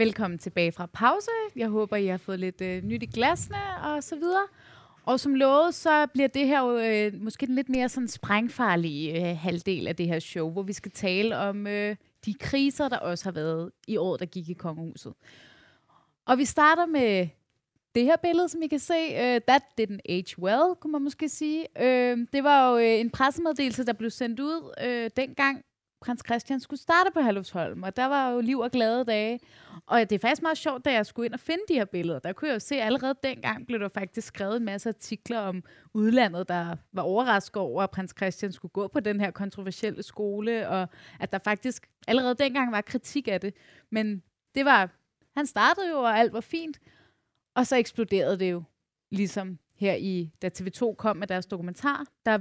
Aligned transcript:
Velkommen 0.00 0.38
tilbage 0.38 0.72
fra 0.72 0.86
pause. 0.86 1.30
Jeg 1.56 1.68
håber, 1.68 1.96
I 1.96 2.06
har 2.06 2.16
fået 2.16 2.40
lidt 2.40 2.60
øh, 2.60 2.82
nyt 2.84 3.02
i 3.02 3.06
glasene 3.06 3.56
og 3.82 4.04
så 4.04 4.16
videre. 4.16 4.46
Og 5.04 5.20
som 5.20 5.34
lovet, 5.34 5.74
så 5.74 6.06
bliver 6.06 6.28
det 6.28 6.46
her 6.46 6.60
jo 6.60 6.78
øh, 6.78 7.22
måske 7.22 7.46
den 7.46 7.54
lidt 7.54 7.68
mere 7.68 7.88
sådan 7.88 8.08
sprængfarlige 8.08 9.30
øh, 9.30 9.36
halvdel 9.36 9.88
af 9.88 9.96
det 9.96 10.06
her 10.06 10.18
show, 10.18 10.50
hvor 10.50 10.62
vi 10.62 10.72
skal 10.72 10.90
tale 10.92 11.36
om 11.38 11.66
øh, 11.66 11.96
de 12.24 12.34
kriser, 12.34 12.88
der 12.88 12.96
også 12.96 13.24
har 13.24 13.32
været 13.32 13.70
i 13.88 13.96
år, 13.96 14.16
der 14.16 14.26
gik 14.26 14.48
i 14.48 14.52
kongehuset. 14.52 15.12
Og 16.26 16.38
vi 16.38 16.44
starter 16.44 16.86
med 16.86 17.28
det 17.94 18.04
her 18.04 18.16
billede, 18.22 18.48
som 18.48 18.62
I 18.62 18.66
kan 18.66 18.78
se. 18.78 19.08
Øh, 19.12 19.40
that 19.48 19.62
didn't 19.80 19.98
age 20.08 20.38
well, 20.38 20.74
kunne 20.80 20.92
man 20.92 21.02
måske 21.02 21.28
sige. 21.28 21.66
Øh, 21.82 22.26
det 22.32 22.44
var 22.44 22.70
jo 22.70 22.78
øh, 22.78 23.00
en 23.00 23.10
pressemeddelelse, 23.10 23.84
der 23.84 23.92
blev 23.92 24.10
sendt 24.10 24.40
ud 24.40 24.74
øh, 24.84 25.10
dengang 25.16 25.64
prins 26.00 26.22
Christian 26.26 26.60
skulle 26.60 26.80
starte 26.80 27.10
på 27.14 27.20
Herlufsholm, 27.20 27.82
og 27.82 27.96
der 27.96 28.06
var 28.06 28.30
jo 28.30 28.40
liv 28.40 28.58
og 28.58 28.70
glade 28.70 29.04
dage. 29.04 29.40
Og 29.86 30.00
det 30.00 30.12
er 30.12 30.18
faktisk 30.18 30.42
meget 30.42 30.58
sjovt, 30.58 30.84
da 30.84 30.92
jeg 30.92 31.06
skulle 31.06 31.26
ind 31.26 31.34
og 31.34 31.40
finde 31.40 31.62
de 31.68 31.74
her 31.74 31.84
billeder. 31.84 32.18
Der 32.18 32.32
kunne 32.32 32.48
jeg 32.48 32.54
jo 32.54 32.60
se, 32.60 32.74
at 32.74 32.86
allerede 32.86 33.14
dengang 33.22 33.66
blev 33.66 33.80
der 33.80 33.88
faktisk 33.88 34.26
skrevet 34.26 34.56
en 34.56 34.64
masse 34.64 34.88
artikler 34.88 35.38
om 35.38 35.62
udlandet, 35.94 36.48
der 36.48 36.76
var 36.92 37.02
overrasket 37.02 37.56
over, 37.56 37.82
at 37.82 37.90
prins 37.90 38.14
Christian 38.16 38.52
skulle 38.52 38.72
gå 38.72 38.88
på 38.88 39.00
den 39.00 39.20
her 39.20 39.30
kontroversielle 39.30 40.02
skole, 40.02 40.68
og 40.68 40.88
at 41.20 41.32
der 41.32 41.38
faktisk 41.44 41.88
allerede 42.08 42.34
dengang 42.34 42.72
var 42.72 42.80
kritik 42.80 43.28
af 43.28 43.40
det. 43.40 43.54
Men 43.90 44.22
det 44.54 44.64
var, 44.64 44.90
han 45.36 45.46
startede 45.46 45.90
jo, 45.90 45.98
og 45.98 46.18
alt 46.18 46.32
var 46.32 46.40
fint, 46.40 46.80
og 47.54 47.66
så 47.66 47.76
eksploderede 47.76 48.38
det 48.38 48.50
jo 48.50 48.62
ligesom 49.10 49.58
her 49.74 49.94
i, 49.94 50.30
da 50.42 50.50
TV2 50.58 50.94
kom 50.94 51.16
med 51.16 51.26
deres 51.26 51.46
dokumentar. 51.46 52.06
Der, 52.26 52.38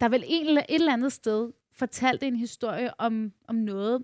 der 0.00 0.06
er 0.06 0.08
vel 0.08 0.24
en, 0.26 0.58
et 0.58 0.64
eller 0.68 0.92
andet 0.92 1.12
sted 1.12 1.52
fortalte 1.80 2.26
en 2.26 2.36
historie 2.36 2.90
om, 3.00 3.32
om 3.48 3.56
noget, 3.56 4.02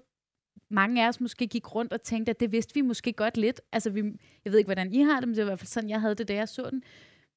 mange 0.70 1.04
af 1.04 1.08
os 1.08 1.20
måske 1.20 1.46
gik 1.46 1.74
rundt 1.74 1.92
og 1.92 2.02
tænkte, 2.02 2.30
at 2.30 2.40
det 2.40 2.52
vidste 2.52 2.74
vi 2.74 2.80
måske 2.80 3.12
godt 3.12 3.36
lidt. 3.36 3.60
Altså, 3.72 3.90
vi, 3.90 4.02
jeg 4.44 4.52
ved 4.52 4.58
ikke, 4.58 4.68
hvordan 4.68 4.92
I 4.92 5.02
har 5.02 5.20
det, 5.20 5.28
men 5.28 5.36
det 5.36 5.44
var 5.44 5.50
i 5.50 5.50
hvert 5.50 5.58
fald 5.58 5.68
sådan, 5.68 5.90
jeg 5.90 6.00
havde 6.00 6.14
det, 6.14 6.28
da 6.28 6.34
jeg 6.34 6.48
så 6.48 6.70
den. 6.70 6.82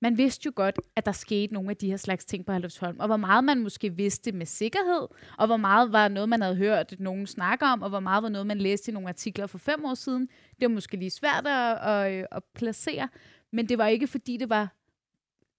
Man 0.01 0.17
vidste 0.17 0.45
jo 0.45 0.51
godt, 0.55 0.79
at 0.95 1.05
der 1.05 1.11
skete 1.11 1.53
nogle 1.53 1.69
af 1.69 1.77
de 1.77 1.89
her 1.89 1.97
slags 1.97 2.25
ting 2.25 2.45
på 2.45 2.51
Herlufsholm, 2.51 2.99
og 2.99 3.07
hvor 3.07 3.17
meget 3.17 3.43
man 3.43 3.59
måske 3.59 3.95
vidste 3.95 4.31
med 4.31 4.45
sikkerhed, 4.45 5.07
og 5.37 5.47
hvor 5.47 5.57
meget 5.57 5.91
var 5.91 6.07
noget, 6.07 6.29
man 6.29 6.41
havde 6.41 6.55
hørt 6.55 6.95
nogen 6.99 7.27
snakke 7.27 7.65
om, 7.65 7.81
og 7.81 7.89
hvor 7.89 7.99
meget 7.99 8.23
var 8.23 8.29
noget, 8.29 8.47
man 8.47 8.57
læste 8.57 8.91
i 8.91 8.93
nogle 8.93 9.09
artikler 9.09 9.47
for 9.47 9.57
fem 9.57 9.85
år 9.85 9.93
siden. 9.93 10.27
Det 10.59 10.69
var 10.69 10.73
måske 10.73 10.97
lige 10.97 11.09
svært 11.09 11.47
at, 11.47 11.77
at, 11.77 12.27
at 12.31 12.43
placere, 12.55 13.09
men 13.51 13.69
det 13.69 13.77
var 13.77 13.87
ikke, 13.87 14.07
fordi 14.07 14.37
det 14.37 14.49
var 14.49 14.78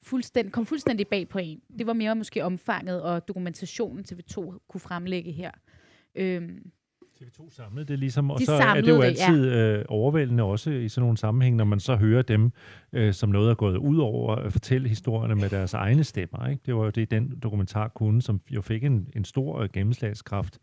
fuldstændig, 0.03 0.53
kom 0.53 0.67
fuldstændig 0.67 1.09
bag 1.09 1.29
på 1.29 1.39
en. 1.39 1.61
Det 1.79 1.87
var 1.87 1.93
mere 1.93 2.15
måske 2.15 2.45
omfanget 2.45 3.03
og 3.03 3.29
dokumentationen, 3.29 4.05
TV2 4.09 4.67
kunne 4.69 4.81
fremlægge 4.81 5.33
her. 5.33 5.51
Øhm, 6.15 6.71
TV2 7.23 7.51
samlede 7.51 7.87
det 7.87 7.99
ligesom, 7.99 8.31
og 8.31 8.39
De 8.39 8.47
så 8.47 8.53
er 8.53 8.75
det 8.75 8.89
jo 8.89 9.01
altid 9.01 9.45
det, 9.45 9.51
ja. 9.51 9.79
øh, 9.79 9.85
overvældende 9.89 10.43
også 10.43 10.71
i 10.71 10.89
sådan 10.89 11.03
nogle 11.03 11.17
sammenhæng, 11.17 11.57
når 11.57 11.65
man 11.65 11.81
så 11.81 11.97
hører 11.97 12.23
dem, 12.23 12.53
øh, 12.93 13.15
som 13.15 13.29
noget 13.29 13.51
er 13.51 13.55
gået 13.55 13.77
ud 13.77 13.99
over 13.99 14.35
at 14.35 14.53
fortælle 14.53 14.89
historierne 14.89 15.35
med 15.35 15.49
deres 15.49 15.75
egne 15.75 16.05
stemmer. 16.05 16.47
Ikke? 16.47 16.63
Det 16.67 16.75
var 16.75 16.85
jo 16.85 16.91
det, 16.91 17.11
den 17.11 17.39
dokumentar 17.43 17.89
kunne, 17.89 18.23
som 18.23 18.41
jo 18.51 18.63
fik 18.63 18.85
en, 18.85 19.09
en 19.17 19.25
stor 19.25 19.61
øh, 19.61 19.69
gennemslagskraft 19.73 20.59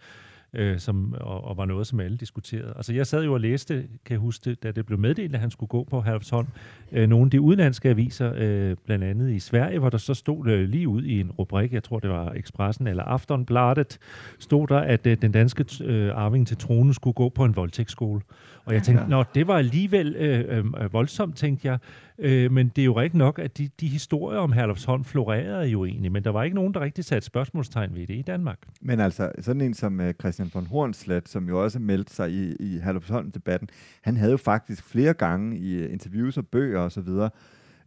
øh, 0.53 0.79
som, 0.79 1.15
og, 1.21 1.43
og 1.43 1.57
var 1.57 1.65
noget, 1.65 1.87
som 1.87 1.99
alle 1.99 2.17
diskuterede. 2.17 2.73
Altså 2.75 2.93
jeg 2.93 3.07
sad 3.07 3.23
jo 3.23 3.33
og 3.33 3.39
læste, 3.39 3.73
kan 4.05 4.13
jeg 4.13 4.19
huske, 4.19 4.55
da 4.55 4.71
det 4.71 4.85
blev 4.85 4.99
meddelt, 4.99 5.33
at 5.33 5.39
han 5.41 5.51
skulle 5.51 5.67
gå 5.67 5.83
på 5.83 6.01
Herlufsholm, 6.01 6.47
øh, 6.91 7.09
nogle 7.09 7.25
af 7.25 7.31
de 7.31 7.41
udenlandske 7.41 7.89
aviser, 7.89 8.33
øh, 8.35 8.75
blandt 8.85 9.03
andet 9.03 9.31
i 9.31 9.39
Sverige, 9.39 9.79
hvor 9.79 9.89
der 9.89 9.97
så 9.97 10.13
stod 10.13 10.47
øh, 10.47 10.69
lige 10.69 10.87
ud 10.87 11.03
i 11.03 11.19
en 11.19 11.31
rubrik, 11.31 11.73
jeg 11.73 11.83
tror 11.83 11.99
det 11.99 12.09
var 12.09 12.31
Expressen 12.31 12.87
eller 12.87 13.03
Aftonbladet, 13.03 13.97
stod 14.39 14.67
der, 14.67 14.79
at 14.79 15.07
øh, 15.07 15.17
den 15.21 15.31
danske 15.31 15.65
øh, 15.83 16.11
arving 16.15 16.47
til 16.47 16.57
tronen 16.57 16.93
skulle 16.93 17.13
gå 17.13 17.29
på 17.29 17.45
en 17.45 17.55
voldtægtsskole. 17.55 18.21
Og 18.65 18.73
jeg 18.73 18.83
tænkte, 18.83 19.09
nå, 19.09 19.23
det 19.35 19.47
var 19.47 19.57
alligevel 19.57 20.15
øh, 20.15 20.57
øh, 20.57 20.93
voldsomt, 20.93 21.35
tænkte 21.35 21.67
jeg. 21.67 21.79
Øh, 22.19 22.51
men 22.51 22.71
det 22.75 22.81
er 22.81 22.85
jo 22.85 22.99
rigtigt 22.99 23.17
nok, 23.17 23.39
at 23.39 23.57
de, 23.57 23.69
de 23.79 23.87
historier 23.87 24.39
om 24.39 24.51
Herlufsholm 24.51 25.03
florerede 25.03 25.67
jo 25.67 25.85
egentlig, 25.85 26.11
men 26.11 26.23
der 26.23 26.29
var 26.29 26.43
ikke 26.43 26.55
nogen, 26.55 26.73
der 26.73 26.79
rigtig 26.79 27.05
satte 27.05 27.25
spørgsmålstegn 27.25 27.95
ved 27.95 28.07
det 28.07 28.15
i 28.15 28.21
Danmark. 28.21 28.57
Men 28.81 28.99
altså, 28.99 29.31
sådan 29.39 29.61
en 29.61 29.73
som 29.73 30.01
øh, 30.01 30.13
Christian 30.13 30.51
von 30.53 30.65
Hornslet, 30.65 31.29
som 31.29 31.47
jo 31.47 31.63
også 31.63 31.79
meldte 31.79 32.13
sig 32.13 32.31
i, 32.31 32.55
i 32.55 32.79
Herlufsholm-debatten, 32.79 33.69
han 34.01 34.17
havde 34.17 34.31
jo 34.31 34.37
faktisk 34.37 34.83
flere 34.83 35.13
gange 35.13 35.57
i 35.57 35.73
øh, 35.73 35.93
interviews 35.93 36.37
og 36.37 36.47
bøger 36.47 36.79
og 36.79 36.91
så 36.91 37.01
videre, 37.01 37.29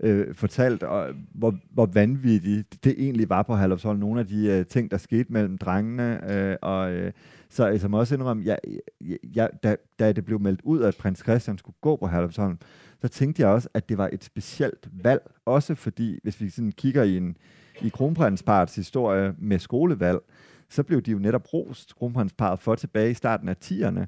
øh, 0.01 0.35
fortalt, 0.35 0.83
og, 0.83 1.15
hvor, 1.35 1.55
hvor 1.71 1.87
vanvittigt 1.87 2.85
det 2.85 2.95
egentlig 2.99 3.29
var 3.29 3.43
på 3.43 3.57
Herlufsholm. 3.57 3.99
Nogle 3.99 4.21
af 4.21 4.27
de 4.27 4.47
øh, 4.47 4.67
ting, 4.67 4.91
der 4.91 4.97
skete 4.97 5.33
mellem 5.33 5.59
drengene, 5.59 6.33
øh, 6.33 6.57
og 6.62 6.93
øh, 6.93 7.12
så 7.49 7.71
øh, 7.71 7.81
som 7.81 7.95
også 7.95 8.15
indrømme, 8.15 8.45
jeg, 8.47 8.59
jeg, 9.35 9.49
da, 9.62 9.77
da 9.99 10.12
det 10.12 10.25
blev 10.25 10.41
meldt 10.41 10.61
ud, 10.65 10.83
at 10.83 10.97
prins 10.97 11.19
Christian 11.19 11.59
skulle 11.59 11.77
gå 11.81 11.97
på 11.97 12.07
Herlufsholm, 12.07 12.59
så 13.03 13.09
tænkte 13.09 13.43
jeg 13.43 13.50
også, 13.50 13.69
at 13.75 13.88
det 13.88 13.99
var 13.99 14.11
et 14.12 14.25
specielt 14.25 14.88
valg, 14.93 15.31
også 15.44 15.75
fordi, 15.75 16.19
hvis 16.22 16.41
vi 16.41 16.50
sådan 16.50 16.72
kigger 16.72 17.03
i 17.03 17.16
en 17.16 17.37
i 17.83 17.88
kronprinsparets 17.88 18.77
historie 18.77 19.34
med 19.38 19.59
skolevalg, 19.59 20.19
så 20.69 20.83
blev 20.83 21.03
de 21.03 21.11
jo 21.11 21.19
netop 21.19 21.55
rost, 21.55 21.97
kronprinsparet, 21.97 22.61
for 22.61 22.75
tilbage 22.75 23.11
i 23.11 23.15
starten 23.15 23.49
af 23.49 23.56
10'erne, 23.65 24.00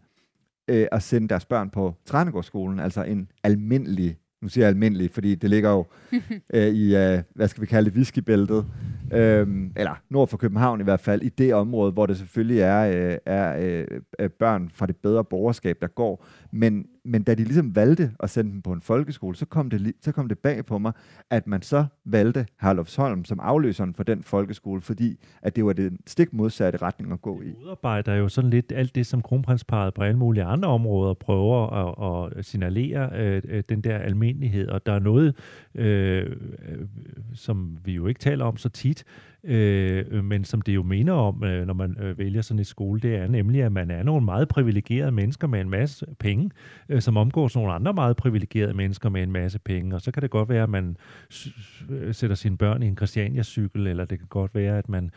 øh, 0.69 0.87
at 0.93 1.03
sende 1.03 1.29
deres 1.29 1.45
børn 1.45 1.71
på 1.71 1.95
Trænegårdsskolen, 2.07 2.81
altså 2.81 3.03
en 3.03 3.31
almindelig, 3.43 4.19
nu 4.43 4.49
siger 4.49 4.65
jeg 4.65 4.71
almindelig, 4.71 5.11
fordi 5.11 5.35
det 5.35 5.51
ligger 5.51 5.71
jo 5.71 5.87
øh, 6.55 6.69
i, 6.69 6.97
øh, 6.97 7.23
hvad 7.35 7.49
skal 7.49 7.61
vi 7.61 7.67
kalde 7.67 7.91
det, 7.91 7.97
whiskybæltet, 7.97 8.67
øh, 9.13 9.49
eller 9.77 10.01
nord 10.11 10.29
for 10.29 10.37
København 10.37 10.81
i 10.81 10.85
hvert 10.85 11.01
fald, 11.01 11.23
i 11.23 11.29
det 11.29 11.55
område, 11.55 11.93
hvor 11.93 12.07
det 12.07 12.17
selvfølgelig 12.17 12.61
er, 12.61 13.11
øh, 13.11 13.19
er 13.27 13.85
øh, 14.19 14.31
børn 14.31 14.71
fra 14.75 14.87
det 14.87 14.97
bedre 14.97 15.25
borgerskab, 15.25 15.77
der 15.81 15.89
går. 15.89 16.27
Men 16.51 16.87
men 17.05 17.23
da 17.23 17.35
de 17.35 17.45
ligesom 17.45 17.77
valgte 17.77 18.13
at 18.21 18.31
sende 18.31 18.51
dem 18.51 18.63
på 18.63 18.73
en 18.73 18.81
folkeskole, 18.81 19.37
så 19.37 19.47
kom 19.47 19.71
det, 19.71 19.93
så 20.01 20.13
kom 20.13 20.29
det 20.29 20.39
bag 20.39 20.67
på 20.67 20.79
mig, 20.79 20.93
at 21.31 21.47
man 21.47 21.63
så 21.63 21.85
valgte 22.05 22.47
Harlofsholm 22.57 23.25
som 23.25 23.41
afløseren 23.41 23.95
for 23.95 24.03
den 24.03 24.23
folkeskole, 24.23 24.81
fordi 24.81 25.19
at 25.43 25.57
det 25.57 25.65
var 25.65 25.73
den 25.73 25.99
stik 26.07 26.33
modsatte 26.33 26.83
retning 26.83 27.13
at 27.13 27.23
gå 27.23 27.43
i. 27.43 27.47
Det 27.47 27.55
udarbejder 27.55 28.15
jo 28.15 28.29
sådan 28.29 28.51
lidt 28.51 28.73
alt 28.77 28.95
det, 28.95 29.07
som 29.07 29.23
kronprinsparet 29.23 29.95
på 29.95 30.03
alle 30.03 30.19
mulige 30.19 30.45
andre 30.45 30.69
områder 30.69 31.15
prøver 31.15 31.67
at, 31.71 32.39
at 32.39 32.45
signalere 32.45 33.11
øh, 33.15 33.43
øh 33.49 33.63
den 33.69 33.81
der 33.81 33.99
almindelighed, 33.99 34.69
og 34.69 34.87
der 34.87 34.93
er 34.93 34.99
noget, 34.99 35.37
øh, 35.75 36.27
øh 36.69 36.87
som 37.35 37.79
vi 37.85 37.93
jo 37.93 38.07
ikke 38.07 38.21
taler 38.21 38.45
om 38.45 38.57
så 38.57 38.69
tit, 38.69 39.05
øh, 39.45 40.25
men 40.25 40.45
som 40.45 40.61
det 40.61 40.75
jo 40.75 40.83
minder 40.83 41.13
om, 41.13 41.45
øh, 41.45 41.67
når 41.67 41.75
man 41.75 41.97
øh, 42.01 42.19
vælger 42.19 42.43
sådan 42.43 42.61
et 42.61 42.67
skole, 42.67 43.01
det 43.01 43.17
er 43.17 43.27
nemlig, 43.29 43.63
at 43.63 43.73
man 43.73 43.91
er 43.91 44.03
nogle 44.03 44.25
meget 44.25 44.49
privilegerede 44.49 45.13
mennesker 45.13 45.47
med 45.47 45.61
en 45.61 45.71
masse 45.71 46.07
penge, 46.19 46.51
øh, 46.89 47.01
som 47.01 47.17
omgås 47.17 47.55
nogle 47.55 47.73
andre 47.73 47.93
meget 47.93 48.17
privilegerede 48.17 48.75
mennesker 48.75 49.09
med 49.09 49.23
en 49.23 49.33
masse 49.33 49.59
penge, 49.59 49.95
og 49.95 50.01
så 50.01 50.11
kan 50.11 50.23
det 50.23 50.31
godt 50.31 50.49
være, 50.49 50.63
at 50.63 50.71
man 50.71 50.97
øh, 51.91 52.15
sætter 52.15 52.37
sine 52.37 52.57
børn 52.57 52.83
i 52.83 52.87
en 52.87 52.97
Christiania-cykel, 52.97 53.87
eller 53.87 54.05
det 54.05 54.19
kan 54.19 54.29
godt 54.29 54.55
være, 54.55 54.79
at 54.79 54.89
man 54.89 55.11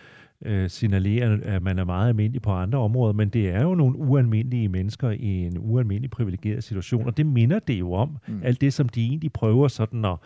øh, 0.46 0.70
signalerer, 0.70 1.38
at 1.44 1.64
man 1.64 1.80
er 1.80 1.84
meget 1.84 2.10
almindelig 2.10 2.42
på 2.42 2.52
andre 2.52 2.80
områder, 2.80 3.14
men 3.14 3.30
det 3.30 3.50
er 3.50 3.64
jo 3.64 3.76
nogle 3.76 3.98
ualmindelige 3.98 4.70
mennesker 4.70 5.10
i 5.10 5.46
en 5.46 5.58
ualmindelig 5.60 6.12
privilegeret 6.12 6.64
situation, 6.64 7.06
og 7.06 7.18
det 7.18 7.26
minder 7.26 7.60
det 7.60 7.80
jo 7.80 7.94
om, 7.94 8.18
mm. 8.28 8.42
alt 8.44 8.62
det, 8.62 8.74
som 8.74 8.90
de 8.90 9.06
egentlig 9.06 9.34
prøver 9.34 9.68
sådan 9.68 10.06
at 10.06 10.18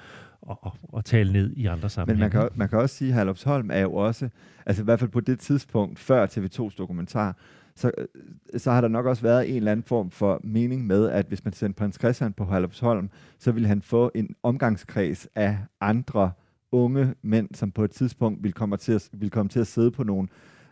at, 0.49 0.71
at 0.97 1.05
tale 1.05 1.33
ned 1.33 1.53
i 1.55 1.65
andre 1.65 1.89
sammenhænge. 1.89 2.19
Men 2.19 2.33
man 2.33 2.41
kan, 2.41 2.57
man 2.57 2.69
kan 2.69 2.79
også 2.79 2.95
sige, 2.95 3.09
at 3.09 3.15
Herlufsholm 3.15 3.69
er 3.71 3.79
jo 3.79 3.93
også, 3.93 4.29
altså 4.65 4.83
i 4.83 4.85
hvert 4.85 4.99
fald 4.99 5.09
på 5.09 5.19
det 5.19 5.39
tidspunkt, 5.39 5.99
før 5.99 6.25
TV2's 6.25 6.75
dokumentar, 6.77 7.37
så, 7.75 7.91
så 8.57 8.71
har 8.71 8.81
der 8.81 8.87
nok 8.87 9.05
også 9.05 9.21
været 9.21 9.49
en 9.49 9.55
eller 9.55 9.71
anden 9.71 9.83
form 9.83 10.11
for 10.11 10.41
mening 10.43 10.87
med, 10.87 11.09
at 11.09 11.25
hvis 11.25 11.45
man 11.45 11.53
sendte 11.53 11.77
prins 11.77 11.95
Christian 11.99 12.33
på 12.33 12.45
Herlufsholm, 12.45 13.09
så 13.39 13.51
ville 13.51 13.67
han 13.67 13.81
få 13.81 14.11
en 14.15 14.35
omgangskreds 14.43 15.27
af 15.35 15.57
andre 15.81 16.31
unge 16.71 17.13
mænd, 17.21 17.49
som 17.53 17.71
på 17.71 17.83
et 17.83 17.91
tidspunkt 17.91 18.43
ville 18.43 18.53
komme 18.53 18.77
til 18.77 18.91
at, 18.91 19.09
ville 19.13 19.29
komme 19.29 19.49
til 19.49 19.59
at 19.59 19.67
sidde 19.67 19.91
på 19.91 20.03
nogle 20.03 20.27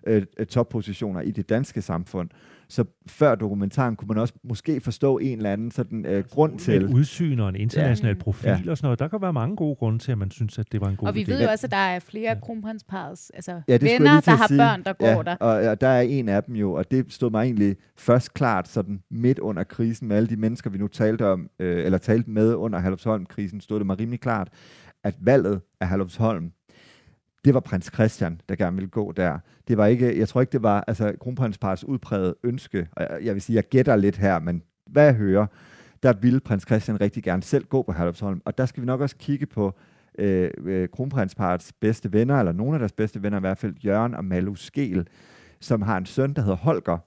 øh, 0.07 0.25
toppositioner 0.49 1.21
i 1.21 1.31
det 1.31 1.49
danske 1.49 1.81
samfund. 1.81 2.29
Så 2.69 2.85
før 3.07 3.35
dokumentaren 3.35 3.95
kunne 3.95 4.07
man 4.07 4.17
også 4.17 4.33
måske 4.43 4.81
forstå 4.81 5.17
en 5.17 5.37
eller 5.37 5.53
anden 5.53 5.71
sådan, 5.71 6.05
øh, 6.05 6.23
grund 6.29 6.59
til... 6.59 6.83
Et 6.83 6.89
udsyn 6.89 7.39
og 7.39 7.49
en 7.49 7.55
international 7.55 8.15
ja. 8.15 8.23
profil 8.23 8.63
ja. 8.65 8.71
og 8.71 8.77
sådan 8.77 8.85
noget. 8.85 8.99
Der 8.99 9.07
kan 9.07 9.21
være 9.21 9.33
mange 9.33 9.55
gode 9.55 9.75
grunde 9.75 9.99
til, 9.99 10.11
at 10.11 10.17
man 10.17 10.31
synes, 10.31 10.59
at 10.59 10.71
det 10.71 10.81
var 10.81 10.87
en 10.87 10.95
god 10.95 11.07
Og 11.07 11.15
vi 11.15 11.23
idé. 11.23 11.31
ved 11.31 11.41
jo 11.41 11.49
også, 11.49 11.67
at 11.67 11.71
der 11.71 11.77
er 11.77 11.99
flere 11.99 12.31
ja. 12.31 12.39
kronprinsparets 12.39 13.31
altså 13.33 13.61
ja, 13.67 13.77
venner, 13.81 14.21
der 14.21 14.31
har 14.31 14.47
sige. 14.47 14.57
børn, 14.57 14.83
der 14.83 14.93
ja, 15.01 15.13
går 15.13 15.23
der. 15.23 15.35
Og, 15.35 15.49
og 15.49 15.81
der 15.81 15.87
er 15.87 16.01
en 16.01 16.29
af 16.29 16.43
dem 16.43 16.55
jo, 16.55 16.73
og 16.73 16.91
det 16.91 17.13
stod 17.13 17.31
mig 17.31 17.43
egentlig 17.43 17.75
først 17.97 18.33
klart 18.33 18.67
sådan 18.67 19.01
midt 19.11 19.39
under 19.39 19.63
krisen 19.63 20.07
med 20.07 20.15
alle 20.17 20.29
de 20.29 20.37
mennesker, 20.37 20.69
vi 20.69 20.77
nu 20.77 20.87
talte 20.87 21.25
om, 21.25 21.49
øh, 21.59 21.85
eller 21.85 21.97
talte 21.97 22.29
med 22.29 22.53
under 22.53 22.79
Halvsholm-krisen, 22.79 23.61
stod 23.61 23.79
det 23.79 23.85
mig 23.85 23.99
rimelig 23.99 24.19
klart, 24.19 24.49
at 25.03 25.15
valget 25.19 25.61
af 25.81 25.87
Halvsholm 25.87 26.51
det 27.45 27.53
var 27.53 27.59
prins 27.59 27.91
Christian, 27.93 28.41
der 28.49 28.55
gerne 28.55 28.75
ville 28.75 28.89
gå 28.89 29.11
der. 29.11 29.39
Det 29.67 29.77
var 29.77 29.85
ikke, 29.85 30.19
jeg 30.19 30.27
tror 30.27 30.41
ikke, 30.41 30.51
det 30.51 30.63
var 30.63 30.83
altså, 30.87 31.13
kronprinsparets 31.19 31.83
udpræget 31.83 32.35
ønske. 32.43 32.87
Jeg 33.23 33.33
vil 33.33 33.41
sige, 33.41 33.55
jeg 33.55 33.63
gætter 33.63 33.95
lidt 33.95 34.17
her, 34.17 34.39
men 34.39 34.63
hvad 34.85 35.05
jeg 35.05 35.13
hører, 35.13 35.45
der 36.03 36.13
ville 36.13 36.39
prins 36.39 36.63
Christian 36.63 37.01
rigtig 37.01 37.23
gerne 37.23 37.43
selv 37.43 37.65
gå 37.65 37.81
på 37.81 37.91
Herlufsholm. 37.91 38.41
Og 38.45 38.57
der 38.57 38.65
skal 38.65 38.81
vi 38.81 38.85
nok 38.85 39.01
også 39.01 39.15
kigge 39.19 39.45
på 39.45 39.73
øh, 40.19 40.51
øh, 40.65 40.89
kronprinsparets 40.89 41.73
bedste 41.73 42.13
venner, 42.13 42.39
eller 42.39 42.51
nogle 42.51 42.73
af 42.73 42.79
deres 42.79 42.91
bedste 42.91 43.23
venner 43.23 43.37
i 43.37 43.41
hvert 43.41 43.57
fald, 43.57 43.75
Jørgen 43.85 44.13
og 44.13 44.25
Malu 44.25 44.55
Skel, 44.55 45.07
som 45.59 45.81
har 45.81 45.97
en 45.97 46.05
søn, 46.05 46.33
der 46.33 46.41
hedder 46.41 46.57
Holger, 46.57 46.97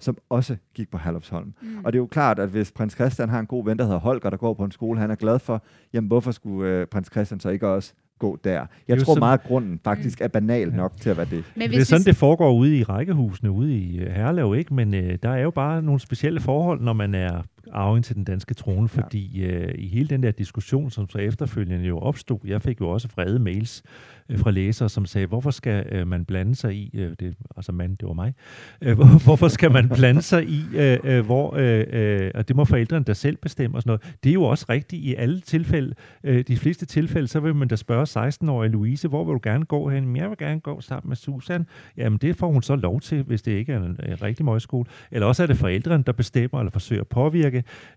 som 0.00 0.18
også 0.28 0.56
gik 0.74 0.90
på 0.90 0.98
Herlufsholm. 0.98 1.54
Mm. 1.62 1.84
Og 1.84 1.92
det 1.92 1.98
er 1.98 2.02
jo 2.02 2.06
klart, 2.06 2.38
at 2.38 2.48
hvis 2.48 2.72
prins 2.72 2.94
Christian 2.94 3.28
har 3.28 3.40
en 3.40 3.46
god 3.46 3.64
ven, 3.64 3.78
der 3.78 3.84
hedder 3.84 3.98
Holger, 3.98 4.30
der 4.30 4.36
går 4.36 4.54
på 4.54 4.64
en 4.64 4.70
skole, 4.70 5.00
han 5.00 5.10
er 5.10 5.14
glad 5.14 5.38
for, 5.38 5.62
jamen 5.92 6.08
hvorfor 6.08 6.30
skulle 6.30 6.70
øh, 6.70 6.86
prins 6.86 7.08
Christian 7.12 7.40
så 7.40 7.48
ikke 7.48 7.68
også 7.68 7.94
gå 8.20 8.38
der. 8.44 8.66
Jeg 8.88 8.98
tror 8.98 9.04
sådan, 9.14 9.20
meget, 9.20 9.38
at 9.38 9.44
grunden 9.44 9.80
faktisk 9.84 10.20
er 10.20 10.28
banal 10.28 10.72
nok 10.74 10.92
til 11.00 11.10
at 11.10 11.16
være 11.16 11.26
det. 11.30 11.44
Men 11.56 11.70
det 11.70 11.80
er 11.80 11.84
sådan, 11.84 12.04
det 12.04 12.16
foregår 12.16 12.52
ude 12.52 12.78
i 12.78 12.82
rækkehusene, 12.82 13.50
ude 13.50 13.76
i 13.76 13.98
Herlev, 13.98 14.54
ikke? 14.58 14.74
Men 14.74 14.94
øh, 14.94 15.18
der 15.22 15.28
er 15.28 15.42
jo 15.42 15.50
bare 15.50 15.82
nogle 15.82 16.00
specielle 16.00 16.40
forhold, 16.40 16.80
når 16.80 16.92
man 16.92 17.14
er 17.14 17.42
arving 17.72 18.04
til 18.04 18.16
den 18.16 18.24
danske 18.24 18.54
trone, 18.54 18.88
fordi 18.88 19.42
øh, 19.42 19.74
i 19.78 19.88
hele 19.88 20.08
den 20.08 20.22
der 20.22 20.30
diskussion, 20.30 20.90
som 20.90 21.08
så 21.08 21.18
efterfølgende 21.18 21.86
jo 21.86 21.98
opstod, 21.98 22.38
jeg 22.44 22.62
fik 22.62 22.80
jo 22.80 22.88
også 22.88 23.08
vrede 23.16 23.38
mails 23.38 23.82
øh, 24.28 24.38
fra 24.38 24.50
læsere, 24.50 24.88
som 24.88 25.06
sagde, 25.06 25.26
hvorfor 25.26 25.50
skal 25.50 25.86
øh, 25.92 26.06
man 26.06 26.24
blande 26.24 26.54
sig 26.54 26.74
i, 26.74 26.90
øh, 26.94 27.12
det, 27.20 27.36
altså 27.56 27.72
mand, 27.72 27.96
det 27.96 28.08
var 28.08 28.14
mig, 28.14 28.34
øh, 28.82 28.96
hvor, 28.96 29.18
hvorfor 29.24 29.48
skal 29.48 29.72
man 29.72 29.88
blande 29.88 30.22
sig 30.22 30.48
i, 30.48 30.64
øh, 30.74 30.98
øh, 31.04 31.24
hvor, 31.24 31.54
øh, 31.56 31.86
øh, 31.92 32.30
og 32.34 32.48
det 32.48 32.56
må 32.56 32.64
forældrene 32.64 33.04
der 33.04 33.12
selv 33.12 33.36
bestemme 33.36 33.76
og 33.76 33.82
sådan 33.82 33.90
noget. 33.90 34.18
Det 34.24 34.30
er 34.30 34.34
jo 34.34 34.44
også 34.44 34.66
rigtigt 34.68 35.04
i 35.04 35.14
alle 35.14 35.40
tilfælde. 35.40 35.94
Øh, 36.24 36.44
de 36.48 36.56
fleste 36.56 36.86
tilfælde, 36.86 37.28
så 37.28 37.40
vil 37.40 37.54
man 37.54 37.68
da 37.68 37.76
spørge 37.76 38.02
16-årige 38.02 38.72
Louise, 38.72 39.08
hvor 39.08 39.24
vil 39.24 39.32
du 39.32 39.40
gerne 39.42 39.64
gå 39.64 39.88
hen? 39.88 40.16
Jeg 40.16 40.28
vil 40.28 40.38
gerne 40.38 40.60
gå 40.60 40.80
sammen 40.80 41.08
med 41.08 41.16
Susan. 41.16 41.66
Jamen 41.96 42.18
det 42.18 42.36
får 42.36 42.52
hun 42.52 42.62
så 42.62 42.76
lov 42.76 43.00
til, 43.00 43.22
hvis 43.22 43.42
det 43.42 43.52
ikke 43.52 43.72
er 43.72 43.76
en, 43.76 43.84
en 43.84 44.22
rigtig 44.22 44.44
møgskole. 44.44 44.84
Eller 45.10 45.26
også 45.26 45.42
er 45.42 45.46
det 45.46 45.56
forældrene, 45.56 46.04
der 46.04 46.12
bestemmer 46.12 46.60
eller 46.60 46.70
forsøger 46.70 47.00
at 47.02 47.08
påvirke. 47.08 47.49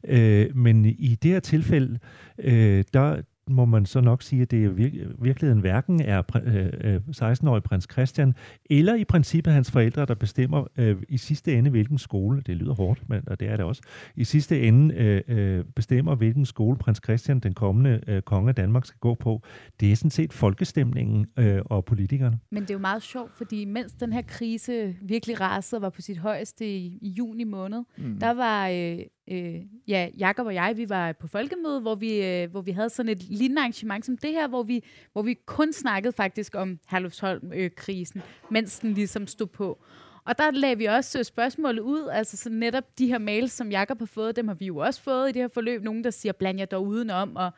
Øh, 0.07 0.57
men 0.57 0.85
i 0.85 1.17
det 1.23 1.31
her 1.31 1.39
tilfælde, 1.39 2.00
øh, 2.38 2.83
der, 2.94 3.21
må 3.47 3.65
man 3.65 3.85
så 3.85 4.01
nok 4.01 4.21
sige, 4.21 4.41
at 4.41 4.51
det 4.51 4.57
i 4.57 4.67
vir- 4.67 5.23
virkeligheden 5.23 5.61
hverken 5.61 6.01
er 6.01 6.21
øh, 6.35 6.95
16-årig 6.95 7.57
øh, 7.57 7.61
prins 7.61 7.88
Christian, 7.91 8.33
eller 8.69 8.95
i 8.95 9.03
princippet 9.03 9.53
hans 9.53 9.71
forældre, 9.71 10.05
der 10.05 10.15
bestemmer 10.15 10.67
øh, 10.77 10.97
i 11.09 11.17
sidste 11.17 11.57
ende, 11.57 11.69
hvilken 11.69 11.97
skole, 11.97 12.41
det 12.41 12.57
lyder 12.57 12.73
hårdt, 12.73 13.09
men, 13.09 13.21
og 13.27 13.39
det 13.39 13.47
er 13.47 13.57
det 13.57 13.65
også, 13.65 13.81
i 14.15 14.23
sidste 14.23 14.61
ende 14.61 14.95
øh, 14.95 15.21
øh, 15.27 15.65
bestemmer, 15.75 16.15
hvilken 16.15 16.45
skole 16.45 16.77
prins 16.77 17.01
Christian, 17.03 17.39
den 17.39 17.53
kommende 17.53 18.01
øh, 18.07 18.21
konge 18.21 18.49
af 18.49 18.56
Danmark, 18.56 18.85
skal 18.85 18.99
gå 18.99 19.13
på. 19.13 19.41
Det 19.79 19.91
er 19.91 19.95
sådan 19.95 20.11
set 20.11 20.33
folkestemningen 20.33 21.27
øh, 21.39 21.61
og 21.65 21.85
politikerne. 21.85 22.39
Men 22.51 22.63
det 22.63 22.69
er 22.69 22.73
jo 22.73 22.79
meget 22.79 23.03
sjovt, 23.03 23.31
fordi 23.38 23.65
mens 23.65 23.94
den 23.94 24.13
her 24.13 24.21
krise 24.21 24.95
virkelig 25.01 25.41
rasede 25.41 25.81
var 25.81 25.89
på 25.89 26.01
sit 26.01 26.17
højeste 26.17 26.77
i, 26.77 26.99
i 27.01 27.09
juni 27.09 27.44
måned, 27.44 27.83
mm. 27.97 28.19
der 28.19 28.33
var 28.33 28.67
øh, 28.67 28.99
øh, 29.31 29.61
ja, 29.87 30.09
Jakob 30.17 30.45
og 30.45 30.53
jeg, 30.53 30.73
vi 30.77 30.89
var 30.89 31.11
på 31.11 31.27
folkemøde, 31.27 31.81
hvor 31.81 31.95
vi, 31.95 32.25
øh, 32.25 32.51
hvor 32.51 32.61
vi 32.61 32.71
havde 32.71 32.89
sådan 32.89 33.09
et 33.09 33.23
lignende 33.23 33.61
arrangement 33.61 34.05
som 34.05 34.17
det 34.17 34.31
her, 34.31 34.47
hvor 34.47 34.63
vi, 34.63 34.83
hvor 35.13 35.21
vi 35.21 35.33
kun 35.45 35.73
snakkede 35.73 36.13
faktisk 36.13 36.55
om 36.55 36.79
Herlufsholm-krisen, 36.89 38.19
øh, 38.19 38.27
mens 38.49 38.79
den 38.79 38.93
ligesom 38.93 39.27
stod 39.27 39.47
på. 39.47 39.83
Og 40.25 40.37
der 40.37 40.51
lagde 40.51 40.77
vi 40.77 40.85
også 40.85 41.19
øh, 41.19 41.25
spørgsmålet 41.25 41.81
ud, 41.81 42.07
altså 42.11 42.37
så 42.37 42.49
netop 42.49 42.97
de 42.97 43.07
her 43.07 43.17
mails, 43.17 43.51
som 43.51 43.71
Jakob 43.71 43.99
har 43.99 44.05
fået, 44.05 44.35
dem 44.35 44.47
har 44.47 44.55
vi 44.55 44.65
jo 44.65 44.77
også 44.77 45.01
fået 45.01 45.29
i 45.29 45.31
det 45.31 45.41
her 45.41 45.47
forløb. 45.47 45.83
Nogen, 45.83 46.03
der 46.03 46.09
siger, 46.09 46.33
bland 46.33 46.59
jer 46.59 46.65
dog 46.65 46.85
udenom. 46.85 47.35
Og, 47.35 47.51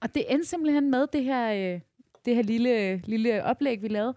og 0.00 0.14
det 0.14 0.24
endte 0.28 0.48
simpelthen 0.48 0.90
med 0.90 1.06
det 1.12 1.24
her, 1.24 1.74
øh, 1.74 1.80
det 2.24 2.36
her 2.36 2.42
lille, 2.42 3.02
lille 3.04 3.44
oplæg, 3.44 3.82
vi 3.82 3.88
lavede, 3.88 4.14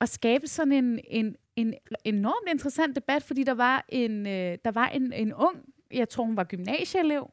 at 0.00 0.08
skabe 0.08 0.46
sådan 0.46 0.72
en, 0.72 1.00
en, 1.04 1.36
en 1.56 1.74
enormt 2.04 2.50
interessant 2.50 2.96
debat, 2.96 3.22
fordi 3.22 3.42
der 3.42 3.54
var 3.54 3.84
en, 3.88 4.26
øh, 4.26 4.58
der 4.64 4.70
var 4.70 4.88
en, 4.88 5.12
en 5.12 5.34
ung 5.34 5.64
jeg 5.92 6.08
tror 6.08 6.24
hun 6.24 6.36
var 6.36 6.44
gymnasieelev, 6.44 7.30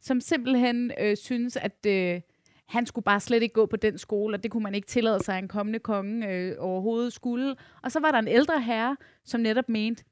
som 0.00 0.20
simpelthen 0.20 0.92
øh, 1.00 1.16
synes, 1.16 1.56
at 1.56 1.86
øh, 1.86 2.20
han 2.68 2.86
skulle 2.86 3.04
bare 3.04 3.20
slet 3.20 3.42
ikke 3.42 3.52
gå 3.52 3.66
på 3.66 3.76
den 3.76 3.98
skole, 3.98 4.36
og 4.36 4.42
det 4.42 4.50
kunne 4.50 4.62
man 4.62 4.74
ikke 4.74 4.88
tillade 4.88 5.24
sig, 5.24 5.36
at 5.36 5.42
en 5.42 5.48
kommende 5.48 5.78
konge 5.78 6.28
øh, 6.28 6.56
overhovedet 6.58 7.12
skulle. 7.12 7.56
Og 7.82 7.92
så 7.92 8.00
var 8.00 8.10
der 8.10 8.18
en 8.18 8.28
ældre 8.28 8.60
herre, 8.60 8.96
som 9.24 9.40
netop 9.40 9.68
mente, 9.68 10.04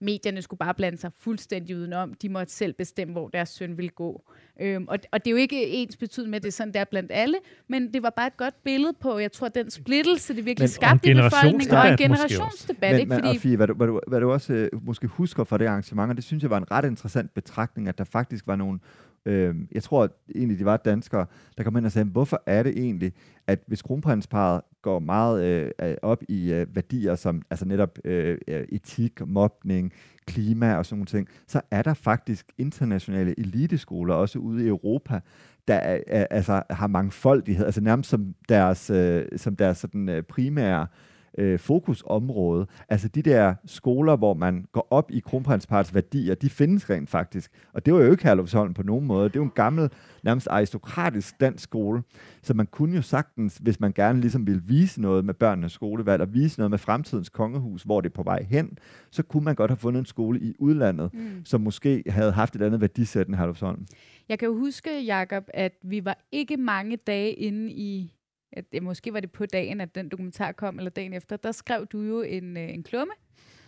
medierne 0.00 0.42
skulle 0.42 0.58
bare 0.58 0.74
blande 0.74 0.98
sig 0.98 1.10
fuldstændig 1.18 1.76
udenom. 1.76 2.14
De 2.14 2.28
måtte 2.28 2.52
selv 2.52 2.72
bestemme, 2.72 3.12
hvor 3.12 3.28
deres 3.28 3.48
søn 3.48 3.76
ville 3.76 3.88
gå. 3.88 4.24
Øhm, 4.60 4.88
og, 4.88 4.98
og 5.12 5.24
det 5.24 5.30
er 5.30 5.32
jo 5.32 5.36
ikke 5.36 5.66
ens 5.68 5.96
betydning 5.96 6.30
med, 6.30 6.36
at 6.36 6.42
det 6.42 6.48
er 6.48 6.52
sådan, 6.52 6.74
der 6.74 6.84
blandt 6.84 7.10
alle, 7.14 7.36
men 7.68 7.92
det 7.92 8.02
var 8.02 8.10
bare 8.10 8.26
et 8.26 8.36
godt 8.36 8.54
billede 8.64 8.92
på, 9.00 9.18
jeg 9.18 9.32
tror, 9.32 9.48
den 9.48 9.70
splittelse, 9.70 10.36
det 10.36 10.44
virkelig 10.44 10.70
skabte 10.70 11.10
i 11.10 11.14
befolkningen, 11.14 11.74
og 11.74 11.88
en 11.88 11.96
generationsdebat. 11.96 12.92
Men, 12.92 13.00
ikke? 13.00 13.14
Fordi... 13.14 13.28
Men, 13.28 13.40
Fie, 13.40 13.56
hvad, 13.56 13.66
du, 13.66 13.74
hvad, 13.74 13.86
du, 13.86 14.00
hvad 14.06 14.20
du 14.20 14.32
også 14.32 14.52
øh, 14.52 14.86
måske 14.86 15.06
husker 15.06 15.44
fra 15.44 15.58
det 15.58 15.66
arrangement, 15.66 16.10
og 16.10 16.16
det 16.16 16.24
synes 16.24 16.42
jeg 16.42 16.50
var 16.50 16.58
en 16.58 16.70
ret 16.70 16.84
interessant 16.84 17.34
betragtning, 17.34 17.88
at 17.88 17.98
der 17.98 18.04
faktisk 18.04 18.46
var 18.46 18.56
nogle 18.56 18.78
øh, 19.26 19.54
jeg 19.72 19.82
tror 19.82 20.04
at 20.04 20.10
egentlig, 20.34 20.58
de 20.58 20.64
var 20.64 20.76
danskere, 20.76 21.26
der 21.58 21.64
kom 21.64 21.76
ind 21.76 21.86
og 21.86 21.92
sagde, 21.92 22.08
hvorfor 22.08 22.42
er 22.46 22.62
det 22.62 22.72
egentlig, 22.76 23.12
at 23.46 23.58
hvis 23.66 23.82
kronprinsparet 23.82 24.60
går 24.82 24.98
meget 24.98 25.44
øh, 25.44 25.70
øh 25.82 25.96
op 26.02 26.22
i 26.28 26.52
øh, 26.52 26.66
værdier 26.74 27.14
som 27.14 27.42
altså 27.50 27.66
netop 27.66 27.98
øh, 28.04 28.38
øh, 28.48 28.64
etik, 28.68 29.26
mobning, 29.26 29.92
klima 30.26 30.74
og 30.74 30.86
sådan 30.86 30.98
nogle 30.98 31.06
ting, 31.06 31.28
så 31.46 31.60
er 31.70 31.82
der 31.82 31.94
faktisk 31.94 32.46
internationale 32.58 33.40
eliteskoler, 33.40 34.14
også 34.14 34.38
ude 34.38 34.64
i 34.64 34.68
Europa, 34.68 35.20
der 35.68 35.74
er, 35.74 35.98
er, 36.06 36.26
altså, 36.30 36.62
har 36.70 36.86
mangfoldighed, 36.86 37.66
altså 37.66 37.80
nærmest 37.80 38.10
som 38.10 38.34
deres, 38.48 38.90
øh, 38.90 39.26
som 39.36 39.56
deres 39.56 39.78
sådan, 39.78 40.08
øh, 40.08 40.22
primære 40.22 40.82
øh, 40.82 41.15
øh, 41.38 41.58
fokusområde. 41.58 42.66
Altså 42.88 43.08
de 43.08 43.22
der 43.22 43.54
skoler, 43.66 44.16
hvor 44.16 44.34
man 44.34 44.66
går 44.72 44.86
op 44.90 45.10
i 45.10 45.18
kronprinsparets 45.18 45.94
værdier, 45.94 46.34
de 46.34 46.50
findes 46.50 46.90
rent 46.90 47.10
faktisk. 47.10 47.50
Og 47.72 47.86
det 47.86 47.94
var 47.94 48.00
jo 48.00 48.10
ikke 48.10 48.22
Herlufsholm 48.22 48.74
på 48.74 48.82
nogen 48.82 49.06
måde. 49.06 49.24
Det 49.28 49.36
er 49.36 49.40
jo 49.40 49.44
en 49.44 49.50
gammel, 49.54 49.90
nærmest 50.22 50.48
aristokratisk 50.50 51.40
dansk 51.40 51.64
skole. 51.64 52.02
Så 52.42 52.54
man 52.54 52.66
kunne 52.66 52.96
jo 52.96 53.02
sagtens, 53.02 53.58
hvis 53.62 53.80
man 53.80 53.92
gerne 53.92 54.20
ligesom 54.20 54.46
ville 54.46 54.62
vise 54.64 55.00
noget 55.00 55.24
med 55.24 55.34
børnenes 55.34 55.72
skolevalg, 55.72 56.22
og 56.22 56.34
vise 56.34 56.58
noget 56.58 56.70
med 56.70 56.78
fremtidens 56.78 57.28
kongehus, 57.28 57.82
hvor 57.82 58.00
det 58.00 58.10
er 58.10 58.14
på 58.14 58.22
vej 58.22 58.46
hen, 58.50 58.78
så 59.10 59.22
kunne 59.22 59.44
man 59.44 59.54
godt 59.54 59.70
have 59.70 59.78
fundet 59.78 60.00
en 60.00 60.06
skole 60.06 60.40
i 60.40 60.54
udlandet, 60.58 61.14
mm. 61.14 61.44
som 61.44 61.60
måske 61.60 62.02
havde 62.08 62.32
haft 62.32 62.56
et 62.56 62.62
andet 62.62 62.80
værdisæt 62.80 63.26
end 63.26 63.36
Herlufsholm. 63.36 63.86
Jeg 64.28 64.38
kan 64.38 64.48
jo 64.48 64.54
huske, 64.54 65.04
Jakob, 65.04 65.44
at 65.54 65.72
vi 65.82 66.04
var 66.04 66.18
ikke 66.32 66.56
mange 66.56 66.96
dage 66.96 67.32
inde 67.32 67.72
i 67.72 68.15
at, 68.56 68.64
ja, 68.72 68.80
måske 68.80 69.12
var 69.12 69.20
det 69.20 69.32
på 69.32 69.46
dagen, 69.46 69.80
at 69.80 69.94
den 69.94 70.08
dokumentar 70.08 70.52
kom, 70.52 70.78
eller 70.78 70.90
dagen 70.90 71.12
efter, 71.12 71.36
der 71.36 71.52
skrev 71.52 71.86
du 71.86 72.00
jo 72.00 72.22
en, 72.22 72.56
øh, 72.56 72.74
en 72.74 72.82
klumme, 72.82 73.12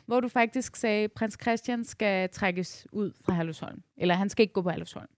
hvor 0.07 0.21
du 0.21 0.29
faktisk 0.29 0.77
sagde, 0.77 1.05
at 1.05 1.13
prins 1.13 1.39
Christian 1.43 1.85
skal 1.85 2.29
trækkes 2.29 2.87
ud 2.93 3.13
fra 3.25 3.35
Herlufsholm. 3.35 3.83
Eller 3.97 4.15
han 4.15 4.29
skal 4.29 4.43
ikke 4.43 4.53
gå 4.53 4.63
på 4.63 4.71
Herlufsholm. 4.71 5.09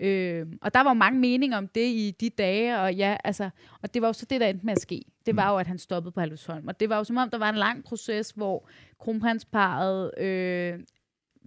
Øh, 0.00 0.46
og 0.62 0.74
der 0.74 0.80
var 0.80 0.92
mange 0.92 1.20
meninger 1.20 1.58
om 1.58 1.68
det 1.68 1.86
i 1.86 2.16
de 2.20 2.30
dage, 2.30 2.80
og 2.80 2.94
ja, 2.94 3.16
altså, 3.24 3.50
og 3.82 3.94
det 3.94 4.02
var 4.02 4.08
jo 4.08 4.12
så 4.12 4.26
det, 4.30 4.40
der 4.40 4.46
endte 4.46 4.66
med 4.66 4.72
at 4.72 4.80
ske. 4.80 5.02
Det 5.26 5.36
var 5.36 5.48
mm. 5.48 5.52
jo, 5.52 5.58
at 5.58 5.66
han 5.66 5.78
stoppede 5.78 6.12
på 6.12 6.20
Herlufsholm. 6.20 6.68
Og 6.68 6.80
det 6.80 6.88
var 6.88 6.96
jo 6.96 7.04
som 7.04 7.16
om, 7.16 7.30
der 7.30 7.38
var 7.38 7.48
en 7.48 7.56
lang 7.56 7.84
proces, 7.84 8.30
hvor 8.30 8.68
kronprinsparet 8.98 10.18
øh, 10.18 10.80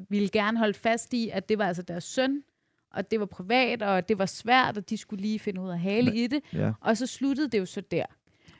ville 0.10 0.29
gerne 0.29 0.57
holde 0.57 0.74
fast 0.74 1.13
i, 1.13 1.29
at 1.29 1.50
det 1.50 1.57
var 1.57 1.65
altså 1.65 1.81
deres 1.81 2.03
søn, 2.03 2.43
og 2.95 3.11
det 3.11 3.19
var 3.19 3.25
privat, 3.25 3.81
og 3.81 4.09
det 4.09 4.19
var 4.19 4.25
svært, 4.25 4.77
og 4.77 4.89
de 4.89 4.97
skulle 4.97 5.21
lige 5.21 5.39
finde 5.39 5.61
ud 5.61 5.69
af 5.69 5.79
hale 5.79 6.05
Men, 6.05 6.15
i 6.15 6.27
det. 6.27 6.39
Ja. 6.53 6.71
Og 6.81 6.97
så 6.97 7.07
sluttede 7.07 7.49
det 7.49 7.59
jo 7.59 7.65
så 7.65 7.81
der. 7.91 8.05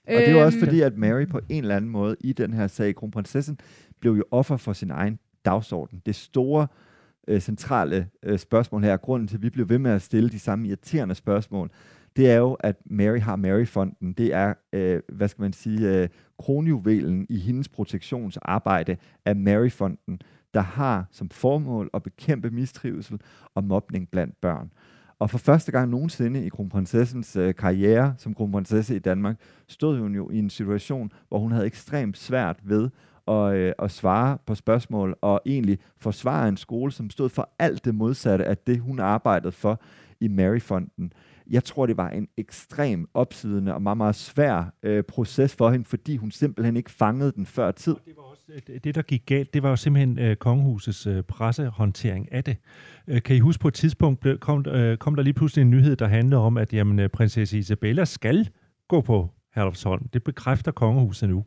Og 0.08 0.14
det 0.14 0.30
er 0.30 0.46
også 0.46 0.58
øhm, 0.58 0.66
fordi, 0.66 0.82
at 0.82 0.98
Mary 0.98 1.26
på 1.26 1.40
en 1.50 1.64
eller 1.64 1.76
anden 1.76 1.92
måde 1.92 2.16
i 2.20 2.34
den 2.34 2.54
her 2.54 2.68
sag, 2.68 2.96
kronprinsessen, 2.96 3.60
blev 4.00 4.12
jo 4.12 4.24
offer 4.32 4.58
for 4.58 4.74
sin 4.74 4.92
egen 4.92 5.20
dagsorden. 5.46 6.02
Det 6.06 6.16
store 6.16 6.68
øh, 7.28 7.42
centrale 7.42 8.08
øh, 8.24 8.40
spørgsmål 8.40 8.84
her, 8.84 8.98
grunden 8.98 9.28
til, 9.28 9.36
at 9.38 9.42
vi 9.44 9.50
blev 9.50 9.70
ved 9.70 9.78
med 9.78 9.92
at 9.92 10.02
stille 10.02 10.30
de 10.30 10.40
samme 10.40 10.68
irriterende 10.68 11.16
spørgsmål, 11.16 11.72
det 12.16 12.32
er 12.32 12.36
jo, 12.36 12.54
at 12.54 12.76
Mary 12.86 13.20
har 13.20 13.36
Mary-fonden. 13.36 14.14
Det 14.14 14.34
er, 14.34 14.54
øh, 14.74 15.02
hvad 15.10 15.28
skal 15.28 15.42
man 15.42 15.54
sige, 15.54 16.02
øh, 16.02 16.10
kronjuvelen 16.40 17.26
i 17.30 17.40
hendes 17.40 17.70
protektionsarbejde 17.70 18.98
af 19.26 19.36
Mary-fonden, 19.36 20.20
der 20.56 20.62
har 20.62 21.06
som 21.12 21.30
formål 21.30 21.90
at 21.94 22.04
bekæmpe 22.04 22.50
mistrivsel 22.50 23.22
og 23.56 23.64
mobning 23.64 24.10
blandt 24.10 24.42
børn. 24.42 24.72
Og 25.20 25.30
for 25.30 25.38
første 25.38 25.72
gang 25.72 25.90
nogensinde 25.90 26.46
i 26.46 26.50
kronprinsessens 26.50 27.36
øh, 27.36 27.56
karriere 27.56 28.16
som 28.18 28.34
kronprinsesse 28.34 28.96
i 28.96 29.00
Danmark, 29.00 29.40
stod 29.68 30.00
hun 30.00 30.16
jo 30.16 30.30
i 30.30 30.40
en 30.40 30.50
situation, 30.50 31.12
hvor 31.30 31.40
hun 31.40 31.52
havde 31.52 31.66
ekstremt 31.66 32.18
svært 32.18 32.60
ved 32.64 32.90
at, 33.28 33.56
øh, 33.56 33.74
at 33.80 33.92
svare 33.92 34.38
på 34.46 34.56
spørgsmål 34.56 35.18
og 35.22 35.42
egentlig 35.46 35.80
forsvare 35.98 36.48
en 36.48 36.58
skole, 36.58 36.92
som 36.92 37.10
stod 37.10 37.30
for 37.30 37.50
alt 37.60 37.86
det 37.86 37.96
modsatte 37.96 38.46
af 38.46 38.58
det, 38.58 38.80
hun 38.80 39.00
arbejdede 39.00 39.52
for 39.52 39.82
i 40.20 40.28
Maryfonden. 40.28 41.14
Jeg 41.50 41.64
tror, 41.64 41.86
det 41.86 41.98
var 41.98 42.10
en 42.10 42.28
ekstrem 42.38 43.10
opsidende 43.14 43.74
og 43.74 43.82
meget, 43.82 43.98
meget 43.98 44.16
svær 44.16 44.74
øh, 44.84 45.04
proces 45.04 45.56
for 45.56 45.72
hende, 45.72 45.86
fordi 45.86 46.18
hun 46.18 46.32
simpelthen 46.32 46.78
ikke 46.78 46.92
fangede 46.92 47.32
den 47.32 47.46
før 47.46 47.72
tid. 47.72 47.94
Og 47.94 48.02
det 48.06 48.14
var 48.18 48.24
også 48.24 48.44
øh, 48.70 48.80
det, 48.84 48.96
der 48.96 49.02
gik 49.02 49.26
galt, 49.26 49.54
det 49.54 49.64
var 49.64 49.70
jo 49.70 49.76
simpelthen 49.76 50.20
øh, 50.20 50.36
kongehusets 50.36 51.08
øh, 51.08 51.24
pressehåndtering 51.24 52.32
af 52.32 52.44
det. 52.44 52.58
Øh, 53.08 53.22
kan 53.22 53.36
I 53.36 53.40
huske 53.40 53.62
på 53.62 53.68
et 53.68 53.74
tidspunkt, 53.74 54.20
blev, 54.20 54.38
kom, 54.38 54.66
øh, 54.68 54.98
kom 54.98 55.16
der 55.16 55.24
lige 55.24 55.34
pludselig 55.34 55.62
en 55.62 55.70
nyhed, 55.70 55.96
der 55.96 56.08
handlede 56.08 56.42
om, 56.42 56.58
at 56.58 56.74
jamen, 56.74 57.00
øh, 57.00 57.10
prinsesse 57.10 57.58
Isabella 57.58 58.06
skal 58.06 58.50
gå 58.88 59.02
på 59.02 59.30
Herlufsholm. 59.56 60.08
Det 60.14 60.24
bekræfter 60.24 60.72
kongehuset 60.72 61.30
nu. 61.30 61.46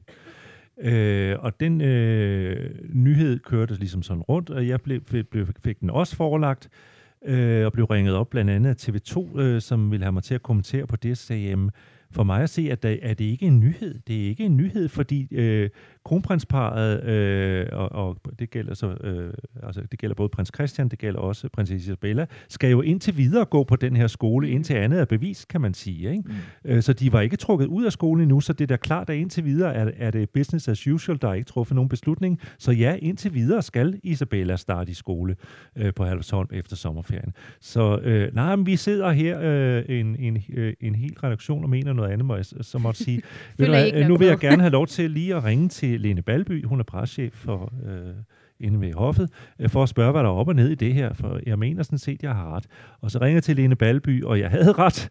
Øh, 0.81 1.37
og 1.39 1.61
den 1.61 1.81
øh, 1.81 2.71
nyhed 2.95 3.39
kørte 3.39 3.75
ligesom 3.75 4.03
sådan 4.03 4.23
rundt, 4.23 4.51
og 4.51 4.69
jeg 4.69 4.81
blev, 4.81 5.01
blev, 5.01 5.47
fik 5.65 5.81
den 5.81 5.91
også 5.91 6.17
forelagt 6.17 6.69
øh, 6.73 6.98
øh, 7.25 7.67
og 7.67 7.73
blev 7.73 7.85
ringet 7.85 8.15
op 8.15 8.31
blandt 8.31 8.51
andet 8.51 8.71
af 8.71 8.89
TV2, 8.89 9.41
øh, 9.41 9.61
som 9.61 9.91
ville 9.91 10.05
have 10.05 10.13
mig 10.13 10.23
til 10.23 10.35
at 10.35 10.43
kommentere 10.43 10.87
på 10.87 10.97
det, 10.97 11.19
sagde, 11.19 11.43
jamen, 11.43 11.71
for 12.11 12.25
mig 12.25 12.43
at 12.43 12.51
se, 12.51 12.69
at 12.71 12.83
der, 12.83 12.97
er 13.03 13.15
det 13.15 13.25
ikke 13.25 13.47
en 13.47 13.61
nyhed. 13.61 13.99
Det 14.07 14.25
er 14.25 14.29
ikke 14.29 14.45
en 14.45 14.57
nyhed, 14.57 14.89
fordi 14.89 15.29
øh, 15.31 15.71
kronprinsparet, 16.09 17.05
øh, 17.05 17.67
og, 17.73 17.93
og 17.93 18.17
det 18.39 18.51
gælder 18.51 18.75
så, 18.75 18.87
øh, 18.87 19.33
altså 19.63 19.81
det 19.91 19.99
gælder 19.99 20.15
både 20.15 20.29
prins 20.29 20.51
Christian, 20.55 20.89
det 20.89 20.99
gælder 20.99 21.21
også 21.21 21.49
prinsesse 21.53 21.91
Isabella, 21.91 22.27
skal 22.49 22.71
jo 22.71 22.83
indtil 22.83 23.17
videre 23.17 23.45
gå 23.45 23.65
på 23.65 23.77
den 23.77 23.97
her 23.97 24.07
skole, 24.07 24.51
indtil 24.51 24.75
andet 24.75 25.01
er 25.01 25.05
bevis, 25.05 25.45
kan 25.45 25.61
man 25.61 25.75
sige. 25.75 26.11
Ikke? 26.11 26.23
Mm. 26.27 26.71
Øh, 26.71 26.83
så 26.83 26.93
de 26.93 27.13
var 27.13 27.21
ikke 27.21 27.37
trukket 27.37 27.67
ud 27.67 27.85
af 27.85 27.93
skolen 27.93 28.23
endnu, 28.23 28.41
så 28.41 28.53
det 28.53 28.65
er 28.65 28.67
da 28.67 28.77
klart, 28.77 29.11
at 29.11 29.17
indtil 29.17 29.45
videre 29.45 29.75
er, 29.75 29.91
er 29.97 30.11
det 30.11 30.31
business 30.31 30.69
as 30.69 30.87
usual, 30.87 31.19
der 31.23 31.29
er 31.29 31.35
ikke 31.35 31.47
truffet 31.47 31.75
nogen 31.75 31.89
beslutning. 31.89 32.41
Så 32.59 32.73
ja, 32.73 32.97
indtil 33.03 33.35
videre 33.35 33.63
skal 33.63 34.01
Isabella 34.03 34.57
starte 34.57 34.91
i 34.91 34.95
skole 34.95 35.37
øh, 35.77 35.95
på 35.95 36.05
Halvsholm 36.05 36.49
efter 36.53 36.77
sommerferien. 36.77 37.33
Så 37.61 37.99
øh, 37.99 38.35
nej, 38.35 38.57
men 38.57 38.67
vi 38.67 38.77
sidder 38.77 39.11
her 39.11 39.41
øh, 39.43 39.85
en, 39.89 40.17
en, 40.19 40.45
øh, 40.53 40.75
en 40.81 40.95
hel 40.95 41.17
redaktion 41.25 41.65
og 41.65 41.71
mener 41.71 41.93
noget 41.93 42.11
andet, 42.11 42.25
må 42.25 42.37
jeg 42.37 42.45
så 42.45 42.79
måtte 42.79 43.05
sige. 43.05 43.23
Ved 43.59 44.03
du, 44.03 44.09
nu 44.09 44.17
vil 44.17 44.27
jeg 44.27 44.39
gerne 44.39 44.63
have 44.63 44.73
lov 44.73 44.87
til 44.87 45.11
lige 45.11 45.35
at 45.35 45.45
ringe 45.45 45.69
til 45.69 45.98
Lene 45.99 46.23
Balby, 46.23 46.65
hun 46.65 46.81
er 46.81 46.85
preschef 46.85 47.33
for... 47.33 47.73
Øh, 47.87 48.15
inde 48.61 48.81
ved 48.81 48.93
hoffet, 48.95 49.31
øh, 49.59 49.69
for 49.69 49.83
at 49.83 49.89
spørge, 49.89 50.13
hvad 50.13 50.23
der 50.23 50.29
er 50.29 50.33
op 50.33 50.49
og 50.49 50.55
ned 50.55 50.69
i 50.69 50.75
det 50.75 50.95
her, 50.95 51.13
for 51.13 51.41
jeg 51.47 51.59
mener 51.59 51.83
sådan 51.83 51.99
set, 51.99 52.23
jeg 52.23 52.35
har 52.35 52.57
ret. 52.57 52.67
Og 53.01 53.11
så 53.11 53.19
ringer 53.21 53.41
til 53.41 53.57
Lene 53.57 53.77
Balby, 53.77 54.25
og 54.25 54.41
jeg 54.41 54.51
havde 54.51 54.73
ret. 54.85 55.09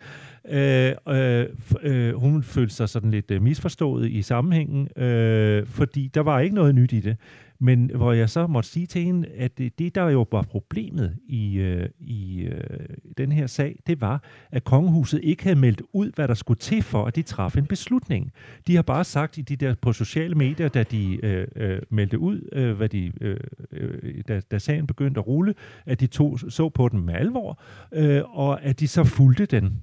Øh, 0.49 0.91
øh, 1.07 1.45
øh, 1.81 2.13
hun 2.15 2.43
følte 2.43 2.75
sig 2.75 2.89
sådan 2.89 3.11
lidt 3.11 3.31
øh, 3.31 3.41
misforstået 3.41 4.09
i 4.09 4.21
sammenhængen, 4.21 5.01
øh, 5.03 5.65
fordi 5.67 6.07
der 6.13 6.21
var 6.21 6.39
ikke 6.39 6.55
noget 6.55 6.75
nyt 6.75 6.93
i 6.93 6.99
det. 6.99 7.17
Men 7.59 7.91
hvor 7.95 8.13
jeg 8.13 8.29
så 8.29 8.47
måtte 8.47 8.69
sige 8.69 8.85
til 8.85 9.03
hende, 9.03 9.27
at 9.27 9.57
det, 9.57 9.79
det 9.79 9.95
der 9.95 10.09
jo 10.09 10.25
var 10.31 10.41
problemet 10.41 11.15
i, 11.27 11.57
øh, 11.57 11.89
i 11.99 12.41
øh, 12.41 12.87
den 13.17 13.31
her 13.31 13.47
sag, 13.47 13.79
det 13.87 14.01
var, 14.01 14.23
at 14.51 14.63
kongehuset 14.63 15.19
ikke 15.23 15.43
havde 15.43 15.59
meldt 15.59 15.81
ud, 15.93 16.11
hvad 16.15 16.27
der 16.27 16.33
skulle 16.33 16.59
til 16.59 16.83
for, 16.83 17.05
at 17.05 17.15
de 17.15 17.21
traf 17.21 17.57
en 17.57 17.65
beslutning. 17.65 18.31
De 18.67 18.75
har 18.75 18.81
bare 18.81 19.03
sagt 19.03 19.37
i 19.37 19.41
de 19.41 19.55
der 19.55 19.75
på 19.81 19.93
sociale 19.93 20.35
medier, 20.35 20.67
da 20.67 20.83
de 20.83 21.25
øh, 21.25 21.47
øh, 21.55 21.81
meldte 21.89 22.19
ud, 22.19 22.49
øh, 22.51 22.77
hvad 22.77 22.89
de, 22.89 23.11
øh, 23.21 23.39
øh, 23.71 24.23
da, 24.27 24.41
da 24.51 24.59
sagen 24.59 24.87
begyndte 24.87 25.19
at 25.19 25.27
rulle, 25.27 25.53
at 25.85 25.99
de 25.99 26.07
tog, 26.07 26.39
så 26.39 26.69
på 26.69 26.89
den 26.89 27.05
med 27.05 27.13
alvor, 27.13 27.59
øh, 27.91 28.21
og 28.37 28.63
at 28.63 28.79
de 28.79 28.87
så 28.87 29.03
fulgte 29.03 29.45
den. 29.45 29.81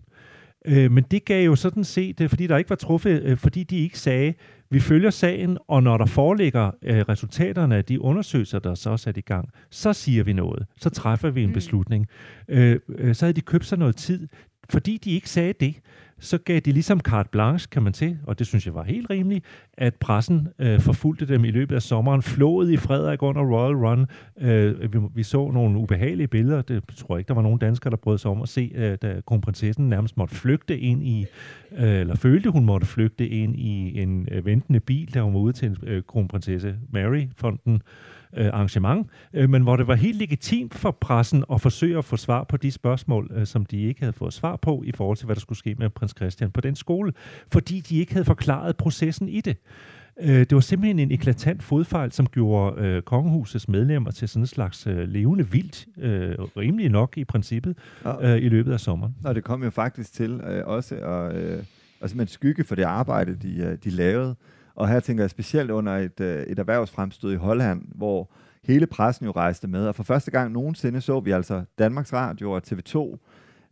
Øh, 0.64 0.92
men 0.92 1.04
det 1.10 1.24
gav 1.24 1.44
jo 1.44 1.56
sådan 1.56 1.84
set, 1.84 2.20
øh, 2.20 2.28
fordi 2.28 2.46
der 2.46 2.56
ikke 2.56 2.70
var 2.70 2.76
truffet, 2.76 3.22
øh, 3.22 3.36
fordi 3.36 3.62
de 3.62 3.76
ikke 3.76 3.98
sagde, 3.98 4.34
vi 4.70 4.80
følger 4.80 5.10
sagen, 5.10 5.58
og 5.68 5.82
når 5.82 5.96
der 5.98 6.06
foreligger 6.06 6.70
øh, 6.82 6.98
resultaterne 6.98 7.76
af 7.76 7.84
de 7.84 8.00
undersøgelser, 8.00 8.58
der 8.58 8.74
så 8.74 8.90
er 8.90 8.96
sat 8.96 9.16
i 9.16 9.20
gang, 9.20 9.48
så 9.70 9.92
siger 9.92 10.24
vi 10.24 10.32
noget. 10.32 10.66
Så 10.76 10.90
træffer 10.90 11.30
vi 11.30 11.42
en 11.42 11.48
mm. 11.48 11.54
beslutning. 11.54 12.06
Øh, 12.48 12.80
øh, 12.88 13.14
så 13.14 13.24
havde 13.26 13.32
de 13.32 13.40
købt 13.40 13.66
sig 13.66 13.78
noget 13.78 13.96
tid. 13.96 14.28
Fordi 14.70 14.96
de 15.04 15.10
ikke 15.10 15.30
sagde 15.30 15.52
det, 15.60 15.74
så 16.18 16.38
gav 16.38 16.60
de 16.60 16.72
ligesom 16.72 17.00
carte 17.00 17.28
blanche, 17.32 17.68
kan 17.70 17.82
man 17.82 17.94
se, 17.94 18.18
og 18.26 18.38
det 18.38 18.46
synes 18.46 18.66
jeg 18.66 18.74
var 18.74 18.82
helt 18.82 19.10
rimeligt, 19.10 19.44
at 19.72 19.94
pressen 19.94 20.48
øh, 20.58 20.80
forfulgte 20.80 21.28
dem 21.28 21.44
i 21.44 21.50
løbet 21.50 21.74
af 21.74 21.82
sommeren, 21.82 22.22
flået 22.22 22.70
i 22.70 22.76
Frederik 22.76 23.22
under 23.22 23.42
Royal 23.42 23.76
Run. 23.76 24.06
Øh, 24.40 24.92
vi, 24.92 24.98
vi 25.14 25.22
så 25.22 25.50
nogle 25.50 25.78
ubehagelige 25.78 26.28
billeder, 26.28 26.62
det 26.62 26.82
tror 26.96 27.14
jeg 27.14 27.20
ikke, 27.20 27.28
der 27.28 27.34
var 27.34 27.42
nogen 27.42 27.58
danskere, 27.58 27.90
der 27.90 27.96
brød 27.96 28.18
sig 28.18 28.30
om 28.30 28.42
at 28.42 28.48
se, 28.48 28.72
øh, 28.74 28.98
da 29.02 29.20
kronprinsessen 29.26 29.88
nærmest 29.88 30.16
måtte 30.16 30.34
flygte 30.34 30.78
ind 30.78 31.02
i, 31.02 31.26
øh, 31.76 32.00
eller 32.00 32.16
følte, 32.16 32.50
hun 32.50 32.64
måtte 32.64 32.86
flygte 32.86 33.28
ind 33.28 33.56
i 33.56 34.02
en 34.02 34.28
øh, 34.30 34.46
ventende 34.46 34.80
bil, 34.80 35.14
da 35.14 35.22
hun 35.22 35.34
var 35.34 35.40
ude 35.40 35.52
til 35.52 35.78
øh, 35.82 36.02
kronprinsesse 36.02 36.76
Mary-fonden. 36.92 37.74
øh, 37.74 37.80
arrangement, 38.36 39.10
øh, 39.34 39.50
men 39.50 39.62
hvor 39.62 39.76
det 39.76 39.86
var 39.86 39.94
helt 39.94 40.18
legitimt 40.18 40.74
for 40.74 40.90
pressen 40.90 41.44
at 41.52 41.60
forsøge 41.60 41.98
at 41.98 42.04
få 42.04 42.16
svar 42.16 42.44
på 42.44 42.56
de 42.56 42.70
spørgsmål, 42.70 43.30
øh, 43.34 43.46
som 43.46 43.66
de 43.66 43.82
ikke 43.82 44.00
havde 44.00 44.12
fået 44.12 44.32
svar 44.32 44.56
på 44.56 44.82
i 44.86 44.92
forhold 44.92 45.16
til, 45.16 45.26
hvad 45.26 45.36
der 45.36 45.40
skulle 45.40 45.58
ske 45.58 45.74
med 45.78 45.90
prins 45.90 46.14
Christian 46.16 46.50
på 46.50 46.60
den 46.60 46.76
skole, 46.76 47.12
fordi 47.52 47.80
de 47.80 47.98
ikke 47.98 48.12
havde 48.12 48.24
forklaret 48.24 48.76
processen 48.76 49.28
i 49.28 49.40
det. 49.40 49.56
Øh, 50.20 50.38
det 50.38 50.54
var 50.54 50.60
simpelthen 50.60 50.98
en 50.98 51.12
eklatant 51.12 51.62
fodfejl, 51.62 52.12
som 52.12 52.26
gjorde 52.26 52.82
øh, 52.82 53.02
kongehusets 53.02 53.68
medlemmer 53.68 54.10
til 54.10 54.28
sådan 54.28 54.42
en 54.42 54.46
slags 54.46 54.86
øh, 54.86 55.08
levende 55.08 55.50
vildt, 55.50 55.86
øh, 55.98 56.34
rimelig 56.56 56.90
nok 56.90 57.18
i 57.18 57.24
princippet, 57.24 57.76
øh, 58.22 58.36
i 58.36 58.48
løbet 58.48 58.72
af 58.72 58.80
sommeren. 58.80 59.14
Og 59.24 59.34
det 59.34 59.44
kom 59.44 59.62
jo 59.62 59.70
faktisk 59.70 60.12
til 60.12 60.40
øh, 60.46 60.62
også 60.66 60.94
at 60.94 61.36
øh, 61.36 61.64
altså 62.00 62.24
skygge 62.26 62.64
for 62.64 62.74
det 62.74 62.82
arbejde, 62.82 63.36
de, 63.42 63.56
øh, 63.56 63.78
de 63.84 63.90
lavede. 63.90 64.36
Og 64.74 64.88
her 64.88 65.00
tænker 65.00 65.22
jeg 65.22 65.30
specielt 65.30 65.70
under 65.70 65.92
et, 65.92 66.20
øh, 66.20 66.42
et 66.42 66.58
erhvervsfremstød 66.58 67.32
i 67.32 67.36
Holland, 67.36 67.82
hvor 67.94 68.32
hele 68.64 68.86
pressen 68.86 69.26
jo 69.26 69.32
rejste 69.32 69.68
med. 69.68 69.86
Og 69.86 69.94
for 69.94 70.02
første 70.02 70.30
gang 70.30 70.52
nogensinde 70.52 71.00
så 71.00 71.20
vi 71.20 71.30
altså 71.30 71.64
Danmarks 71.78 72.12
Radio 72.12 72.52
og 72.52 72.62
TV2 72.66 73.18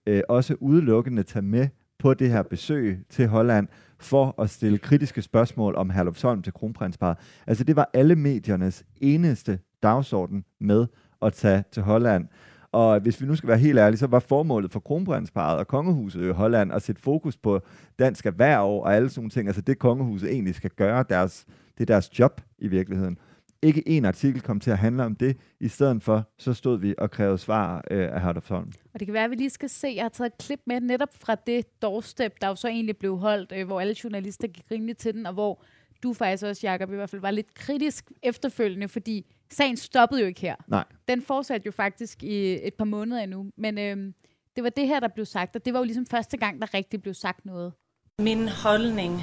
øh, 0.07 0.23
også 0.29 0.55
udelukkende 0.61 1.23
tage 1.23 1.43
med 1.43 1.69
på 1.99 2.15
det 2.15 2.31
her 2.31 2.43
besøg 2.43 3.05
til 3.11 3.29
Holland 3.29 3.69
for 3.99 4.43
at 4.43 4.51
stille 4.51 4.79
kritiske 4.79 5.23
spørgsmål 5.23 5.75
om 5.77 5.91
Herlufsholm 5.91 6.43
til 6.43 6.53
kronprinsparet. 6.53 7.19
Altså 7.47 7.65
det 7.65 7.77
var 7.77 7.91
alle 7.95 8.17
mediernes 8.17 8.85
eneste 9.01 9.59
dagsorden 9.83 10.45
med 10.61 10.87
at 11.23 11.33
tage 11.33 11.65
til 11.73 11.83
Holland. 11.83 12.29
Og 12.73 13.01
hvis 13.01 13.21
vi 13.21 13.27
nu 13.27 13.37
skal 13.37 13.49
være 13.49 13.59
helt 13.59 13.79
ærlige, 13.79 13.99
så 13.99 14.07
var 14.07 14.19
formålet 14.19 14.73
for 14.73 14.81
kronprinsparet 14.81 15.59
og 15.59 15.67
kongehuset 15.67 16.29
i 16.29 16.31
Holland 16.31 16.73
at 16.73 16.83
sætte 16.83 17.03
fokus 17.03 17.37
på 17.37 17.61
dansk 17.99 18.27
erhverv 18.27 18.67
og 18.67 18.95
alle 18.95 19.11
sådan 19.11 19.21
nogle 19.21 19.31
ting. 19.31 19.49
Altså 19.49 19.63
det 19.63 19.79
kongehuset 19.79 20.31
egentlig 20.31 20.55
skal 20.55 20.71
gøre, 20.71 21.05
deres, 21.09 21.47
det 21.79 21.81
er 21.81 21.95
deres 21.95 22.19
job 22.19 22.41
i 22.59 22.69
virkeligheden. 22.69 23.19
Ikke 23.63 23.89
en 23.89 24.05
artikel 24.05 24.41
kom 24.41 24.61
til 24.61 24.71
at 24.71 24.79
handle 24.79 25.05
om 25.05 25.15
det. 25.15 25.37
I 25.61 25.69
stedet 25.69 26.03
for, 26.03 26.29
så 26.39 26.55
stod 26.55 26.79
vi 26.79 26.95
og 26.99 27.11
krævede 27.11 27.39
svar 27.39 27.85
øh, 27.91 28.09
af 28.13 28.23
Hertofsholm. 28.23 28.73
Og 28.95 29.01
det 29.01 29.07
kan 29.07 29.15
være, 29.15 29.25
at 29.25 29.31
vi 29.31 29.37
lige 29.37 29.51
skal 29.51 29.69
se, 29.69 29.93
jeg 29.97 30.05
har 30.05 30.09
taget 30.09 30.33
et 30.33 30.39
klip 30.39 30.61
med 30.67 30.81
netop 30.81 31.09
fra 31.15 31.35
det 31.35 31.83
doorstep, 31.83 32.33
der 32.41 32.49
jo 32.49 32.55
så 32.55 32.69
egentlig 32.69 32.97
blev 32.97 33.17
holdt, 33.17 33.53
øh, 33.57 33.67
hvor 33.67 33.81
alle 33.81 33.95
journalister 34.05 34.49
gik 34.49 34.65
rimelig 34.71 34.97
til 34.97 35.15
den, 35.15 35.27
og 35.27 35.33
hvor 35.33 35.63
du 36.03 36.13
faktisk 36.13 36.45
også, 36.45 36.67
Jacob, 36.67 36.93
i 36.93 36.95
hvert 36.95 37.11
fald 37.11 37.21
var 37.21 37.31
lidt 37.31 37.55
kritisk 37.55 38.11
efterfølgende, 38.23 38.89
fordi 38.89 39.27
sagen 39.53 39.77
stoppede 39.77 40.21
jo 40.21 40.27
ikke 40.27 40.41
her. 40.41 40.57
Nej. 40.69 40.85
Den 41.09 41.23
fortsatte 41.23 41.67
jo 41.67 41.73
faktisk 41.73 42.23
i 42.23 42.67
et 42.67 42.75
par 42.75 42.85
måneder 42.85 43.23
endnu. 43.23 43.51
Men 43.57 43.79
øhm, 43.79 44.15
det 44.57 44.65
var 44.65 44.71
det 44.71 44.87
her, 44.87 45.01
der 45.01 45.09
blev 45.09 45.27
sagt, 45.27 45.57
og 45.57 45.65
det 45.65 45.73
var 45.73 45.79
jo 45.79 45.85
ligesom 45.85 46.07
første 46.07 46.37
gang, 46.37 46.61
der 46.61 46.75
rigtig 46.75 47.03
blev 47.03 47.15
sagt 47.15 47.47
noget. 47.47 47.73
Min 48.19 48.49
holdning 48.49 49.23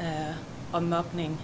øh, 0.00 0.36
om 0.72 0.82
mobning 0.82 1.40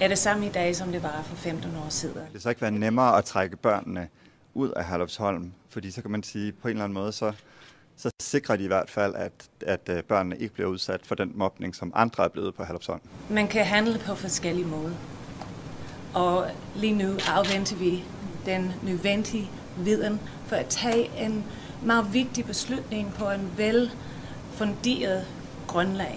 er 0.00 0.08
det 0.08 0.18
samme 0.18 0.46
i 0.46 0.50
dag, 0.50 0.76
som 0.76 0.92
det 0.92 1.02
var 1.02 1.22
for 1.22 1.36
15 1.36 1.76
år 1.76 1.88
siden. 1.88 2.22
Det 2.32 2.42
så 2.42 2.48
ikke 2.48 2.62
være 2.62 2.70
nemmere 2.70 3.18
at 3.18 3.24
trække 3.24 3.56
børnene 3.56 4.08
ud 4.54 4.70
af 4.70 4.88
Herlufsholm, 4.88 5.52
fordi 5.68 5.90
så 5.90 6.02
kan 6.02 6.10
man 6.10 6.22
sige, 6.22 6.52
på 6.52 6.68
en 6.68 6.72
eller 6.72 6.84
anden 6.84 6.94
måde, 6.94 7.12
så, 7.12 7.32
så 7.96 8.10
sikrer 8.20 8.56
de 8.56 8.64
i 8.64 8.66
hvert 8.66 8.90
fald, 8.90 9.14
at, 9.14 9.32
at 9.66 9.88
øh, 9.90 10.02
børnene 10.02 10.38
ikke 10.38 10.54
bliver 10.54 10.68
udsat 10.68 11.06
for 11.06 11.14
den 11.14 11.32
mobning, 11.34 11.74
som 11.74 11.92
andre 11.94 12.24
er 12.24 12.28
blevet 12.28 12.54
på 12.54 12.64
Herlufsholm. 12.64 13.00
Man 13.30 13.48
kan 13.48 13.64
handle 13.64 13.98
på 13.98 14.14
forskellige 14.14 14.66
måder. 14.66 14.94
Og 16.16 16.46
lige 16.76 16.94
nu 16.94 17.08
afventer 17.28 17.76
vi 17.76 18.04
den 18.46 18.72
nødvendige 18.82 19.50
viden 19.78 20.20
for 20.46 20.56
at 20.56 20.66
tage 20.66 21.10
en 21.20 21.44
meget 21.84 22.06
vigtig 22.12 22.44
beslutning 22.44 23.14
på 23.18 23.30
en 23.30 23.50
velfunderet 23.56 25.24
grundlag. 25.66 26.14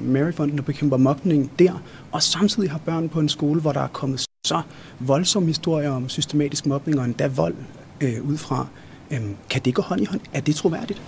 Mm. 0.00 0.06
Maryfonden 0.06 0.62
bekæmper 0.62 0.96
mobning 0.96 1.50
der, 1.58 1.82
og 2.12 2.22
samtidig 2.22 2.70
har 2.70 2.78
børn 2.78 3.08
på 3.08 3.20
en 3.20 3.28
skole, 3.28 3.60
hvor 3.60 3.72
der 3.72 3.80
er 3.80 3.88
kommet 3.88 4.24
så 4.46 4.62
voldsomme 5.00 5.48
historier 5.48 5.90
om 5.90 6.08
systematisk 6.08 6.66
mobning 6.66 6.98
og 6.98 7.04
endda 7.04 7.26
vold 7.26 7.54
øh, 8.00 8.28
ud 8.28 8.36
fra. 8.36 8.66
Øhm, 9.10 9.36
kan 9.50 9.62
det 9.62 9.74
gå 9.74 9.82
hånd 9.82 10.00
i 10.00 10.04
hånd? 10.04 10.20
Er 10.34 10.40
det 10.40 10.54
troværdigt? 10.54 11.02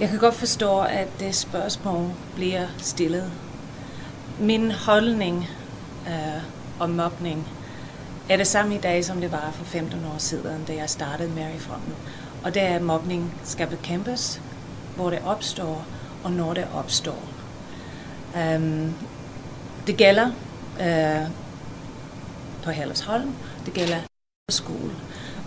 Jeg 0.00 0.08
kan 0.08 0.18
godt 0.18 0.34
forstå, 0.34 0.80
at 0.80 1.08
det 1.20 1.34
spørgsmål 1.34 2.10
bliver 2.34 2.66
stillet. 2.78 3.32
Min 4.40 4.70
holdning 4.70 5.48
øh, 6.08 6.42
om 6.80 6.90
mobning 6.90 7.48
er 8.28 8.36
det 8.36 8.46
samme 8.46 8.74
i 8.74 8.78
dag, 8.78 9.04
som 9.04 9.20
det 9.20 9.32
var 9.32 9.50
for 9.52 9.64
15 9.64 10.04
år 10.04 10.18
siden, 10.18 10.64
da 10.64 10.74
jeg 10.74 10.90
startede 10.90 11.30
Maryfronten. 11.30 11.94
Og 12.44 12.54
det 12.54 12.62
er, 12.62 12.74
at 12.76 12.82
mobning 12.82 13.34
skal 13.44 13.66
bekæmpes, 13.66 14.42
hvor 14.96 15.10
det 15.10 15.18
opstår, 15.24 15.86
og 16.24 16.32
når 16.32 16.54
det 16.54 16.66
opstår. 16.74 17.22
Um, 18.56 18.94
det 19.86 19.96
gælder 19.96 20.26
uh, 20.80 21.30
på 22.62 22.70
Herlevsholm, 22.70 23.34
det 23.66 23.74
gælder 23.74 23.98
på 24.48 24.52
skole. 24.52 24.92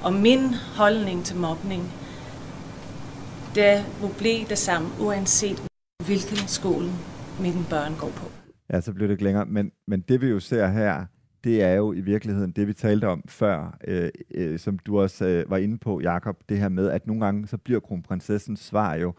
Og 0.03 0.13
min 0.13 0.53
holdning 0.53 1.25
til 1.25 1.35
mobning, 1.35 1.93
det 3.55 3.85
vil 4.01 4.09
blive 4.17 4.45
det 4.49 4.57
samme, 4.57 4.89
uanset 4.99 5.63
hvilken 6.05 6.47
skole 6.47 6.91
mine 7.39 7.65
børn 7.69 7.95
går 7.99 8.09
på. 8.09 8.46
Ja, 8.73 8.81
så 8.81 8.93
bliver 8.93 9.07
det 9.07 9.13
ikke 9.13 9.23
længere. 9.23 9.45
Men, 9.45 9.71
men 9.85 10.01
det 10.01 10.21
vi 10.21 10.27
jo 10.27 10.39
ser 10.39 10.67
her, 10.67 11.05
det 11.43 11.63
er 11.63 11.73
jo 11.73 11.93
i 11.93 12.01
virkeligheden 12.01 12.51
det, 12.51 12.67
vi 12.67 12.73
talte 12.73 13.07
om 13.07 13.23
før, 13.27 13.77
øh, 13.87 14.09
øh, 14.35 14.59
som 14.59 14.79
du 14.79 14.99
også 14.99 15.25
øh, 15.25 15.49
var 15.49 15.57
inde 15.57 15.77
på, 15.77 16.01
Jakob, 16.01 16.37
det 16.49 16.59
her 16.59 16.69
med, 16.69 16.89
at 16.89 17.07
nogle 17.07 17.25
gange 17.25 17.47
så 17.47 17.57
bliver 17.57 17.79
kronprinsessens 17.79 18.59
svar 18.59 18.95
jo 18.95 19.13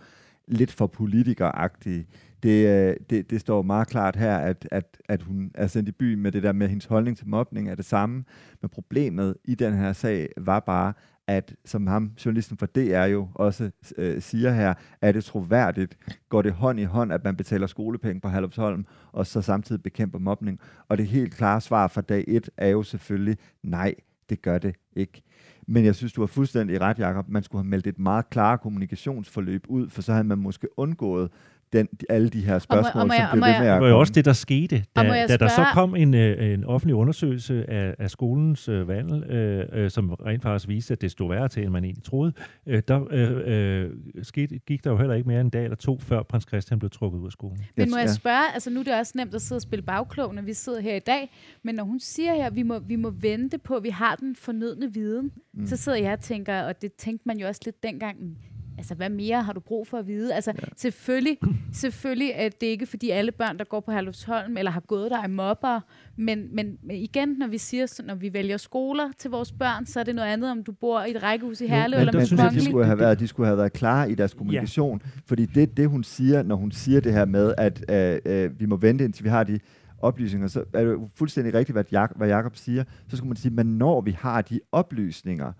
lidt 0.48 0.72
for 0.72 0.86
politikeragtige. 0.86 2.06
Det, 2.42 2.66
øh, 2.68 2.96
det, 3.10 3.30
det 3.30 3.40
står 3.40 3.62
meget 3.62 3.88
klart 3.88 4.16
her, 4.16 4.36
at, 4.36 4.68
at, 4.70 5.00
at 5.08 5.22
hun 5.22 5.50
er 5.54 5.66
sendt 5.66 5.88
i 5.88 5.92
by 5.92 6.14
med 6.14 6.32
det 6.32 6.42
der 6.42 6.52
med, 6.52 6.66
at 6.66 6.70
hendes 6.70 6.86
holdning 6.86 7.16
til 7.16 7.28
mobning 7.28 7.70
er 7.70 7.74
det 7.74 7.84
samme. 7.84 8.24
Men 8.60 8.68
problemet 8.68 9.36
i 9.44 9.54
den 9.54 9.74
her 9.74 9.92
sag 9.92 10.28
var 10.36 10.60
bare, 10.60 10.92
at 11.26 11.54
som 11.64 11.86
ham, 11.86 12.12
journalisten 12.24 12.56
for 12.56 12.66
DR 12.66 13.04
jo 13.04 13.28
også 13.34 13.70
øh, 13.96 14.22
siger 14.22 14.52
her, 14.52 14.74
er 15.00 15.12
det 15.12 15.24
troværdigt, 15.24 15.98
går 16.28 16.42
det 16.42 16.52
hånd 16.52 16.80
i 16.80 16.84
hånd, 16.84 17.12
at 17.12 17.24
man 17.24 17.36
betaler 17.36 17.66
skolepenge 17.66 18.20
på 18.20 18.28
Halvsholm, 18.28 18.86
og 19.12 19.26
så 19.26 19.42
samtidig 19.42 19.82
bekæmper 19.82 20.18
mobning. 20.18 20.60
Og 20.88 20.98
det 20.98 21.06
helt 21.06 21.34
klare 21.34 21.60
svar 21.60 21.88
fra 21.88 22.00
dag 22.00 22.24
et 22.28 22.50
er 22.56 22.68
jo 22.68 22.82
selvfølgelig, 22.82 23.36
nej, 23.62 23.94
det 24.30 24.42
gør 24.42 24.58
det 24.58 24.74
ikke. 24.96 25.22
Men 25.70 25.84
jeg 25.84 25.94
synes, 25.94 26.12
du 26.12 26.20
har 26.22 26.26
fuldstændig 26.26 26.80
ret, 26.80 26.98
Jacob. 26.98 27.28
Man 27.28 27.42
skulle 27.42 27.62
have 27.62 27.70
meldt 27.70 27.86
et 27.86 27.98
meget 27.98 28.30
klart 28.30 28.60
kommunikationsforløb 28.60 29.64
ud, 29.68 29.88
for 29.90 30.02
så 30.02 30.12
havde 30.12 30.24
man 30.24 30.38
måske 30.38 30.68
undgået 30.78 31.30
den, 31.72 31.88
alle 32.08 32.28
de 32.28 32.40
her 32.40 32.58
spørgsmål, 32.58 32.84
og 32.84 32.94
må, 32.94 33.00
og 33.00 33.06
må 33.06 33.14
jeg, 33.14 33.28
som 33.30 33.38
blev 33.38 33.52
ved 33.52 33.60
med 33.60 33.68
at 33.68 33.74
Det 33.74 33.82
var 33.82 33.88
jo 33.88 33.98
også 33.98 34.12
det, 34.12 34.24
der 34.24 34.32
skete. 34.32 34.84
Da, 34.96 35.26
da 35.28 35.36
der 35.36 35.48
så 35.48 35.66
kom 35.72 35.96
en, 35.96 36.14
øh, 36.14 36.52
en 36.52 36.64
offentlig 36.64 36.94
undersøgelse 36.94 37.70
af, 37.70 37.94
af 37.98 38.10
skolens 38.10 38.68
øh, 38.68 38.88
vandel, 38.88 39.30
øh, 39.30 39.66
øh, 39.72 39.90
som 39.90 40.10
rent 40.10 40.42
faktisk 40.42 40.68
viste, 40.68 40.92
at 40.92 41.00
det 41.00 41.10
stod 41.10 41.28
værre 41.28 41.48
til, 41.48 41.62
end 41.62 41.70
man 41.70 41.84
egentlig 41.84 42.04
troede, 42.04 42.32
øh, 42.66 42.82
der 42.88 43.06
øh, 43.10 43.84
øh, 43.84 43.90
skete, 44.22 44.58
gik 44.58 44.84
der 44.84 44.90
jo 44.90 44.96
heller 44.96 45.14
ikke 45.14 45.28
mere 45.28 45.40
end 45.40 45.46
en 45.46 45.50
dag 45.50 45.64
eller 45.64 45.76
to, 45.76 45.98
før 45.98 46.22
prins 46.22 46.44
Christian 46.48 46.78
blev 46.78 46.90
trukket 46.90 47.18
ud 47.18 47.26
af 47.26 47.32
skolen. 47.32 47.58
Men 47.76 47.90
må 47.90 47.98
jeg 47.98 48.10
spørge, 48.10 48.54
altså 48.54 48.70
nu 48.70 48.80
er 48.80 48.84
det 48.84 48.94
også 48.94 49.12
nemt 49.16 49.34
at 49.34 49.42
sidde 49.42 49.58
og 49.58 49.62
spille 49.62 49.82
bagklog, 49.82 50.34
når 50.34 50.42
vi 50.42 50.52
sidder 50.52 50.80
her 50.80 50.96
i 50.96 50.98
dag, 51.06 51.30
men 51.64 51.74
når 51.74 51.84
hun 51.84 52.00
siger 52.00 52.34
her, 52.34 52.46
at 52.46 52.56
vi 52.56 52.62
må, 52.62 52.78
vi 52.78 52.96
må 52.96 53.10
vente 53.10 53.58
på, 53.58 53.74
at 53.74 53.82
vi 53.82 53.90
har 53.90 54.16
den 54.16 54.36
fornødne 54.36 54.94
viden, 54.94 55.32
mm. 55.54 55.66
så 55.66 55.76
sidder 55.76 55.98
jeg 55.98 56.12
og 56.12 56.20
tænker, 56.20 56.62
og 56.62 56.82
det 56.82 56.92
tænkte 56.92 57.22
man 57.26 57.38
jo 57.38 57.46
også 57.46 57.60
lidt 57.64 57.82
dengang, 57.82 58.38
altså 58.78 58.94
hvad 58.94 59.10
mere 59.10 59.42
har 59.42 59.52
du 59.52 59.60
brug 59.60 59.86
for 59.86 59.98
at 59.98 60.06
vide? 60.06 60.34
Altså 60.34 60.52
ja. 60.62 60.68
selvfølgelig, 60.76 61.38
selvfølgelig 61.72 62.30
er 62.34 62.48
det 62.48 62.66
ikke 62.66 62.86
fordi 62.86 63.10
alle 63.10 63.32
børn, 63.32 63.58
der 63.58 63.64
går 63.64 63.80
på 63.80 63.90
Herlufsholm, 63.90 64.56
eller 64.56 64.70
har 64.70 64.80
gået 64.80 65.10
der, 65.10 65.22
er 65.22 65.28
mobber, 65.28 65.80
men, 66.16 66.54
men 66.54 66.78
igen, 66.90 67.28
når 67.28 67.46
vi 67.46 67.58
siger, 67.58 68.02
når 68.04 68.14
vi 68.14 68.32
vælger 68.32 68.56
skoler 68.56 69.10
til 69.18 69.30
vores 69.30 69.52
børn, 69.52 69.86
så 69.86 70.00
er 70.00 70.04
det 70.04 70.14
noget 70.14 70.28
andet, 70.28 70.50
om 70.50 70.62
du 70.62 70.72
bor 70.72 71.02
i 71.02 71.10
et 71.10 71.22
rækkehus 71.22 71.60
i 71.60 71.66
Herlev 71.66 71.96
ja, 71.96 72.00
eller 72.00 72.12
på 72.12 72.26
synes, 72.26 72.42
de 72.52 72.64
skulle 72.64 72.86
have 72.86 72.98
været, 72.98 73.20
de 73.20 73.28
skulle 73.28 73.46
have 73.46 73.58
været 73.58 73.72
klare 73.72 74.10
i 74.10 74.14
deres 74.14 74.34
kommunikation, 74.34 75.00
ja. 75.04 75.10
fordi 75.26 75.46
det, 75.46 75.76
det 75.76 75.88
hun 75.88 76.04
siger, 76.04 76.42
når 76.42 76.56
hun 76.56 76.72
siger 76.72 77.00
det 77.00 77.12
her 77.12 77.24
med, 77.24 77.54
at 77.58 77.84
øh, 77.90 78.18
øh, 78.44 78.60
vi 78.60 78.66
må 78.66 78.76
vente 78.76 79.04
indtil 79.04 79.24
vi 79.24 79.28
har 79.28 79.44
de 79.44 79.58
oplysninger, 80.00 80.48
så 80.48 80.64
er 80.74 80.84
det 80.84 80.98
fuldstændig 81.14 81.54
rigtigt, 81.54 81.74
hvad, 81.74 81.84
Jak- 81.92 82.16
hvad 82.16 82.28
Jacob 82.28 82.56
siger. 82.56 82.84
Så 83.08 83.16
skulle 83.16 83.28
man 83.28 83.36
sige, 83.36 83.54
men 83.54 83.66
når 83.66 84.00
vi 84.00 84.10
har 84.10 84.42
de 84.42 84.60
oplysninger, 84.72 85.52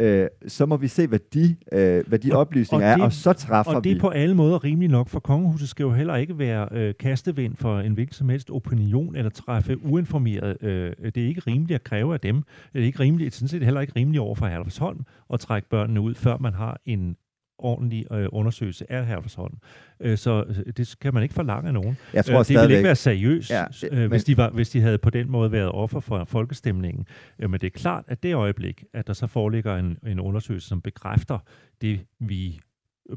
øh, 0.00 0.28
så 0.46 0.66
må 0.66 0.76
vi 0.76 0.88
se, 0.88 1.06
hvad 1.06 1.18
de, 1.34 1.56
øh, 1.72 2.04
hvad 2.06 2.18
de 2.18 2.32
og, 2.32 2.40
oplysninger 2.40 2.92
og 2.92 2.96
det, 2.96 3.02
er, 3.02 3.04
og 3.04 3.12
så 3.12 3.32
træffer 3.32 3.72
vi. 3.72 3.76
Og 3.76 3.84
det 3.84 3.92
er 3.92 4.00
på 4.00 4.08
alle 4.08 4.34
måder 4.34 4.64
rimelig 4.64 4.88
nok, 4.88 5.08
for 5.08 5.20
kongehuset 5.20 5.68
skal 5.68 5.82
jo 5.82 5.92
heller 5.92 6.16
ikke 6.16 6.38
være 6.38 6.68
øh, 6.72 6.94
kastevind 7.00 7.56
for 7.56 7.78
en 7.78 7.92
hvilken 7.92 8.14
som 8.14 8.28
helst 8.28 8.50
opinion, 8.50 9.16
eller 9.16 9.30
træffe 9.30 9.84
uinformeret. 9.84 10.62
Øh, 10.62 10.92
det 11.14 11.16
er 11.16 11.26
ikke 11.26 11.42
rimeligt 11.46 11.74
at 11.74 11.84
kræve 11.84 12.14
af 12.14 12.20
dem. 12.20 12.42
Det 12.72 12.80
er 12.80 12.86
ikke 12.86 13.00
rimeligt, 13.00 13.34
sådan 13.34 13.48
set 13.48 13.62
heller 13.62 13.80
ikke 13.80 13.92
rimeligt 13.96 14.20
over 14.20 14.34
for 14.34 14.46
Herlufsholm 14.46 15.00
at 15.32 15.40
trække 15.40 15.68
børnene 15.68 16.00
ud, 16.00 16.14
før 16.14 16.38
man 16.38 16.54
har 16.54 16.80
en 16.86 17.16
ordentlig 17.58 18.12
øh, 18.12 18.28
undersøgelse 18.32 18.92
af 18.92 19.06
Herlufsholm. 19.06 19.54
Øh, 20.00 20.18
så 20.18 20.44
øh, 20.48 20.72
det 20.76 20.96
kan 21.00 21.14
man 21.14 21.22
ikke 21.22 21.34
forlange 21.34 21.68
af 21.68 21.74
nogen. 21.74 21.96
Jeg 22.14 22.24
tror 22.24 22.38
øh, 22.38 22.44
det 22.48 22.60
ville 22.60 22.74
ikke 22.74 22.86
være 22.86 22.96
seriøst, 22.96 23.50
ja, 23.50 23.64
det, 23.80 23.92
øh, 23.92 24.08
hvis, 24.08 24.24
de 24.24 24.36
var, 24.36 24.50
hvis 24.50 24.70
de 24.70 24.80
havde 24.80 24.98
på 24.98 25.10
den 25.10 25.30
måde 25.30 25.52
været 25.52 25.72
offer 25.72 26.00
for 26.00 26.24
folkestemningen. 26.24 27.06
Øh, 27.38 27.50
men 27.50 27.60
det 27.60 27.66
er 27.66 27.78
klart, 27.78 28.04
at 28.08 28.22
det 28.22 28.34
øjeblik, 28.34 28.84
at 28.94 29.06
der 29.06 29.12
så 29.12 29.26
foreligger 29.26 29.76
en, 29.76 29.98
en 30.06 30.20
undersøgelse, 30.20 30.68
som 30.68 30.80
bekræfter 30.80 31.38
det, 31.80 32.00
vi 32.20 32.60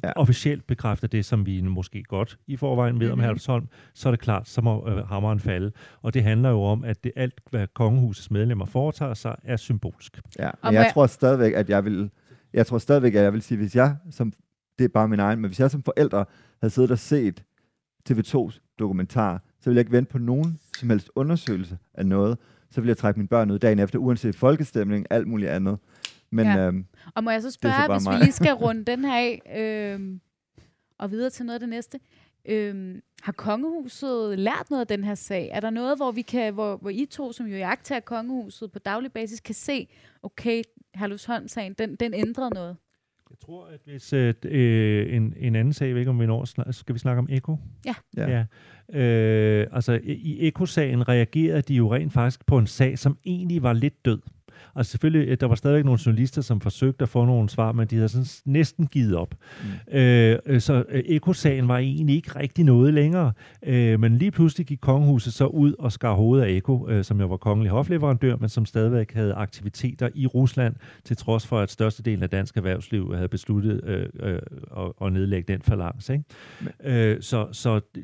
ja. 0.04 0.12
officielt 0.16 0.68
bekræfter 0.68 1.08
det, 1.08 1.26
som 1.26 1.46
vi 1.46 1.62
måske 1.62 2.04
godt 2.04 2.38
i 2.48 2.58
forvejen 2.58 3.00
ved 3.00 3.08
mm-hmm. 3.08 3.20
om 3.20 3.24
Herlufsholm, 3.24 3.68
så 3.94 4.10
er 4.10 4.12
det 4.12 4.20
klart, 4.20 4.50
så 4.50 4.62
må 4.62 4.88
øh, 4.90 5.08
hammeren 5.08 5.40
falde. 5.40 5.72
Og 6.02 6.14
det 6.14 6.24
handler 6.24 6.50
jo 6.50 6.64
om, 6.64 6.84
at 6.84 7.04
det 7.04 7.12
alt, 7.16 7.42
hvad 7.50 7.68
kongehusets 7.74 8.32
medlemmer 8.32 8.66
foretager 8.66 9.14
sig, 9.14 9.36
er 9.44 9.58
symbolsk. 9.58 10.20
Ja, 10.40 10.50
men 10.64 10.74
jeg 10.74 10.92
tror 10.94 11.08
stadigvæk, 11.08 11.54
at 11.54 11.70
jeg 11.70 11.86
vil 11.86 12.10
jeg 12.54 12.68
tror 12.68 12.78
stadigvæk, 12.78 13.16
at 13.16 13.24
jeg 13.24 13.34
vil 13.34 13.42
sige, 13.42 13.58
hvis 13.58 13.76
jeg, 13.76 13.96
som, 14.12 14.34
det 14.80 14.86
er 14.86 14.90
bare 14.90 15.08
min 15.08 15.20
egen, 15.20 15.40
men 15.40 15.50
hvis 15.50 15.60
jeg 15.60 15.72
som 15.72 15.84
forældre 15.84 16.26
havde 16.62 16.74
siddet 16.74 16.92
og 16.92 17.00
set 17.00 17.44
TV2's 18.10 18.60
dokumentar, 18.80 19.44
så 19.60 19.70
ville 19.70 19.78
jeg 19.78 19.82
ikke 19.82 19.92
vente 19.92 20.12
på 20.12 20.18
nogen 20.18 20.60
som 20.78 20.90
helst 20.90 21.10
undersøgelse 21.16 21.78
af 21.94 22.06
noget. 22.06 22.38
Så 22.70 22.82
ville 22.82 22.90
jeg 22.90 22.98
trække 22.98 23.20
mine 23.20 23.28
børn 23.28 23.52
ud 23.52 23.60
dagen 23.60 23.80
efter, 23.80 24.00
uanset 24.00 24.36
folkestemning, 24.36 25.06
alt 25.10 25.28
muligt 25.28 25.52
andet. 25.52 25.78
Men, 26.32 26.46
ja. 26.46 26.68
øhm, 26.68 26.86
og 27.16 27.24
må 27.24 27.32
jeg 27.32 27.42
så 27.42 27.52
spørge, 27.52 27.76
så 27.86 27.94
hvis 27.94 28.04
mig. 28.04 28.20
vi 28.20 28.24
lige 28.24 28.32
skal 28.32 28.54
runde 28.64 28.84
den 28.84 29.06
her 29.06 29.16
af, 29.16 29.42
øhm, 29.94 30.22
og 31.00 31.12
videre 31.12 31.30
til 31.30 31.46
noget 31.46 31.56
af 31.56 31.60
det 31.60 31.70
næste. 31.70 32.00
Øhm, 32.46 33.02
har 33.22 33.32
kongehuset 33.32 34.40
lært 34.40 34.70
noget 34.70 34.82
af 34.82 34.88
den 34.88 35.04
her 35.04 35.16
sag? 35.16 35.50
Er 35.54 35.60
der 35.60 35.70
noget, 35.70 35.98
hvor 35.98 36.12
vi 36.12 36.22
kan, 36.22 36.54
hvor, 36.54 36.78
hvor 36.78 36.90
I 36.90 37.06
to, 37.12 37.34
som 37.34 37.46
jo 37.46 37.58
jagter 37.58 38.00
kongehuset 38.00 38.72
på 38.72 38.80
daglig 38.80 39.12
basis, 39.12 39.40
kan 39.40 39.56
se, 39.56 39.88
okay, 40.24 40.64
Herlufsholm-sagen, 40.96 41.74
den, 41.74 41.96
den 41.96 42.14
ændrede 42.14 42.50
noget? 42.50 42.78
Jeg 43.30 43.38
tror, 43.40 43.66
at 43.66 43.80
hvis 43.86 44.14
øh, 44.14 44.34
øh, 44.46 45.16
en, 45.16 45.34
en 45.38 45.56
anden 45.56 45.74
sag, 45.74 45.86
jeg 45.86 45.96
ved 45.96 46.02
ikke 46.02 46.10
om 46.10 46.20
vi 46.20 46.26
når, 46.26 46.72
skal 46.72 46.96
vi 46.96 47.00
snakke 47.00 47.20
om 47.20 47.28
Eko? 47.30 47.58
Ja. 47.86 47.94
ja. 48.18 48.30
ja. 48.30 48.46
Øh, 49.00 49.68
altså, 49.72 50.00
i 50.04 50.48
Eko-sagen 50.48 51.08
reagerede 51.08 51.62
de 51.62 51.74
jo 51.74 51.94
rent 51.94 52.14
faktisk 52.14 52.46
på 52.46 52.58
en 52.58 52.68
sag, 52.68 53.00
som 53.00 53.18
egentlig 53.26 53.64
var 53.64 53.74
lidt 53.74 54.06
død. 54.06 54.20
Altså 54.76 54.92
selvfølgelig, 54.92 55.28
øh, 55.28 55.38
der 55.40 55.48
var 55.48 55.56
stadigvæk 55.56 55.86
nogle 55.86 56.00
journalister, 56.06 56.42
som 56.42 56.62
forsøgte 56.62 57.04
at 57.04 57.10
få 57.10 57.26
nogle 57.26 57.50
svar, 57.50 57.72
men 57.72 57.88
de 57.88 57.96
havde 57.96 58.10
sådan 58.10 58.26
næsten 58.46 58.88
givet 58.88 59.16
op. 59.16 59.36
Mm. 59.64 59.98
Øh, 59.98 60.40
øh 60.46 60.62
så 60.62 60.84
øh, 60.90 61.04
Eko-sagen 61.06 61.68
var 61.68 61.78
egentlig 61.78 62.16
ikke 62.16 62.40
rigtig 62.40 62.66
noget 62.66 62.94
længere, 62.94 63.32
øh, 63.66 64.00
men 64.00 64.18
lige 64.18 64.32
pludselig 64.32 64.68
gik 64.68 64.80
kongehuset 64.82 65.34
så 65.34 65.46
ud 65.46 65.74
og 65.80 65.92
skar 65.92 66.14
hovedet 66.14 66.46
af 66.46 66.50
Eko, 66.50 66.90
øh, 66.90 67.04
som 67.04 67.20
jo 67.20 67.28
var 67.28 67.38
kongelig 67.38 67.72
hofleverandør, 67.72 68.36
men 68.36 68.50
som 68.50 68.66
stadigvæk 68.66 69.14
havde 69.14 69.34
aktiviteter 69.34 70.10
i 70.16 70.28
Rusland, 70.28 70.76
til 71.06 71.18
trods 71.18 71.48
for, 71.48 71.60
at 71.60 71.72
størstedelen 71.72 72.24
af 72.24 72.30
dansk 72.30 72.58
erhvervsliv 72.58 73.16
havde 73.16 73.28
besluttet 73.28 73.82
øh, 73.84 74.10
øh, 74.20 74.40
at, 74.78 74.92
at 75.06 75.14
nedlægge 75.14 75.54
den 75.54 75.62
forlangse. 75.62 76.14
Ikke? 76.14 76.26
Øh, 76.84 77.22
så 77.22 77.48
så 77.52 77.80
det, 77.96 78.04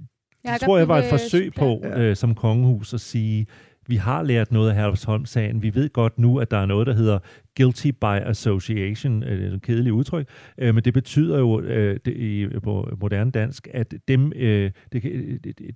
det 0.53 0.62
tror 0.62 0.77
jeg 0.77 0.88
var 0.88 0.97
et 0.97 1.10
forsøg 1.10 1.53
på, 1.53 1.84
øh, 1.86 2.15
som 2.15 2.36
kongehus, 2.36 2.93
at 2.93 3.01
sige, 3.01 3.47
vi 3.88 3.95
har 3.95 4.23
lært 4.23 4.52
noget 4.52 4.69
af 4.69 4.76
Herlufsholm-sagen. 4.76 5.62
Vi 5.62 5.76
ved 5.76 5.89
godt 5.89 6.19
nu, 6.19 6.38
at 6.39 6.52
der 6.52 6.58
er 6.58 6.65
noget, 6.65 6.88
der 6.88 6.93
hedder 6.93 7.19
guilty 7.58 7.88
by 7.88 8.30
association, 8.30 9.23
øh, 9.23 9.41
det 9.41 9.52
er 9.52 9.56
et 9.56 9.62
kedeligt 9.62 9.93
udtryk, 9.93 10.28
øh, 10.58 10.76
men 10.76 10.84
det 10.84 10.93
betyder 10.93 11.39
jo 11.39 11.62
øh, 11.62 12.00
det, 12.06 12.17
i 12.17 12.47
på 12.63 12.89
moderne 13.02 13.32
dansk, 13.32 13.67
at 13.73 13.93
dem, 14.08 14.34
øh, 14.36 14.71
det, 14.93 15.04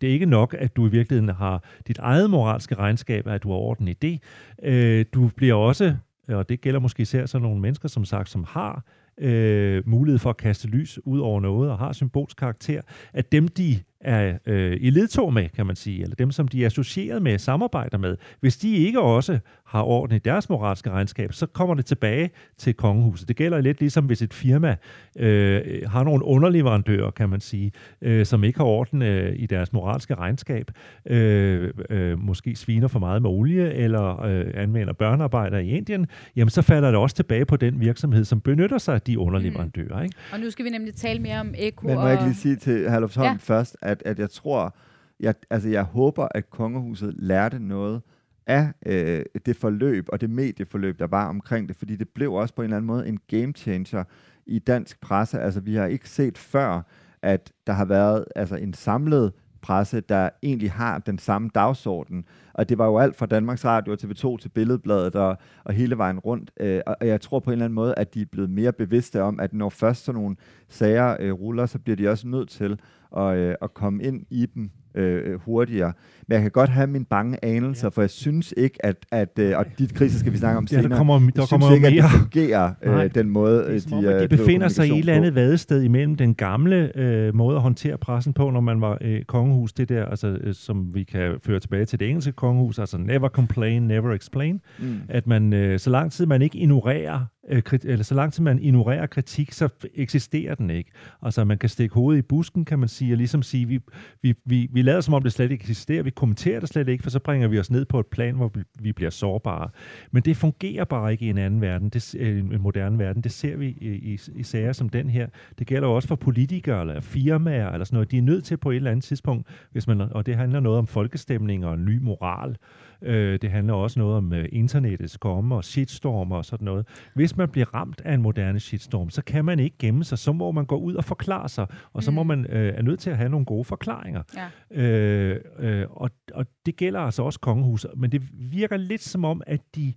det, 0.02 0.04
er 0.04 0.14
ikke 0.14 0.26
nok, 0.26 0.56
at 0.60 0.76
du 0.76 0.88
i 0.88 0.90
virkeligheden 0.90 1.36
har 1.36 1.64
dit 1.88 1.98
eget 1.98 2.30
moralske 2.30 2.76
regnskab, 2.76 3.28
at 3.28 3.44
du 3.44 3.50
har 3.50 3.58
orden 3.58 3.88
i 3.88 3.94
det. 3.94 4.20
Øh, 4.64 5.06
du 5.14 5.30
bliver 5.36 5.54
også, 5.54 5.96
og 6.28 6.50
det 6.50 6.62
gælder 6.62 6.80
måske 6.80 7.02
især 7.02 7.26
sådan 7.26 7.44
nogle 7.44 7.62
mennesker, 7.62 7.90
som 7.90 8.06
sagt, 8.06 8.30
som 8.30 8.46
har 8.48 8.84
øh, 9.18 9.84
mulighed 9.86 10.20
for 10.20 10.30
at 10.30 10.38
kaste 10.38 10.68
lys 10.68 11.00
ud 11.06 11.20
over 11.20 11.42
noget 11.42 11.72
og 11.72 11.78
har 11.78 11.94
symbolsk 11.94 12.38
karakter, 12.38 12.82
at 13.14 13.32
dem, 13.32 13.48
de 13.48 13.80
er 14.04 14.38
øh, 14.46 14.78
i 14.82 14.90
ledtog 14.90 15.34
med, 15.34 15.50
kan 15.50 15.66
man 15.66 15.76
sige, 15.76 16.02
eller 16.04 16.16
dem, 16.16 16.32
som 16.32 16.48
de 16.48 16.62
er 16.62 16.66
associeret 16.66 17.22
med, 17.22 17.38
samarbejder 17.38 17.98
med, 17.98 18.18
hvis 18.40 18.58
de 18.58 18.76
ikke 18.76 19.02
også 19.02 19.40
har 19.66 19.84
orden 19.84 20.16
i 20.16 20.20
deres 20.20 20.50
moralske 20.50 20.90
regnskab, 20.90 21.34
så 21.34 21.46
kommer 21.46 21.76
det 21.76 21.86
tilbage 21.86 22.30
til 22.58 22.74
kongehuset. 22.74 23.28
Det 23.28 23.36
gælder 23.36 23.62
lidt 23.62 23.80
ligesom, 23.80 24.06
hvis 24.06 24.22
et 24.22 24.34
firma 24.34 24.76
øh, 25.18 25.62
har 25.88 26.04
nogle 26.04 26.26
underleverandører, 26.26 27.12
kan 27.12 27.30
man 27.30 27.40
sige, 27.40 27.72
øh, 28.02 28.26
som 28.26 28.44
ikke 28.44 28.60
har 28.60 28.66
orden 28.66 29.02
øh, 29.02 29.34
i 29.36 29.46
deres 29.46 29.74
moralske 29.74 30.16
regnskab, 30.16 30.72
øh, 31.06 31.74
øh, 31.90 32.20
måske 32.20 32.56
sviner 32.56 32.88
for 32.88 33.00
meget 33.00 33.22
med 33.22 33.30
olie, 33.30 33.74
eller 33.74 34.24
øh, 34.24 34.46
anvender 34.54 34.94
børnearbejder 34.94 35.58
i 35.58 35.70
Indien, 35.70 36.08
jamen 36.36 36.50
så 36.50 36.62
falder 36.62 36.92
det 36.92 37.00
også 37.00 37.16
tilbage 37.16 37.46
på 37.46 37.58
den 37.58 37.80
virksomhed, 37.80 38.26
som 38.26 38.42
benytter 38.42 38.78
sig 38.78 38.96
af 38.96 39.02
de 39.02 39.20
underleverandører. 39.20 39.98
Mm. 39.98 40.04
Ikke? 40.04 40.16
Og 40.34 40.40
nu 40.40 40.50
skal 40.50 40.66
vi 40.66 40.70
nemlig 40.70 40.96
tale 40.96 41.20
mere 41.20 41.40
om 41.40 41.54
eko. 41.58 41.88
Men 41.88 41.96
må 41.96 42.02
jeg 42.02 42.12
ikke 42.14 42.24
lige 42.24 42.36
sige 42.36 42.56
til 42.56 42.90
Herlufsholm 42.90 43.28
ja. 43.28 43.36
først, 43.40 43.78
at, 43.82 43.91
at 44.06 44.20
jeg 44.20 44.30
tror, 44.30 44.76
jeg, 45.20 45.36
altså 45.50 45.70
jeg 45.70 45.84
håber, 45.84 46.28
at 46.32 46.50
kongehuset 46.50 47.14
lærte 47.18 47.60
noget 47.60 48.02
af 48.48 48.72
øh, 48.86 49.26
det 49.46 49.56
forløb 49.56 50.06
og 50.10 50.22
det 50.22 50.30
medieforløb, 50.30 51.00
der 51.00 51.08
var 51.08 51.30
omkring 51.30 51.68
det, 51.68 51.76
fordi 51.76 51.96
det 51.96 52.10
blev 52.10 52.34
også 52.34 52.54
på 52.54 52.62
en 52.62 52.66
eller 52.66 52.78
anden 52.78 52.88
måde 52.88 53.08
en 53.08 53.20
game 53.28 53.54
changer 53.54 54.04
i 54.46 54.60
dansk 54.60 55.02
presse. 55.02 55.40
Altså 55.40 55.60
vi 55.60 55.76
har 55.76 55.86
ikke 55.86 56.10
set 56.10 56.38
før, 56.38 56.82
at 57.22 57.52
der 57.68 57.74
har 57.74 57.86
været 57.86 58.26
altså 58.36 58.56
en 58.56 58.74
samlet 58.74 59.32
presse, 59.62 60.02
der 60.02 60.30
egentlig 60.44 60.72
har 60.72 61.00
den 61.00 61.18
samme 61.18 61.50
dagsorden. 61.56 62.26
Og 62.54 62.70
det 62.70 62.78
var 62.78 62.86
jo 62.86 62.98
alt 62.98 63.16
fra 63.16 63.26
Danmarks 63.26 63.66
Radio 63.66 63.94
og 63.94 64.00
TV2 64.04 64.38
til 64.38 64.50
Billedbladet 64.50 65.16
og, 65.16 65.38
og 65.64 65.74
hele 65.74 65.98
vejen 65.98 66.20
rundt. 66.20 66.52
Øh, 66.60 66.82
og 66.88 67.08
jeg 67.08 67.22
tror 67.22 67.40
på 67.40 67.50
en 67.50 67.54
eller 67.54 67.66
anden 67.66 67.76
måde, 67.76 67.94
at 67.98 68.14
de 68.14 68.22
er 68.22 68.26
blevet 68.32 68.50
mere 68.50 68.74
bevidste 68.74 69.22
om, 69.22 69.40
at 69.40 69.54
når 69.54 69.70
først 69.70 70.06
sådan 70.06 70.22
nogle 70.22 70.36
sager 70.70 71.18
øh, 71.20 71.32
ruller, 71.32 71.66
så 71.66 71.80
bliver 71.80 71.96
de 71.96 72.08
også 72.08 72.28
nødt 72.28 72.50
til 72.50 72.80
og, 73.12 73.38
øh, 73.38 73.56
og 73.62 73.74
komme 73.74 74.04
ind 74.04 74.26
i 74.30 74.46
dem 74.56 74.72
øh, 74.96 75.40
hurtigere. 75.42 75.94
Men 76.28 76.34
jeg 76.34 76.42
kan 76.42 76.52
godt 76.52 76.70
have 76.70 76.88
mine 76.88 77.06
bange 77.06 77.46
anelser, 77.46 77.86
ja. 77.86 77.90
for 77.90 78.02
jeg 78.02 78.10
synes 78.10 78.54
ikke, 78.58 78.86
at, 78.86 78.96
at 79.12 79.40
øh, 79.40 79.58
og 79.58 79.66
de 79.80 79.88
kriser 79.88 80.20
skal 80.20 80.32
vi 80.32 80.38
snakke 80.38 80.58
om 80.58 80.68
senere, 80.68 80.84
ja, 80.84 80.90
der 80.90 80.98
kommer, 80.98 81.20
der 81.20 81.32
jeg 81.36 81.48
kommer 81.50 81.68
synes 81.68 81.78
ikke, 81.78 81.96
mere. 81.96 82.06
at 82.06 82.12
det 82.12 82.20
fungerer 82.20 82.72
øh, 82.84 83.16
den 83.16 83.30
måde, 83.30 83.58
det 83.58 83.86
er, 83.86 84.02
de, 84.02 84.16
om, 84.16 84.30
de 84.30 84.38
befinder 84.38 84.68
sig 84.68 84.88
i 84.88 84.92
et 84.92 85.00
eller 85.00 85.14
andet 85.14 85.36
vadested 85.36 85.84
imellem 85.84 86.16
den 86.16 86.36
gamle 86.36 86.98
øh, 86.98 87.36
måde 87.36 87.56
at 87.56 87.62
håndtere 87.62 87.98
pressen 87.98 88.34
på, 88.34 88.50
når 88.50 88.62
man 88.62 88.82
var 88.82 88.98
øh, 89.02 89.24
kongehus, 89.24 89.74
det 89.74 89.90
der, 89.90 90.06
altså, 90.06 90.28
øh, 90.28 90.54
som 90.54 90.96
vi 90.96 91.04
kan 91.04 91.36
føre 91.46 91.60
tilbage 91.60 91.86
til 91.86 92.00
det 92.00 92.10
engelske 92.10 92.32
kongehus, 92.32 92.80
altså 92.80 92.98
never 92.98 93.30
complain, 93.30 93.82
never 93.82 94.14
explain, 94.14 94.62
mm. 94.80 95.02
at 95.10 95.28
man, 95.28 95.54
øh, 95.54 95.80
så 95.80 95.90
lang 95.90 96.12
tid 96.12 96.26
man 96.26 96.42
ikke 96.42 96.58
ignorerer 96.58 97.26
øh, 97.50 97.64
eller 97.84 98.04
så 98.04 98.16
langt 98.16 98.36
som 98.36 98.46
man 98.46 98.60
ignorerer 98.60 99.06
kritik, 99.06 99.52
så 99.52 99.70
eksisterer 99.96 100.56
den 100.56 100.70
ikke. 100.70 100.92
Altså 101.22 101.44
man 101.44 101.58
kan 101.58 101.70
stikke 101.70 101.96
hovedet 101.96 102.20
i 102.20 102.22
busken, 102.22 102.66
kan 102.66 102.80
man 102.80 102.90
sige, 102.90 103.14
og 103.14 103.18
ligesom 103.18 103.44
sige, 103.44 103.68
vi, 103.68 103.80
vi, 104.22 104.34
vi, 104.46 104.70
vi 104.72 104.82
lader 104.82 105.02
som 105.02 105.14
om 105.14 105.24
det 105.24 105.34
slet 105.34 105.52
ikke 105.52 105.62
eksisterer, 105.62 106.04
vi 106.04 106.10
kommenterer 106.10 106.60
det 106.60 106.70
slet 106.70 106.88
ikke, 106.88 107.04
for 107.04 107.10
så 107.10 107.20
bringer 107.20 107.48
vi 107.48 107.60
os 107.60 107.72
ned 107.72 107.86
på 107.86 108.00
et 108.00 108.06
plan, 108.06 108.36
hvor 108.36 108.52
vi, 108.56 108.62
vi 108.80 108.92
bliver 108.92 109.12
sårbare. 109.12 109.70
Men 110.12 110.24
det 110.24 110.38
fungerer 110.38 110.86
bare 110.86 111.12
ikke 111.12 111.26
i 111.26 111.30
en 111.30 111.38
anden 111.38 111.62
verden, 111.62 111.90
det, 111.90 112.16
øh, 112.16 112.38
en 112.38 112.62
moderne 112.62 113.00
verden. 113.00 113.24
Det 113.24 113.32
ser 113.32 113.56
vi 113.56 113.68
i, 113.68 114.14
i, 114.14 114.20
i 114.36 114.44
sager 114.44 114.74
som 114.74 114.90
den 114.90 115.10
her. 115.10 115.28
Det 115.60 115.68
gælder 115.68 115.88
jo 115.88 115.96
også 115.96 116.08
for 116.08 116.16
politikere 116.16 116.82
eller 116.82 117.02
firmaer 117.02 117.72
eller 117.72 117.86
sådan 117.86 117.96
noget. 117.96 118.12
De 118.12 118.18
er 118.18 118.22
nødt 118.22 118.44
til 118.44 118.58
på 118.58 118.72
et 118.72 118.76
eller 118.76 118.92
andet 118.92 119.04
tidspunkt, 119.04 119.48
hvis 119.72 119.88
man, 119.88 120.02
og 120.02 120.26
det 120.26 120.36
handler 120.36 120.60
noget 120.60 120.80
om 120.80 120.88
folkestemning 120.88 121.66
og 121.66 121.80
ny 121.80 121.98
moral, 122.02 122.56
Øh, 123.02 123.40
det 123.42 123.52
handler 123.52 123.74
også 123.74 124.00
noget 124.00 124.18
om 124.18 124.34
øh, 124.34 124.50
internettets 124.52 125.18
komme 125.18 125.56
og 125.56 125.64
shitstorm 125.64 126.32
og 126.32 126.46
sådan 126.46 126.66
noget. 126.66 126.88
Hvis 127.16 127.38
man 127.38 127.50
bliver 127.50 127.76
ramt 127.76 128.02
af 128.06 128.14
en 128.14 128.22
moderne 128.22 128.60
shitstorm, 128.60 129.10
så 129.10 129.24
kan 129.24 129.46
man 129.46 129.60
ikke 129.60 129.78
gemme 129.80 130.04
sig. 130.04 130.18
Så 130.18 130.32
må 130.32 130.52
man 130.52 130.66
gå 130.66 130.76
ud 130.76 130.96
og 130.96 131.04
forklare 131.04 131.50
sig, 131.50 131.68
og 131.94 132.04
så 132.04 132.12
mm. 132.12 132.16
må 132.16 132.24
man 132.24 132.46
øh, 132.46 132.74
er 132.78 132.82
nødt 132.82 133.00
til 133.00 133.10
at 133.10 133.18
have 133.18 133.30
nogle 133.30 133.46
gode 133.46 133.64
forklaringer. 133.64 134.24
Ja. 134.72 134.82
Øh, 134.82 135.40
øh, 135.60 135.86
og, 135.90 136.10
og 136.34 136.46
det 136.66 136.76
gælder 136.76 137.00
altså 137.00 137.24
også 137.24 137.40
kongehuset, 137.40 137.92
men 137.98 138.12
det 138.12 138.22
virker 138.34 138.78
lidt 138.78 139.02
som 139.02 139.26
om, 139.26 139.42
at 139.48 139.62
de 139.76 139.94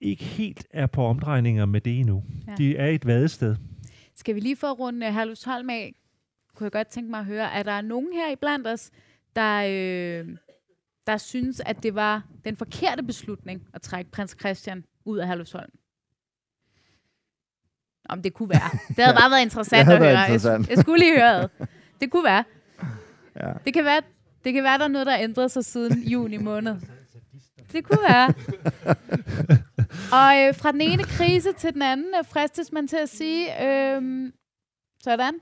ikke 0.00 0.24
helt 0.24 0.66
er 0.70 0.86
på 0.86 1.04
omdrejninger 1.04 1.66
med 1.66 1.80
det 1.80 1.98
endnu. 1.98 2.24
Ja. 2.48 2.54
De 2.58 2.76
er 2.76 2.86
et 2.86 3.06
vadested. 3.06 3.56
Skal 4.14 4.34
vi 4.34 4.40
lige 4.40 4.56
få 4.56 4.72
rundt 4.72 5.04
uh, 5.04 5.50
Holm 5.50 5.70
af? 5.70 5.94
Kunne 6.54 6.64
jeg 6.64 6.72
godt 6.72 6.88
tænke 6.88 7.10
mig 7.10 7.20
at 7.20 7.26
høre, 7.26 7.52
er 7.52 7.62
der 7.62 7.80
nogen 7.80 8.12
her 8.12 8.32
i 8.32 8.36
blandt 8.36 8.66
os, 8.66 8.90
der, 9.36 9.62
øh, 9.68 10.36
der 11.06 11.16
synes, 11.16 11.60
at 11.66 11.82
det 11.82 11.94
var 11.94 12.22
den 12.44 12.56
forkerte 12.56 13.02
beslutning 13.02 13.62
at 13.74 13.82
trække 13.82 14.10
prins 14.10 14.36
Christian 14.40 14.84
ud 15.04 15.18
af 15.18 15.26
Herlufsholm? 15.28 15.70
Om 18.08 18.22
det 18.22 18.34
kunne 18.34 18.48
være. 18.48 18.70
Det 18.96 19.04
havde 19.04 19.16
bare 19.20 19.30
været 19.30 19.42
interessant 19.42 19.88
at 19.88 19.98
høre. 19.98 20.10
Interessant. 20.10 20.68
Jeg, 20.68 20.76
jeg 20.76 20.82
skulle 20.82 20.98
lige 20.98 21.16
høre 21.16 21.42
det. 21.42 21.50
Det 22.00 22.10
kunne 22.10 22.24
være. 22.24 22.44
Ja. 23.40 23.52
Det, 23.64 23.74
kan 23.74 23.84
være 23.84 24.02
det 24.44 24.52
kan 24.54 24.64
være, 24.64 24.78
der 24.78 24.84
er 24.84 24.88
noget, 24.88 25.06
der 25.06 25.16
ændret 25.18 25.50
sig 25.50 25.64
siden 25.64 26.02
juni 26.02 26.36
måned. 26.36 26.76
Det 27.72 27.84
kunne 27.84 28.02
være. 28.08 28.34
Og 30.18 30.48
øh, 30.48 30.54
fra 30.54 30.72
den 30.72 30.80
ene 30.80 31.02
krise 31.02 31.52
til 31.52 31.74
den 31.74 31.82
anden 31.82 32.14
øh, 32.18 32.24
fristes 32.24 32.72
man 32.72 32.88
til 32.88 32.96
at 32.96 33.08
sige, 33.08 33.66
øh, 33.66 34.32
sådan, 35.02 35.34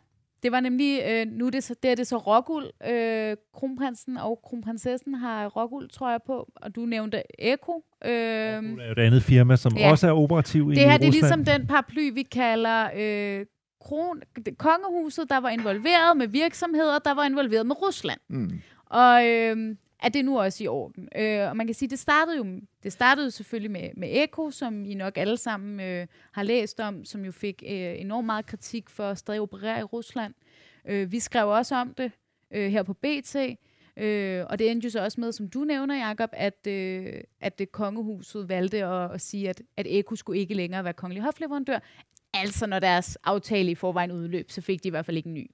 det 0.43 0.53
var 0.53 0.61
nemlig, 0.61 1.03
øh, 1.09 1.27
nu 1.27 1.47
er 1.47 1.51
det, 1.51 1.65
så, 1.65 1.75
det 1.83 1.91
er 1.91 1.95
det 1.95 2.07
så 2.07 2.17
råguld. 2.17 2.67
Øh, 2.91 3.37
kronprinsen 3.55 4.17
og 4.17 4.41
kronprinsessen 4.45 5.15
har 5.15 5.47
råguld, 5.47 5.89
tror 5.89 6.11
jeg 6.11 6.21
på. 6.27 6.53
Og 6.57 6.77
du 6.77 6.81
nævnte 6.81 7.23
Eko. 7.39 7.85
Øh, 8.05 8.11
det 8.11 8.19
er 8.19 8.87
jo 8.87 8.93
et 8.93 8.99
andet 8.99 9.23
firma, 9.23 9.57
som 9.57 9.77
ja. 9.77 9.91
også 9.91 10.07
er 10.07 10.13
operativ 10.13 10.73
i 10.73 10.75
Det 10.75 10.85
her 10.85 10.99
det 10.99 11.07
er 11.07 11.13
ligesom 11.13 11.45
den 11.45 11.67
paraply, 11.67 12.15
vi 12.15 12.23
kalder 12.23 12.91
øh, 12.97 13.47
kron, 13.81 14.23
kongehuset, 14.59 15.31
der 15.31 15.41
var 15.41 15.49
involveret 15.49 16.17
med 16.17 16.29
virksomheder, 16.29 16.99
der 16.99 17.15
var 17.15 17.25
involveret 17.25 17.67
med 17.67 17.83
Rusland. 17.83 18.21
Mm. 18.29 18.51
Og 18.87 19.27
øh, 19.27 19.77
er 20.03 20.09
det 20.09 20.25
nu 20.25 20.41
også 20.41 20.65
i 20.65 20.67
orden. 20.67 21.09
Øh, 21.17 21.49
og 21.49 21.57
man 21.57 21.67
kan 21.67 21.75
sige, 21.75 21.89
det 21.89 21.99
startede 21.99 22.37
jo 22.37 22.61
det 22.83 22.93
startede 22.93 23.31
selvfølgelig 23.31 23.71
med, 23.71 23.91
med 23.97 24.09
Eko, 24.13 24.51
som 24.51 24.85
I 24.85 24.95
nok 24.95 25.17
alle 25.17 25.37
sammen 25.37 25.81
øh, 25.81 26.07
har 26.33 26.43
læst 26.43 26.81
om, 26.81 27.05
som 27.05 27.25
jo 27.25 27.33
fik 27.33 27.63
øh, 27.67 28.01
enormt 28.01 28.27
meget 28.27 28.47
kritik 28.47 28.91
for 28.91 29.09
at 29.09 29.19
stadig 29.19 29.41
operere 29.41 29.81
i 29.81 29.83
Rusland. 29.83 30.35
Øh, 30.85 31.13
vi 31.13 31.21
skrev 31.21 31.49
også 31.49 31.75
om 31.75 31.95
det 31.95 32.13
øh, 32.51 32.71
her 32.71 32.83
på 32.83 32.93
BT, 32.93 33.37
øh, 33.97 34.45
og 34.49 34.59
det 34.59 34.71
endte 34.71 34.85
jo 34.87 34.91
så 34.91 35.01
også 35.05 35.21
med, 35.21 35.33
som 35.33 35.49
du 35.49 35.65
nævner, 35.65 36.09
Jacob, 36.09 36.31
at, 36.33 36.67
øh, 36.67 37.21
at 37.41 37.59
det 37.59 37.73
kongehuset 37.73 38.49
valgte 38.49 38.85
at, 38.85 39.11
at 39.11 39.21
sige, 39.21 39.49
at, 39.49 39.63
at 39.77 39.87
Eko 39.89 40.17
skulle 40.17 40.41
ikke 40.41 40.55
længere 40.55 40.85
være 40.85 40.93
kongelig 40.93 41.23
hofleverandør. 41.23 41.79
Altså 42.35 42.67
når 42.67 42.79
deres 42.79 43.17
aftale 43.25 43.71
i 43.71 43.75
forvejen 43.75 44.13
udløb, 44.13 44.51
så 44.51 44.61
fik 44.61 44.83
de 44.83 44.89
i 44.89 44.91
hvert 44.91 45.07
fald 45.07 45.17
ikke 45.17 45.29
en 45.29 45.35
ny. 45.35 45.51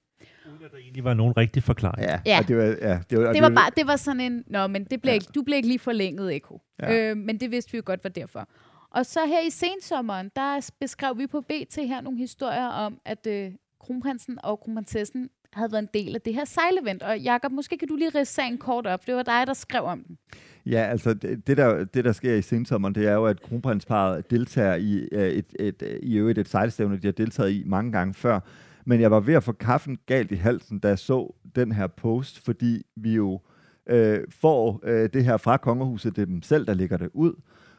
Uden 0.53 0.65
at 0.65 0.71
der 0.73 0.79
egentlig 0.79 1.05
var 1.05 1.15
nogen 1.15 1.37
rigtig 1.37 1.63
forklaring. 1.63 2.09
Ja, 2.09 2.21
ja. 2.27 2.39
Og 2.39 2.49
det 2.49 2.57
var, 2.57 2.63
ja, 2.63 3.01
det 3.11 3.19
var, 3.19 3.33
det 3.33 3.43
var 3.43 3.49
bare, 3.49 3.71
det 3.77 3.87
var 3.87 3.97
sådan 3.97 4.21
en, 4.21 4.45
nå, 4.47 4.67
men 4.67 4.85
det 4.85 5.01
blev 5.01 5.11
ja. 5.11 5.15
ikke, 5.15 5.27
du 5.35 5.43
blev 5.43 5.57
ikke 5.57 5.69
lige 5.69 5.79
forlænget, 5.79 6.37
Eko. 6.37 6.61
Ja. 6.83 7.11
Øh, 7.11 7.17
men 7.17 7.41
det 7.41 7.51
vidste 7.51 7.73
vi 7.73 7.77
jo 7.77 7.83
godt 7.87 8.05
var 8.05 8.11
derfor. 8.11 8.49
Og 8.91 9.07
så 9.07 9.21
her 9.27 9.47
i 9.47 9.51
sensommeren, 9.51 10.31
der 10.37 10.71
beskrev 10.81 11.19
vi 11.19 11.27
på 11.27 11.41
BT 11.41 11.77
her 11.77 12.01
nogle 12.01 12.19
historier 12.19 12.67
om, 12.67 13.01
at 13.05 13.27
øh, 13.27 13.53
kronprinsen 13.81 14.39
og 14.43 14.61
kronprinsessen 14.61 15.31
havde 15.53 15.73
været 15.73 15.83
en 15.83 15.89
del 15.95 16.15
af 16.15 16.21
det 16.21 16.35
her 16.35 16.45
sejlevent. 16.45 17.03
Og 17.03 17.19
Jakob, 17.19 17.53
måske 17.53 17.79
kan 17.79 17.89
du 17.89 17.97
lige 17.97 18.11
ridse 18.15 18.35
sagen 18.35 18.59
kort 18.59 18.87
op. 18.87 19.07
Det 19.07 19.15
var 19.15 19.23
dig, 19.23 19.47
der 19.47 19.55
skrev 19.55 19.83
om 19.83 20.05
den. 20.05 20.19
Ja, 20.67 20.83
altså 20.83 21.15
det, 21.15 21.47
det, 21.47 21.57
der, 21.57 21.85
det 21.85 22.05
der 22.05 22.13
sker 22.13 22.35
i 22.35 22.43
sensommeren, 22.43 22.95
det 22.95 23.07
er 23.07 23.13
jo, 23.13 23.27
at 23.27 23.43
kronprinsparet 23.43 24.31
deltager 24.31 24.75
i 24.75 25.09
øh, 25.13 25.29
et, 25.29 25.47
et, 25.61 25.83
et, 25.83 25.99
i 26.03 26.17
øvrigt 26.17 26.39
et 26.39 26.49
sejlstævne, 26.49 26.97
de 26.97 27.07
har 27.07 27.13
deltaget 27.13 27.51
i 27.51 27.63
mange 27.67 27.93
gange 27.93 28.15
før, 28.15 28.41
men 28.89 29.01
jeg 29.01 29.11
var 29.11 29.21
ved 29.21 29.35
at 29.35 29.43
få 29.43 29.53
kaffen 29.53 29.99
galt 30.07 30.33
i 30.33 30.35
halsen, 30.35 30.79
da 30.79 30.89
jeg 30.89 30.99
så 30.99 31.35
den 31.57 31.73
her 31.73 31.87
post, 31.87 32.45
fordi 32.45 32.83
vi 32.97 33.15
jo 33.15 33.41
øh, 33.87 34.21
får 34.31 34.81
øh, 34.83 35.09
det 35.13 35.25
her 35.25 35.37
fra 35.37 35.57
kongehuset, 35.57 36.17
det 36.17 36.23
er 36.23 36.27
dem 36.27 36.43
selv, 36.43 36.67
der 36.67 36.75
lægger 36.75 36.97
det 36.97 37.11
ud. 37.13 37.33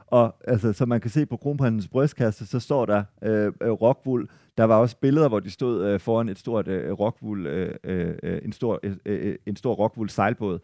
Og 0.07 0.35
altså, 0.47 0.73
som 0.73 0.89
man 0.89 1.01
kan 1.01 1.11
se 1.11 1.25
på 1.25 1.37
kronprinsens 1.37 1.87
brystkasse, 1.87 2.45
så 2.45 2.59
står 2.59 2.85
der 2.85 3.03
øh, 3.23 3.51
øh 3.61 3.71
rockwool. 3.71 4.29
Der 4.57 4.63
var 4.63 4.75
også 4.75 4.97
billeder, 5.01 5.29
hvor 5.29 5.39
de 5.39 5.49
stod 5.49 5.85
øh, 5.85 5.99
foran 5.99 6.29
et 6.29 6.39
stort 6.39 6.67
øh, 6.67 6.91
rockwool, 6.91 7.47
øh, 7.47 7.75
øh, 7.83 8.13
øh 8.23 8.41
en 8.45 8.51
stor, 8.51 8.79
øh, 8.83 8.95
øh, 9.05 9.27
øh, 9.27 9.35
en 9.45 9.55
stor 9.55 9.73
rockwool 9.73 10.09
sejlbåd. 10.09 10.59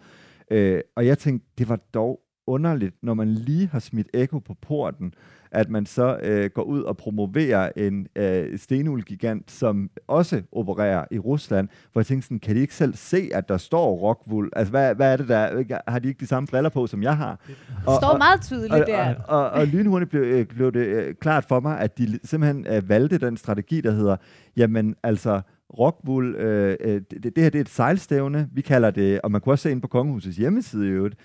Øh, 0.52 0.82
og 0.96 1.06
jeg 1.06 1.18
tænkte, 1.18 1.48
det 1.58 1.70
var 1.70 1.80
dog 1.94 2.20
underligt, 2.48 2.96
når 3.02 3.14
man 3.14 3.28
lige 3.28 3.68
har 3.68 3.80
smidt 3.80 4.08
Eko 4.14 4.40
på 4.40 4.54
porten, 4.62 5.14
at 5.52 5.70
man 5.70 5.86
så 5.86 6.20
øh, 6.24 6.50
går 6.54 6.62
ud 6.62 6.82
og 6.82 6.98
promoverer 6.98 7.70
en 7.76 8.08
øh, 8.16 8.60
stenulgigant, 8.60 9.52
som 9.52 9.90
også 10.08 10.42
opererer 10.52 11.06
i 11.12 11.20
Rusland, 11.20 11.70
hvor 11.92 12.02
jeg 12.02 12.06
tænkte 12.06 12.26
sådan, 12.26 12.40
kan 12.40 12.56
de 12.56 12.62
ikke 12.62 12.76
selv 12.76 12.96
se, 12.96 13.30
at 13.34 13.50
der 13.50 13.58
står 13.58 13.98
Rockwool? 13.98 14.50
Altså, 14.56 14.72
hvad, 14.72 14.96
hvad 14.96 15.14
er 15.14 15.18
det 15.18 15.28
der? 15.28 15.78
Har 15.88 16.00
de 16.00 16.08
ikke 16.08 16.20
de 16.20 16.28
samme 16.28 16.48
briller 16.48 16.70
på, 16.70 16.88
som 16.88 17.04
jeg 17.04 17.18
har? 17.18 17.40
Det 17.48 17.56
står 17.86 18.08
og, 18.08 18.18
meget 18.18 18.42
tydeligt 18.42 18.74
og, 18.74 18.88
der. 18.88 19.16
Og, 19.16 19.40
og, 19.40 19.44
og, 19.44 19.50
og 19.50 19.68
lynhurtigt 19.68 20.12
blev, 20.12 20.22
øh, 20.22 20.46
blev 20.46 20.72
det 20.72 20.86
øh, 20.86 21.16
klart 21.22 21.46
for 21.48 21.60
mig, 21.60 21.80
at 21.80 21.98
de 21.98 22.20
simpelthen 22.24 22.68
øh, 22.68 22.90
valgte 22.90 23.18
den 23.18 23.38
strategi, 23.38 23.82
der 23.82 23.92
hedder, 23.92 24.16
jamen 24.58 24.96
altså, 25.04 25.42
Rockwool, 25.80 26.36
øh, 26.36 26.78
øh, 26.80 27.02
det, 27.12 27.24
det 27.24 27.44
her 27.44 27.50
det 27.50 27.56
er 27.56 27.62
et 27.62 27.70
sejlstævne, 27.70 28.50
vi 28.52 28.62
kalder 28.62 28.92
det, 28.92 29.22
og 29.22 29.32
man 29.32 29.42
kunne 29.42 29.54
også 29.54 29.64
se 29.64 29.72
ind 29.72 29.82
på 29.82 29.88
Kongehusets 29.88 30.38
hjemmeside 30.38 30.88
i 30.88 30.90
øvrigt, 30.90 31.16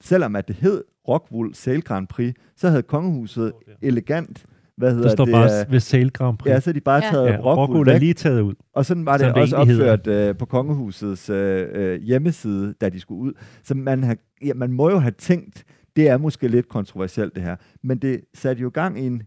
selvom 0.00 0.36
at 0.36 0.48
det 0.48 0.56
hed 0.56 0.84
Rockwool 1.08 1.54
Sail 1.54 1.82
Grand 1.82 2.06
Prix, 2.06 2.34
så 2.56 2.68
havde 2.68 2.82
kongehuset 2.82 3.52
elegant 3.82 4.46
hvad 4.78 4.90
hedder 4.94 5.08
det? 5.08 5.12
står 5.12 5.24
det, 5.24 5.32
bare 5.32 5.72
ved 5.72 5.80
Sail 5.80 6.10
Grand 6.10 6.38
Prix. 6.38 6.50
Ja, 6.50 6.60
så 6.60 6.72
de 6.72 6.80
bare 6.80 7.00
taget 7.00 7.26
ja. 7.26 7.36
Rockwool, 7.36 7.58
Rockwool 7.58 7.88
er 7.88 7.98
lige 7.98 8.14
taget 8.14 8.40
ud. 8.40 8.54
Og 8.74 8.86
sådan 8.86 9.06
var 9.06 9.16
det, 9.16 9.26
det 9.26 9.34
også 9.34 9.56
opført 9.56 10.30
uh, 10.30 10.36
på 10.36 10.46
kongehusets 10.46 11.30
uh, 11.30 11.92
hjemmeside, 11.94 12.74
da 12.80 12.88
de 12.88 13.00
skulle 13.00 13.20
ud. 13.20 13.32
Så 13.62 13.74
man, 13.74 14.04
har, 14.04 14.16
ja, 14.44 14.54
man 14.54 14.72
må 14.72 14.90
jo 14.90 14.98
have 14.98 15.10
tænkt, 15.10 15.64
det 15.96 16.08
er 16.08 16.18
måske 16.18 16.48
lidt 16.48 16.68
kontroversielt 16.68 17.34
det 17.34 17.42
her, 17.42 17.56
men 17.82 17.98
det 17.98 18.20
satte 18.34 18.62
jo 18.62 18.70
gang 18.74 19.00
i 19.00 19.06
en 19.06 19.22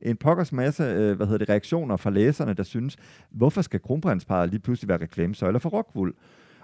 en 0.00 0.16
pokkers 0.16 0.52
masse 0.52 0.82
uh, 0.82 1.16
hvad 1.16 1.26
hedder 1.26 1.38
det, 1.38 1.48
reaktioner 1.48 1.96
fra 1.96 2.10
læserne, 2.10 2.54
der 2.54 2.62
synes, 2.62 2.96
hvorfor 3.30 3.62
skal 3.62 3.80
kronprinsparet 3.80 4.50
lige 4.50 4.60
pludselig 4.60 4.88
være 4.88 5.00
reklamesøjler 5.00 5.58
for 5.58 5.68
Rockwool? 5.68 6.14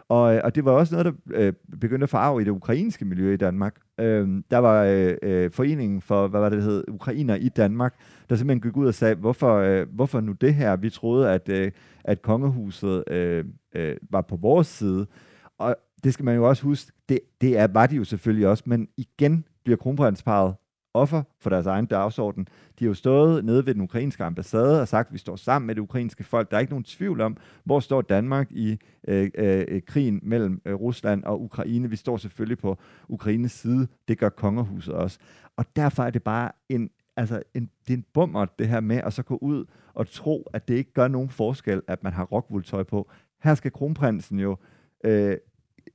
Og, 0.09 0.35
øh, 0.35 0.41
og 0.45 0.55
det 0.55 0.65
var 0.65 0.73
også 0.73 0.95
noget, 0.95 1.07
der 1.07 1.13
øh, 1.35 1.53
begyndte 1.81 2.05
at 2.05 2.11
farve 2.11 2.43
i 2.43 2.45
det 2.45 2.51
ukrainske 2.51 3.05
miljø 3.05 3.33
i 3.33 3.37
Danmark. 3.37 3.77
Øh, 3.99 4.43
der 4.51 4.59
var 4.59 4.85
øh, 4.85 5.15
øh, 5.23 5.51
foreningen 5.51 6.01
for, 6.01 6.29
hvad 6.29 6.41
var 6.41 6.49
det, 6.49 6.59
det 6.59 6.67
hed, 6.67 6.85
ukrainer 6.89 7.35
i 7.35 7.49
Danmark, 7.49 7.95
der 8.31 8.37
simpelthen 8.37 8.61
gik 8.61 8.77
ud 8.77 8.87
og 8.87 8.95
sagde, 8.95 9.15
hvorfor, 9.15 9.57
øh, 9.57 9.87
hvorfor 9.93 10.21
nu 10.21 10.33
det 10.33 10.55
her? 10.55 10.77
Vi 10.77 10.91
troede, 10.91 11.31
at, 11.31 11.49
øh, 11.49 11.71
at 12.05 12.23
kongehuset 12.23 13.05
øh, 13.11 13.45
øh, 13.75 13.97
var 14.11 14.21
på 14.21 14.37
vores 14.37 14.67
side. 14.67 15.07
Og 15.59 15.77
det 16.05 16.15
skal 16.15 16.25
man 16.25 16.37
jo 16.37 16.49
også 16.49 16.63
huske, 16.63 16.93
det, 17.09 17.21
det 17.41 17.59
er, 17.59 17.67
var 17.67 17.87
de 17.87 17.97
jo 17.97 18.05
selvfølgelig 18.05 18.49
også, 18.49 18.63
men 18.67 18.89
igen 18.97 19.45
bliver 19.65 19.77
kronprinsparet 19.77 20.55
offer 20.95 21.23
for 21.41 21.51
deres 21.51 21.67
egen 21.67 21.87
dagsorden. 21.87 22.49
De 22.79 22.85
har 22.85 22.89
jo 22.89 22.95
stået 22.95 23.45
nede 23.45 23.67
ved 23.67 23.75
den 23.75 23.83
ukrainske 23.83 24.25
ambassade 24.25 24.81
og 24.81 24.89
sagt, 24.89 25.09
at 25.09 25.13
vi 25.13 25.19
står 25.19 25.37
sammen 25.37 25.67
med 25.67 25.75
det 25.75 25.83
ukrainske 25.83 26.25
folk. 26.25 26.51
Der 26.51 26.57
er 26.57 26.61
ikke 26.61 26.73
nogen 26.73 26.85
tvivl 26.85 27.21
om, 27.21 27.37
hvor 27.65 27.81
står 27.81 28.03
Danmark 28.03 28.47
i 28.51 28.79
øh, 29.09 29.31
øh, 29.35 29.65
øh 29.69 29.83
krigen 29.83 30.21
mellem 30.23 30.63
øh, 30.65 30.75
Rusland 30.75 31.25
og 31.25 31.43
Ukraine. 31.43 31.91
Vi 31.91 31.97
står 31.97 32.17
selvfølgelig 32.17 32.59
på 32.59 32.79
Ukraines 33.09 33.53
side. 33.53 33.89
Det 34.09 34.19
gør 34.19 34.29
kongerhuset 34.29 34.95
også. 34.95 35.19
Og 35.57 35.65
derfor 35.77 36.03
er 36.03 36.11
det 36.11 36.23
bare 36.23 36.53
en, 36.69 36.91
altså 37.17 37.43
en, 37.55 37.71
det 37.87 37.93
er 37.93 37.97
en 37.97 38.05
bummer, 38.15 38.47
det 38.59 38.69
her 38.69 38.81
med 38.81 38.97
at 38.97 39.13
så 39.13 39.23
gå 39.23 39.37
ud 39.37 39.65
og 39.95 40.11
tro, 40.11 40.49
at 40.53 40.69
det 40.69 40.75
ikke 40.75 40.93
gør 40.93 41.09
nogen 41.09 41.29
forskel, 41.29 41.83
at 41.87 42.03
man 42.03 42.13
har 42.13 42.25
rockwool-tøj 42.25 42.83
på. 42.83 43.11
Her 43.43 43.55
skal 43.55 43.73
kronprinsen 43.73 44.39
jo 44.39 44.57
øh, 45.05 45.37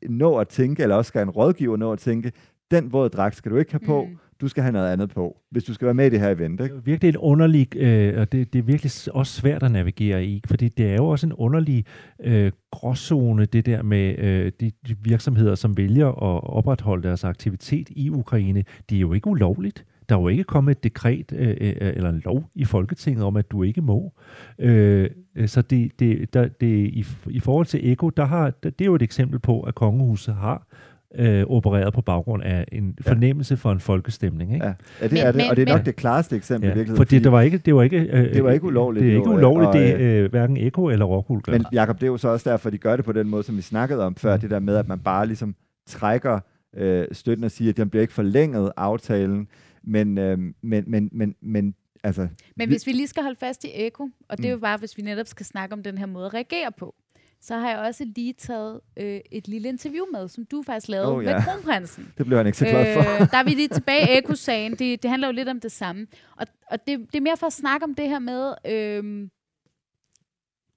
nå 0.09 0.37
at 0.37 0.47
tænke, 0.47 0.83
eller 0.83 0.95
også 0.95 1.09
skal 1.09 1.21
en 1.21 1.29
rådgiver 1.29 1.77
nå 1.77 1.91
at 1.91 1.99
tænke, 1.99 2.31
den 2.71 2.91
våde 2.91 3.09
dragt 3.09 3.35
skal 3.35 3.51
du 3.51 3.57
ikke 3.57 3.71
have 3.71 3.85
på, 3.85 4.05
mm 4.05 4.17
du 4.41 4.47
skal 4.47 4.63
have 4.63 4.71
noget 4.71 4.91
andet 4.91 5.09
på, 5.09 5.37
hvis 5.51 5.63
du 5.63 5.73
skal 5.73 5.85
være 5.85 5.93
med 5.93 6.05
i 6.05 6.09
det 6.09 6.19
her 6.19 6.29
event. 6.29 6.61
Ikke? 6.61 6.75
Det 6.75 6.79
er 6.79 6.85
virkelig 6.85 7.09
en 7.09 7.17
underlig, 7.17 7.77
øh, 7.77 8.19
og 8.19 8.31
det, 8.31 8.53
det 8.53 8.59
er 8.59 8.63
virkelig 8.63 8.91
også 9.13 9.33
svært 9.33 9.63
at 9.63 9.71
navigere 9.71 10.25
i, 10.25 10.41
fordi 10.47 10.67
det 10.67 10.91
er 10.91 10.95
jo 10.95 11.05
også 11.05 11.27
en 11.27 11.33
underlig 11.33 11.85
øh, 12.19 12.51
gråzone, 12.71 13.45
det 13.45 13.65
der 13.65 13.83
med 13.83 14.19
øh, 14.19 14.51
de, 14.59 14.71
de 14.87 14.95
virksomheder, 15.01 15.55
som 15.55 15.77
vælger 15.77 16.07
at 16.07 16.43
opretholde 16.43 17.07
deres 17.07 17.23
aktivitet 17.23 17.89
i 17.89 18.09
Ukraine. 18.09 18.63
Det 18.89 18.95
er 18.95 18.99
jo 18.99 19.13
ikke 19.13 19.27
ulovligt. 19.27 19.85
Der 20.09 20.15
er 20.15 20.21
jo 20.21 20.27
ikke 20.27 20.43
kommet 20.43 20.71
et 20.71 20.83
dekret 20.83 21.31
øh, 21.31 21.49
øh, 21.59 21.75
eller 21.79 22.09
en 22.09 22.21
lov 22.25 22.49
i 22.55 22.65
Folketinget 22.65 23.23
om, 23.23 23.37
at 23.37 23.51
du 23.51 23.63
ikke 23.63 23.81
må. 23.81 24.13
Øh, 24.59 25.09
så 25.45 25.61
det, 25.61 25.99
det, 25.99 26.33
der, 26.33 26.47
det, 26.47 26.87
i, 26.87 27.05
i 27.29 27.39
forhold 27.39 27.65
til 27.65 27.91
Eko, 27.91 28.09
der 28.09 28.25
har, 28.25 28.49
det 28.49 28.81
er 28.81 28.85
jo 28.85 28.95
et 28.95 29.01
eksempel 29.01 29.39
på, 29.39 29.61
at 29.61 29.75
kongehuset 29.75 30.35
har 30.35 30.67
øh, 31.15 31.43
opereret 31.47 31.93
på 31.93 32.01
baggrund 32.01 32.43
af 32.43 32.65
en 32.71 32.97
fornemmelse 33.01 33.53
ja. 33.53 33.57
for 33.57 33.71
en 33.71 33.79
folkestemning. 33.79 34.53
Ikke? 34.53 34.65
Ja, 34.65 34.73
ja 35.01 35.03
det 35.07 35.11
men, 35.11 35.21
er 35.21 35.31
det, 35.31 35.49
og 35.49 35.55
det 35.55 35.61
er 35.61 35.73
nok 35.73 35.79
men, 35.79 35.85
det 35.85 35.95
klareste 35.95 36.35
eksempel 36.35 36.67
ja, 36.67 36.73
i 36.73 36.77
virkeligheden. 36.77 37.05
Fordi 37.05 37.19
det 37.19 37.31
var 37.31 37.41
ikke, 37.41 37.57
det 37.57 37.75
var 37.75 37.83
ikke, 37.83 37.99
øh, 37.99 38.33
det 38.33 38.43
var 38.43 38.51
ikke 38.51 38.65
ulovligt. 38.65 39.03
Det 39.03 39.11
er 39.11 39.17
ikke 39.17 39.29
ulovligt, 39.29 39.67
og, 39.67 39.73
det 39.73 39.89
er 39.89 40.23
øh, 40.23 40.29
hverken 40.29 40.57
Eko 40.57 40.85
eller 40.85 41.05
Rockwool 41.05 41.41
gør. 41.41 41.51
Men 41.51 41.65
Jacob, 41.73 41.95
det 41.95 42.03
er 42.03 42.07
jo 42.07 42.17
så 42.17 42.29
også 42.29 42.49
derfor, 42.49 42.69
de 42.69 42.77
gør 42.77 42.95
det 42.95 43.05
på 43.05 43.11
den 43.11 43.27
måde, 43.27 43.43
som 43.43 43.57
vi 43.57 43.61
snakkede 43.61 44.05
om 44.05 44.15
før, 44.15 44.35
mm. 44.35 44.41
det 44.41 44.49
der 44.49 44.59
med, 44.59 44.75
at 44.75 44.87
man 44.87 44.99
bare 44.99 45.27
ligesom 45.27 45.55
trækker 45.87 46.39
øh, 46.77 47.07
støtten 47.11 47.43
og 47.43 47.51
siger, 47.51 47.69
at 47.69 47.77
den 47.77 47.89
bliver 47.89 48.01
ikke 48.01 48.13
forlænget, 48.13 48.71
aftalen, 48.77 49.47
men, 49.83 50.17
øh, 50.17 50.37
men, 50.61 50.83
men, 50.87 51.09
men, 51.11 51.35
men 51.41 51.75
altså... 52.03 52.27
Men 52.55 52.69
hvis 52.69 52.87
vi 52.87 52.91
lige 52.91 53.07
skal 53.07 53.23
holde 53.23 53.39
fast 53.39 53.63
i 53.63 53.67
Eko, 53.73 54.09
og 54.29 54.37
det 54.37 54.45
er 54.45 54.49
jo 54.49 54.55
mm. 54.55 54.61
bare, 54.61 54.77
hvis 54.77 54.97
vi 54.97 55.03
netop 55.03 55.27
skal 55.27 55.45
snakke 55.45 55.73
om 55.73 55.83
den 55.83 55.97
her 55.97 56.05
måde 56.05 56.25
at 56.25 56.33
reagere 56.33 56.71
på, 56.77 56.95
så 57.41 57.55
har 57.55 57.69
jeg 57.69 57.79
også 57.79 58.05
lige 58.15 58.33
taget 58.33 58.79
øh, 58.97 59.19
et 59.31 59.47
lille 59.47 59.69
interview 59.69 60.05
med, 60.13 60.27
som 60.27 60.45
du 60.45 60.63
faktisk 60.63 60.87
lavede 60.87 61.15
oh, 61.15 61.23
ja. 61.23 61.35
med 61.35 61.43
kronprinsen. 61.43 62.11
Det 62.17 62.25
blev 62.25 62.37
han 62.37 62.45
ikke 62.47 62.57
så 62.57 62.65
glad 62.65 62.93
for. 62.93 63.21
øh, 63.21 63.31
der 63.31 63.37
er 63.37 63.43
vi 63.43 63.49
lige 63.49 63.67
tilbage 63.67 64.13
i 64.13 64.17
Eko-sagen. 64.17 64.71
Det, 64.71 65.03
det 65.03 65.09
handler 65.09 65.27
jo 65.27 65.33
lidt 65.33 65.49
om 65.49 65.59
det 65.59 65.71
samme. 65.71 66.07
Og, 66.37 66.47
og 66.71 66.87
det, 66.87 66.99
det 66.99 67.15
er 67.15 67.21
mere 67.21 67.37
for 67.37 67.47
at 67.47 67.53
snakke 67.53 67.83
om 67.83 67.95
det 67.95 68.09
her 68.09 68.19
med... 68.19 68.53
Øh, 68.65 69.29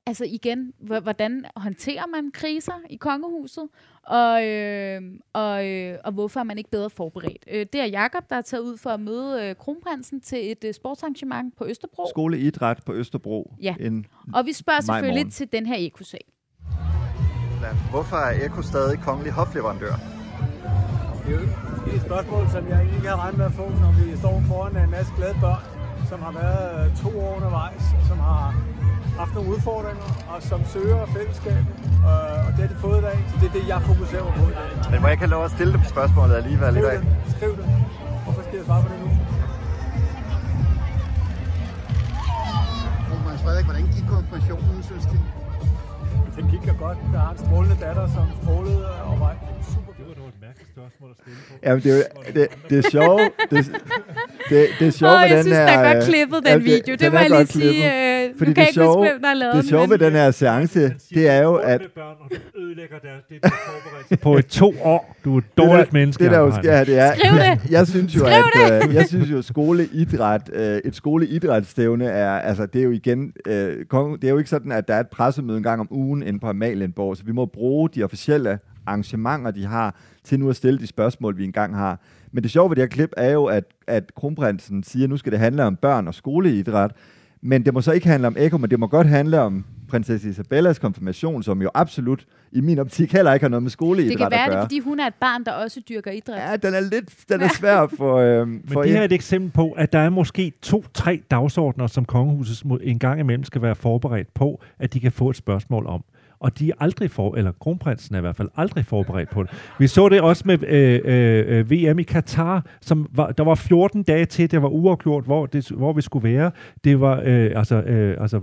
altså 0.06 0.24
igen, 0.24 0.72
hvordan 1.02 1.44
håndterer 1.56 2.06
man 2.06 2.30
kriser 2.30 2.72
i 2.90 2.96
kongehuset, 2.96 3.68
og, 4.02 4.46
øh, 4.46 5.02
og, 5.32 5.68
øh, 5.68 5.98
og 6.04 6.12
hvorfor 6.12 6.40
er 6.40 6.44
man 6.44 6.58
ikke 6.58 6.70
bedre 6.70 6.90
forberedt. 6.90 7.44
Øh, 7.50 7.66
det 7.72 7.80
er 7.80 7.84
Jakob 7.84 8.30
der 8.30 8.36
er 8.36 8.42
taget 8.42 8.62
ud 8.62 8.76
for 8.76 8.90
at 8.90 9.00
møde 9.00 9.44
øh, 9.44 9.56
kronprinsen 9.56 10.20
til 10.20 10.50
et 10.52 10.64
øh, 10.64 10.74
sportsarrangement 10.74 11.56
på 11.56 11.66
Østerbro. 11.66 12.06
Skoleidræt 12.10 12.82
på 12.86 12.94
Østerbro. 12.94 13.54
Ja, 13.62 13.74
en 13.80 14.06
og 14.34 14.46
vi 14.46 14.52
spørger 14.52 14.80
selvfølgelig 14.80 15.24
morgen. 15.24 15.30
til 15.30 15.52
den 15.52 15.66
her 15.66 15.76
ekosag. 15.78 16.20
Hvorfor 17.90 18.16
er 18.16 18.44
Eko 18.44 18.62
stadig 18.62 19.00
kongelig 19.00 19.32
hofleverandør? 19.32 19.94
Det 21.84 21.92
er 21.92 21.96
et 21.96 22.02
spørgsmål, 22.02 22.48
som 22.48 22.68
jeg 22.68 22.80
ikke 22.96 23.08
har 23.08 23.16
regnet 23.16 23.38
med 23.38 23.46
at 23.46 23.52
få, 23.52 23.66
når 23.84 23.92
vi 23.98 24.16
står 24.16 24.42
foran 24.48 24.76
en 24.76 24.90
masse 24.90 25.12
glade 25.16 25.36
børn, 25.40 25.64
som 26.08 26.22
har 26.22 26.32
været 26.32 26.90
øh, 26.90 26.96
to 27.02 27.20
år 27.20 27.36
undervejs, 27.36 27.82
som 28.08 28.18
har 28.18 28.54
haft 29.18 29.34
nogle 29.34 29.50
udfordringer, 29.54 30.08
og 30.32 30.42
som 30.42 30.60
søger 30.64 31.06
fællesskabet, 31.06 31.74
øh, 32.10 32.46
og 32.46 32.50
det 32.54 32.60
har 32.64 32.70
de 32.74 32.78
fået 32.86 32.98
i 32.98 33.02
dag. 33.02 33.18
Så 33.30 33.34
det 33.40 33.46
er 33.46 33.54
det, 33.58 33.68
jeg 33.68 33.82
fokuserer 33.82 34.22
på 34.40 34.44
i 34.52 34.54
dag. 34.60 34.70
Men 34.90 35.00
må 35.00 35.06
jeg 35.06 35.12
ikke 35.12 35.24
have 35.26 35.34
lov 35.36 35.44
at 35.44 35.50
stille 35.50 35.72
dem 35.72 35.84
spørgsmålet 35.94 36.34
alligevel 36.34 36.76
i 36.76 36.80
dag? 36.80 36.98
Skriv 37.36 37.56
det. 37.56 37.66
Hvorfor 38.24 38.42
skal 38.42 38.56
jeg 38.56 38.66
svare 38.66 38.82
på 38.82 38.88
det 38.92 39.00
nu? 39.04 39.10
Frederik, 43.44 43.64
hvordan 43.64 43.86
gik 43.86 44.06
konfirmationen, 44.06 44.82
synes 44.82 45.06
du? 45.06 45.16
Det 46.40 46.50
gik 46.50 46.68
jo 46.68 46.74
godt. 46.84 46.98
Jeg 47.12 47.20
har 47.20 47.30
en 47.30 47.38
strålende 47.38 47.76
datter, 47.80 48.06
som 48.08 48.26
strålede 48.42 48.88
og 49.08 49.20
var 49.20 49.34
super 49.72 49.89
spørgsmål 50.72 51.10
at 51.10 51.16
stille 51.22 51.38
på. 51.48 51.54
Jamen, 51.62 51.82
det 51.82 51.92
er, 51.98 52.32
det, 52.32 52.48
det 52.70 52.86
er 52.86 52.90
sjovt. 52.90 53.22
Det, 53.50 53.72
det, 54.50 54.68
det 54.78 54.86
er 54.86 54.90
sjovt 54.90 55.14
oh, 55.14 55.20
med 55.20 55.36
den 55.36 55.42
synes, 55.42 55.56
her... 55.56 55.62
Jeg 55.62 55.68
synes, 55.68 55.70
der 55.70 55.78
er 55.78 55.94
godt 55.94 56.04
klippet, 56.04 56.46
den 56.46 56.64
video. 56.64 56.92
Det, 56.92 57.00
det 57.00 57.12
må 57.12 57.18
jeg 57.18 57.30
lige 57.30 57.46
sige. 57.46 58.24
Øh, 58.24 58.30
Fordi 58.38 58.50
nu 58.50 58.54
kan 58.54 58.54
det 58.54 58.56
jeg 58.56 58.68
ikke 58.68 58.86
huske, 58.86 59.00
hvem 59.00 59.20
der 59.20 59.28
har 59.28 59.34
lavet 59.34 59.54
Det 59.54 59.64
sjove 59.64 59.90
ved 59.90 59.98
den 59.98 60.12
her 60.12 60.30
seance, 60.30 60.94
det 61.14 61.28
er 61.28 61.42
jo, 61.42 61.54
at... 61.54 61.80
Børn, 61.94 62.16
og 62.20 62.30
du 62.30 62.60
ødelægger 62.60 62.98
deres, 62.98 63.24
det, 63.28 63.44
du 64.10 64.16
på 64.16 64.38
i 64.38 64.42
to 64.42 64.74
år. 64.82 65.16
Du 65.24 65.34
er 65.34 65.38
et 65.38 65.56
dårligt 65.56 65.92
menneske. 65.92 66.24
Det 66.24 66.30
der 66.32 66.38
jo 66.38 66.50
sker, 66.50 66.84
det 66.84 66.98
er... 66.98 67.14
Skriv 67.14 67.32
det! 67.32 67.70
Jeg 67.76 67.86
synes 67.86 68.16
jo, 68.16 68.24
at 68.24 68.88
uh, 68.88 68.94
jeg 68.94 69.06
synes 69.06 69.30
jo, 69.30 69.42
skoleidræt, 69.42 70.50
uh, 70.54 70.60
et 70.60 70.96
skoleidrætsstævne 70.96 72.04
er, 72.04 72.30
altså 72.30 72.66
det 72.66 72.78
er 72.78 72.84
jo 72.84 72.90
igen, 72.90 73.32
det 73.46 74.24
er 74.24 74.28
jo 74.28 74.38
ikke 74.38 74.50
sådan, 74.50 74.72
at 74.72 74.88
der 74.88 74.94
er 74.94 75.00
et 75.00 75.08
pressemøde 75.08 75.56
en 75.56 75.62
gang 75.62 75.80
om 75.80 75.88
ugen 75.90 76.22
inde 76.22 76.40
på 76.40 76.46
Amalienborg, 76.46 77.16
så 77.16 77.24
vi 77.24 77.32
må 77.32 77.46
bruge 77.46 77.88
de 77.88 78.02
officielle 78.02 78.58
arrangementer, 78.86 79.50
de 79.50 79.66
har, 79.66 79.96
til 80.24 80.40
nu 80.40 80.50
at 80.50 80.56
stille 80.56 80.78
de 80.78 80.86
spørgsmål, 80.86 81.38
vi 81.38 81.44
engang 81.44 81.76
har. 81.76 82.00
Men 82.32 82.42
det 82.42 82.50
sjove 82.50 82.70
ved 82.70 82.76
det 82.76 82.82
her 82.82 82.88
klip 82.88 83.12
er 83.16 83.30
jo, 83.30 83.44
at, 83.44 83.64
at 83.86 84.14
kronprinsen 84.14 84.82
siger, 84.82 85.04
at 85.04 85.10
nu 85.10 85.16
skal 85.16 85.32
det 85.32 85.40
handle 85.40 85.64
om 85.64 85.76
børn 85.76 86.08
og 86.08 86.14
skoleidræt, 86.14 86.90
men 87.42 87.64
det 87.64 87.74
må 87.74 87.80
så 87.80 87.92
ikke 87.92 88.06
handle 88.06 88.26
om 88.26 88.36
Eko, 88.38 88.58
men 88.58 88.70
det 88.70 88.80
må 88.80 88.86
godt 88.86 89.06
handle 89.06 89.40
om 89.40 89.64
prinsesse 89.88 90.28
Isabellas 90.28 90.78
konfirmation, 90.78 91.42
som 91.42 91.62
jo 91.62 91.70
absolut 91.74 92.24
i 92.52 92.60
min 92.60 92.78
optik 92.78 93.12
heller 93.12 93.32
ikke 93.32 93.44
har 93.44 93.48
noget 93.48 93.62
med 93.62 93.70
skoleidræt 93.70 94.12
at 94.12 94.18
gøre. 94.18 94.30
Det 94.30 94.36
kan 94.38 94.50
være 94.50 94.60
det, 94.60 94.64
fordi 94.64 94.78
hun 94.78 95.00
er 95.00 95.06
et 95.06 95.14
barn, 95.20 95.44
der 95.44 95.52
også 95.52 95.80
dyrker 95.88 96.10
idræt. 96.10 96.50
Ja, 96.50 96.56
den 96.56 96.74
er 96.74 96.80
lidt 96.80 97.14
den 97.28 97.40
er 97.40 97.48
svær 97.48 97.86
for... 97.96 98.16
Øhm, 98.16 98.48
Men 98.48 98.62
for 98.66 98.82
det 98.82 98.90
her 98.90 99.00
er 99.00 99.04
et 99.04 99.12
eksempel 99.12 99.50
på, 99.50 99.70
at 99.70 99.92
der 99.92 99.98
er 99.98 100.10
måske 100.10 100.52
to-tre 100.62 101.22
dagsordner, 101.30 101.86
som 101.86 102.04
kongehuset 102.04 102.64
en 102.82 102.98
gang 102.98 103.20
imellem 103.20 103.44
skal 103.44 103.62
være 103.62 103.74
forberedt 103.74 104.34
på, 104.34 104.62
at 104.78 104.94
de 104.94 105.00
kan 105.00 105.12
få 105.12 105.30
et 105.30 105.36
spørgsmål 105.36 105.86
om 105.86 106.04
og 106.40 106.58
de 106.58 106.70
er 106.70 106.74
aldrig 106.80 107.10
for, 107.10 107.34
eller 107.34 107.52
kronprinsen 107.60 108.14
er 108.14 108.18
i 108.18 108.20
hvert 108.20 108.36
fald 108.36 108.48
aldrig 108.56 108.86
forberedt 108.86 109.30
på 109.30 109.42
det. 109.42 109.50
Vi 109.78 109.86
så 109.86 110.08
det 110.08 110.20
også 110.20 110.42
med 110.46 110.62
øh, 110.62 111.00
øh, 111.04 111.58
øh 111.58 111.70
VM 111.70 111.98
i 111.98 112.02
Katar, 112.02 112.66
som 112.80 113.06
var, 113.12 113.32
der 113.32 113.44
var 113.44 113.54
14 113.54 114.02
dage 114.02 114.24
til, 114.24 114.50
det 114.50 114.62
var 114.62 114.68
uafgjort, 114.68 115.24
hvor, 115.24 115.46
det, 115.46 115.68
hvor 115.68 115.92
vi 115.92 116.00
skulle 116.00 116.34
være. 116.34 116.50
Det 116.84 117.00
var 117.00 117.22
øh, 117.24 117.50
altså, 117.56 117.82
øh, 117.82 118.16
altså 118.20 118.38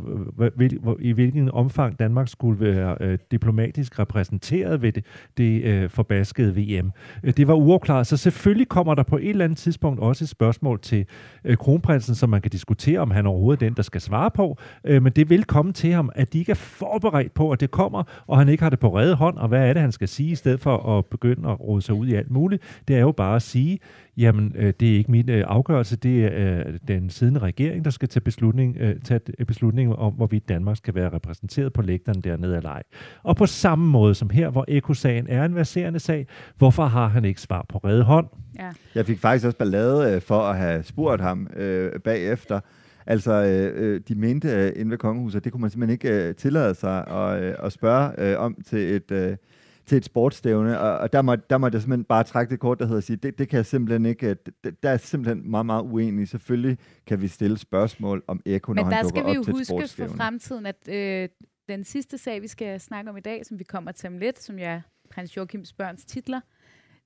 hvil, 0.55 0.77
hvor, 0.81 0.97
i 0.99 1.11
hvilken 1.11 1.51
omfang 1.51 1.99
Danmark 1.99 2.27
skulle 2.27 2.59
være 2.59 2.97
øh, 2.99 3.17
diplomatisk 3.31 3.99
repræsenteret 3.99 4.81
ved 4.81 4.91
det, 4.91 5.05
det 5.37 5.63
øh, 5.63 5.89
forbaskede 5.89 6.55
VM. 6.55 6.91
Øh, 7.23 7.33
det 7.37 7.47
var 7.47 7.53
uafklaret, 7.53 8.07
så 8.07 8.17
selvfølgelig 8.17 8.67
kommer 8.67 8.95
der 8.95 9.03
på 9.03 9.17
et 9.17 9.29
eller 9.29 9.45
andet 9.45 9.57
tidspunkt 9.57 9.99
også 9.99 10.23
et 10.23 10.29
spørgsmål 10.29 10.79
til 10.79 11.05
øh, 11.43 11.57
kronprinsen, 11.57 12.15
som 12.15 12.29
man 12.29 12.41
kan 12.41 12.51
diskutere, 12.51 12.99
om 12.99 13.11
han 13.11 13.25
overhovedet 13.25 13.61
er 13.61 13.69
den, 13.69 13.75
der 13.75 13.83
skal 13.83 14.01
svare 14.01 14.31
på, 14.31 14.57
øh, 14.83 15.03
men 15.03 15.11
det 15.11 15.29
vil 15.29 15.43
komme 15.43 15.73
til 15.73 15.91
ham, 15.91 16.09
at 16.15 16.33
de 16.33 16.39
ikke 16.39 16.51
er 16.51 16.55
forberedt 16.55 17.33
på, 17.33 17.51
at 17.51 17.59
det 17.59 17.71
kommer 17.71 17.86
kommer, 17.87 18.03
og 18.27 18.37
han 18.37 18.49
ikke 18.49 18.63
har 18.63 18.69
det 18.69 18.79
på 18.79 18.97
redde 18.97 19.15
hånd, 19.15 19.37
og 19.37 19.47
hvad 19.47 19.69
er 19.69 19.73
det, 19.73 19.81
han 19.81 19.91
skal 19.91 20.07
sige, 20.07 20.31
i 20.31 20.35
stedet 20.35 20.59
for 20.59 20.97
at 20.97 21.05
begynde 21.05 21.49
at 21.49 21.59
rode 21.59 21.81
sig 21.81 21.95
ud 21.95 22.07
i 22.07 22.13
alt 22.13 22.31
muligt? 22.31 22.63
Det 22.87 22.95
er 22.95 22.99
jo 22.99 23.11
bare 23.11 23.35
at 23.35 23.41
sige, 23.41 23.79
jamen, 24.17 24.53
øh, 24.55 24.73
det 24.79 24.91
er 24.91 24.97
ikke 24.97 25.11
min 25.11 25.29
øh, 25.29 25.43
afgørelse, 25.47 25.95
det 25.95 26.25
er 26.25 26.63
øh, 26.67 26.79
den 26.87 27.09
siddende 27.09 27.39
regering, 27.39 27.85
der 27.85 27.91
skal 27.91 28.09
tage 28.09 28.21
beslutning, 28.21 28.77
øh, 28.79 28.95
tage 29.03 29.21
beslutning 29.47 29.95
om, 29.95 30.13
hvorvidt 30.13 30.49
Danmark 30.49 30.77
skal 30.77 30.95
være 30.95 31.09
repræsenteret 31.13 31.73
på 31.73 31.81
lægterne 31.81 32.21
dernede 32.21 32.57
eller 32.57 32.69
ej. 32.69 32.83
Og 33.23 33.35
på 33.35 33.45
samme 33.45 33.87
måde 33.87 34.15
som 34.15 34.29
her, 34.29 34.49
hvor 34.49 34.65
ekosagen 34.67 35.27
er 35.29 35.45
en 35.45 35.55
verserende 35.55 35.99
sag, 35.99 36.27
hvorfor 36.57 36.85
har 36.85 37.07
han 37.07 37.25
ikke 37.25 37.41
svar 37.41 37.65
på 37.69 37.77
redde 37.77 38.03
hånd? 38.03 38.27
Ja. 38.59 38.71
Jeg 38.95 39.05
fik 39.05 39.19
faktisk 39.19 39.45
også 39.45 39.57
ballade 39.57 40.15
øh, 40.15 40.21
for 40.21 40.39
at 40.39 40.57
have 40.57 40.83
spurgt 40.83 41.21
ham 41.21 41.47
øh, 41.55 41.99
bagefter, 41.99 42.59
Altså, 43.07 43.31
øh, 43.31 43.71
øh, 43.75 44.01
de 44.07 44.15
mente 44.15 44.49
øh, 44.49 44.71
inde 44.75 44.91
ved 44.91 44.97
kongehuset, 44.97 45.43
det 45.43 45.51
kunne 45.51 45.61
man 45.61 45.69
simpelthen 45.69 45.93
ikke 45.93 46.27
øh, 46.27 46.35
tillade 46.35 46.75
sig 46.75 47.07
at, 47.07 47.43
øh, 47.43 47.55
at 47.63 47.71
spørge 47.71 48.11
øh, 48.17 48.39
om 48.39 48.57
til 48.65 48.79
et, 48.95 49.11
øh, 49.11 49.37
til 49.85 49.97
et 49.97 50.05
sportsstævne, 50.05 50.79
og, 50.79 50.97
og 50.97 51.13
der, 51.13 51.21
må, 51.21 51.35
der 51.35 51.57
må 51.57 51.69
jeg 51.73 51.81
simpelthen 51.81 52.03
bare 52.03 52.23
trække 52.23 52.51
det 52.51 52.59
kort, 52.59 52.79
der 52.79 52.85
hedder 52.85 52.97
at 52.97 53.03
sige, 53.03 53.17
det, 53.17 53.39
det 53.39 53.49
kan 53.49 53.57
jeg 53.57 53.65
simpelthen 53.65 54.05
ikke, 54.05 54.33
det, 54.63 54.83
der 54.83 54.89
er 54.89 54.97
simpelthen 54.97 55.51
meget, 55.51 55.65
meget 55.65 55.83
uenig. 55.83 56.27
Selvfølgelig 56.27 56.77
kan 57.05 57.21
vi 57.21 57.27
stille 57.27 57.57
spørgsmål 57.57 58.23
om 58.27 58.41
Eko, 58.45 58.73
når 58.73 58.83
han 58.83 59.03
dukker 59.03 59.05
op 59.05 59.13
til 59.13 59.23
Men 59.23 59.35
der 59.35 59.39
skal 59.43 59.53
vi 59.53 59.71
jo 59.71 59.77
huske 59.77 59.95
for 59.95 60.17
fremtiden, 60.17 60.65
at 60.65 60.89
øh, 60.89 61.29
den 61.69 61.83
sidste 61.83 62.17
sag, 62.17 62.41
vi 62.41 62.47
skal 62.47 62.79
snakke 62.79 63.09
om 63.09 63.17
i 63.17 63.21
dag, 63.21 63.45
som 63.45 63.59
vi 63.59 63.63
kommer 63.63 63.91
til 63.91 64.07
om 64.07 64.17
lidt, 64.17 64.43
som 64.43 64.55
er 64.59 64.81
prins 65.11 65.37
Joachims 65.37 65.73
børns 65.73 66.05
titler, 66.05 66.39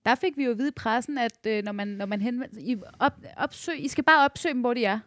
der 0.06 0.16
fik 0.16 0.38
vi 0.38 0.46
jo 0.46 0.52
at 0.52 0.58
vide 0.58 0.68
i 0.68 0.76
pressen, 0.76 1.18
at 1.18 1.48
øh, 1.48 1.64
når 1.64 1.72
man, 1.72 1.88
når 1.88 2.06
man 2.06 2.22
henvender, 2.22 2.58
I, 2.60 2.78
op, 3.00 3.14
opsøg, 3.38 3.84
I 3.84 3.88
skal 3.88 4.04
bare 4.04 4.26
opsøge 4.26 4.54
dem, 4.54 4.62
hvor 4.62 4.74
de 4.74 4.86
er. 4.86 5.00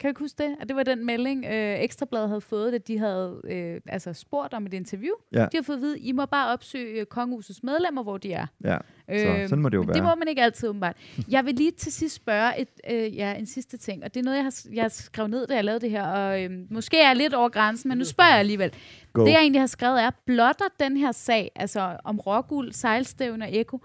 Kan 0.00 0.08
du 0.08 0.10
ikke 0.10 0.20
huske 0.20 0.42
det? 0.42 0.56
At 0.60 0.68
det 0.68 0.76
var 0.76 0.82
den 0.82 1.06
melding, 1.06 1.44
øh, 1.44 1.80
Ekstrabladet 1.80 2.28
havde 2.28 2.40
fået, 2.40 2.74
at 2.74 2.88
de 2.88 2.98
havde 2.98 3.40
øh, 3.44 3.80
altså 3.86 4.12
spurgt 4.12 4.54
om 4.54 4.66
et 4.66 4.74
interview. 4.74 5.14
Ja. 5.32 5.46
De 5.52 5.56
har 5.56 5.62
fået 5.62 5.76
at 5.76 5.82
vide, 5.82 5.98
I 5.98 6.12
må 6.12 6.26
bare 6.26 6.52
opsøge 6.52 7.04
kongehusets 7.04 7.62
medlemmer, 7.62 8.02
hvor 8.02 8.18
de 8.18 8.32
er. 8.32 8.46
Ja, 8.64 8.78
så 9.18 9.48
sådan 9.48 9.62
må 9.62 9.68
det 9.68 9.76
jo 9.76 9.82
være. 9.82 9.94
det 9.94 10.02
må 10.02 10.14
man 10.14 10.28
ikke 10.28 10.42
altid, 10.42 10.68
åbenbart. 10.68 10.96
Jeg 11.28 11.44
vil 11.44 11.54
lige 11.54 11.70
til 11.70 11.92
sidst 11.92 12.14
spørge 12.14 12.60
et, 12.60 12.68
øh, 12.90 13.16
ja, 13.16 13.34
en 13.34 13.46
sidste 13.46 13.76
ting, 13.76 14.04
og 14.04 14.14
det 14.14 14.20
er 14.20 14.24
noget, 14.24 14.36
jeg 14.36 14.44
har, 14.44 14.54
jeg 14.72 14.84
har 14.84 14.88
skrevet 14.88 15.30
ned, 15.30 15.46
da 15.46 15.54
jeg 15.54 15.64
lavede 15.64 15.80
det 15.80 15.90
her, 15.90 16.06
og 16.06 16.42
øh, 16.44 16.50
måske 16.70 17.00
er 17.00 17.06
jeg 17.06 17.16
lidt 17.16 17.34
over 17.34 17.48
grænsen, 17.48 17.88
men 17.88 17.98
nu 17.98 18.04
spørger 18.04 18.30
jeg 18.30 18.38
alligevel. 18.38 18.72
Go. 19.12 19.24
Det, 19.24 19.30
jeg 19.32 19.40
egentlig 19.40 19.62
har 19.62 19.66
skrevet, 19.66 20.02
er, 20.02 20.10
blotter 20.26 20.64
den 20.80 20.96
her 20.96 21.12
sag, 21.12 21.52
altså 21.56 21.96
om 22.04 22.18
Rockuld, 22.20 22.72
Sejlstævn 22.72 23.42
og 23.42 23.48
Eko, 23.56 23.78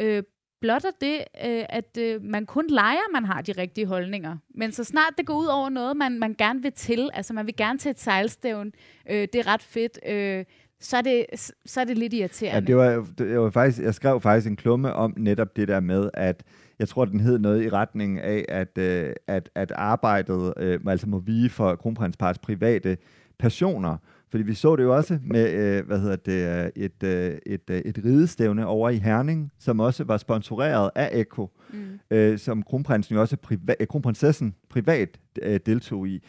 øh, 0.00 0.22
blotter 0.60 0.90
det, 1.00 1.16
øh, 1.18 1.64
at 1.68 1.98
øh, 1.98 2.22
man 2.22 2.46
kun 2.46 2.66
leger, 2.68 3.12
man 3.12 3.24
har 3.24 3.42
de 3.42 3.52
rigtige 3.52 3.86
holdninger. 3.86 4.36
Men 4.54 4.72
så 4.72 4.84
snart 4.84 5.14
det 5.18 5.26
går 5.26 5.34
ud 5.34 5.46
over 5.46 5.68
noget, 5.68 5.96
man, 5.96 6.18
man 6.18 6.34
gerne 6.38 6.62
vil 6.62 6.72
til, 6.72 7.10
altså 7.14 7.32
man 7.32 7.46
vil 7.46 7.56
gerne 7.56 7.78
til 7.78 7.90
et 7.90 8.00
sejlstævn, 8.00 8.72
øh, 9.10 9.28
det 9.32 9.34
er 9.34 9.46
ret 9.46 9.62
fedt, 9.62 9.98
øh, 10.08 10.44
så 10.80 10.96
er 10.96 11.02
det, 11.02 11.26
så 11.66 11.80
er 11.80 11.84
det 11.84 11.98
lidt 11.98 12.12
irriterende. 12.12 12.54
Ja, 12.54 12.60
det 12.60 12.76
var, 12.76 13.06
det 13.18 13.40
var 13.40 13.50
faktisk, 13.50 13.82
jeg 13.82 13.94
skrev 13.94 14.20
faktisk 14.20 14.46
en 14.50 14.56
klumme 14.56 14.92
om 14.92 15.14
netop 15.16 15.56
det 15.56 15.68
der 15.68 15.80
med, 15.80 16.10
at 16.14 16.42
jeg 16.78 16.88
tror, 16.88 17.04
den 17.04 17.20
hed 17.20 17.38
noget 17.38 17.64
i 17.64 17.68
retning 17.68 18.20
af, 18.20 18.44
at, 18.48 18.78
øh, 18.78 19.12
at, 19.26 19.50
at 19.54 19.72
arbejdet 19.72 20.54
øh, 20.56 20.80
altså 20.86 21.08
må 21.08 21.18
vige 21.18 21.50
for 21.50 21.74
kronprinsparets 21.76 22.38
private 22.38 22.96
passioner. 23.38 23.96
Fordi 24.30 24.44
vi 24.44 24.54
så 24.54 24.76
det 24.76 24.82
jo 24.82 24.96
også 24.96 25.18
med, 25.22 25.52
øh, 25.52 25.86
hvad 25.86 25.98
hedder 25.98 26.16
det, 26.16 26.64
øh, 26.64 26.84
et, 26.84 27.02
øh, 27.02 27.38
et, 27.46 27.70
øh, 27.70 27.78
et 27.78 28.00
ridestævne 28.04 28.66
over 28.66 28.90
i 28.90 28.96
Herning, 28.96 29.52
som 29.58 29.80
også 29.80 30.04
var 30.04 30.16
sponsoreret 30.16 30.90
af 30.94 31.10
Eko, 31.12 31.50
mm. 31.72 31.78
øh, 32.10 32.38
som 32.38 32.62
kronprinsen 32.62 33.14
jo 33.14 33.20
også 33.20 33.36
priva- 33.46 33.74
øh, 33.80 33.86
kronprinsessen 33.86 34.54
privat 34.68 35.08
øh, 35.42 35.60
deltog 35.66 36.08
i. 36.08 36.22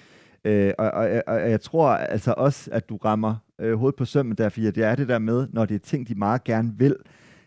Øh, 0.45 0.73
og, 0.77 0.91
og, 0.91 1.23
og 1.27 1.49
jeg 1.49 1.61
tror 1.61 1.89
altså 1.89 2.33
også, 2.37 2.69
at 2.73 2.89
du 2.89 2.97
rammer 2.97 3.35
øh, 3.59 3.77
hovedet 3.77 3.95
på 3.95 4.05
sømmen 4.05 4.37
der, 4.37 4.49
fordi 4.49 4.71
det 4.71 4.83
er 4.83 4.95
det 4.95 5.07
der 5.07 5.19
med, 5.19 5.47
når 5.53 5.65
det 5.65 5.75
er 5.75 5.79
ting, 5.79 6.07
de 6.07 6.15
meget 6.15 6.43
gerne 6.43 6.73
vil, 6.77 6.95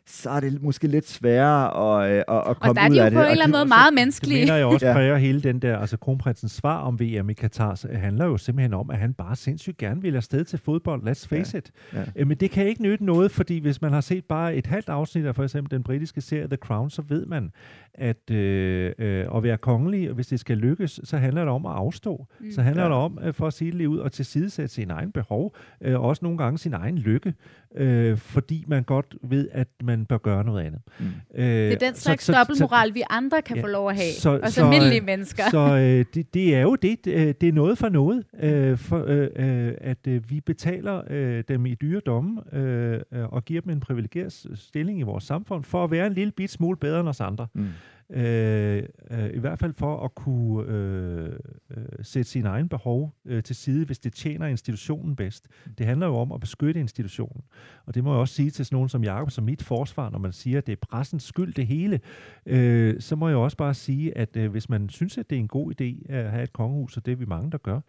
så 0.07 0.31
er 0.31 0.41
det 0.41 0.63
måske 0.63 0.89
lidt 0.89 1.09
sværere 1.09 2.05
at, 2.05 2.25
at, 2.29 2.43
at 2.51 2.57
komme 2.61 2.71
ud 2.73 2.77
af 2.79 2.91
det. 2.91 2.97
Og 2.97 2.97
der 2.97 3.03
er 3.03 3.11
de 3.11 3.15
jo 3.15 3.21
på 3.21 3.25
en 3.25 3.31
eller 3.31 3.45
anden 3.45 3.59
måde 3.59 3.65
meget 3.69 3.95
menneskelige. 3.95 4.41
Det 4.41 4.47
mener 4.47 4.57
jeg 4.57 4.67
også 4.67 4.93
præger 4.93 5.13
ja. 5.13 5.19
hele 5.19 5.41
den 5.41 5.59
der, 5.59 5.79
altså 5.79 5.97
kronprinsens 5.97 6.53
svar 6.53 6.79
om 6.79 7.01
VM 7.01 7.31
i 7.31 7.33
Katar, 7.33 7.97
handler 7.97 8.25
jo 8.25 8.37
simpelthen 8.37 8.75
om, 8.75 8.91
at 8.91 8.99
han 8.99 9.15
bare 9.15 9.37
sindssygt 9.37 9.77
gerne 9.79 10.03
vil 10.03 10.17
afsted 10.17 10.45
til 10.45 10.59
fodbold, 10.59 11.03
let's 11.03 11.29
face 11.29 11.51
ja. 11.55 11.59
it. 11.59 11.71
Ja. 11.95 12.05
Øh, 12.17 12.27
men 12.27 12.37
det 12.37 12.51
kan 12.51 12.67
ikke 12.67 12.83
nytte 12.83 13.05
noget, 13.05 13.31
fordi 13.31 13.59
hvis 13.59 13.83
man 13.83 13.93
har 13.93 14.01
set 14.01 14.25
bare 14.25 14.55
et 14.55 14.67
halvt 14.67 14.89
afsnit 14.89 15.27
af 15.27 15.35
for 15.35 15.43
eksempel 15.43 15.71
den 15.71 15.83
britiske 15.83 16.21
serie 16.21 16.47
The 16.47 16.57
Crown, 16.57 16.91
så 16.91 17.03
ved 17.09 17.27
man, 17.27 17.53
at 17.95 18.31
øh, 18.31 18.93
øh, 18.99 19.27
at 19.37 19.43
være 19.43 19.57
kongelig, 19.57 20.09
og 20.09 20.15
hvis 20.15 20.27
det 20.27 20.41
skal 20.41 20.57
lykkes, 20.57 21.01
så 21.05 21.17
handler 21.17 21.41
det 21.41 21.53
om 21.53 21.67
at 21.67 21.73
afstå. 21.73 22.27
Mm. 22.41 22.51
Så 22.51 22.63
handler 22.63 22.83
ja. 22.83 22.89
det 22.89 22.97
om, 22.97 23.19
øh, 23.23 23.35
for 23.35 23.47
at 23.47 23.53
sige 23.53 23.71
det 23.71 23.79
lige 23.79 23.89
ud, 23.89 24.01
at 24.01 24.13
tilsidesætte 24.13 24.75
sin 24.75 24.91
egen 24.91 25.13
behov, 25.13 25.57
øh, 25.81 26.01
og 26.01 26.09
også 26.09 26.25
nogle 26.25 26.39
gange 26.39 26.59
sin 26.59 26.73
egen 26.73 26.99
lykke, 26.99 27.35
øh, 27.75 28.17
fordi 28.17 28.65
man 28.69 28.83
godt 28.83 29.17
ved, 29.23 29.49
at 29.53 29.69
man 29.83 29.92
bør 30.09 30.19
gøre 30.19 30.45
noget 30.45 30.65
andet. 30.65 30.81
Mm. 30.99 31.07
Øh, 31.35 31.45
det 31.45 31.73
er 31.73 31.79
den 31.79 31.95
slags 31.95 32.27
dobbeltmoral, 32.27 32.95
vi 32.95 33.03
andre 33.11 33.43
kan 33.43 33.57
ja, 33.57 33.63
få 33.63 33.67
lov 33.67 33.89
at 33.89 33.97
have, 33.97 34.13
så, 34.13 34.39
også 34.43 34.55
så, 34.55 34.65
almindelige 34.65 35.01
mennesker. 35.01 35.43
Så 35.51 35.59
øh, 35.59 36.05
det, 36.15 36.35
det 36.35 36.55
er 36.55 36.61
jo 36.61 36.75
det, 36.75 37.05
det, 37.05 37.41
det 37.41 37.49
er 37.49 37.53
noget 37.53 37.79
for 37.79 37.89
noget, 37.89 38.25
øh, 38.41 38.79
for, 38.79 39.05
øh, 39.07 39.29
øh, 39.37 39.75
at 39.81 40.07
øh, 40.09 40.31
vi 40.31 40.41
betaler 40.41 41.03
øh, 41.11 41.45
dem 41.49 41.67
i 41.67 41.75
dyre 41.75 42.01
domme, 42.07 42.55
øh, 42.57 43.01
og 43.13 43.45
giver 43.45 43.61
dem 43.61 43.73
en 43.73 43.81
privilegeret 43.81 44.47
stilling 44.55 45.01
i 45.01 45.03
vores 45.03 45.25
samfund, 45.25 45.65
for 45.65 45.85
at 45.85 45.91
være 45.91 46.07
en 46.07 46.13
lille 46.13 46.33
bit 46.33 46.51
smule 46.51 46.77
bedre 46.77 47.01
end 47.01 47.09
os 47.09 47.21
andre. 47.21 47.47
Mm. 47.55 47.69
Øh, 48.13 48.83
øh, 49.11 49.31
I 49.35 49.39
hvert 49.39 49.59
fald 49.59 49.75
for 49.75 50.05
at 50.05 50.15
kunne 50.15 50.73
øh, 50.73 51.33
øh, 51.71 51.85
sætte 52.03 52.31
sine 52.31 52.49
egne 52.49 52.69
behov 52.69 53.15
øh, 53.25 53.43
til 53.43 53.57
side, 53.57 53.87
hvis 53.87 53.99
det 53.99 54.13
tjener 54.13 54.47
institutionen 54.47 55.17
bedst. 55.17 55.49
Det 55.79 55.87
handler 55.87 56.07
jo 56.07 56.17
om 56.17 56.33
at 56.33 56.41
beskytte 56.41 56.81
institutionen. 56.81 57.43
Og 57.87 57.95
det 57.95 58.05
må 58.05 58.13
jeg 58.13 58.21
også 58.21 58.35
sige 58.35 58.51
til 58.51 58.65
sådan 58.65 58.77
nogen 58.77 58.89
som 58.89 59.05
Jacob, 59.05 59.31
som 59.31 59.45
mit 59.45 59.63
forsvar, 59.63 60.11
når 60.11 60.19
man 60.19 60.33
siger, 60.33 60.59
at 60.59 60.67
det 60.67 60.73
er 60.73 60.87
pressens 60.91 61.23
skyld 61.23 61.55
det 61.55 61.67
hele, 61.67 62.01
øh, 62.47 63.01
så 63.01 63.17
må 63.17 63.29
jeg 63.29 63.37
også 63.37 63.57
bare 63.57 63.75
sige, 63.75 64.19
at 64.19 64.37
øh, 64.37 64.51
hvis 64.51 64.69
man 64.69 64.89
synes, 64.89 65.19
at 65.19 65.31
det 65.31 65.37
er 65.37 65.41
en 65.41 65.49
god 65.49 65.73
idé 65.81 66.13
at 66.13 66.31
have 66.31 66.43
et 66.43 66.53
kongehus, 66.53 66.97
og 66.97 67.07
det 67.07 67.13
er 67.13 67.17
vi 67.17 67.25
mange, 67.25 67.51
der 67.51 67.59
gør, 67.59 67.81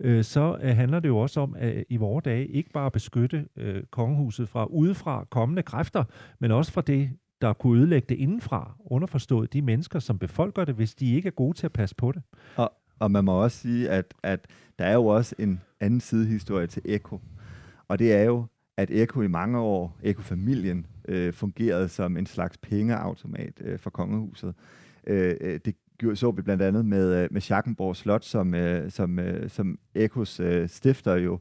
øh, 0.00 0.24
så 0.24 0.58
øh, 0.62 0.76
handler 0.76 1.00
det 1.00 1.08
jo 1.08 1.18
også 1.18 1.40
om 1.40 1.54
at 1.58 1.76
øh, 1.76 1.82
i 1.88 1.96
vore 1.96 2.22
dage 2.24 2.46
ikke 2.46 2.70
bare 2.70 2.86
at 2.86 2.92
beskytte 2.92 3.46
øh, 3.56 3.82
kongehuset 3.90 4.48
fra 4.48 4.64
udefra 4.64 5.26
kommende 5.30 5.62
kræfter, 5.62 6.04
men 6.38 6.50
også 6.50 6.72
fra 6.72 6.80
det 6.80 7.10
der 7.40 7.52
kunne 7.52 7.78
ødelægge 7.78 8.06
det 8.08 8.14
indenfra, 8.14 8.74
underforstået 8.80 9.52
de 9.52 9.62
mennesker, 9.62 9.98
som 9.98 10.18
befolker 10.18 10.64
det, 10.64 10.74
hvis 10.74 10.94
de 10.94 11.14
ikke 11.14 11.26
er 11.26 11.30
gode 11.30 11.56
til 11.56 11.66
at 11.66 11.72
passe 11.72 11.94
på 11.94 12.12
det. 12.12 12.22
Og, 12.56 12.72
og 12.98 13.10
man 13.10 13.24
må 13.24 13.32
også 13.42 13.58
sige, 13.58 13.90
at, 13.90 14.14
at 14.22 14.46
der 14.78 14.84
er 14.84 14.94
jo 14.94 15.06
også 15.06 15.34
en 15.38 15.60
anden 15.80 16.00
sidehistorie 16.00 16.66
til 16.66 16.82
Eko. 16.84 17.20
Og 17.88 17.98
det 17.98 18.12
er 18.12 18.22
jo, 18.22 18.44
at 18.76 18.90
Eko 18.90 19.22
i 19.22 19.28
mange 19.28 19.58
år, 19.58 19.98
Eko-familien, 20.02 20.86
øh, 21.08 21.32
fungerede 21.32 21.88
som 21.88 22.16
en 22.16 22.26
slags 22.26 22.58
pengeautomat 22.58 23.52
øh, 23.60 23.78
for 23.78 23.90
kongehuset. 23.90 24.54
Øh, 25.06 25.36
øh 25.40 25.60
det 25.64 25.74
så 26.14 26.30
vi 26.30 26.42
blandt 26.42 26.62
andet 26.62 26.84
med, 26.84 27.22
øh, 27.22 27.28
med 27.30 27.40
Schackenborg 27.40 27.96
Slot, 27.96 28.24
som, 28.24 28.54
øh, 28.54 28.90
som, 28.90 29.18
øh, 29.18 29.50
som 29.50 29.78
Ekos 29.94 30.40
øh, 30.40 30.68
stifter 30.68 31.14
jo 31.16 31.32
øh, 31.34 31.38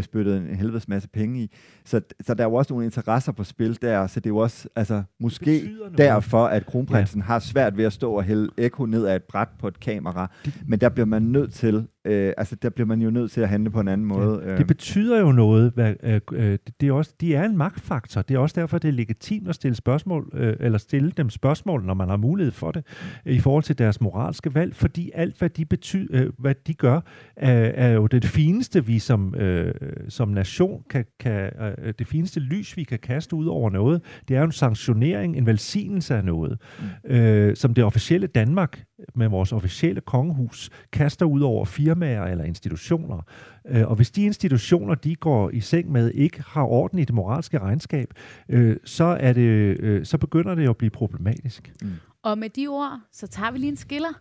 spyttede 0.00 0.36
en 0.36 0.56
helvedes 0.56 0.88
masse 0.88 1.08
penge 1.08 1.42
i. 1.42 1.50
Så, 1.84 2.00
så 2.20 2.34
der 2.34 2.44
er 2.44 2.48
jo 2.48 2.54
også 2.54 2.72
nogle 2.72 2.84
interesser 2.84 3.32
på 3.32 3.44
spil 3.44 3.78
der, 3.82 4.06
så 4.06 4.20
det 4.20 4.26
er 4.26 4.30
jo 4.30 4.36
også 4.36 4.68
altså, 4.76 5.02
måske 5.20 5.70
derfor, 5.98 6.46
at 6.46 6.66
kronprinsen 6.66 7.20
ja. 7.20 7.24
har 7.24 7.38
svært 7.38 7.76
ved 7.76 7.84
at 7.84 7.92
stå 7.92 8.12
og 8.12 8.24
hælde 8.24 8.50
ekko 8.56 8.86
ned 8.86 9.06
af 9.06 9.16
et 9.16 9.22
bræt 9.22 9.48
på 9.58 9.68
et 9.68 9.80
kamera. 9.80 10.30
Men 10.66 10.80
der 10.80 10.88
bliver 10.88 11.06
man 11.06 11.22
nødt 11.22 11.52
til 11.52 11.86
øh, 12.08 12.32
altså 12.36 12.56
der 12.56 12.70
bliver 12.70 12.86
man 12.86 13.00
jo 13.02 13.10
nødt 13.10 13.30
til 13.30 13.40
at 13.40 13.48
handle 13.48 13.70
på 13.70 13.80
en 13.80 13.88
anden 13.88 14.06
måde. 14.06 14.42
Ja, 14.46 14.56
det 14.56 14.66
betyder 14.66 15.20
jo 15.20 15.32
noget. 15.32 15.72
Hvad, 15.74 15.94
øh, 16.02 16.20
øh, 16.32 16.58
det 16.80 16.88
er 16.88 16.92
også, 16.92 17.14
de 17.20 17.34
er 17.34 17.44
en 17.44 17.56
magtfaktor. 17.56 18.22
Det 18.22 18.34
er 18.34 18.38
også 18.38 18.60
derfor, 18.60 18.78
det 18.78 18.88
er 18.88 18.92
legitimt 18.92 19.48
at 19.48 19.54
stille 19.54 19.74
spørgsmål, 19.74 20.30
øh, 20.34 20.56
eller 20.60 20.78
stille 20.78 21.12
dem 21.16 21.30
spørgsmål, 21.30 21.84
når 21.84 21.94
man 21.94 22.08
har 22.08 22.16
mulighed 22.16 22.52
for 22.52 22.70
det, 22.70 22.84
øh, 23.26 23.34
i 23.34 23.38
forhold 23.38 23.62
til 23.62 23.78
deres 23.78 24.00
moralske 24.00 24.54
valg, 24.54 24.76
fordi 24.76 25.10
alt, 25.14 25.38
hvad 25.38 25.50
de, 25.50 25.64
betyder, 25.64 26.24
øh, 26.24 26.30
hvad 26.38 26.54
de 26.66 26.74
gør, 26.74 27.00
er, 27.36 27.52
er 27.52 27.92
jo 27.92 28.06
det 28.06 28.24
fineste, 28.24 28.86
vi 28.86 28.98
som, 28.98 29.34
øh, 29.34 29.74
som 30.08 30.28
nation 30.28 30.82
kan, 30.90 31.04
kan 31.20 31.50
øh, 31.60 31.94
det 31.98 32.06
fineste 32.06 32.40
lys, 32.40 32.76
vi 32.76 32.84
kan 32.84 32.98
kaste 32.98 33.36
ud 33.36 33.46
over 33.46 33.70
noget, 33.70 34.02
det 34.28 34.36
er 34.36 34.40
jo 34.40 34.46
en 34.46 34.52
sanktionering, 34.52 35.36
en 35.36 35.46
velsignelse 35.46 36.14
af 36.14 36.24
noget, 36.24 36.58
mm. 37.06 37.10
øh, 37.16 37.56
som 37.56 37.74
det 37.74 37.84
officielle 37.84 38.26
Danmark 38.26 38.84
med 39.14 39.28
vores 39.28 39.52
officielle 39.52 40.00
kongehus 40.00 40.70
kaster 40.92 41.26
ud 41.26 41.40
over 41.40 41.64
firmaer 41.64 41.97
eller 42.06 42.44
institutioner. 42.44 43.22
Øh, 43.68 43.88
og 43.88 43.96
hvis 43.96 44.10
de 44.10 44.22
institutioner, 44.22 44.94
de 44.94 45.14
går 45.14 45.50
i 45.50 45.60
seng 45.60 45.92
med, 45.92 46.10
ikke 46.14 46.42
har 46.46 46.62
orden 46.62 46.98
i 46.98 47.04
det 47.04 47.14
moralske 47.14 47.58
regnskab, 47.58 48.14
øh, 48.48 48.76
så, 48.84 49.04
er 49.20 49.32
det, 49.32 49.80
øh, 49.80 50.06
så 50.06 50.18
begynder 50.18 50.54
det 50.54 50.68
at 50.68 50.76
blive 50.76 50.90
problematisk. 50.90 51.72
Mm. 51.82 51.90
Og 52.22 52.38
med 52.38 52.48
de 52.48 52.66
ord, 52.66 53.00
så 53.12 53.26
tager 53.26 53.50
vi 53.50 53.58
lige 53.58 53.70
en 53.70 53.76
skiller. 53.76 54.20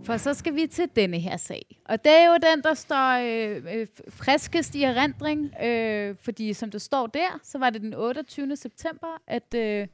For 0.08 0.18
så 0.18 0.34
skal 0.34 0.56
vi 0.56 0.68
til 0.68 0.90
denne 0.96 1.20
her 1.20 1.38
sag. 1.38 1.80
Og 1.86 2.04
det 2.04 2.12
er 2.12 2.26
jo 2.26 2.34
den, 2.34 2.64
der 2.64 2.74
står 2.74 3.18
øh, 3.18 3.80
øh, 3.80 3.88
friskest 4.10 4.76
i 4.76 4.84
erindring, 4.84 5.54
øh, 5.64 6.16
fordi 6.22 6.54
som 6.54 6.72
det 6.72 6.82
står 6.82 7.08
der, 7.08 7.40
så 7.44 7.58
var 7.58 7.70
det 7.70 7.82
den 7.82 7.94
28. 7.94 8.56
september, 8.56 9.22
at 9.28 9.54
øh, 9.56 9.88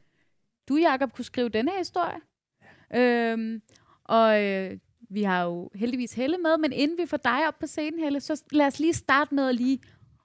du, 0.70 0.78
Jakob, 0.78 1.14
kunne 1.14 1.26
skrive 1.26 1.50
denne 1.50 1.72
her 1.72 1.78
historie. 1.78 2.20
Øh, 2.96 3.62
og 4.04 4.44
øh, 4.44 4.78
vi 5.10 5.24
har 5.24 5.44
jo 5.44 5.70
heldigvis 5.76 6.14
Helle 6.14 6.38
med, 6.38 6.58
men 6.58 6.74
inden 6.74 6.98
vi 6.98 7.06
får 7.06 7.18
dig 7.18 7.48
op 7.48 7.60
på 7.60 7.68
scenen, 7.68 8.00
Helle, 8.00 8.20
så 8.20 8.44
lad 8.52 8.68
os 8.68 8.80
lige 8.80 8.94
starte 8.94 9.36
med 9.36 9.50
at 9.50 9.56
lige 9.56 9.80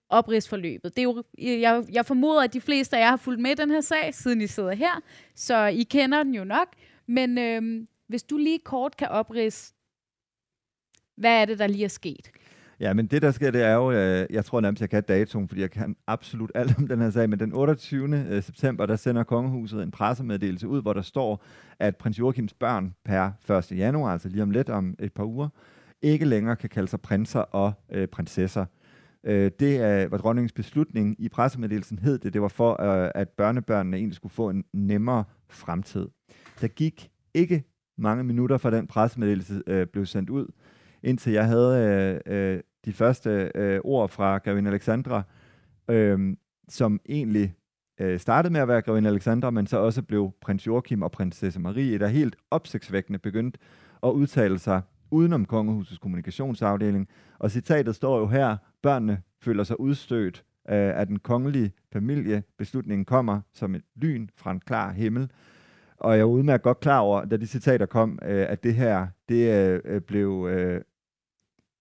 opridsforløbet. 0.09 0.96
Det 0.96 1.03
er 1.03 1.05
jo, 1.05 1.22
jeg, 1.38 1.85
jeg 1.92 2.07
formoder, 2.07 2.42
at 2.42 2.53
de 2.53 2.61
fleste 2.61 2.96
af 2.96 3.01
jer 3.01 3.11
har 3.11 3.16
fulgt 3.16 3.40
med 3.40 3.57
den 3.57 3.70
her 3.70 3.81
sag, 3.81 4.14
siden 4.14 4.40
I 4.40 4.46
sidder 4.46 4.72
her, 4.72 5.01
så 5.35 5.66
I 5.66 5.83
kender 5.83 6.22
den 6.22 6.35
jo 6.35 6.44
nok. 6.44 6.68
Men 7.07 7.38
øh, 7.38 7.87
hvis 8.07 8.22
du 8.22 8.37
lige 8.37 8.59
kort 8.59 8.96
kan 8.96 9.09
oprids 9.09 9.74
hvad 11.18 11.40
er 11.40 11.44
det, 11.44 11.59
der 11.59 11.66
lige 11.66 11.85
er 11.85 11.88
sket? 11.88 12.31
Ja, 12.81 12.92
men 12.92 13.07
det 13.07 13.22
der 13.22 13.31
sker, 13.31 13.50
det 13.50 13.62
er 13.62 13.74
jo, 13.74 13.92
øh, 13.92 14.26
jeg 14.31 14.44
tror 14.44 14.61
nærmest, 14.61 14.81
jeg 14.81 14.90
kan 14.90 15.02
datoen, 15.02 15.48
fordi 15.48 15.61
jeg 15.61 15.70
kan 15.70 15.96
absolut 16.07 16.52
alt 16.54 16.78
om 16.78 16.88
den 16.88 17.00
her 17.00 17.11
sag, 17.11 17.31
men 17.31 17.40
den 17.40 17.52
28. 17.52 18.26
Øh, 18.31 18.42
september, 18.42 18.87
der 18.87 18.96
sender 18.96 19.22
kongehuset 19.22 19.83
en 19.83 19.90
pressemeddelelse 19.90 20.68
ud, 20.68 20.83
hvor 20.83 20.92
der 20.92 21.02
står, 21.02 21.44
at 21.78 21.96
prins 21.96 22.18
Joachims 22.18 22.54
børn 22.54 22.94
per 23.04 23.52
1. 23.59 23.78
januar, 23.78 24.12
altså 24.12 24.28
lige 24.28 24.42
om 24.42 24.50
lidt 24.50 24.70
om 24.70 24.94
et 24.98 25.12
par 25.12 25.24
uger, 25.24 25.48
ikke 26.02 26.24
længere 26.24 26.57
kan 26.57 26.68
kalde 26.68 26.88
sig 26.88 27.00
prinser 27.00 27.40
og 27.40 27.72
øh, 27.92 28.09
prinsesser. 28.09 28.64
Øh, 29.24 29.50
det 29.61 29.76
er, 29.76 30.09
var 30.09 30.18
dronningens 30.18 30.52
beslutning. 30.52 31.16
I 31.18 31.28
pressemeddelelsen 31.28 31.98
hed 31.98 32.18
det, 32.18 32.33
det 32.33 32.42
var 32.42 32.48
for, 32.48 32.83
øh, 32.83 33.11
at 33.14 33.28
børnebørnene 33.28 33.96
egentlig 33.96 34.16
skulle 34.16 34.35
få 34.35 34.50
en 34.50 34.64
nemmere 34.72 35.24
fremtid. 35.50 36.09
Der 36.61 36.68
gik 36.68 37.11
ikke 37.35 37.64
mange 37.98 38.24
minutter 38.24 38.59
fra 38.59 38.70
den 38.70 38.87
pressemeddelelse 38.87 39.62
øh, 39.66 39.87
blev 39.87 40.07
sendt 40.07 40.31
ud, 40.31 40.46
indtil 41.02 41.32
jeg 41.32 41.46
havde 41.46 42.20
øh, 42.26 42.54
øh, 42.54 42.61
de 42.84 42.92
første 42.92 43.50
øh, 43.54 43.80
ord 43.84 44.08
fra 44.08 44.38
Gravin 44.38 44.66
Alexandra, 44.66 45.22
øh, 45.88 46.37
som 46.68 47.00
egentlig 47.08 47.54
øh, 48.00 48.18
startede 48.20 48.52
med 48.52 48.61
at 48.61 48.68
være 48.68 48.82
Gravin 48.82 49.06
Alexandra, 49.06 49.50
men 49.50 49.66
så 49.66 49.78
også 49.78 50.02
blev 50.02 50.32
prins 50.40 50.66
Joachim 50.66 51.02
og 51.02 51.11
prinsesse 51.11 51.61
Marie, 51.61 51.98
der 51.98 52.06
helt 52.06 52.37
opsigtsvækkende 52.50 53.18
begyndte 53.18 53.58
at 54.02 54.10
udtale 54.10 54.58
sig 54.58 54.83
udenom 55.10 55.44
kongehusets 55.44 55.98
kommunikationsafdeling. 55.98 57.08
Og 57.38 57.50
citatet 57.50 57.94
står 57.94 58.18
jo 58.18 58.27
her, 58.27 58.56
børnene 58.83 59.23
føler 59.40 59.64
sig 59.64 59.81
udstødt 59.81 60.44
øh, 60.68 60.98
af 60.98 61.06
den 61.06 61.18
kongelige 61.18 61.73
familie. 61.92 62.42
Beslutningen 62.58 63.04
kommer 63.04 63.40
som 63.52 63.75
et 63.75 63.83
lyn 63.96 64.29
fra 64.37 64.50
en 64.50 64.60
klar 64.60 64.92
himmel. 64.92 65.31
Og 65.96 66.12
jeg 66.12 66.20
er 66.20 66.25
udmærket 66.25 66.62
godt 66.62 66.81
klar 66.81 66.98
over, 66.98 67.25
da 67.25 67.37
de 67.37 67.46
citater 67.46 67.87
kom, 67.87 68.18
øh, 68.23 68.46
at 68.48 68.62
det 68.62 68.75
her, 68.75 69.06
det 69.29 69.54
øh, 69.54 69.81
øh 69.85 70.00
blev 70.00 70.48
øh, 70.50 70.81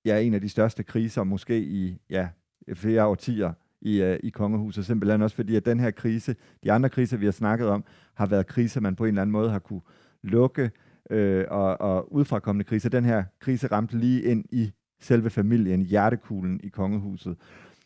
ja, 0.07 0.19
en 0.19 0.33
af 0.33 0.41
de 0.41 0.49
største 0.49 0.83
kriser, 0.83 1.23
måske 1.23 1.61
i 1.61 1.97
ja, 2.09 2.27
flere 2.73 3.05
årtier 3.05 3.53
i, 3.81 4.01
øh, 4.01 4.19
i 4.23 4.29
kongehuset. 4.29 4.85
Simpelthen 4.85 5.21
også 5.21 5.35
fordi, 5.35 5.55
at 5.55 5.65
den 5.65 5.79
her 5.79 5.91
krise, 5.91 6.35
de 6.63 6.71
andre 6.71 6.89
kriser, 6.89 7.17
vi 7.17 7.25
har 7.25 7.31
snakket 7.31 7.67
om, 7.67 7.83
har 8.13 8.25
været 8.25 8.47
kriser, 8.47 8.81
man 8.81 8.95
på 8.95 9.05
en 9.05 9.07
eller 9.07 9.21
anden 9.21 9.31
måde 9.31 9.49
har 9.49 9.59
kunne 9.59 9.81
lukke 10.23 10.71
øh, 11.09 11.45
og, 11.49 11.81
og 11.81 12.13
udfrakommende 12.13 12.63
kriser. 12.63 12.89
Den 12.89 13.05
her 13.05 13.23
krise 13.39 13.67
ramte 13.67 13.97
lige 13.97 14.21
ind 14.21 14.45
i 14.51 14.71
selve 14.99 15.29
familien, 15.29 15.81
hjertekuglen 15.81 16.59
i 16.63 16.67
kongehuset. 16.69 17.37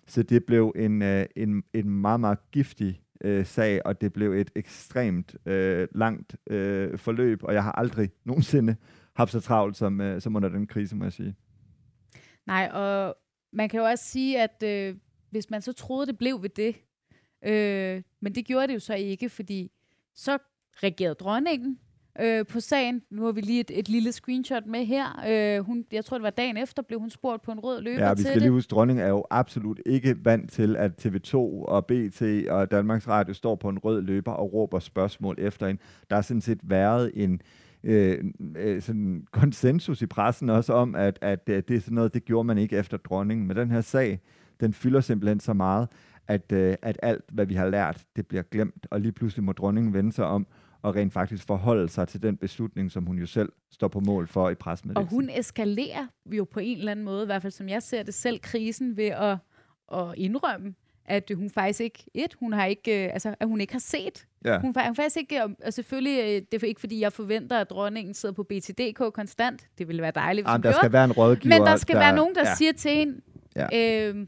Så 0.08 0.24
det 0.24 0.46
blev 0.46 0.74
en, 0.76 1.02
øh, 1.02 1.26
en, 1.36 1.64
en 1.74 1.90
meget, 1.90 2.20
meget 2.20 2.38
giftig 2.52 3.02
øh, 3.24 3.46
sag, 3.46 3.86
og 3.86 4.02
det 4.02 4.14
blev 4.14 4.34
et 4.34 4.52
ekstremt 4.56 5.36
øh, 5.46 5.88
langt 5.96 6.36
øh, 6.50 6.98
forløb, 6.98 7.44
og 7.44 7.54
jeg 7.54 7.64
har 7.64 7.72
aldrig 7.72 8.10
nogensinde 8.26 8.76
haft 9.16 9.32
så 9.32 9.40
travlt 9.40 9.78
som, 9.78 10.02
øh, 10.02 10.22
som 10.22 10.36
under 10.36 10.50
den 10.50 10.68
krise, 10.68 10.96
må 10.96 11.04
jeg 11.06 11.14
sige. 11.14 11.36
Nej, 12.48 12.70
og 12.74 13.16
man 13.54 13.70
kan 13.70 13.80
jo 13.80 13.86
også 13.86 14.06
sige, 14.06 14.42
at 14.42 14.64
øh, 14.64 14.96
hvis 15.30 15.50
man 15.50 15.62
så 15.62 15.74
troede, 15.74 16.08
det 16.08 16.18
blev 16.18 16.42
ved 16.42 16.50
det, 16.50 16.76
øh, 17.46 18.02
men 18.20 18.36
det 18.36 18.46
gjorde 18.46 18.68
det 18.68 18.74
jo 18.74 18.80
så 18.80 18.94
ikke, 18.94 19.30
fordi 19.30 19.72
så 20.16 20.38
reagerede 20.84 21.16
dronningen, 21.16 21.80
øh, 22.20 22.46
på 22.46 22.60
sagen. 22.60 23.02
Nu 23.10 23.26
har 23.26 23.32
vi 23.32 23.42
lige 23.42 23.60
et, 23.60 23.72
et 23.74 23.90
lille 23.90 24.12
screenshot 24.12 24.66
med 24.66 24.86
her. 24.86 25.24
Øh, 25.28 25.66
hun, 25.66 25.86
jeg 25.92 26.06
tror, 26.06 26.18
det 26.18 26.24
var 26.24 26.30
dagen 26.30 26.58
efter, 26.58 26.82
blev 26.82 27.00
hun 27.00 27.10
spurgt 27.10 27.42
på 27.44 27.52
en 27.52 27.60
rød 27.60 27.82
løber 27.82 28.06
Ja, 28.06 28.14
vi 28.14 28.22
skal 28.22 28.34
til 28.34 28.42
lige 28.42 28.52
huske, 28.52 28.70
dronningen 28.70 29.06
er 29.06 29.10
jo 29.10 29.26
absolut 29.30 29.80
ikke 29.86 30.16
vant 30.26 30.52
til, 30.52 30.76
at 30.76 31.06
TV2 31.06 31.36
og 31.36 31.86
BT 31.86 32.22
og 32.50 32.72
Danmarks 32.72 33.08
Radio 33.08 33.34
står 33.34 33.56
på 33.56 33.70
en 33.70 33.80
rød 33.80 34.02
løber 34.02 34.32
og 34.32 34.54
råber 34.54 34.80
spørgsmål 34.80 35.36
efter 35.40 35.68
en. 35.68 35.80
Der 36.10 36.16
har 36.16 36.22
sådan 36.22 36.42
set 36.42 36.60
været 36.64 37.12
en 37.14 37.42
Øh, 37.84 38.24
øh, 38.58 38.82
sådan 38.82 39.28
konsensus 39.32 40.02
i 40.02 40.06
pressen 40.06 40.50
også 40.50 40.74
om, 40.74 40.96
at, 40.96 41.20
at, 41.22 41.50
at 41.50 41.68
det 41.68 41.76
er 41.76 41.82
sådan 41.82 41.96
noget, 41.96 42.14
det 42.14 42.26
gjorde 42.26 42.48
man 42.48 42.58
ikke 42.58 42.78
efter 42.78 42.98
dronningen. 42.98 43.48
Men 43.48 43.58
den 43.58 43.72
her 43.72 43.82
sag, 43.82 44.20
den 44.60 44.74
fylder 44.74 45.02
simpelthen 45.02 45.40
så 45.40 45.54
meget, 45.54 45.88
at, 46.28 46.52
øh, 46.52 46.76
at 46.82 47.00
alt, 47.04 47.24
hvad 47.32 47.46
vi 47.46 47.54
har 47.54 47.70
lært, 47.70 48.04
det 48.16 48.28
bliver 48.28 48.44
glemt, 48.44 48.88
og 48.92 49.02
lige 49.02 49.12
pludselig 49.12 49.44
må 49.44 49.52
dronningen 49.52 49.94
vende 49.94 50.12
sig 50.12 50.26
om 50.26 50.48
og 50.82 50.96
rent 50.96 51.14
faktisk 51.14 51.44
forholde 51.48 51.90
sig 51.90 52.08
til 52.08 52.22
den 52.22 52.38
beslutning, 52.38 52.92
som 52.92 53.06
hun 53.06 53.18
jo 53.18 53.26
selv 53.26 53.52
står 53.72 53.88
på 53.88 54.00
mål 54.00 54.28
for 54.28 54.50
i 54.50 54.56
pressemeddelelsen. 54.56 55.08
Og 55.08 55.16
hun 55.16 55.30
eskalerer 55.30 56.08
jo 56.26 56.44
på 56.44 56.60
en 56.60 56.78
eller 56.78 56.92
anden 56.92 57.06
måde, 57.06 57.24
i 57.24 57.26
hvert 57.26 57.42
fald 57.42 57.52
som 57.52 57.70
jeg 57.70 57.84
ser 57.84 58.04
det 58.04 58.14
selv, 58.14 58.40
krisen 58.40 58.98
ved 58.98 59.06
at, 59.06 59.38
at 59.94 60.14
indrømme, 60.18 60.76
at 61.06 61.32
hun 61.36 61.50
faktisk 61.50 61.82
ikke, 61.82 62.04
et, 62.14 62.34
hun 62.40 62.54
har 62.54 62.66
ikke, 62.66 63.06
øh, 63.06 63.14
altså, 63.14 63.36
at 63.40 63.48
hun 63.48 63.62
ikke 63.62 63.74
har 63.74 63.80
set. 63.80 64.28
Ja. 64.46 64.60
Hun, 64.60 64.76
hun 64.86 64.96
faktisk 64.96 65.18
ikke, 65.18 65.44
og 65.66 65.74
selvfølgelig, 65.74 66.20
øh, 66.20 66.42
det 66.52 66.64
er 66.64 66.68
ikke 66.68 66.80
fordi, 66.80 67.00
jeg 67.00 67.14
forventer, 67.14 67.58
at 67.58 67.70
dronningen 67.70 68.14
sidder 68.14 68.36
på 68.36 68.44
BTDK 68.44 69.14
konstant. 69.14 69.62
Det 69.78 69.88
ville 69.88 70.02
være 70.02 70.12
dejligt, 70.16 70.46
hvis 70.46 70.52
Jamen, 70.52 70.64
der 70.64 70.72
skal 70.72 70.92
være 70.92 71.06
en 71.06 71.12
rådgiver. 71.12 71.58
Men 71.58 71.68
der 71.68 71.76
skal 71.76 71.96
der, 71.96 72.02
være 72.02 72.16
nogen, 72.16 72.36
der 72.36 72.42
ja. 72.46 72.56
siger 72.56 72.74
til 72.74 72.92
hende, 72.92 73.22
ja. 73.56 74.08
øh, 74.10 74.28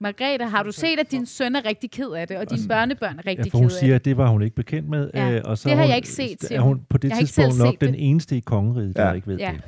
Margrethe, 0.00 0.48
har 0.48 0.62
du 0.62 0.72
set, 0.72 0.98
at 0.98 1.10
din 1.10 1.26
søn 1.26 1.56
er 1.56 1.64
rigtig 1.64 1.90
ked 1.90 2.10
af 2.10 2.28
det, 2.28 2.36
og 2.36 2.50
dine 2.50 2.68
børnebørn 2.68 3.18
er 3.18 3.26
rigtig 3.26 3.46
ja, 3.46 3.50
for 3.50 3.58
hun 3.58 3.70
siger, 3.70 3.94
at 3.94 4.04
det 4.04 4.16
var 4.16 4.28
hun 4.28 4.42
ikke 4.42 4.56
bekendt 4.56 4.88
med. 4.88 5.10
Ja, 5.14 5.32
øh, 5.32 5.40
og 5.44 5.58
så 5.58 5.68
det 5.68 5.76
har 5.76 5.82
hun, 5.82 5.90
jeg 5.90 5.96
ikke 5.96 6.08
set, 6.08 6.50
er 6.50 6.60
hun 6.60 6.80
på 6.90 6.98
det 6.98 7.08
jeg 7.08 7.18
tidspunkt 7.18 7.58
nok 7.58 7.80
den 7.80 7.94
eneste 7.94 8.36
i 8.36 8.40
kongeriget, 8.40 8.96
der 8.96 9.06
ja. 9.06 9.12
ikke 9.12 9.26
ved 9.26 9.38
ja. 9.38 9.52
det. 9.52 9.62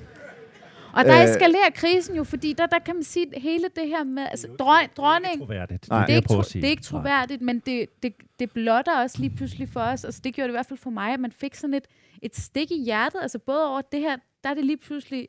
Og 0.97 1.05
der 1.05 1.23
øh, 1.23 1.25
eskalerer 1.25 1.71
krisen 1.75 2.17
jo, 2.17 2.25
fordi 2.25 2.53
der, 2.53 2.67
der 2.67 2.79
kan 2.79 2.95
man 2.95 3.05
sige, 3.05 3.37
at 3.37 3.43
hele 3.43 3.65
det 3.77 3.89
her 3.89 4.05
med 4.05 4.27
altså, 4.31 4.49
dron, 4.59 4.89
dronning... 4.97 5.49
Det 5.49 5.57
er 5.57 5.67
ikke 5.67 5.79
troværdigt. 5.79 5.89
Nej, 5.89 6.07
det, 6.07 6.13
er 6.13 6.17
ikke, 6.17 6.29
tro, 6.29 6.43
det 6.43 6.65
er 6.65 6.69
ikke 6.69 6.83
troværdigt, 6.83 7.43
men 7.43 7.59
det, 7.59 8.03
det, 8.03 8.15
det 8.39 8.53
blotter 8.53 9.01
også 9.03 9.17
lige 9.21 9.37
pludselig 9.37 9.69
for 9.69 9.81
os. 9.81 10.05
Altså, 10.05 10.21
det 10.25 10.35
gjorde 10.35 10.49
det 10.49 10.53
i 10.53 10.57
hvert 10.57 10.67
fald 10.67 10.79
for 10.79 10.91
mig, 10.91 11.13
at 11.13 11.21
man 11.21 11.33
fik 11.33 11.55
sådan 11.55 11.75
et, 11.75 11.87
et 12.23 12.37
stik 12.37 12.71
i 12.71 12.85
hjertet. 12.85 13.19
Altså 13.23 13.39
både 13.39 13.69
over 13.71 13.81
det 13.93 14.01
her, 14.01 14.17
der 14.45 14.51
er 14.51 14.55
det 14.55 14.65
lige 14.65 14.77
pludselig 14.77 15.29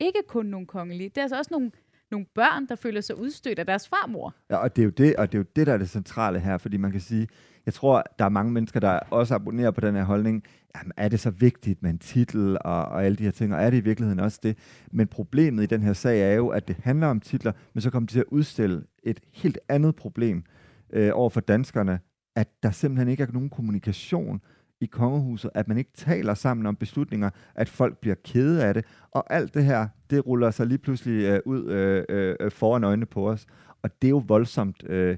ikke 0.00 0.18
kun 0.28 0.46
nogle 0.46 0.66
kongelige. 0.66 1.08
Det 1.08 1.18
er 1.18 1.22
altså 1.22 1.38
også 1.38 1.48
nogle 1.50 1.70
nogle 2.10 2.26
børn, 2.34 2.66
der 2.66 2.74
føler 2.74 3.00
sig 3.00 3.18
udstødt 3.18 3.58
af 3.58 3.66
deres 3.66 3.88
farmor. 3.88 4.34
Ja, 4.50 4.56
og 4.56 4.76
det 4.76 4.82
er 4.82 4.84
jo 4.84 4.90
det, 4.90 5.16
og 5.16 5.32
det, 5.32 5.38
er 5.38 5.42
jo 5.42 5.46
det 5.56 5.66
der 5.66 5.72
er 5.72 5.78
det 5.78 5.90
centrale 5.90 6.40
her, 6.40 6.58
fordi 6.58 6.76
man 6.76 6.92
kan 6.92 7.00
sige, 7.00 7.28
jeg 7.66 7.74
tror, 7.74 8.02
der 8.18 8.24
er 8.24 8.28
mange 8.28 8.52
mennesker, 8.52 8.80
der 8.80 8.98
også 9.10 9.34
abonnerer 9.34 9.70
på 9.70 9.80
den 9.80 9.94
her 9.94 10.04
holdning, 10.04 10.44
jamen 10.76 10.92
er 10.96 11.08
det 11.08 11.20
så 11.20 11.30
vigtigt 11.30 11.82
med 11.82 11.90
en 11.90 11.98
titel 11.98 12.58
og, 12.60 12.84
og 12.84 13.04
alle 13.04 13.16
de 13.16 13.24
her 13.24 13.30
ting, 13.30 13.54
og 13.54 13.62
er 13.62 13.70
det 13.70 13.76
i 13.76 13.80
virkeligheden 13.80 14.20
også 14.20 14.40
det? 14.42 14.58
Men 14.92 15.06
problemet 15.06 15.62
i 15.62 15.66
den 15.66 15.82
her 15.82 15.92
sag 15.92 16.32
er 16.32 16.34
jo, 16.34 16.48
at 16.48 16.68
det 16.68 16.76
handler 16.82 17.06
om 17.06 17.20
titler, 17.20 17.52
men 17.74 17.80
så 17.80 17.90
kommer 17.90 18.06
det 18.06 18.12
til 18.12 18.20
at 18.20 18.26
udstille 18.28 18.82
et 19.02 19.20
helt 19.32 19.58
andet 19.68 19.96
problem 19.96 20.44
øh, 20.92 21.10
over 21.14 21.30
for 21.30 21.40
danskerne, 21.40 22.00
at 22.36 22.48
der 22.62 22.70
simpelthen 22.70 23.08
ikke 23.08 23.22
er 23.22 23.32
nogen 23.32 23.50
kommunikation 23.50 24.40
i 24.80 24.86
kongehuset, 24.86 25.50
at 25.54 25.68
man 25.68 25.78
ikke 25.78 25.90
taler 25.94 26.34
sammen 26.34 26.66
om 26.66 26.76
beslutninger, 26.76 27.30
at 27.54 27.68
folk 27.68 27.98
bliver 27.98 28.16
kede 28.24 28.64
af 28.64 28.74
det, 28.74 28.84
og 29.10 29.34
alt 29.34 29.54
det 29.54 29.64
her, 29.64 29.88
det 30.10 30.26
ruller 30.26 30.50
sig 30.50 30.66
lige 30.66 30.78
pludselig 30.78 31.24
øh, 31.24 31.40
ud 31.44 31.64
øh, 31.64 32.04
øh, 32.08 32.50
foran 32.50 32.84
øjnene 32.84 33.06
på 33.06 33.30
os, 33.30 33.46
og 33.82 34.02
det 34.02 34.08
er 34.08 34.10
jo 34.10 34.24
voldsomt. 34.28 34.84
Øh, 34.88 35.16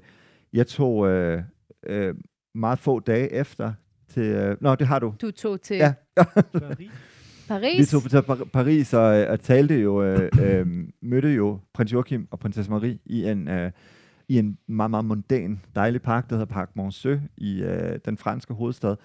jeg 0.52 0.66
tog 0.66 1.09
øh, 1.09 1.42
øh, 1.86 2.14
meget 2.54 2.78
få 2.78 3.00
dage 3.00 3.32
efter 3.32 3.72
til... 4.09 4.22
Øh, 4.22 4.56
nå, 4.61 4.74
det 4.74 4.86
har 4.86 4.98
du. 4.98 5.14
Du 5.20 5.30
tog 5.30 5.61
til... 5.61 5.76
Ja. 5.76 5.94
Paris. 6.52 6.90
Paris. 7.48 7.78
Vi 7.78 7.84
tog 7.84 8.02
til 8.11 8.22
Paris 8.52 8.94
og, 8.94 9.20
øh, 9.20 9.30
og 9.30 9.40
talte 9.40 9.74
jo, 9.74 10.02
øh, 10.02 10.30
øh, 10.42 10.66
mødte 11.02 11.28
jo 11.34 11.59
prins 11.74 11.92
Joachim 11.92 12.28
og 12.30 12.38
prinsesse 12.38 12.70
Marie 12.70 12.98
i 13.04 13.24
en, 13.24 13.48
øh, 13.48 13.70
i 14.28 14.38
en 14.38 14.59
meget, 14.66 14.90
meget 14.90 15.04
mondæn, 15.04 15.61
dejlig 15.74 16.02
park, 16.02 16.30
der 16.30 16.36
hedder 16.36 16.54
Parc 16.54 16.68
Monceau 16.74 17.18
i 17.36 17.62
øh, 17.62 17.98
den 18.04 18.16
franske 18.16 18.54
hovedstad 18.54 18.96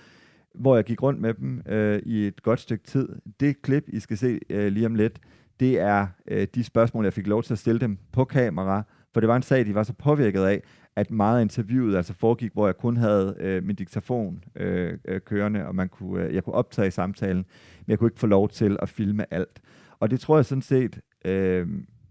hvor 0.53 0.75
jeg 0.75 0.83
gik 0.83 1.03
rundt 1.03 1.21
med 1.21 1.33
dem 1.33 1.61
øh, 1.65 2.01
i 2.05 2.27
et 2.27 2.43
godt 2.43 2.59
stykke 2.59 2.83
tid. 2.83 3.09
Det 3.39 3.61
klip, 3.61 3.83
I 3.87 3.99
skal 3.99 4.17
se 4.17 4.39
øh, 4.49 4.71
lige 4.71 4.85
om 4.85 4.95
lidt, 4.95 5.19
det 5.59 5.79
er 5.79 6.07
øh, 6.27 6.47
de 6.55 6.63
spørgsmål, 6.63 7.05
jeg 7.05 7.13
fik 7.13 7.27
lov 7.27 7.43
til 7.43 7.53
at 7.53 7.59
stille 7.59 7.79
dem 7.79 7.97
på 8.11 8.25
kamera, 8.25 8.83
for 9.13 9.19
det 9.19 9.29
var 9.29 9.35
en 9.35 9.43
sag, 9.43 9.65
de 9.65 9.75
var 9.75 9.83
så 9.83 9.93
påvirket 9.93 10.43
af, 10.43 10.63
at 10.95 11.11
meget 11.11 11.37
af 11.37 11.41
interviewet 11.41 11.95
altså 11.95 12.13
foregik, 12.13 12.53
hvor 12.53 12.67
jeg 12.67 12.77
kun 12.77 12.97
havde 12.97 13.35
øh, 13.39 13.63
min 13.63 13.75
diktafon 13.75 14.43
øh, 14.55 14.97
øh, 15.05 15.21
kørende, 15.21 15.65
og 15.67 15.75
man 15.75 15.89
kunne, 15.89 16.23
øh, 16.23 16.35
jeg 16.35 16.43
kunne 16.43 16.55
optage 16.55 16.91
samtalen, 16.91 17.45
men 17.85 17.85
jeg 17.87 17.99
kunne 17.99 18.07
ikke 18.07 18.19
få 18.19 18.27
lov 18.27 18.49
til 18.49 18.77
at 18.81 18.89
filme 18.89 19.33
alt. 19.33 19.61
Og 19.99 20.11
det 20.11 20.19
tror 20.19 20.37
jeg 20.37 20.45
sådan 20.45 20.61
set 20.61 20.99
øh, 21.25 21.67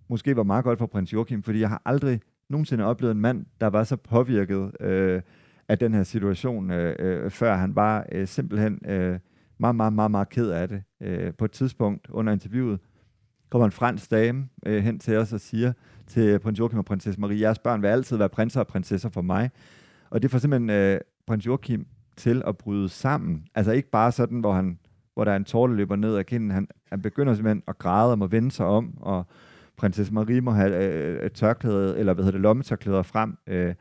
måske 0.08 0.36
var 0.36 0.42
meget 0.42 0.64
godt 0.64 0.78
for 0.78 0.86
prins 0.86 1.12
Joachim, 1.12 1.42
fordi 1.42 1.60
jeg 1.60 1.68
har 1.68 1.82
aldrig 1.84 2.20
nogensinde 2.48 2.84
oplevet 2.84 3.14
en 3.14 3.20
mand, 3.20 3.46
der 3.60 3.66
var 3.66 3.84
så 3.84 3.96
påvirket 3.96 4.72
øh, 4.80 5.22
af 5.68 5.78
den 5.78 5.94
her 5.94 6.02
situation, 6.02 6.70
øh, 6.70 6.96
øh, 6.98 7.30
før 7.30 7.54
han 7.54 7.76
var 7.76 8.06
øh, 8.12 8.28
simpelthen 8.28 8.80
øh, 8.86 9.18
meget, 9.58 9.76
meget, 9.76 9.92
meget, 9.92 10.10
meget 10.10 10.28
ked 10.28 10.50
af 10.50 10.68
det. 10.68 10.82
Øh, 11.00 11.34
på 11.34 11.44
et 11.44 11.50
tidspunkt 11.50 12.10
under 12.10 12.32
interviewet 12.32 12.80
kommer 13.52 13.66
en 13.66 13.72
fransk 13.72 14.10
dame 14.10 14.48
øh, 14.66 14.82
hen 14.82 14.98
til 14.98 15.16
os 15.16 15.32
og 15.32 15.40
siger 15.40 15.72
til 16.06 16.38
prins 16.38 16.58
Joachim 16.58 16.78
og 16.78 16.84
prinsesse 16.84 17.20
Marie, 17.20 17.40
jeres 17.40 17.58
børn 17.58 17.82
vil 17.82 17.88
altid 17.88 18.16
være 18.16 18.28
prinser 18.28 18.60
og 18.60 18.66
prinsesser 18.66 19.08
for 19.08 19.22
mig. 19.22 19.50
Og 20.10 20.22
det 20.22 20.30
får 20.30 20.38
simpelthen 20.38 20.70
øh, 20.70 21.00
prins 21.26 21.46
Joachim 21.46 21.86
til 22.16 22.42
at 22.46 22.56
bryde 22.56 22.88
sammen. 22.88 23.44
Altså 23.54 23.72
ikke 23.72 23.90
bare 23.90 24.12
sådan, 24.12 24.40
hvor, 24.40 24.52
han, 24.52 24.78
hvor 25.14 25.24
der 25.24 25.32
er 25.32 25.36
en 25.36 25.44
tårer, 25.44 25.66
der 25.66 25.74
løber 25.74 25.96
ned 25.96 26.16
ad 26.16 26.24
kinden. 26.24 26.50
Han, 26.50 26.68
han 26.92 27.02
begynder 27.02 27.34
simpelthen 27.34 27.62
at 27.68 27.78
græde 27.78 28.10
og 28.10 28.18
må 28.18 28.26
vende 28.26 28.50
sig 28.50 28.66
om, 28.66 28.98
og 29.00 29.26
prinsesse 29.76 30.14
Marie 30.14 30.40
må 30.40 30.50
have 30.50 30.84
øh, 30.84 31.30
tørklæde, 31.30 31.98
eller 31.98 32.14
hvad 32.14 32.24
hedder 32.24 32.38
det, 32.38 32.42
lommetørklæder 32.42 33.02
frem. 33.02 33.36
Øh, 33.46 33.74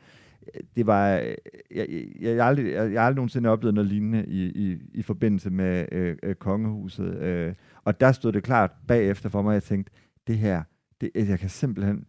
det 0.76 0.86
var, 0.86 1.16
øh, 1.16 1.34
jeg, 1.70 1.86
jeg, 2.20 2.36
jeg, 2.36 2.46
aldrig, 2.46 2.72
jeg, 2.72 2.92
jeg 2.92 3.00
har 3.00 3.06
aldrig 3.06 3.16
nogensinde 3.16 3.48
oplevet 3.48 3.74
noget 3.74 3.90
lignende 3.90 4.26
i, 4.26 4.44
i, 4.44 4.78
i 4.94 5.02
forbindelse 5.02 5.50
med 5.50 5.86
øh, 5.92 6.16
øh, 6.22 6.34
kongehuset. 6.34 7.14
Øh, 7.14 7.54
og 7.84 8.00
der 8.00 8.12
stod 8.12 8.32
det 8.32 8.42
klart 8.42 8.70
bagefter 8.88 9.28
for 9.28 9.42
mig, 9.42 9.50
at 9.50 9.54
jeg 9.54 9.62
tænkte, 9.62 9.92
det 10.26 10.38
her, 10.38 10.62
det, 11.00 11.10
altså, 11.14 11.32
jeg 11.32 11.38
kan 11.38 11.48
simpelthen, 11.48 12.04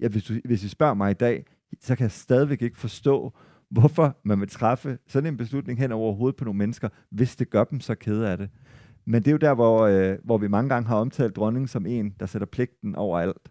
ja, 0.00 0.08
hvis, 0.08 0.24
du, 0.24 0.34
hvis 0.44 0.64
I 0.64 0.68
spørger 0.68 0.94
mig 0.94 1.10
i 1.10 1.14
dag, 1.14 1.44
så 1.80 1.96
kan 1.96 2.02
jeg 2.04 2.10
stadigvæk 2.10 2.62
ikke 2.62 2.78
forstå, 2.78 3.32
hvorfor 3.70 4.16
man 4.24 4.40
vil 4.40 4.48
træffe 4.48 4.98
sådan 5.06 5.32
en 5.32 5.36
beslutning 5.36 5.78
hen 5.78 5.92
over 5.92 6.14
hovedet 6.14 6.36
på 6.36 6.44
nogle 6.44 6.58
mennesker, 6.58 6.88
hvis 7.10 7.36
det 7.36 7.50
gør 7.50 7.64
dem 7.64 7.80
så 7.80 7.94
kede 7.94 8.30
af 8.30 8.38
det. 8.38 8.50
Men 9.04 9.22
det 9.22 9.28
er 9.28 9.32
jo 9.32 9.38
der, 9.38 9.54
hvor, 9.54 9.80
øh, 9.80 10.18
hvor 10.24 10.38
vi 10.38 10.48
mange 10.48 10.68
gange 10.68 10.88
har 10.88 10.96
omtalt 10.96 11.36
dronningen 11.36 11.68
som 11.68 11.86
en, 11.86 12.14
der 12.20 12.26
sætter 12.26 12.46
pligten 12.46 12.94
over 12.94 13.18
alt. 13.18 13.50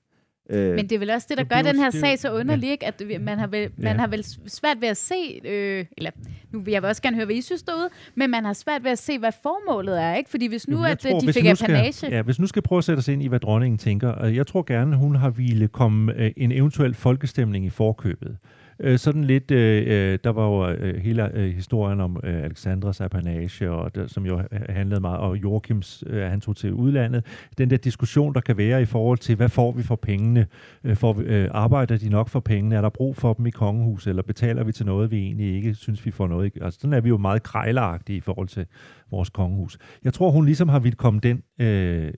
Øh, 0.49 0.75
Men 0.75 0.89
det 0.89 0.91
er 0.91 0.99
vel 0.99 1.09
også 1.09 1.27
det, 1.29 1.37
der 1.37 1.43
gør 1.43 1.61
den 1.61 1.79
her 1.79 1.89
sag 1.89 2.19
så 2.19 2.33
underlig, 2.33 2.69
ikke? 2.69 2.85
at 2.85 3.01
man 3.21 3.39
har 3.39 3.47
vel, 3.47 3.69
man 3.77 3.99
har 3.99 4.07
vel 4.07 4.23
svært 4.47 4.81
ved 4.81 4.87
at 4.87 4.97
se, 4.97 5.41
øh, 5.45 5.85
eller 5.97 6.11
nu 6.51 6.59
vil 6.59 6.71
jeg 6.71 6.83
også 6.83 7.01
gerne 7.01 7.15
høre, 7.15 7.25
hvad 7.25 7.35
I 7.35 7.41
synes 7.41 7.63
derude, 7.63 7.89
men 8.15 8.31
man 8.31 8.45
har 8.45 8.53
svært 8.53 8.83
ved 8.83 8.91
at 8.91 8.99
se, 8.99 9.19
hvad 9.19 9.31
formålet 9.43 10.01
er, 10.01 10.15
ikke? 10.15 10.29
Fordi 10.29 10.47
hvis 10.47 10.67
nu, 10.67 10.83
at 10.83 10.99
tror, 10.99 11.19
de 11.19 11.33
fik 11.33 11.45
apanage... 11.45 12.09
Ja, 12.09 12.21
hvis 12.21 12.39
nu 12.39 12.47
skal 12.47 12.61
prøve 12.61 12.77
at 12.77 12.83
sætte 12.83 12.99
os 12.99 13.07
ind 13.07 13.23
i, 13.23 13.27
hvad 13.27 13.39
dronningen 13.39 13.77
tænker, 13.77 14.25
jeg 14.25 14.47
tror 14.47 14.63
gerne, 14.63 14.95
hun 14.95 15.15
har 15.15 15.29
ville 15.29 15.67
komme 15.67 16.13
øh, 16.17 16.31
en 16.37 16.51
eventuel 16.51 16.93
folkestemning 16.93 17.65
i 17.65 17.69
forkøbet 17.69 18.29
øh, 18.29 18.35
Øh, 18.80 18.99
sådan 18.99 19.23
lidt, 19.23 19.51
øh, 19.51 19.84
øh, 19.88 20.19
der 20.23 20.30
var 20.30 20.45
jo 20.45 20.69
øh, 20.69 21.01
hele 21.01 21.38
øh, 21.38 21.53
historien 21.53 22.01
om 22.01 22.19
øh, 22.23 22.43
Alexandras 22.43 23.01
apanage, 23.01 23.71
og 23.71 23.95
der, 23.95 24.07
som 24.07 24.26
jo 24.26 24.39
øh, 24.39 24.59
handlede 24.69 25.01
meget, 25.01 25.19
og 25.19 25.38
Joachims, 25.38 26.03
øh, 26.07 26.23
han 26.23 26.41
tog 26.41 26.55
til 26.55 26.73
udlandet. 26.73 27.26
Den 27.57 27.69
der 27.69 27.78
diskussion, 27.78 28.34
der 28.34 28.41
kan 28.41 28.57
være 28.57 28.82
i 28.82 28.86
forhold 28.86 29.17
til, 29.17 29.36
hvad 29.36 29.49
får 29.49 29.71
vi 29.71 29.84
for 29.84 29.95
pengene? 29.95 30.47
Øh, 30.84 30.97
vi 31.17 31.23
øh, 31.23 31.49
arbejder 31.51 31.97
de 31.97 32.09
nok 32.09 32.30
for 32.30 32.39
pengene? 32.39 32.76
Er 32.76 32.82
der 32.82 32.89
brug 32.89 33.15
for 33.15 33.34
dem 33.34 33.45
i 33.45 33.49
kongehuset, 33.49 34.09
eller 34.09 34.23
betaler 34.23 34.63
vi 34.63 34.71
til 34.71 34.86
noget, 34.86 35.11
vi 35.11 35.17
egentlig 35.17 35.55
ikke 35.55 35.76
synes, 35.76 36.05
vi 36.05 36.11
får 36.11 36.28
noget? 36.28 36.51
Altså, 36.61 36.80
sådan 36.80 36.93
er 36.93 37.01
vi 37.01 37.09
jo 37.09 37.17
meget 37.17 37.43
krejleragtige 37.43 38.17
i 38.17 38.21
forhold 38.21 38.47
til 38.47 38.65
vores 39.11 39.30
kongehus. 39.30 39.78
Jeg 40.03 40.13
tror, 40.13 40.32
hun 40.32 40.45
ligesom 40.45 40.69
har 40.69 40.80
ville 40.80 40.95
komme 40.95 41.19
den 41.19 41.43
øh 41.59 42.13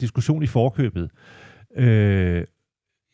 diskussion 0.00 0.42
i 0.42 0.46
forkøbet. 0.46 1.10
Øh, 1.76 2.44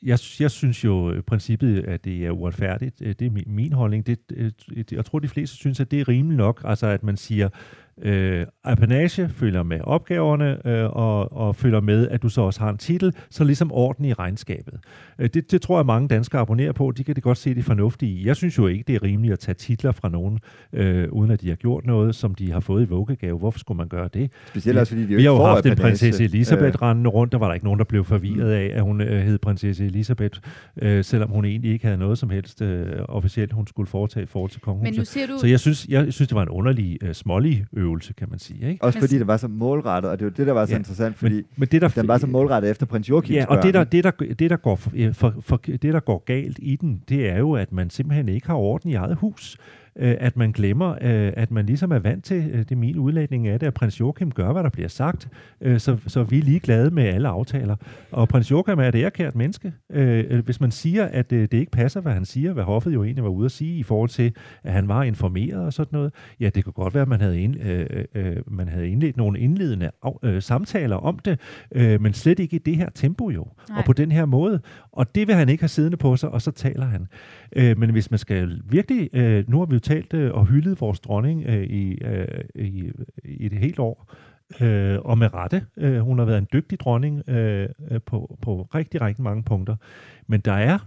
jeg, 0.07 0.19
jeg 0.41 0.51
synes 0.51 0.85
jo 0.85 1.13
i 1.13 1.21
princippet, 1.21 1.85
at 1.85 2.05
det 2.05 2.27
er 2.27 2.31
uretfærdigt. 2.31 3.03
Øh, 3.03 3.15
det 3.19 3.27
er 3.27 3.43
min 3.47 3.73
holdning. 3.73 4.07
Det, 4.07 4.31
det, 4.31 4.93
jeg 4.93 5.05
tror, 5.05 5.19
de 5.19 5.29
fleste 5.29 5.57
synes, 5.57 5.81
at 5.81 5.91
det 5.91 6.01
er 6.01 6.09
rimeligt 6.09 6.37
nok. 6.37 6.63
Altså, 6.65 6.87
at 6.87 7.03
man 7.03 7.17
siger, 7.17 7.49
øh, 8.03 8.47
apanage, 8.65 9.29
følger 9.29 9.63
med 9.63 9.81
opgaverne, 9.81 10.67
øh, 10.67 10.91
og, 10.91 11.33
og 11.33 11.57
følger 11.57 11.81
med, 11.81 12.09
at 12.09 12.23
du 12.23 12.29
så 12.29 12.41
også 12.41 12.61
har 12.61 12.71
en 12.71 12.79
titel, 12.79 13.15
så 13.31 13.45
ligesom 13.45 13.73
orden 13.73 14.05
i 14.05 14.13
regnskabet. 14.13 14.75
Øh, 15.19 15.29
det, 15.35 15.51
det 15.53 15.63
tror 15.63 15.79
jeg, 15.79 15.87
mange 15.87 16.09
danskere 16.09 16.41
abonnerer 16.41 16.73
på. 16.73 16.93
De 16.97 17.05
kan 17.05 17.15
det 17.15 17.23
godt 17.23 17.39
se 17.39 17.55
det 17.55 17.65
fornuftige 17.65 18.13
i. 18.13 18.27
Jeg 18.27 18.37
synes 18.37 18.59
jo 18.59 18.67
ikke, 18.67 18.85
det 18.87 18.95
er 18.95 19.03
rimeligt 19.03 19.33
at 19.33 19.39
tage 19.39 19.55
titler 19.55 19.93
fra 19.93 20.09
nogen, 20.09 20.39
øh, 20.73 21.09
uden 21.13 21.31
at 21.31 21.41
de 21.41 21.49
har 21.49 21.57
gjort 21.57 21.87
noget, 21.87 22.15
som 22.15 22.35
de 22.35 22.53
har 22.53 22.61
fået 22.61 22.83
i 22.83 22.89
vuggegave. 22.89 23.39
Hvorfor 23.39 23.59
skulle 23.59 23.77
man 23.79 23.89
gøre 23.89 24.09
det? 24.15 24.31
Specielt 24.49 24.79
også, 24.79 24.93
fordi 24.93 25.07
de 25.07 25.13
jo 25.13 25.17
Vi 25.17 25.23
har 25.25 25.31
jo 25.31 25.45
haft 25.45 25.67
en 25.67 25.77
prinsesse 25.77 26.25
Elisabeth 26.25 26.67
Øh. 26.67 26.83
rendende 26.83 27.11
rundt. 27.11 27.33
Der 27.33 27.39
var 27.39 27.47
der 27.47 27.55
ikke 27.55 27.67
nogen, 27.67 27.79
der 27.79 27.85
blev 27.85 28.05
forvirret 28.05 28.51
af, 28.51 28.71
at 28.75 28.83
hun 28.83 29.01
øh, 29.01 29.21
hed 29.23 29.39
prinsesse 29.39 29.85
Elisabeth, 29.87 30.41
øh, 30.83 31.05
selvom 31.05 31.31
hun 31.31 31.45
egentlig 31.45 31.73
ikke 31.73 31.85
havde 31.87 31.99
noget 31.99 32.19
som 32.19 32.31
helst 32.31 32.63
øh, 32.63 32.87
officielt, 33.09 33.53
hun 33.53 33.67
skulle 33.67 33.87
foretage 33.87 34.25
i 34.25 34.27
forhold 34.27 34.51
til 34.51 34.61
kongehuset. 34.61 34.93
Men 34.93 35.01
nu 35.01 35.05
siger 35.05 35.27
du... 35.27 35.39
Så 35.39 35.47
jeg 35.47 35.61
synes, 35.61 35.87
jeg 35.89 36.13
synes, 36.13 36.29
det 36.29 36.35
var 36.35 36.43
en 36.43 36.49
underlig, 36.49 36.99
øh, 37.03 37.15
smålig 37.15 37.65
øvelse, 37.73 37.86
kan 38.19 38.27
man 38.31 38.39
sige. 38.39 38.71
Ikke? 38.71 38.85
Også 38.85 38.99
fordi 38.99 39.19
det 39.19 39.27
var 39.27 39.37
så 39.37 39.49
målrettet, 39.49 40.11
og 40.11 40.19
det 40.19 40.25
var 40.25 40.31
det, 40.31 40.47
der 40.47 40.53
var 40.53 40.67
så 40.67 40.73
Ja, 40.73 40.79
interessant, 40.79 41.17
fordi 41.17 41.35
Men, 41.35 41.45
men 41.57 41.69
det, 41.69 41.83
der, 41.83 41.89
den 41.89 42.09
var 42.09 42.19
så 42.19 42.27
målrettet 42.27 42.71
efter 42.71 42.87
prins 42.87 43.09
Joachims 43.09 43.37
Ja, 43.37 43.47
og 43.47 43.63
det 43.63 43.75
der, 43.75 43.85
det, 43.85 44.05
der, 44.05 44.11
det, 44.11 44.51
der 44.51 44.57
går, 44.57 44.77
for, 44.77 44.91
for, 45.13 45.35
for, 45.41 45.57
det, 45.57 45.83
der 45.83 46.01
går 46.01 46.23
galt 46.27 46.59
i 46.63 46.77
den, 46.77 47.03
det 47.09 47.29
er 47.29 47.39
jo, 47.39 47.53
at 47.53 47.73
man 47.73 47.91
simpelthen 47.91 48.29
ikke 48.29 48.47
har 48.47 48.55
orden 48.55 48.91
i 48.91 48.95
eget 48.95 49.17
hus. 49.17 49.57
Øh, 49.99 50.17
at 50.21 50.37
man 50.37 50.53
glemmer, 50.53 50.91
øh, 50.91 51.33
at 51.37 51.51
man 51.51 51.67
ligesom 51.67 51.93
er 51.93 51.99
vant 51.99 52.25
til, 52.25 52.51
øh, 52.53 52.59
det 52.59 52.73
er 52.73 52.77
min 52.77 52.99
udlægning 52.99 53.49
af 53.49 53.61
det, 53.61 53.67
at 53.67 53.75
prins 53.75 54.01
Joachim 54.01 54.31
gør, 54.31 54.53
hvad 54.53 54.63
der 54.63 54.69
bliver 54.69 54.89
sagt, 54.89 55.29
så, 55.79 55.97
så 56.07 56.23
vi 56.23 56.39
er 56.39 56.43
ligeglade 56.43 56.91
med 56.91 57.05
alle 57.05 57.29
aftaler. 57.29 57.77
Og 58.11 58.29
prins 58.29 58.51
Joachim 58.51 58.79
er 58.79 58.89
et 58.89 58.95
ærekært 58.95 59.35
menneske. 59.35 59.73
Hvis 60.45 60.61
man 60.61 60.71
siger, 60.71 61.05
at 61.05 61.31
det 61.31 61.53
ikke 61.53 61.73
passer, 61.73 62.01
hvad 62.01 62.13
han 62.13 62.25
siger, 62.25 62.53
hvad 62.53 62.65
hoffet 62.65 62.95
jo 62.95 63.05
egentlig 63.05 63.25
var 63.25 63.31
ude 63.31 63.45
at 63.45 63.51
sige, 63.51 63.79
i 63.79 63.83
forhold 63.83 64.09
til, 64.09 64.33
at 64.65 64.73
han 64.73 64.89
var 64.89 65.03
informeret 65.03 65.67
og 65.67 65.73
sådan 65.73 65.97
noget, 65.99 66.13
ja, 66.41 66.51
det 66.55 66.65
kunne 66.65 66.73
godt 66.73 66.95
være, 66.95 67.03
at 67.03 67.09
man 67.09 67.21
havde, 67.21 67.41
ind, 67.41 67.57
man 68.47 68.69
havde 68.69 68.89
indledt 68.89 69.17
nogle 69.17 69.39
indledende 69.39 69.91
samtaler 70.41 70.97
om 70.97 71.19
det, 71.19 71.41
men 72.01 72.13
slet 72.13 72.39
ikke 72.39 72.57
i 72.57 72.59
det 72.59 72.77
her 72.77 72.89
tempo 72.95 73.31
jo, 73.31 73.49
Nej. 73.69 73.79
og 73.79 73.85
på 73.85 73.93
den 73.93 74.13
her 74.13 74.25
måde. 74.25 74.61
Og 74.93 75.15
det 75.15 75.27
vil 75.27 75.35
han 75.35 75.49
ikke 75.49 75.63
have 75.63 75.69
siddende 75.69 75.97
på 75.97 76.17
sig, 76.17 76.31
og 76.31 76.43
så 76.43 76.51
taler 76.51 76.87
han. 76.87 77.07
Men 77.77 77.91
hvis 77.91 78.11
man 78.11 78.19
skal 78.19 78.61
virkelig, 78.69 79.11
nu 79.49 79.59
har 79.59 79.67
vi 79.67 79.75
jo 79.75 79.81
talt 79.87 80.15
øh, 80.15 80.35
og 80.35 80.47
hyldet 80.47 80.81
vores 80.81 81.01
dronning 81.01 81.45
øh, 81.47 81.63
i, 81.63 81.99
øh, 82.05 82.45
i, 82.55 82.91
i 83.25 83.49
det 83.49 83.59
helt 83.59 83.79
år, 83.79 84.13
øh, 84.61 84.99
og 84.99 85.19
med 85.19 85.35
rette. 85.35 85.67
Øh, 85.77 86.01
hun 86.01 86.19
har 86.19 86.27
været 86.27 86.39
en 86.39 86.49
dygtig 86.53 86.81
dronning 86.81 87.29
øh, 87.29 87.69
øh, 87.91 88.01
på, 88.07 88.39
på 88.43 88.69
rigtig, 88.75 89.01
rigtig 89.01 89.25
mange 89.25 89.43
punkter. 89.43 89.77
Men 90.27 90.41
der 90.41 90.53
er, 90.53 90.79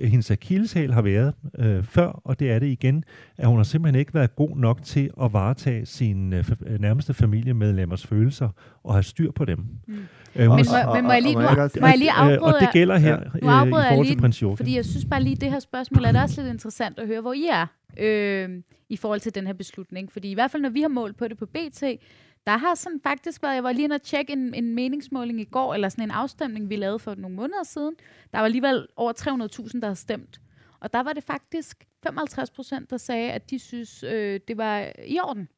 hendes 0.00 0.30
akilleshæl 0.30 0.92
har 0.92 1.02
været 1.02 1.34
øh, 1.58 1.82
før, 1.82 2.06
og 2.24 2.40
det 2.40 2.50
er 2.50 2.58
det 2.58 2.66
igen, 2.66 3.04
at 3.36 3.48
hun 3.48 3.56
har 3.56 3.64
simpelthen 3.64 4.00
ikke 4.00 4.14
været 4.14 4.36
god 4.36 4.56
nok 4.56 4.82
til 4.82 5.10
at 5.22 5.32
varetage 5.32 5.86
sine 5.86 6.44
øh, 6.66 6.80
nærmeste 6.80 7.14
familiemedlemmers 7.14 8.06
følelser 8.06 8.48
og 8.84 8.94
have 8.94 9.02
styr 9.02 9.30
på 9.30 9.44
dem. 9.44 9.58
Mm. 9.86 9.94
Øh, 10.36 10.40
Men 10.40 10.48
må, 10.48 10.94
men 10.94 11.04
må 11.04 11.12
jeg 11.12 11.22
lige, 11.22 11.34
nu, 11.34 11.40
må 11.80 11.86
jeg 11.86 11.98
lige 11.98 12.10
Øh, 12.10 12.20
afbryde 12.20 12.54
og 12.54 12.60
det 12.60 12.68
gælder 12.72 12.96
her 12.96 13.20
øh, 13.20 13.42
Nu 13.42 13.48
afbryder 13.48 13.84
i 13.84 13.88
forhold 13.88 14.06
lige, 14.06 14.14
til 14.14 14.20
prins 14.20 14.42
Joachim. 14.42 14.56
Fordi 14.56 14.76
jeg 14.76 14.84
synes 14.84 15.04
bare 15.04 15.22
lige, 15.22 15.36
det 15.36 15.50
her 15.50 15.58
spørgsmål 15.58 16.04
er 16.04 16.12
det 16.12 16.22
også 16.22 16.42
lidt 16.42 16.52
interessant 16.52 16.98
at 16.98 17.06
høre, 17.06 17.20
hvor 17.20 17.32
I 17.32 17.46
er 17.46 17.66
øh, 17.98 18.48
i 18.88 18.96
forhold 18.96 19.20
til 19.20 19.34
den 19.34 19.46
her 19.46 19.54
beslutning. 19.54 20.12
Fordi 20.12 20.30
i 20.30 20.34
hvert 20.34 20.50
fald, 20.50 20.62
når 20.62 20.70
vi 20.70 20.80
har 20.80 20.88
målt 20.88 21.16
på 21.16 21.28
det 21.28 21.38
på 21.38 21.46
BT, 21.46 21.82
der 22.46 22.56
har 22.56 22.74
sådan 22.74 23.00
faktisk 23.02 23.42
været, 23.42 23.54
jeg 23.54 23.64
var 23.64 23.72
lige 23.72 23.84
inde 23.84 23.94
og 23.94 24.02
tjekke 24.02 24.32
en, 24.32 24.54
en 24.54 24.74
meningsmåling 24.74 25.40
i 25.40 25.44
går, 25.44 25.74
eller 25.74 25.88
sådan 25.88 26.04
en 26.04 26.10
afstemning, 26.10 26.70
vi 26.70 26.76
lavede 26.76 26.98
for 26.98 27.14
nogle 27.14 27.36
måneder 27.36 27.62
siden. 27.64 27.94
Der 28.32 28.38
var 28.38 28.44
alligevel 28.44 28.86
over 28.96 29.12
300.000, 29.72 29.80
der 29.80 29.86
har 29.86 29.94
stemt. 29.94 30.40
Og 30.80 30.92
der 30.92 31.02
var 31.02 31.12
det 31.12 31.24
faktisk 31.24 31.84
55 32.02 32.50
procent, 32.50 32.90
der 32.90 32.96
sagde, 32.96 33.32
at 33.32 33.50
de 33.50 33.58
synes, 33.58 34.02
øh, 34.02 34.40
det 34.48 34.56
var 34.56 34.88
i 35.06 35.18
orden. 35.22 35.48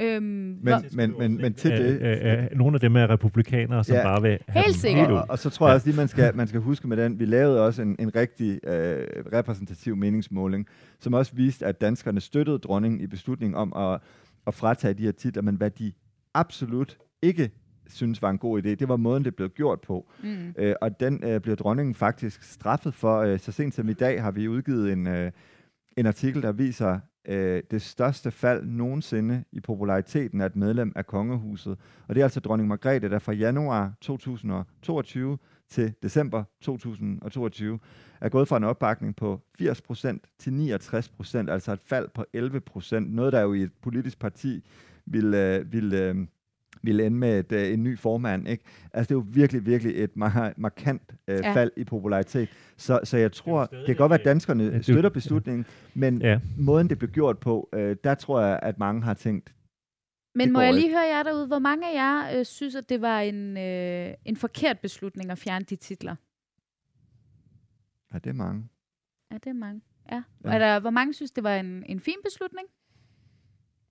Øhm, 0.00 0.22
Men, 0.22 0.58
hvor, 0.62 0.82
men, 0.92 1.14
men, 1.18 1.36
men 1.36 1.54
til 1.54 1.70
det... 1.70 2.00
Øh, 2.00 2.42
øh, 2.44 2.58
nogle 2.58 2.74
af 2.76 2.80
dem 2.80 2.96
er 2.96 3.10
republikanere, 3.10 3.84
som 3.84 3.96
Ja. 3.96 4.02
bare 4.02 4.22
vil 4.22 4.38
have 4.48 4.64
Helt 4.64 4.76
sikkert. 4.76 5.10
Og, 5.10 5.24
og 5.28 5.38
så 5.38 5.50
tror 5.50 5.66
jeg 5.68 5.74
også 5.74 5.86
lige, 5.86 5.96
man 5.96 6.08
skal, 6.08 6.36
man 6.36 6.46
skal 6.48 6.60
huske 6.60 6.88
med 6.88 6.96
den, 6.96 7.18
vi 7.18 7.24
lavede 7.24 7.66
også 7.66 7.82
en, 7.82 7.96
en 7.98 8.16
rigtig 8.16 8.60
øh, 8.66 9.06
repræsentativ 9.32 9.96
meningsmåling, 9.96 10.66
som 11.00 11.14
også 11.14 11.32
viste, 11.34 11.66
at 11.66 11.80
danskerne 11.80 12.20
støttede 12.20 12.58
dronningen 12.58 13.00
i 13.00 13.06
beslutningen 13.06 13.56
om 13.56 13.72
at, 13.76 14.00
at 14.46 14.54
fratage 14.54 14.94
de 14.94 15.02
her 15.02 15.12
titler, 15.12 15.42
men 15.42 15.54
hvad 15.56 15.70
de 15.70 15.92
absolut 16.34 16.96
ikke 17.22 17.50
synes 17.88 18.22
var 18.22 18.30
en 18.30 18.38
god 18.38 18.62
idé, 18.62 18.68
det 18.68 18.88
var 18.88 18.96
måden, 18.96 19.24
det 19.24 19.34
blev 19.36 19.48
gjort 19.48 19.80
på. 19.80 20.10
mm, 20.22 20.54
Øh, 20.58 20.74
og 20.80 21.00
den 21.00 21.24
øh, 21.24 21.40
bliver 21.40 21.56
dronningen 21.56 21.94
faktisk 21.94 22.42
straffet 22.42 22.94
for. 22.94 23.18
Øh, 23.20 23.38
så 23.38 23.52
sent 23.52 23.74
som 23.74 23.88
i 23.88 23.92
dag 23.92 24.22
har 24.22 24.30
vi 24.30 24.48
udgivet 24.48 24.92
en, 24.92 25.06
øh, 25.06 25.30
en 25.96 26.06
artikel, 26.06 26.42
der 26.42 26.52
viser 26.52 26.98
øh, 27.28 27.62
det 27.70 27.82
største 27.82 28.30
fald 28.30 28.64
nogensinde 28.64 29.44
i 29.52 29.60
populariteten 29.60 30.40
af 30.40 30.46
et 30.46 30.56
medlem 30.56 30.92
af 30.96 31.06
kongehuset. 31.06 31.78
Og 32.08 32.14
det 32.14 32.20
er 32.20 32.24
altså 32.24 32.40
dronning 32.40 32.68
Margrethe, 32.68 33.08
der 33.08 33.18
fra 33.18 33.32
januar 33.32 33.92
2022 34.00 35.38
til 35.68 35.94
december 36.02 36.44
2022 36.60 37.78
er 38.20 38.28
gået 38.28 38.48
fra 38.48 38.56
en 38.56 38.64
opbakning 38.64 39.16
på 39.16 39.40
80% 39.62 40.18
til 40.38 40.50
69%, 40.50 41.50
altså 41.50 41.72
et 41.72 41.80
fald 41.84 42.08
på 42.14 42.24
11%. 42.36 42.98
Noget, 42.98 43.32
der 43.32 43.40
jo 43.40 43.52
i 43.52 43.62
et 43.62 43.72
politisk 43.82 44.18
parti 44.18 44.64
ville, 45.06 45.56
øh, 45.56 45.72
ville 45.72 46.02
øh, 46.02 46.16
ville 46.82 47.06
ende 47.06 47.16
med 47.16 47.38
et, 47.38 47.52
øh, 47.52 47.72
en 47.72 47.82
ny 47.82 47.98
formand. 47.98 48.48
Ikke? 48.48 48.64
Altså, 48.92 49.08
det 49.08 49.20
er 49.20 49.24
jo 49.24 49.32
virkelig, 49.32 49.66
virkelig 49.66 50.02
et 50.04 50.10
mar- 50.18 50.52
markant 50.56 51.02
øh, 51.28 51.34
Ja. 51.36 51.48
ja. 51.48 51.54
fald 51.54 51.70
i 51.76 51.84
popularitet. 51.84 52.48
Så, 52.76 53.00
så 53.04 53.16
jeg 53.16 53.32
tror, 53.32 53.60
det, 53.66 53.70
det 53.78 53.86
kan 53.86 53.96
godt 53.96 54.10
være, 54.10 54.18
at 54.20 54.26
øh, 54.26 54.30
danskerne 54.30 54.64
ja, 54.64 54.70
ja, 54.70 54.82
støtter 54.82 55.10
beslutningen, 55.10 55.66
men 55.94 56.22
Ja. 56.22 56.40
måden, 56.58 56.88
det 56.90 56.98
blev 56.98 57.10
gjort 57.10 57.38
på, 57.38 57.68
øh, 57.72 57.96
der 58.04 58.14
tror 58.14 58.40
jeg, 58.40 58.58
at 58.62 58.78
mange 58.78 59.02
har 59.02 59.14
tænkt, 59.14 59.54
Men 60.34 60.52
må 60.52 60.60
jeg 60.60 60.74
lige 60.74 60.84
ikke. 60.84 60.96
høre 60.96 61.06
jer 61.16 61.22
derude, 61.22 61.46
hvor 61.46 61.58
mange 61.58 61.86
af 61.90 61.94
jer 61.94 62.38
øh, 62.38 62.44
synes, 62.44 62.74
at 62.74 62.88
det 62.88 63.00
var 63.00 63.20
en, 63.20 63.56
øh, 63.58 64.14
en 64.24 64.36
forkert 64.36 64.78
beslutning 64.78 65.30
at 65.30 65.38
fjerne 65.38 65.64
de 65.64 65.76
titler? 65.76 66.16
at 68.10 68.24
det 68.24 68.30
er 68.30 68.34
mange. 68.34 68.68
Er 69.30 69.38
det 69.38 69.56
mange? 69.56 69.80
Ja. 70.12 70.14
Ja. 70.14 70.22
ja. 70.50 70.54
Er 70.54 70.58
der, 70.58 70.80
hvor 70.80 70.90
mange 70.90 71.14
synes, 71.14 71.30
det 71.30 71.44
var 71.44 71.56
en, 71.56 71.84
en 71.86 72.00
fin 72.00 72.16
beslutning? 72.24 72.68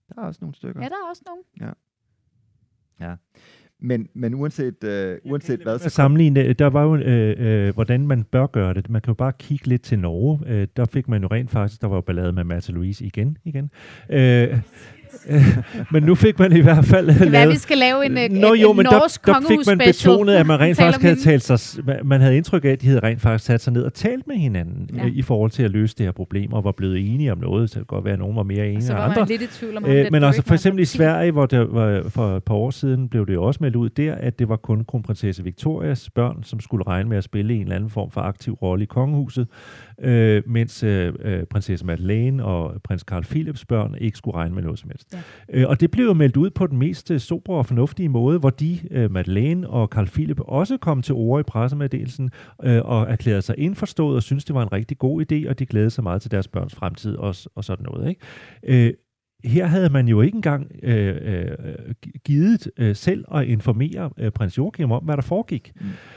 Der 0.10 0.22
er 0.22 0.26
også 0.26 0.38
nogle 0.42 0.56
stykker. 0.56 0.82
Ja, 0.82 0.90
der 0.90 0.96
er 0.96 1.10
også 1.10 1.22
nogen. 3.00 3.18
Men, 3.82 4.08
men 4.14 4.34
uanset, 4.34 4.84
øh, 4.84 5.18
uanset 5.26 5.60
hvad, 5.60 5.80
så 5.80 5.90
sammenligne, 5.90 6.54
der 6.54 6.68
var 6.68 6.84
jo, 6.84 6.96
øh, 6.96 7.68
øh, 7.68 7.74
hvordan 7.74 8.08
man 8.08 8.24
bør 8.24 8.48
gøre 8.48 8.74
det. 8.74 8.90
Man 8.90 9.02
kan 9.02 9.12
jo 9.12 9.16
bare 9.16 9.34
kigge 9.40 9.68
lidt 9.68 9.82
til 9.82 10.00
Norge. 10.00 10.40
Øh, 10.48 10.68
der 10.78 10.86
fik 10.86 11.08
man 11.08 11.22
jo 11.22 11.28
rent 11.32 11.52
faktisk, 11.52 11.82
der 11.82 11.88
var 11.88 11.96
jo 11.96 12.02
ballade 12.02 12.32
med 12.32 12.44
Märtha 12.44 12.74
Louise 12.74 13.06
igen. 13.06 13.38
igen. 13.46 13.72
Øh, 14.10 14.44
øh, 14.44 14.58
men 15.92 16.04
nu 16.04 16.16
fik 16.16 16.40
man 16.40 16.52
i 16.58 16.60
hvert 16.62 16.86
fald 16.86 17.08
Det 17.08 17.16
kan 17.18 17.32
være, 17.32 17.42
at 17.42 17.48
vi 17.48 17.52
lavet... 17.52 17.62
skal 17.62 17.78
lave 17.78 18.06
en, 18.06 18.12
øh, 18.18 18.42
Nå 18.42 18.54
en, 18.54 18.60
jo, 18.62 18.72
en 18.72 18.78
men 18.78 18.86
der, 18.86 18.92
norsk 18.92 19.26
der 19.26 19.34
fik 19.48 19.60
man 19.68 19.78
betonet, 19.78 20.34
at 20.36 20.48
man 20.48 20.60
rent 20.66 20.78
faktisk 20.78 21.02
havde 21.02 21.16
talt 21.16 21.44
sig, 21.44 21.84
man 22.06 22.22
havde 22.22 22.38
indtryk 22.38 22.66
af, 22.66 22.70
at 22.70 22.82
de 22.82 22.88
havde 22.88 23.00
rent 23.00 23.22
faktisk 23.22 23.46
sat 23.46 23.62
sig 23.62 23.74
ned 23.74 23.84
og 23.84 23.94
talt 23.94 24.28
med 24.28 24.36
hinanden 24.36 24.90
Ja. 24.96 25.04
ja. 25.04 25.10
i 25.14 25.22
forhold 25.22 25.52
til 25.52 25.64
at 25.64 25.72
løse 25.72 25.96
det 25.98 26.06
her 26.06 26.12
problem, 26.12 26.54
og 26.54 26.64
var 26.64 26.72
blevet 26.72 27.14
enige 27.14 27.32
om 27.32 27.38
noget, 27.38 27.70
så 27.70 27.80
det 27.80 27.88
kan 27.88 27.96
godt 27.96 28.06
være, 28.06 28.14
at 28.14 28.20
nogen 28.20 28.36
var 28.36 28.44
mere 28.44 28.68
enige 28.68 28.92
end 28.92 29.00
andre. 29.00 29.26
lidt 29.28 29.42
i 29.42 29.48
tvivl 29.48 29.78
om, 29.78 29.86
Øh, 29.86 30.06
men 30.12 30.24
altså 30.24 30.42
for 30.46 30.54
eksempel 30.54 30.82
i. 30.82 30.86
Sverige, 30.86 31.32
hvor 31.32 31.46
der 31.46 31.66
var, 31.66 32.04
for 32.10 32.38
et 32.38 32.44
par 32.44 32.56
år 32.56 32.72
siden 32.72 33.10
blev 33.10 33.28
det 33.28 33.38
også 33.38 33.58
meldt 33.62 33.76
ud 33.76 33.90
der, 33.90 34.16
at 34.16 34.40
det 34.40 34.50
var 34.50 34.56
kun 34.56 34.84
kronprinsesse 34.88 35.44
Victorias 35.44 36.10
børn, 36.10 36.44
som 36.44 36.60
skulle 36.60 36.88
regne 36.88 37.10
med 37.10 37.18
at 37.18 37.24
spille 37.24 37.54
en 37.54 37.62
eller 37.62 37.76
anden 37.76 37.90
form 37.90 38.12
for 38.12 38.22
aktiv 38.22 38.54
rolle 38.54 38.84
i 38.84 38.86
kongehuset, 38.86 39.48
øh, 40.02 40.44
mens 40.46 40.84
øh, 40.84 41.14
øh, 41.20 41.44
prinsesse 41.44 41.86
Madeleine 41.86 42.46
og 42.46 42.82
prins 42.84 43.02
Carl 43.02 43.24
Philips 43.24 43.66
børn 43.66 43.96
ikke 44.02 44.18
skulle 44.18 44.36
regne 44.36 44.56
med 44.56 44.64
noget 44.64 44.80
som 44.80 44.90
helst. 44.90 45.14
Ja. 45.14 45.20
Øh, 45.60 45.70
og 45.70 45.82
det 45.82 45.92
blev 45.92 46.06
jo 46.06 46.14
meldt 46.14 46.38
ud 46.38 46.50
på 46.50 46.68
den 46.68 46.78
mest 46.78 47.12
øh, 47.12 47.20
sobre 47.20 47.56
og 47.56 47.66
fornuftige 47.66 48.10
måde, 48.10 48.40
hvor 48.40 48.50
de, 48.50 48.80
øh, 48.92 49.12
Madeleine 49.12 49.70
og 49.70 49.88
Carl 49.88 50.08
Philip, 50.08 50.40
også 50.40 50.78
kom 50.78 51.02
til 51.02 51.14
ord 51.14 51.40
i 51.40 51.44
pressemeddelelsen 51.44 52.32
øh, 52.64 52.82
og 52.86 53.10
erklærede 53.10 53.42
sig 53.42 53.56
indforstået 53.58 54.16
og 54.16 54.24
synes 54.24 54.46
det 54.46 54.56
var 54.56 54.62
en 54.62 54.72
rigtig 54.72 54.98
god 54.98 55.22
idé, 55.32 55.50
og 55.50 55.60
de 55.60 55.66
glædede 55.66 55.90
sig 55.90 56.04
meget 56.04 56.22
til 56.22 56.32
deres 56.32 56.48
børns 56.48 56.76
fremtid 56.76 57.16
og, 57.16 57.36
og 57.56 57.64
sådan 57.64 57.86
noget. 57.92 58.10
Ikke? 58.10 58.88
Øh, 58.88 58.94
her 59.46 59.66
havde 59.66 59.90
man 59.90 60.08
jo 60.08 60.22
ikke 60.22 60.36
engang 60.36 60.72
øh, 60.84 61.16
øh, 61.22 61.52
givet 62.26 62.72
øh, 62.78 62.96
selv 62.96 63.26
at 63.36 63.48
informere 63.48 64.10
øh, 64.18 64.32
prins 64.32 64.58
Joachim 64.58 64.92
om, 64.92 65.04
hvad 65.04 65.18
der 65.18 65.24
foregik. 65.24 65.74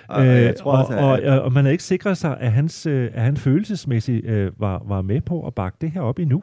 og, 0.09 0.27
øh, 0.27 0.33
jeg 0.33 0.57
tror 0.57 0.73
og, 0.73 0.79
også, 0.79 0.99
og, 0.99 1.35
og, 1.35 1.43
og 1.43 1.53
man 1.53 1.65
havde 1.65 1.73
ikke 1.73 1.85
sikret 1.85 2.17
sig, 2.17 2.41
at, 2.41 2.53
hans, 2.53 2.87
øh, 2.87 3.11
at 3.15 3.23
han 3.23 3.37
følelsesmæssigt 3.37 4.27
øh, 4.27 4.61
var, 4.61 4.83
var 4.87 5.03
med 5.03 5.21
på 5.21 5.47
at 5.47 5.55
bakke 5.55 5.79
det 5.81 5.91
her 5.91 6.01
op 6.01 6.19
endnu. 6.19 6.43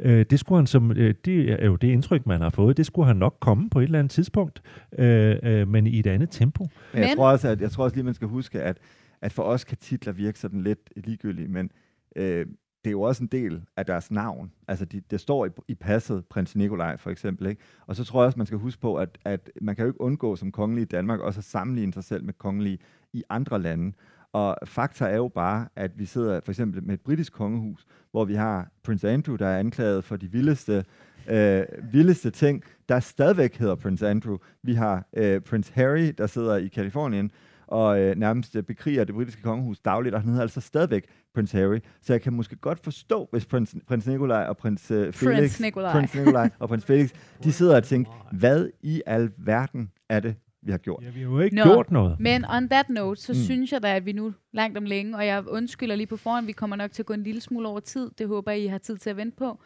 Øh, 0.00 0.26
det 0.30 0.40
skulle 0.40 0.58
han 0.58 0.66
som, 0.66 0.92
øh, 0.92 1.14
det 1.24 1.62
er 1.62 1.66
jo 1.66 1.76
det 1.76 1.88
indtryk, 1.88 2.26
man 2.26 2.40
har 2.40 2.50
fået, 2.50 2.76
det 2.76 2.86
skulle 2.86 3.06
han 3.06 3.16
nok 3.16 3.36
komme 3.40 3.70
på 3.70 3.80
et 3.80 3.84
eller 3.84 3.98
andet 3.98 4.10
tidspunkt, 4.10 4.62
øh, 4.98 5.36
øh, 5.42 5.68
men 5.68 5.86
i 5.86 5.98
et 5.98 6.06
andet 6.06 6.30
tempo. 6.30 6.66
Men 6.92 7.02
jeg 7.02 7.12
tror 7.16 7.30
også, 7.30 7.48
at 7.48 7.60
jeg 7.60 7.70
tror 7.70 7.84
også 7.84 7.96
lige, 7.96 8.04
man 8.04 8.14
skal 8.14 8.28
huske, 8.28 8.62
at, 8.62 8.78
at 9.22 9.32
for 9.32 9.42
os 9.42 9.64
kan 9.64 9.76
titler 9.76 10.12
virke 10.12 10.38
sådan 10.38 10.62
lidt 10.62 10.78
ligegyldige, 10.96 11.48
men 11.48 11.70
øh, 12.16 12.46
det 12.86 12.90
er 12.90 12.92
jo 12.92 13.02
også 13.02 13.22
en 13.22 13.28
del 13.32 13.62
af 13.76 13.86
deres 13.86 14.10
navn. 14.10 14.52
Altså, 14.68 14.84
de, 14.84 15.02
det 15.10 15.20
står 15.20 15.46
i, 15.46 15.48
i 15.68 15.74
passet, 15.74 16.24
prins 16.24 16.56
Nikolaj 16.56 16.96
for 16.96 17.10
eksempel. 17.10 17.46
Ikke? 17.46 17.62
Og 17.86 17.96
så 17.96 18.04
tror 18.04 18.22
jeg 18.22 18.26
også, 18.26 18.38
man 18.38 18.46
skal 18.46 18.58
huske 18.58 18.80
på, 18.80 18.96
at, 18.96 19.18
at 19.24 19.50
man 19.60 19.76
kan 19.76 19.84
jo 19.84 19.88
ikke 19.88 20.00
undgå 20.00 20.36
som 20.36 20.52
kongelig 20.52 20.82
i 20.82 20.84
Danmark 20.84 21.20
også 21.20 21.40
at 21.40 21.44
sammenligne 21.44 21.92
sig 21.92 22.04
selv 22.04 22.24
med 22.24 22.34
kongelige 22.34 22.78
i 23.12 23.22
andre 23.28 23.58
lande. 23.58 23.92
Og 24.32 24.56
fakta 24.64 25.04
er 25.04 25.16
jo 25.16 25.28
bare, 25.28 25.68
at 25.76 25.98
vi 25.98 26.04
sidder 26.04 26.40
for 26.44 26.52
eksempel 26.52 26.82
med 26.82 26.94
et 26.94 27.00
britisk 27.00 27.32
kongehus, 27.32 27.86
hvor 28.10 28.24
vi 28.24 28.34
har 28.34 28.68
prins 28.82 29.04
Andrew, 29.04 29.36
der 29.36 29.46
er 29.46 29.58
anklaget 29.58 30.04
for 30.04 30.16
de 30.16 30.32
vildeste, 30.32 30.84
øh, 31.28 31.64
vildeste 31.92 32.30
ting, 32.30 32.62
der 32.88 33.00
stadigvæk 33.00 33.56
hedder 33.56 33.74
prins 33.74 34.02
Andrew. 34.02 34.36
Vi 34.62 34.74
har 34.74 35.06
øh, 35.16 35.40
prins 35.40 35.68
Harry, 35.68 36.14
der 36.18 36.26
sidder 36.26 36.56
i 36.56 36.68
Kalifornien, 36.68 37.30
og 37.66 38.00
øh, 38.00 38.16
nærmest 38.16 38.56
bekriger 38.66 39.04
det 39.04 39.14
britiske 39.14 39.42
kongehus 39.42 39.80
dagligt, 39.80 40.14
og 40.14 40.20
han 40.20 40.28
hedder 40.28 40.42
altså 40.42 40.60
stadigvæk 40.60 41.04
Prins 41.34 41.52
Harry. 41.52 41.78
Så 42.02 42.12
jeg 42.12 42.22
kan 42.22 42.32
måske 42.32 42.56
godt 42.56 42.84
forstå, 42.84 43.28
hvis 43.32 43.46
prins, 43.46 43.76
prins 43.86 44.06
Nikolaj 44.06 44.44
og 44.44 44.56
prins 44.56 44.90
øh, 44.90 45.12
Felix, 45.12 45.38
prins 45.38 45.60
Nikolaj. 45.60 45.92
prins 45.92 46.14
Nikolaj 46.14 46.50
og 46.58 46.68
prins 46.68 46.84
Felix, 46.84 47.10
de 47.44 47.52
sidder 47.52 47.76
og 47.76 47.84
tænker, 47.84 48.28
hvad 48.32 48.68
i 48.82 49.02
al 49.06 49.30
verden 49.36 49.90
er 50.08 50.20
det, 50.20 50.34
vi 50.62 50.70
har 50.70 50.78
gjort? 50.78 51.02
Ja, 51.04 51.10
vi 51.10 51.20
har 51.20 51.30
jo 51.30 51.40
ikke 51.40 51.56
Nå, 51.56 51.62
gjort 51.62 51.90
noget. 51.90 52.20
Men 52.20 52.44
on 52.44 52.68
that 52.68 52.88
note, 52.88 53.20
så 53.20 53.32
mm. 53.32 53.38
synes 53.38 53.72
jeg 53.72 53.82
da, 53.82 53.96
at 53.96 54.06
vi 54.06 54.12
nu 54.12 54.32
langt 54.52 54.78
om 54.78 54.84
længe, 54.84 55.16
og 55.16 55.26
jeg 55.26 55.48
undskylder 55.48 55.96
lige 55.96 56.06
på 56.06 56.16
forhånd, 56.16 56.46
vi 56.46 56.52
kommer 56.52 56.76
nok 56.76 56.92
til 56.92 57.02
at 57.02 57.06
gå 57.06 57.14
en 57.14 57.22
lille 57.22 57.40
smule 57.40 57.68
over 57.68 57.80
tid. 57.80 58.10
Det 58.18 58.28
håber 58.28 58.52
jeg, 58.52 58.60
I 58.60 58.66
har 58.66 58.78
tid 58.78 58.96
til 58.96 59.10
at 59.10 59.16
vente 59.16 59.36
på. 59.36 59.60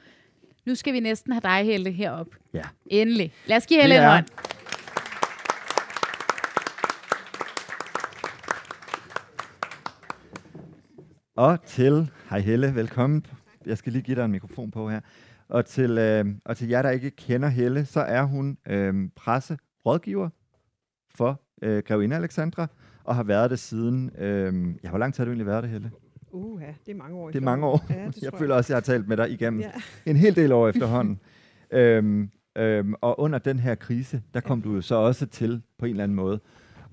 Nu 0.66 0.74
skal 0.74 0.92
vi 0.92 1.00
næsten 1.00 1.32
have 1.32 1.40
dig, 1.40 1.64
Helle, 1.64 1.90
herop. 1.90 2.26
Ja. 2.54 2.62
Endelig. 2.86 3.32
Lad 3.46 3.56
os 3.56 3.66
give 3.66 3.80
Helle 3.80 3.96
en 3.96 4.04
hånd. 4.04 4.26
Og 11.40 11.64
til, 11.64 12.10
hej 12.30 12.40
Helle, 12.40 12.74
velkommen. 12.74 13.26
Jeg 13.66 13.78
skal 13.78 13.92
lige 13.92 14.02
give 14.02 14.16
dig 14.16 14.24
en 14.24 14.30
mikrofon 14.30 14.70
på 14.70 14.90
her. 14.90 15.00
Og 15.48 15.66
til, 15.66 15.98
øh, 15.98 16.26
og 16.44 16.56
til 16.56 16.68
jer, 16.68 16.82
der 16.82 16.90
ikke 16.90 17.10
kender 17.10 17.48
Helle, 17.48 17.84
så 17.84 18.00
er 18.00 18.22
hun 18.22 18.58
øh, 18.68 19.08
presserådgiver 19.16 20.28
for 21.14 21.40
øh, 21.62 21.82
Grevinde 21.82 22.16
Alexandra, 22.16 22.66
og 23.04 23.16
har 23.16 23.22
været 23.22 23.50
det 23.50 23.58
siden... 23.58 24.10
Øh, 24.18 24.74
ja, 24.84 24.88
hvor 24.88 24.98
lang 24.98 25.14
tid 25.14 25.20
har 25.20 25.24
du 25.24 25.30
egentlig 25.30 25.46
været 25.46 25.62
det, 25.62 25.70
Helle? 25.70 25.90
Uh, 26.30 26.62
ja, 26.62 26.74
det 26.86 26.92
er 26.92 26.96
mange 26.96 27.16
år. 27.16 27.26
Det 27.26 27.36
er 27.36 27.40
mange 27.44 27.66
år. 27.66 27.86
Ja, 27.90 28.06
det 28.06 28.22
jeg 28.32 28.32
føler 28.38 28.54
også, 28.54 28.72
jeg 28.72 28.76
har 28.76 28.80
talt 28.80 29.08
med 29.08 29.16
dig 29.16 29.30
igennem 29.30 29.60
ja. 29.60 29.70
en 30.06 30.16
hel 30.16 30.36
del 30.36 30.52
år 30.52 30.68
efterhånden. 30.68 31.20
øhm, 31.70 32.30
øhm, 32.56 32.94
og 33.00 33.20
under 33.20 33.38
den 33.38 33.58
her 33.58 33.74
krise, 33.74 34.22
der 34.34 34.40
kom 34.40 34.58
ja. 34.58 34.64
du 34.64 34.74
jo 34.74 34.80
så 34.80 34.94
også 34.94 35.26
til 35.26 35.62
på 35.78 35.86
en 35.86 35.90
eller 35.90 36.04
anden 36.04 36.16
måde 36.16 36.40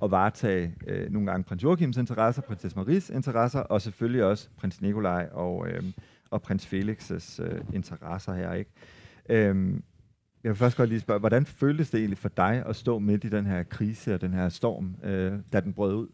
at 0.04 0.12
varetage 0.12 0.74
øh, 0.88 1.12
nogle 1.12 1.32
gange 1.32 1.44
prins 1.44 1.64
Joachims 1.64 1.98
interesser, 1.98 2.42
prinsesse 2.42 2.78
Maries 2.78 3.10
interesser, 3.10 3.60
og 3.60 3.82
selvfølgelig 3.82 4.24
også 4.24 4.50
prins 4.58 4.82
Nikolaj 4.82 5.30
og, 5.32 5.68
øh, 5.70 5.84
og 6.30 6.42
prins 6.42 6.66
Felix's 6.66 7.44
øh, 7.44 7.62
interesser 7.74 8.34
her. 8.34 8.54
ikke. 8.54 8.72
Øh, 9.30 9.74
jeg 10.44 10.50
vil 10.50 10.56
først 10.56 10.78
godt 10.78 10.90
lige 10.90 11.00
spørge, 11.00 11.20
hvordan 11.20 11.46
føltes 11.46 11.90
det 11.90 12.00
egentlig 12.00 12.18
for 12.18 12.30
dig 12.30 12.64
at 12.66 12.76
stå 12.76 13.00
midt 13.00 13.24
i 13.24 13.30
den 13.30 13.46
her 13.46 13.64
krise 13.64 14.14
og 14.14 14.22
den 14.22 14.34
her 14.34 14.50
storm, 14.50 14.96
øh, 15.04 15.34
da 15.54 15.60
den 15.60 15.74
brød 15.74 15.96
ud? 15.96 16.08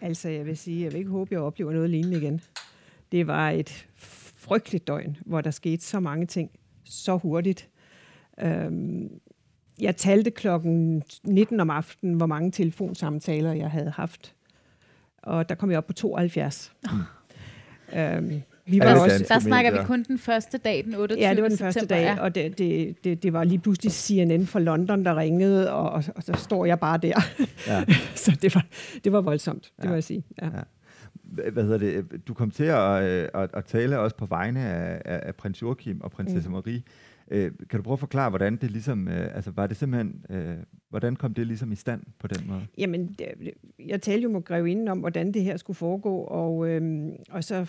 Altså, 0.00 0.28
jeg 0.28 0.46
vil 0.46 0.56
sige, 0.56 0.84
jeg 0.84 0.92
vil 0.92 0.98
ikke 0.98 1.10
håbe, 1.10 1.28
jeg 1.32 1.40
oplever 1.40 1.72
noget 1.72 1.90
lignende 1.90 2.18
igen. 2.18 2.40
Det 3.12 3.26
var 3.26 3.50
et 3.50 3.86
frygteligt 4.36 4.86
døgn, 4.86 5.16
hvor 5.26 5.40
der 5.40 5.50
skete 5.50 5.84
så 5.84 6.00
mange 6.00 6.26
ting 6.26 6.50
så 6.84 7.16
hurtigt. 7.16 7.68
Øhm, 8.40 9.10
jeg 9.80 9.96
talte 9.96 10.30
klokken 10.30 11.02
19 11.24 11.60
om 11.60 11.70
aftenen, 11.70 12.14
hvor 12.14 12.26
mange 12.26 12.50
telefonsamtaler 12.50 13.52
jeg 13.52 13.70
havde 13.70 13.90
haft. 13.90 14.34
Og 15.22 15.48
der 15.48 15.54
kom 15.54 15.70
jeg 15.70 15.78
op 15.78 15.86
på 15.86 15.92
72. 15.92 16.72
Mm. 16.82 16.98
øhm, 17.98 18.42
vi 18.66 18.78
var 18.78 19.00
også, 19.00 19.24
der 19.28 19.38
snakker 19.38 19.70
vi 19.70 19.86
kun 19.86 20.02
den 20.02 20.18
første 20.18 20.58
dag, 20.58 20.84
den 20.84 20.94
28. 20.94 21.28
Ja, 21.28 21.34
det 21.34 21.42
var 21.42 21.48
den 21.48 21.58
første 21.58 21.80
september, 21.80 22.04
dag, 22.04 22.16
ja. 22.16 22.22
og 22.22 22.34
det, 22.34 22.58
det, 22.58 23.04
det, 23.04 23.22
det 23.22 23.32
var 23.32 23.44
lige 23.44 23.58
pludselig 23.58 23.92
CNN 23.92 24.46
fra 24.46 24.60
London, 24.60 25.04
der 25.04 25.16
ringede, 25.16 25.72
og, 25.72 25.90
og, 25.90 26.04
og 26.16 26.22
så 26.22 26.32
står 26.36 26.64
jeg 26.64 26.80
bare 26.80 26.98
der. 26.98 27.20
Ja. 27.66 27.84
så 28.24 28.38
det 28.42 28.54
var, 28.54 28.66
det 29.04 29.12
var 29.12 29.20
voldsomt, 29.20 29.72
det 29.76 29.84
ja. 29.84 29.88
må 29.88 29.94
jeg 29.94 30.04
sige. 30.04 30.24
Ja. 30.42 30.46
Ja. 30.46 31.50
Hvad 31.50 31.62
hedder 31.62 31.78
det? 31.78 32.28
Du 32.28 32.34
kom 32.34 32.50
til 32.50 32.64
at, 32.64 33.02
at, 33.34 33.50
at 33.54 33.64
tale 33.64 33.98
også 33.98 34.16
på 34.16 34.26
vegne 34.26 34.60
af, 34.60 35.00
af 35.04 35.34
prins 35.34 35.62
Joachim 35.62 36.00
og 36.00 36.10
prinsesse 36.10 36.48
mm. 36.48 36.54
Marie. 36.54 36.82
Øh, 37.30 37.52
kan 37.70 37.78
du 37.78 37.82
prøve 37.82 37.92
at 37.92 38.00
forklare, 38.00 38.30
hvordan 38.30 38.56
det 38.56 38.70
ligesom, 38.70 39.08
øh, 39.08 39.36
altså 39.36 39.50
var 39.50 39.66
det 39.66 39.76
simpelthen, 39.76 40.24
øh, 40.30 40.56
hvordan 40.90 41.16
kom 41.16 41.34
det 41.34 41.46
ligesom 41.46 41.72
i 41.72 41.74
stand 41.74 42.02
på 42.18 42.26
den 42.26 42.48
måde? 42.48 42.66
Jamen, 42.78 43.06
det, 43.18 43.52
jeg 43.86 44.02
talte 44.02 44.22
jo 44.22 44.30
med 44.30 44.42
grevinden 44.42 44.88
om, 44.88 44.98
hvordan 44.98 45.32
det 45.32 45.42
her 45.42 45.56
skulle 45.56 45.76
foregå, 45.76 46.16
og, 46.16 46.68
øh, 46.68 47.12
og 47.30 47.44
så 47.44 47.66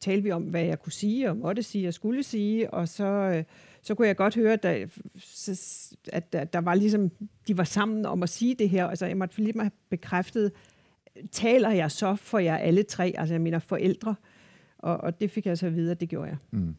talte 0.00 0.22
vi 0.22 0.30
om, 0.30 0.42
hvad 0.42 0.64
jeg 0.64 0.82
kunne 0.82 0.92
sige, 0.92 1.30
og 1.30 1.36
måtte 1.36 1.62
sige, 1.62 1.88
og 1.88 1.94
skulle 1.94 2.22
sige, 2.22 2.70
og 2.70 2.88
så, 2.88 3.04
øh, 3.04 3.44
så 3.82 3.94
kunne 3.94 4.08
jeg 4.08 4.16
godt 4.16 4.34
høre, 4.34 4.52
at, 4.52 4.64
at 6.12 6.32
der, 6.32 6.44
der 6.44 6.60
var 6.60 6.74
ligesom, 6.74 7.10
de 7.48 7.58
var 7.58 7.64
sammen 7.64 8.06
om 8.06 8.22
at 8.22 8.28
sige 8.28 8.54
det 8.54 8.68
her, 8.68 8.86
altså 8.86 9.06
jeg 9.06 9.16
måtte 9.16 9.38
lige 9.38 9.60
have 9.60 9.70
bekræftet, 9.90 10.52
taler 11.30 11.70
jeg 11.70 11.90
så 11.90 12.16
for 12.16 12.38
jer 12.38 12.56
alle 12.56 12.82
tre, 12.82 13.14
altså 13.18 13.34
jeg 13.34 13.40
mener 13.40 13.58
forældre, 13.58 14.14
og, 14.78 14.96
og 14.96 15.20
det 15.20 15.30
fik 15.30 15.46
jeg 15.46 15.58
så 15.58 15.66
at 15.66 15.76
vide, 15.76 15.90
at 15.90 16.00
det 16.00 16.08
gjorde 16.08 16.28
jeg. 16.28 16.36
Mm. 16.50 16.76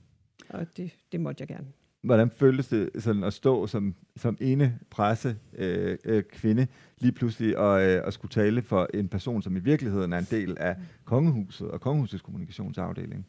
Og 0.50 0.78
det, 0.78 0.92
det 1.12 1.22
måtte 1.22 1.42
jeg 1.42 1.48
gerne 1.48 1.68
hvordan 2.06 2.30
føltes 2.30 2.68
det 2.68 2.90
sådan 3.00 3.24
at 3.24 3.34
stå 3.34 3.68
som, 3.68 3.96
som 4.18 4.38
ene 4.42 4.80
presse 4.90 5.38
øh, 5.58 5.98
øh, 6.06 6.24
kvinde 6.24 6.68
lige 6.98 7.12
pludselig 7.12 7.58
og, 7.58 7.88
øh, 7.88 8.06
og 8.06 8.14
skulle 8.14 8.30
tale 8.30 8.62
for 8.62 8.88
en 8.94 9.08
person, 9.08 9.42
som 9.42 9.56
i 9.56 9.60
virkeligheden 9.60 10.14
er 10.14 10.18
en 10.18 10.28
del 10.32 10.58
af 10.60 10.76
kongehuset 11.06 11.68
og 11.68 11.82
kongehusets 11.82 12.22
kommunikationsafdeling? 12.22 13.28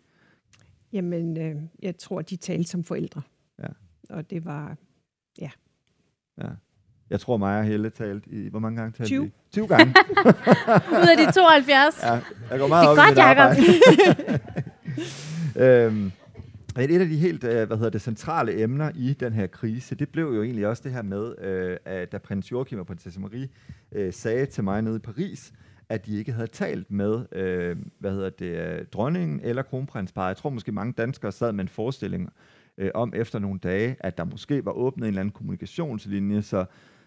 Jamen, 0.92 1.36
øh, 1.36 1.56
jeg 1.82 1.96
tror, 1.96 2.22
de 2.22 2.36
talte 2.36 2.70
som 2.70 2.84
forældre. 2.84 3.22
Ja. 3.58 3.68
Og 4.10 4.30
det 4.30 4.44
var, 4.44 4.76
ja. 5.40 5.50
Ja. 6.42 6.48
Jeg 7.10 7.20
tror, 7.20 7.36
mig 7.36 7.58
og 7.58 7.64
Helle 7.64 7.90
talte 7.90 8.30
i, 8.30 8.48
hvor 8.48 8.58
mange 8.58 8.80
gange 8.80 8.92
talte 8.92 9.08
20. 9.08 9.24
Vi? 9.24 9.32
20 9.52 9.68
gange. 9.68 9.94
Ud 11.02 11.08
af 11.08 11.26
de 11.26 11.32
72. 11.32 12.02
Ja, 12.02 12.12
jeg 12.50 12.58
går 12.58 12.68
meget 12.68 13.16
det 13.16 13.18
er 13.18 13.30
op 13.30 13.36
godt, 13.36 13.58
i 13.58 13.70
mit 15.54 15.62
øhm, 15.64 16.12
et 16.84 17.00
af 17.00 17.08
de 17.08 17.16
helt 17.16 17.44
øh, 17.44 17.66
hvad 17.66 17.76
hedder 17.76 17.90
det, 17.90 18.00
centrale 18.00 18.62
emner 18.62 18.90
i 18.94 19.12
den 19.12 19.32
her 19.32 19.46
krise, 19.46 19.94
det 19.94 20.08
blev 20.08 20.24
jo 20.24 20.42
egentlig 20.42 20.66
også 20.66 20.82
det 20.84 20.92
her 20.92 21.02
med, 21.02 21.34
øh, 21.38 21.76
at 21.84 22.12
da 22.12 22.18
prins 22.18 22.52
Joachim 22.52 22.78
og 22.78 22.86
prinsesse 22.86 23.20
Marie 23.20 23.48
øh, 23.92 24.12
sagde 24.12 24.46
til 24.46 24.64
mig 24.64 24.82
nede 24.82 24.96
i 24.96 24.98
Paris, 24.98 25.52
at 25.88 26.06
de 26.06 26.18
ikke 26.18 26.32
havde 26.32 26.46
talt 26.46 26.90
med 26.90 27.26
øh, 27.32 27.76
hvad 27.98 28.10
hedder 28.10 28.30
det, 28.30 28.92
dronningen 28.92 29.40
eller 29.42 29.62
kronprinsparet. 29.62 30.28
Jeg 30.28 30.36
tror 30.36 30.50
måske 30.50 30.72
mange 30.72 30.92
danskere 30.92 31.32
sad 31.32 31.52
med 31.52 31.64
en 31.64 31.68
forestilling 31.68 32.30
øh, 32.78 32.90
om 32.94 33.12
efter 33.16 33.38
nogle 33.38 33.58
dage, 33.58 33.96
at 34.00 34.18
der 34.18 34.24
måske 34.24 34.64
var 34.64 34.72
åbnet 34.72 35.04
en 35.04 35.08
eller 35.08 35.20
anden 35.20 35.32
kommunikationslinje, 35.32 36.42
så, 36.42 36.64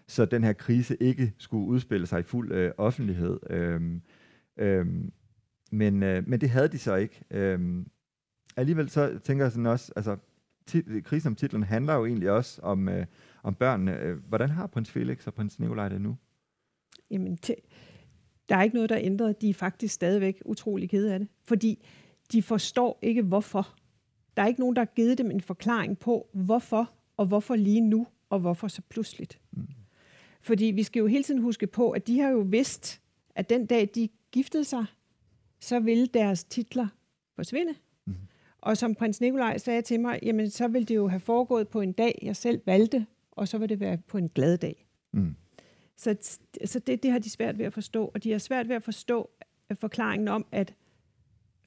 så 0.08 0.24
den 0.24 0.44
her 0.44 0.52
krise 0.52 0.96
ikke 1.00 1.32
skulle 1.38 1.66
udspille 1.66 2.06
sig 2.06 2.20
i 2.20 2.22
fuld 2.22 2.52
øh, 2.52 2.72
offentlighed. 2.78 3.38
Øh, 3.50 3.80
øh, 4.58 4.86
men, 5.72 6.02
øh, 6.02 6.28
men 6.28 6.40
det 6.40 6.50
havde 6.50 6.68
de 6.68 6.78
så 6.78 6.94
ikke. 6.94 7.22
Øh, 7.30 7.84
alligevel 8.56 8.90
så 8.90 9.18
tænker 9.24 9.44
jeg 9.44 9.52
sådan 9.52 9.66
også, 9.66 9.92
altså 9.96 10.16
tit, 10.66 11.04
krisen 11.04 11.28
om 11.28 11.34
titlen 11.34 11.62
handler 11.62 11.94
jo 11.94 12.06
egentlig 12.06 12.30
også 12.30 12.62
om, 12.62 12.88
øh, 12.88 13.06
om 13.42 13.54
børnene. 13.54 13.98
Øh, 13.98 14.18
hvordan 14.28 14.50
har 14.50 14.66
prins 14.66 14.90
Felix 14.90 15.26
og 15.26 15.34
prins 15.34 15.58
Nikolaj 15.58 15.88
det 15.88 16.00
nu? 16.00 16.16
Jamen, 17.10 17.38
der 18.48 18.56
er 18.56 18.62
ikke 18.62 18.74
noget, 18.74 18.90
der 18.90 18.96
er 18.96 19.02
ændret. 19.02 19.40
De 19.40 19.50
er 19.50 19.54
faktisk 19.54 19.94
stadigvæk 19.94 20.42
utrolig 20.44 20.90
kede 20.90 21.12
af 21.12 21.18
det. 21.18 21.28
Fordi 21.42 21.86
de 22.32 22.42
forstår 22.42 22.98
ikke, 23.02 23.22
hvorfor. 23.22 23.74
Der 24.36 24.42
er 24.42 24.46
ikke 24.46 24.60
nogen, 24.60 24.76
der 24.76 24.80
har 24.80 24.92
givet 24.96 25.18
dem 25.18 25.30
en 25.30 25.40
forklaring 25.40 25.98
på, 25.98 26.28
hvorfor, 26.32 26.90
og 27.16 27.26
hvorfor 27.26 27.56
lige 27.56 27.80
nu, 27.80 28.06
og 28.30 28.40
hvorfor 28.40 28.68
så 28.68 28.82
pludseligt. 28.88 29.40
Mm. 29.52 29.66
Fordi 30.40 30.64
vi 30.64 30.82
skal 30.82 31.00
jo 31.00 31.06
hele 31.06 31.24
tiden 31.24 31.42
huske 31.42 31.66
på, 31.66 31.90
at 31.90 32.06
de 32.06 32.20
har 32.20 32.28
jo 32.28 32.38
vidst, 32.38 33.00
at 33.34 33.50
den 33.50 33.66
dag, 33.66 33.90
de 33.94 34.08
giftede 34.32 34.64
sig, 34.64 34.84
så 35.60 35.80
ville 35.80 36.06
deres 36.06 36.44
titler 36.44 36.88
forsvinde. 37.36 37.74
Og 38.60 38.76
som 38.76 38.94
prins 38.94 39.20
Nikolaj 39.20 39.58
sagde 39.58 39.82
til 39.82 40.00
mig, 40.00 40.18
jamen 40.22 40.50
så 40.50 40.68
vil 40.68 40.88
det 40.88 40.94
jo 40.94 41.08
have 41.08 41.20
foregået 41.20 41.68
på 41.68 41.80
en 41.80 41.92
dag, 41.92 42.18
jeg 42.22 42.36
selv 42.36 42.60
valgte, 42.66 43.06
og 43.30 43.48
så 43.48 43.58
vil 43.58 43.68
det 43.68 43.80
være 43.80 43.98
på 43.98 44.18
en 44.18 44.28
glad 44.28 44.58
dag. 44.58 44.86
Mm. 45.12 45.36
Så, 45.96 46.38
så 46.64 46.78
det, 46.78 47.02
det 47.02 47.10
har 47.10 47.18
de 47.18 47.30
svært 47.30 47.58
ved 47.58 47.66
at 47.66 47.72
forstå, 47.72 48.10
og 48.14 48.24
de 48.24 48.30
har 48.30 48.38
svært 48.38 48.68
ved 48.68 48.76
at 48.76 48.82
forstå 48.82 49.30
forklaringen 49.74 50.28
om, 50.28 50.46
at 50.52 50.74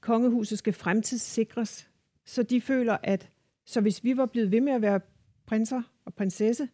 kongehuset 0.02 0.58
skal 0.58 0.74
fremtidssikres. 0.74 1.90
Så 2.26 2.44
de 2.44 2.62
føler, 2.62 2.98
at 3.04 3.30
så 3.66 3.82
hvis 3.82 4.04
vi 4.04 4.18
var 4.18 4.26
blevet 4.26 4.52
ved 4.52 4.62
med 4.62 4.74
at 4.74 4.82
være 4.82 5.00
prinser 5.46 5.82
og 6.06 6.14
prinsesse, 6.14 6.70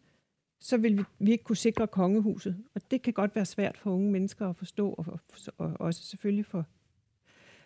så 0.60 0.76
vil 0.76 0.98
vi, 0.98 1.02
vi 1.18 1.30
ikke 1.30 1.44
kunne 1.44 1.56
sikre 1.56 1.86
kongehuset. 1.86 2.56
Og 2.74 2.90
det 2.90 3.02
kan 3.02 3.12
godt 3.12 3.36
være 3.36 3.44
svært 3.44 3.78
for 3.78 3.90
unge 3.90 4.10
mennesker 4.12 4.48
at 4.48 4.56
forstå, 4.56 4.90
og, 4.90 5.06
og, 5.08 5.20
og 5.58 5.76
også 5.80 6.02
selvfølgelig 6.02 6.46
for 6.46 6.66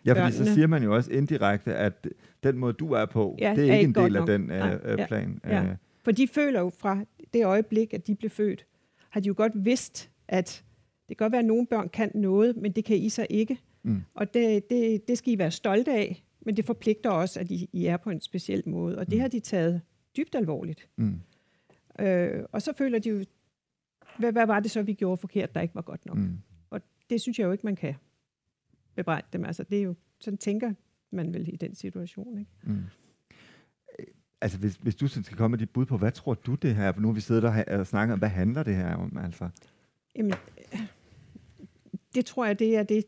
Ja, 0.05 0.11
fordi 0.11 0.19
børnene. 0.19 0.45
så 0.45 0.53
siger 0.53 0.67
man 0.67 0.83
jo 0.83 0.95
også 0.95 1.11
indirekte, 1.11 1.75
at 1.75 2.07
den 2.43 2.57
måde, 2.57 2.73
du 2.73 2.91
er 2.91 3.05
på, 3.05 3.35
ja, 3.39 3.53
det 3.55 3.69
er, 3.69 3.73
er 3.73 3.77
ikke 3.77 3.87
en 3.87 3.95
del 3.95 4.15
af 4.15 4.25
den 4.25 4.41
uh, 4.41 5.07
plan. 5.07 5.39
Ja. 5.45 5.63
Ja. 5.63 5.75
For 6.03 6.11
de 6.11 6.27
føler 6.27 6.59
jo 6.59 6.69
fra 6.69 7.05
det 7.33 7.45
øjeblik, 7.45 7.93
at 7.93 8.07
de 8.07 8.15
blev 8.15 8.29
født, 8.29 8.65
har 9.09 9.19
de 9.19 9.27
jo 9.27 9.33
godt 9.37 9.65
vidst, 9.65 10.09
at 10.27 10.63
det 11.09 11.17
kan 11.17 11.25
godt 11.25 11.31
være, 11.31 11.39
at 11.39 11.45
nogle 11.45 11.67
børn 11.67 11.89
kan 11.89 12.11
noget, 12.15 12.57
men 12.57 12.71
det 12.71 12.85
kan 12.85 12.97
I 12.97 13.09
så 13.09 13.27
ikke. 13.29 13.57
Mm. 13.83 14.01
Og 14.13 14.33
det, 14.33 14.69
det, 14.69 15.07
det 15.07 15.17
skal 15.17 15.33
I 15.33 15.37
være 15.37 15.51
stolte 15.51 15.91
af, 15.91 16.25
men 16.45 16.57
det 16.57 16.65
forpligter 16.65 17.09
også, 17.09 17.39
at 17.39 17.51
I, 17.51 17.69
I 17.73 17.85
er 17.85 17.97
på 17.97 18.09
en 18.09 18.21
speciel 18.21 18.63
måde. 18.65 18.97
Og 18.97 19.05
det 19.05 19.15
mm. 19.15 19.21
har 19.21 19.27
de 19.27 19.39
taget 19.39 19.81
dybt 20.17 20.35
alvorligt. 20.35 20.87
Mm. 20.95 21.19
Øh, 21.99 22.43
og 22.51 22.61
så 22.61 22.73
føler 22.77 22.99
de 22.99 23.09
jo, 23.09 23.23
hvad, 24.19 24.31
hvad 24.31 24.45
var 24.45 24.59
det 24.59 24.71
så, 24.71 24.81
vi 24.81 24.93
gjorde 24.93 25.17
forkert, 25.17 25.55
der 25.55 25.61
ikke 25.61 25.75
var 25.75 25.81
godt 25.81 26.05
nok? 26.05 26.17
Mm. 26.17 26.37
Og 26.69 26.81
det 27.09 27.21
synes 27.21 27.39
jeg 27.39 27.45
jo 27.45 27.51
ikke, 27.51 27.65
man 27.65 27.75
kan 27.75 27.95
bebrejde 28.95 29.27
dem. 29.33 29.45
Altså, 29.45 29.63
det 29.63 29.77
er 29.77 29.83
jo, 29.83 29.95
sådan 30.19 30.37
tænker 30.37 30.73
man 31.11 31.33
vel 31.33 31.47
i 31.53 31.55
den 31.55 31.75
situation. 31.75 32.39
Ikke? 32.39 32.51
Mm. 32.63 32.83
Altså, 34.41 34.57
hvis, 34.57 34.75
hvis 34.75 34.95
du 34.95 35.07
skal 35.07 35.37
komme 35.37 35.51
med 35.51 35.59
dit 35.59 35.69
bud 35.69 35.85
på, 35.85 35.97
hvad 35.97 36.11
tror 36.11 36.33
du 36.33 36.55
det 36.55 36.75
her? 36.75 36.99
Nu 36.99 37.07
har 37.07 37.13
vi 37.13 37.21
siddet 37.21 37.43
der 37.43 37.77
og 37.79 37.87
snakket 37.87 38.13
om, 38.13 38.19
hvad 38.19 38.29
handler 38.29 38.63
det 38.63 38.75
her 38.75 38.95
om? 38.95 39.17
Altså? 39.17 39.49
Jamen, 40.15 40.33
det 42.15 42.25
tror 42.25 42.45
jeg, 42.45 42.59
det 42.59 42.77
er 42.77 42.83
det, 42.83 43.05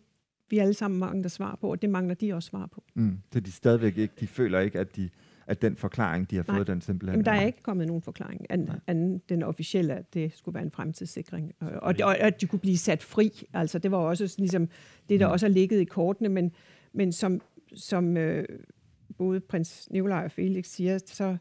vi 0.50 0.58
alle 0.58 0.74
sammen 0.74 1.00
mangler 1.00 1.30
svar 1.30 1.56
på, 1.56 1.72
og 1.72 1.82
det 1.82 1.90
mangler 1.90 2.16
de 2.16 2.34
også 2.34 2.50
svar 2.50 2.66
på. 2.66 2.84
Mm. 2.94 3.20
Så 3.34 3.40
de 3.40 3.52
stadigvæk 3.52 3.98
ikke, 3.98 4.14
de 4.20 4.28
føler 4.28 4.60
ikke, 4.60 4.80
at 4.80 4.96
de 4.96 5.10
at 5.48 5.62
den 5.62 5.76
forklaring, 5.76 6.32
de 6.32 6.36
har 6.36 6.46
Nej. 6.48 6.58
fået, 6.58 6.68
den 6.68 6.82
simpelthen... 6.82 7.14
Jamen, 7.14 7.26
der 7.26 7.32
er 7.32 7.46
ikke 7.46 7.64
kommet 7.64 7.88
nogen 7.88 8.02
forklaring, 8.02 8.46
anden, 8.50 8.72
anden 8.88 9.22
den 9.30 9.44
officielle, 9.44 9.94
at 9.94 10.14
det 10.14 10.34
skulle 10.34 10.56
være 10.56 10.64
en 10.64 10.72
fremtidssikring. 10.72 11.54
Og, 11.60 11.72
og, 11.82 11.96
og 12.04 12.18
at 12.20 12.42
de 12.42 12.48
kunne 12.48 12.60
blive 12.60 12.78
sat 12.78 13.04
fri. 13.04 13.44
Altså, 13.54 13.80
det 13.80 13.92
var 13.92 13.98
også 13.98 14.36
ligesom 14.38 14.70
det, 15.10 15.20
der 15.20 15.28
mm. 15.28 15.32
også 15.32 15.46
har 15.46 15.52
ligget 15.52 15.80
i 15.80 15.86
kortene, 15.86 16.30
men, 16.30 16.52
men 16.94 17.12
som, 17.12 17.42
som 17.76 18.18
øh, 18.18 18.46
både 19.18 19.40
prins 19.40 19.88
Nikolaj 19.92 20.24
og 20.24 20.32
Felix 20.32 20.66
siger, 20.66 21.00
så 21.06 21.38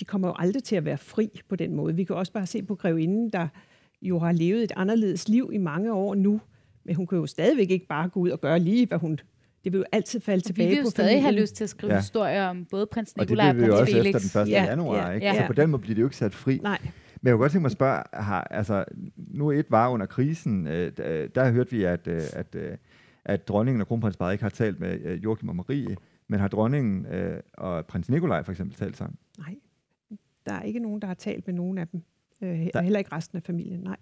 de 0.00 0.04
kommer 0.04 0.28
jo 0.28 0.34
aldrig 0.38 0.62
til 0.62 0.76
at 0.76 0.84
være 0.84 0.98
fri 0.98 1.40
på 1.48 1.56
den 1.56 1.74
måde. 1.74 1.96
Vi 1.96 2.04
kan 2.04 2.16
også 2.16 2.32
bare 2.32 2.46
se 2.46 2.62
på 2.62 2.74
grevinden, 2.74 3.30
der 3.30 3.48
jo 4.02 4.18
har 4.18 4.32
levet 4.32 4.62
et 4.62 4.72
anderledes 4.76 5.28
liv 5.28 5.50
i 5.52 5.58
mange 5.58 5.92
år 5.92 6.14
nu, 6.14 6.40
men 6.84 6.94
hun 6.94 7.06
kan 7.06 7.18
jo 7.18 7.26
stadigvæk 7.26 7.70
ikke 7.70 7.86
bare 7.86 8.08
gå 8.08 8.20
ud 8.20 8.30
og 8.30 8.40
gøre 8.40 8.58
lige, 8.58 8.86
hvad 8.86 8.98
hun 8.98 9.18
det 9.64 9.72
vil 9.72 9.78
jo 9.78 9.84
altid 9.92 10.20
falde 10.20 10.44
tilbage 10.44 10.68
på 10.68 10.70
Vi 10.70 10.76
vil 10.76 10.84
jo 10.84 10.90
stadig 10.90 11.22
have 11.22 11.34
lyst 11.34 11.54
til 11.54 11.64
at 11.64 11.70
skrive 11.70 11.92
ja. 11.92 11.98
historier 11.98 12.46
om 12.46 12.64
både 12.70 12.86
prins 12.86 13.16
Nikolaj 13.16 13.48
og, 13.48 13.50
og 13.50 13.56
prins 13.56 13.90
Felix. 13.90 13.96
Og 13.96 13.96
det 13.96 13.96
vil 13.96 14.02
vi 14.02 14.06
jo 14.06 14.10
også 14.10 14.18
efter 14.28 14.44
den 14.44 14.52
1. 14.52 14.54
Ja. 14.54 14.64
januar, 14.64 15.06
ja. 15.06 15.10
ikke? 15.10 15.26
Ja. 15.26 15.34
Så 15.34 15.46
på 15.46 15.52
den 15.52 15.70
måde 15.70 15.82
bliver 15.82 15.94
det 15.94 16.00
jo 16.00 16.06
ikke 16.06 16.16
sat 16.16 16.34
fri. 16.34 16.58
Nej. 16.62 16.78
Men 17.20 17.28
jeg 17.28 17.32
kunne 17.32 17.40
godt 17.40 17.52
tænke 17.52 17.62
mig 17.62 17.68
at 17.68 17.72
spørge, 17.72 18.02
har, 18.12 18.40
altså, 18.40 18.84
nu 19.16 19.50
et 19.50 19.66
var 19.70 19.88
under 19.88 20.06
krisen, 20.06 20.66
øh, 20.66 20.92
der, 20.96 21.26
der 21.26 21.50
hørte 21.50 21.70
vi, 21.70 21.84
at, 21.84 22.06
øh, 22.06 22.22
at, 22.32 22.54
øh, 22.54 22.76
at 23.24 23.48
dronningen 23.48 23.80
og 23.80 23.86
kronprinsparet 23.86 24.32
ikke 24.32 24.44
har 24.44 24.50
talt 24.50 24.80
med 24.80 25.00
øh, 25.04 25.24
Joachim 25.24 25.48
og 25.48 25.56
Marie, 25.56 25.96
men 26.28 26.40
har 26.40 26.48
dronningen 26.48 27.06
øh, 27.06 27.40
og 27.52 27.86
prins 27.86 28.08
Nikolaj 28.08 28.42
for 28.42 28.52
eksempel 28.52 28.76
talt 28.76 28.96
sammen? 28.96 29.18
Nej, 29.38 29.54
der 30.46 30.52
er 30.52 30.62
ikke 30.62 30.80
nogen, 30.80 31.00
der 31.00 31.06
har 31.06 31.14
talt 31.14 31.46
med 31.46 31.54
nogen 31.54 31.78
af 31.78 31.88
dem. 31.88 32.02
Øh, 32.42 32.66
der... 32.74 32.80
Heller 32.80 32.98
ikke 32.98 33.12
resten 33.12 33.36
af 33.36 33.42
familien, 33.42 33.80
nej. 33.80 33.96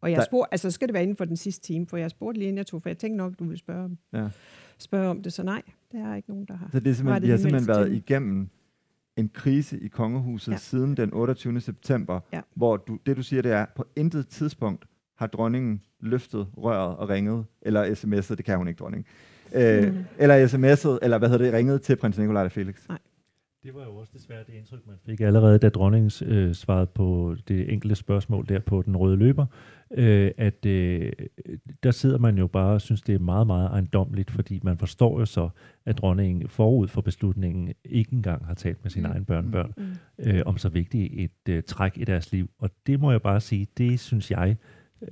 Og 0.00 0.10
jeg 0.10 0.16
der... 0.16 0.24
spurgte, 0.24 0.54
altså 0.54 0.70
skal 0.70 0.88
det 0.88 0.94
være 0.94 1.02
inden 1.02 1.16
for 1.16 1.24
den 1.24 1.36
sidste 1.36 1.66
time, 1.66 1.86
for 1.86 1.96
jeg 1.96 2.10
spurgte 2.10 2.38
lige 2.38 2.48
inden 2.48 2.58
jeg 2.58 2.66
tog, 2.66 2.82
for 2.82 2.88
jeg 2.88 2.98
tænkte 2.98 3.16
nok, 3.16 3.38
du 3.38 3.44
ville 3.44 3.58
spørge 3.58 3.84
om, 3.84 3.98
ja. 4.12 4.28
Spørge 4.78 5.08
om 5.08 5.22
det, 5.22 5.32
så 5.32 5.42
nej, 5.42 5.62
der 5.92 6.06
er 6.06 6.16
ikke 6.16 6.28
nogen, 6.28 6.44
der 6.44 6.56
har. 6.56 6.68
Så 6.72 6.80
det 6.80 6.90
er 6.90 6.94
simpelthen, 6.94 7.22
vi 7.22 7.30
har 7.30 7.36
simpelthen 7.36 7.68
været 7.68 7.92
igennem 7.92 8.48
en 9.16 9.28
krise 9.34 9.80
i 9.80 9.88
kongehuset 9.88 10.52
ja. 10.52 10.56
siden 10.56 10.96
den 10.96 11.12
28. 11.12 11.60
september, 11.60 12.20
ja. 12.32 12.40
hvor 12.54 12.76
du, 12.76 12.98
det 13.06 13.16
du 13.16 13.22
siger, 13.22 13.42
det 13.42 13.52
er, 13.52 13.66
på 13.76 13.84
intet 13.96 14.28
tidspunkt 14.28 14.84
har 15.16 15.26
dronningen 15.26 15.82
løftet 16.00 16.48
røret 16.56 16.96
og 16.96 17.08
ringet, 17.08 17.44
eller 17.62 17.84
sms'et, 17.84 18.34
det 18.34 18.44
kan 18.44 18.58
hun 18.58 18.68
ikke, 18.68 18.78
dronning, 18.78 19.06
øh, 19.54 19.94
mm. 19.94 20.04
eller 20.18 20.46
sms'et, 20.46 20.98
eller 21.02 21.18
hvad 21.18 21.28
hedder 21.28 21.44
det, 21.44 21.54
ringet 21.54 21.82
til 21.82 21.96
prins 21.96 22.18
Nikolaj 22.18 22.44
og 22.44 22.52
Felix. 22.52 22.88
Nej. 22.88 22.98
Det 23.62 23.74
var 23.74 23.84
jo 23.84 23.96
også 23.96 24.12
desværre 24.14 24.44
det 24.46 24.52
indtryk, 24.52 24.86
man 24.86 24.96
fik 25.06 25.20
allerede, 25.20 25.58
da 25.58 25.68
dronningen 25.68 26.28
øh, 26.28 26.54
svarede 26.54 26.86
på 26.86 27.36
det 27.48 27.72
enkelte 27.72 27.94
spørgsmål 27.94 28.48
der 28.48 28.60
på 28.60 28.82
den 28.82 28.96
røde 28.96 29.16
løber, 29.16 29.46
øh, 29.90 30.30
at 30.36 30.66
øh, 30.66 31.12
der 31.82 31.90
sidder 31.90 32.18
man 32.18 32.38
jo 32.38 32.46
bare 32.46 32.74
og 32.74 32.80
synes, 32.80 33.02
det 33.02 33.14
er 33.14 33.18
meget, 33.18 33.46
meget 33.46 33.70
ejendomligt, 33.70 34.30
fordi 34.30 34.60
man 34.62 34.78
forstår 34.78 35.18
jo 35.18 35.26
så, 35.26 35.48
at 35.86 35.98
dronningen 35.98 36.48
forud 36.48 36.88
for 36.88 37.00
beslutningen 37.00 37.74
ikke 37.84 38.12
engang 38.12 38.46
har 38.46 38.54
talt 38.54 38.84
med 38.84 38.90
sine 38.90 39.08
mm. 39.08 39.12
egne 39.12 39.24
børnebørn 39.24 39.74
mm. 39.76 39.84
øh, 40.18 40.42
om 40.46 40.58
så 40.58 40.68
vigtigt 40.68 41.12
et 41.12 41.52
øh, 41.54 41.62
træk 41.62 41.98
i 41.98 42.04
deres 42.04 42.32
liv. 42.32 42.50
Og 42.58 42.70
det 42.86 43.00
må 43.00 43.10
jeg 43.10 43.22
bare 43.22 43.40
sige, 43.40 43.66
det 43.78 44.00
synes 44.00 44.30
jeg, 44.30 44.56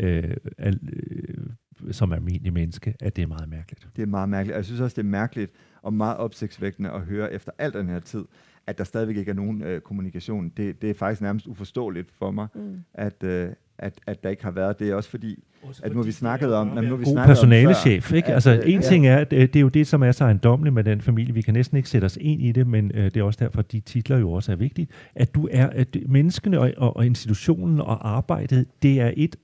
øh, 0.00 0.36
er, 0.58 0.72
øh, 0.92 1.46
som 1.90 2.12
almindelig 2.12 2.52
menneske, 2.52 2.94
at 3.00 3.16
det 3.16 3.22
er 3.22 3.26
meget 3.26 3.48
mærkeligt. 3.48 3.88
Det 3.96 4.02
er 4.02 4.06
meget 4.06 4.28
mærkeligt. 4.28 4.54
Og 4.54 4.56
jeg 4.56 4.64
synes 4.64 4.80
også, 4.80 4.94
det 4.94 5.02
er 5.02 5.10
mærkeligt 5.10 5.52
og 5.86 5.94
meget 5.94 6.16
opsigtsvækkende 6.16 6.90
at 6.90 7.00
høre 7.00 7.32
efter 7.32 7.52
al 7.58 7.72
den 7.72 7.88
her 7.88 8.00
tid, 8.00 8.24
at 8.66 8.78
der 8.78 8.84
stadigvæk 8.84 9.16
ikke 9.16 9.30
er 9.30 9.34
nogen 9.34 9.62
øh, 9.62 9.80
kommunikation. 9.80 10.52
Det, 10.56 10.82
det 10.82 10.90
er 10.90 10.94
faktisk 10.94 11.22
nærmest 11.22 11.46
uforståeligt 11.46 12.08
for 12.18 12.30
mig, 12.30 12.46
mm. 12.54 12.82
at, 12.94 13.22
øh, 13.22 13.48
at, 13.78 13.94
at 14.06 14.22
der 14.22 14.30
ikke 14.30 14.44
har 14.44 14.50
været 14.50 14.78
det. 14.78 14.94
Også 14.94 15.10
fordi, 15.10 15.44
også 15.62 15.82
at 15.84 15.92
nu 15.92 15.98
har 15.98 16.04
vi 16.04 16.12
snakket 16.12 16.54
om... 16.54 16.66
Nu 16.66 16.74
har 16.74 16.96
vi 16.96 17.04
god 17.04 17.16
personalechef, 17.26 18.12
ikke? 18.12 18.34
altså, 18.34 18.50
at, 18.50 18.64
en 18.64 18.80
ja. 18.80 18.80
ting 18.80 19.06
er, 19.06 19.16
at 19.16 19.32
øh, 19.32 19.40
det 19.40 19.56
er 19.56 19.60
jo 19.60 19.68
det, 19.68 19.86
som 19.86 20.02
er 20.02 20.12
så 20.12 20.24
ejendommeligt 20.24 20.74
med 20.74 20.84
den 20.84 21.00
familie. 21.00 21.34
Vi 21.34 21.42
kan 21.42 21.54
næsten 21.54 21.76
ikke 21.76 21.88
sætte 21.88 22.04
os 22.04 22.18
ind 22.20 22.42
i 22.42 22.52
det, 22.52 22.66
men 22.66 22.90
øh, 22.94 23.04
det 23.04 23.16
er 23.16 23.22
også 23.22 23.44
derfor, 23.44 23.58
at 23.58 23.72
de 23.72 23.80
titler 23.80 24.18
jo 24.18 24.32
også 24.32 24.52
er 24.52 24.56
vigtige. 24.56 24.88
At 25.14 25.34
du 25.34 25.48
er, 25.52 25.66
at 25.66 25.96
menneskene 26.08 26.60
og, 26.60 26.72
og, 26.76 26.96
og 26.96 27.06
institutionen 27.06 27.80
og 27.80 28.08
arbejdet, 28.08 28.66
det 28.82 29.00
er 29.00 29.12
et, 29.16 29.36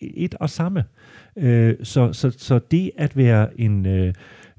et 0.00 0.34
og 0.34 0.50
samme. 0.50 0.84
Øh, 1.36 1.74
så, 1.82 2.12
så, 2.12 2.30
så 2.30 2.58
det 2.70 2.90
at 2.96 3.16
være 3.16 3.60
en... 3.60 3.86
Øh, 3.86 4.14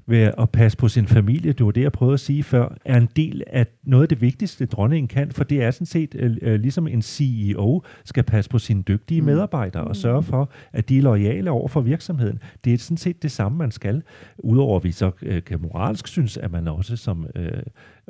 ved 0.08 0.32
at 0.38 0.50
passe 0.50 0.78
på 0.78 0.88
sin 0.88 1.06
familie, 1.06 1.52
det 1.52 1.66
var 1.66 1.72
det, 1.72 1.82
jeg 1.82 1.92
prøvede 1.92 2.14
at 2.14 2.20
sige 2.20 2.42
før, 2.42 2.76
er 2.84 2.96
en 2.96 3.08
del 3.16 3.42
af 3.46 3.66
noget 3.82 4.02
af 4.02 4.08
det 4.08 4.20
vigtigste, 4.20 4.66
dronningen 4.66 5.08
kan, 5.08 5.32
for 5.32 5.44
det 5.44 5.62
er 5.62 5.70
sådan 5.70 5.86
set 5.86 6.14
øh, 6.18 6.36
øh 6.42 6.60
ligesom 6.60 6.88
en 6.88 7.02
CEO 7.02 7.82
skal 8.04 8.22
passe 8.22 8.50
på 8.50 8.58
sine 8.58 8.82
dygtige 8.82 9.20
mm. 9.20 9.26
medarbejdere 9.26 9.84
og 9.84 9.96
sørge 9.96 10.22
for, 10.22 10.50
at 10.72 10.88
de 10.88 10.98
er 10.98 11.02
lojale 11.02 11.50
over 11.50 11.68
for 11.68 11.80
virksomheden. 11.80 12.38
Det 12.64 12.74
er 12.74 12.78
sådan 12.78 12.96
set 12.96 13.22
det 13.22 13.30
samme, 13.30 13.58
man 13.58 13.70
skal. 13.70 14.02
Udover 14.38 14.76
at 14.76 14.84
vi 14.84 14.92
så 14.92 15.10
øh, 15.22 15.44
kan 15.44 15.60
moralsk 15.62 16.06
synes, 16.08 16.36
at 16.36 16.50
man 16.50 16.68
også 16.68 16.96
som 16.96 17.26
øh, 17.34 17.62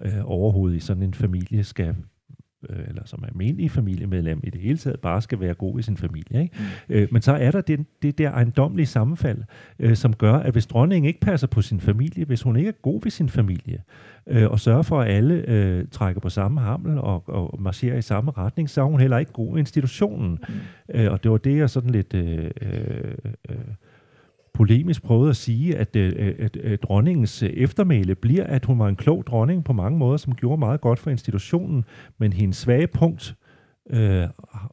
øh, 0.03 0.12
overhoved 0.24 0.74
i 0.74 0.80
sådan 0.80 1.03
en 1.03 1.14
familie 1.14 1.64
skal 1.64 1.94
øh, 2.70 2.88
eller 2.88 3.02
som 3.04 3.24
almindelig 3.28 3.70
familiemedlem 3.70 4.40
i 4.44 4.50
det 4.50 4.61
hele 4.61 4.78
taget, 4.78 5.00
bare 5.00 5.22
skal 5.22 5.40
være 5.40 5.54
god 5.54 5.78
i 5.78 5.82
sin 5.82 5.96
familie. 5.96 6.42
Ikke? 6.42 6.56
Mm. 6.59 6.94
Øh, 6.94 7.09
men 7.11 7.22
så 7.22 7.32
er 7.32 7.50
der 7.50 7.61
det, 7.61 7.86
det 8.02 8.18
der 8.18 8.30
ejendomlige 8.30 8.86
sammenfald, 8.86 9.42
øh, 9.78 9.96
som 9.96 10.14
gør, 10.14 10.34
at 10.34 10.52
hvis 10.52 10.66
dronningen 10.66 11.09
ikke 11.09 11.20
passer 11.20 11.46
på 11.46 11.62
sin 11.62 11.80
familie, 11.80 12.24
hvis 12.24 12.42
hun 12.42 12.56
ikke 12.56 12.68
er 12.68 12.72
god 12.82 13.00
ved 13.02 13.11
sin 13.11 13.28
familie, 13.28 13.82
øh, 14.26 14.50
og 14.50 14.61
sørger 14.61 14.82
for, 14.82 15.00
at 15.00 15.11
alle 15.11 15.34
øh, 15.48 15.84
trækker 15.90 16.20
på 16.20 16.28
samme 16.28 16.61
hammel 16.61 16.98
og, 16.98 17.28
og 17.28 17.62
marcherer 17.62 17.98
i 17.98 18.02
samme 18.02 18.30
retning, 18.30 18.70
så 18.70 18.80
er 18.80 18.86
hun 18.86 19.00
heller 19.00 19.18
ikke 19.18 19.32
god 19.32 19.56
i 19.56 19.61
institutionen. 19.61 20.38
Mm. 20.48 20.54
Øh, 20.94 21.12
og 21.12 21.22
det 21.22 21.30
var 21.30 21.38
det, 21.38 21.56
jeg 21.56 21.70
sådan 21.70 21.90
lidt... 21.90 22.14
Øh, 22.14 22.50
øh, 22.62 23.14
øh, 23.50 23.56
polemisk 24.59 25.02
prøvede 25.02 25.30
at 25.30 25.36
sige, 25.36 25.76
at, 25.76 25.96
at, 25.96 26.14
øh, 26.18 26.34
at, 26.38 26.56
at 26.56 26.82
dronningens 26.82 27.42
eftermæle 27.42 28.14
bliver, 28.14 28.44
at 28.44 28.64
hun 28.64 28.78
var 28.78 28.88
en 28.88 28.96
klog 28.96 29.24
dronning 29.26 29.64
på 29.64 29.72
mange 29.72 29.98
måder, 29.98 30.16
som 30.16 30.34
gjorde 30.34 30.59
meget 30.59 30.80
godt 30.80 30.98
for 30.98 31.11
institutionen, 31.11 31.84
men 32.18 32.32
hendes 32.32 32.56
svage 32.56 32.86
punkt 32.86 33.36
øh, 33.90 34.24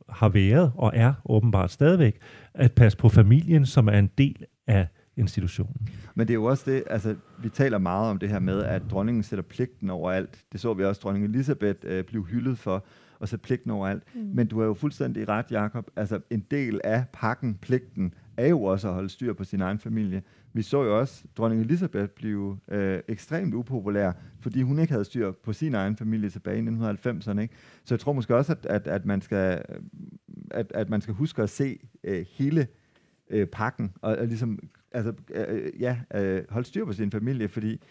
har 0.10 0.30
været 0.30 0.72
og 0.76 0.92
er 0.96 1.14
åbenbart 1.26 1.72
stadigvæk 1.72 2.18
at 2.54 2.72
passe 2.72 2.98
på 2.98 3.10
familien, 3.10 3.66
som 3.66 3.88
er 3.88 4.00
en 4.00 4.10
del 4.18 4.46
af 4.68 4.88
institutionen. 5.18 5.88
Men 6.16 6.28
det 6.28 6.34
er 6.34 6.36
jo 6.36 6.46
også 6.46 6.72
det, 6.72 6.84
altså 6.90 7.16
vi 7.42 7.50
taler 7.50 7.78
meget 7.78 8.10
om 8.10 8.20
det 8.20 8.30
her 8.30 8.40
med, 8.40 8.64
at 8.64 8.82
dronningen 8.92 9.24
sætter 9.24 9.44
pligten 9.44 9.90
over 9.90 10.12
alt. 10.12 10.44
Det 10.52 10.60
så 10.60 10.74
vi 10.74 10.84
også 10.84 11.02
dronning 11.04 11.26
Elisabeth 11.26 11.80
øh, 11.84 12.04
blive 12.04 12.26
hyldet 12.26 12.58
for 12.58 12.86
at 13.22 13.30
sætte 13.30 13.44
pligten 13.44 13.72
over 13.72 13.88
alt. 13.88 14.04
Mm. 14.16 14.22
Men 14.22 14.48
du 14.48 14.60
er 14.60 14.66
jo 14.66 14.74
fuldstændig 14.74 15.30
ret, 15.30 15.46
Jakob. 15.52 15.88
Altså 15.96 16.20
en 16.30 16.46
del 16.52 16.82
af 16.84 17.06
pakken, 17.14 17.56
pligten, 17.62 18.14
er 18.38 18.48
jo 18.48 18.64
også 18.64 18.88
at 18.88 18.94
holde 18.94 19.10
styr 19.10 19.34
på 19.34 19.44
sin 19.44 19.62
egen 19.62 19.80
familie. 19.80 20.24
Vi 20.54 20.62
så 20.62 20.84
jo 20.84 21.00
også 21.00 21.24
dronning 21.38 21.62
Elisabeth 21.62 22.08
blive 22.08 22.58
øh, 22.68 23.00
ekstremt 23.08 23.54
upopulær, 23.54 24.12
fordi 24.40 24.62
hun 24.62 24.80
ikke 24.80 24.92
havde 24.92 25.06
styr 25.06 25.32
på 25.32 25.54
sin 25.54 25.74
egen 25.74 25.98
familie 25.98 26.30
tilbage 26.30 26.58
i 26.58 26.68
1990'erne. 26.68 27.40
Ikke? 27.40 27.54
Så 27.86 27.96
jeg 27.96 28.00
tror 28.00 28.14
måske 28.14 28.36
også, 28.36 28.52
at, 28.52 28.66
at, 28.66 28.88
at, 28.88 29.06
man, 29.06 29.22
skal, 29.22 29.64
øh, 29.70 29.76
at, 30.52 30.72
at 30.76 30.90
man 30.90 31.02
skal 31.02 31.14
huske 31.14 31.42
at 31.42 31.50
se 31.50 31.80
øh, 32.04 32.26
hele 32.30 32.68
øh, 33.30 33.48
pakken, 33.48 33.94
og, 34.02 34.16
og 34.16 34.28
ligesom 34.28 34.60
altså, 34.92 35.14
øh, 35.34 35.72
ja, 35.80 36.00
øh, 36.16 36.44
holde 36.50 36.68
styr 36.68 36.86
på 36.86 36.94
sin 36.94 37.12
familie, 37.12 37.48
fordi 37.48 37.82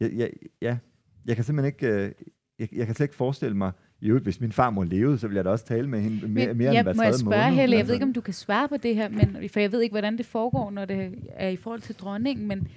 jeg, 0.00 0.12
jeg, 0.12 0.30
ja, 0.62 0.78
jeg 1.26 1.36
kan 1.36 1.44
simpelthen 1.44 1.72
ikke, 1.74 2.04
øh, 2.04 2.12
jeg, 2.58 2.68
jeg 2.72 2.86
kan 2.86 2.94
slet 2.94 3.04
ikke 3.04 3.14
forestille 3.14 3.56
mig, 3.56 3.72
i 4.00 4.06
øvrigt, 4.08 4.24
hvis 4.24 4.40
min 4.40 4.52
far 4.52 4.70
må 4.70 4.82
leve, 4.82 5.18
så 5.18 5.28
vil 5.28 5.34
jeg 5.34 5.44
da 5.44 5.50
også 5.50 5.64
tale 5.64 5.88
med 5.88 6.00
hende 6.00 6.28
mere, 6.28 6.54
mere 6.54 6.72
jeg, 6.72 6.80
end 6.80 6.86
hver 6.86 6.94
må 6.94 7.02
jeg 7.02 7.14
spørge, 7.14 7.42
måned. 7.42 7.60
Helle, 7.60 7.76
jeg 7.76 7.86
ved 7.86 7.94
ikke, 7.94 8.06
om 8.06 8.12
du 8.12 8.20
kan 8.20 8.34
svare 8.34 8.68
på 8.68 8.76
det 8.76 8.94
her, 8.94 9.08
men, 9.08 9.48
for 9.48 9.60
jeg 9.60 9.72
ved 9.72 9.80
ikke, 9.80 9.92
hvordan 9.92 10.18
det 10.18 10.26
foregår, 10.26 10.70
når 10.70 10.84
det 10.84 11.14
er 11.30 11.48
i 11.48 11.56
forhold 11.56 11.80
til 11.80 11.94
dronningen, 11.94 12.48
men 12.48 12.68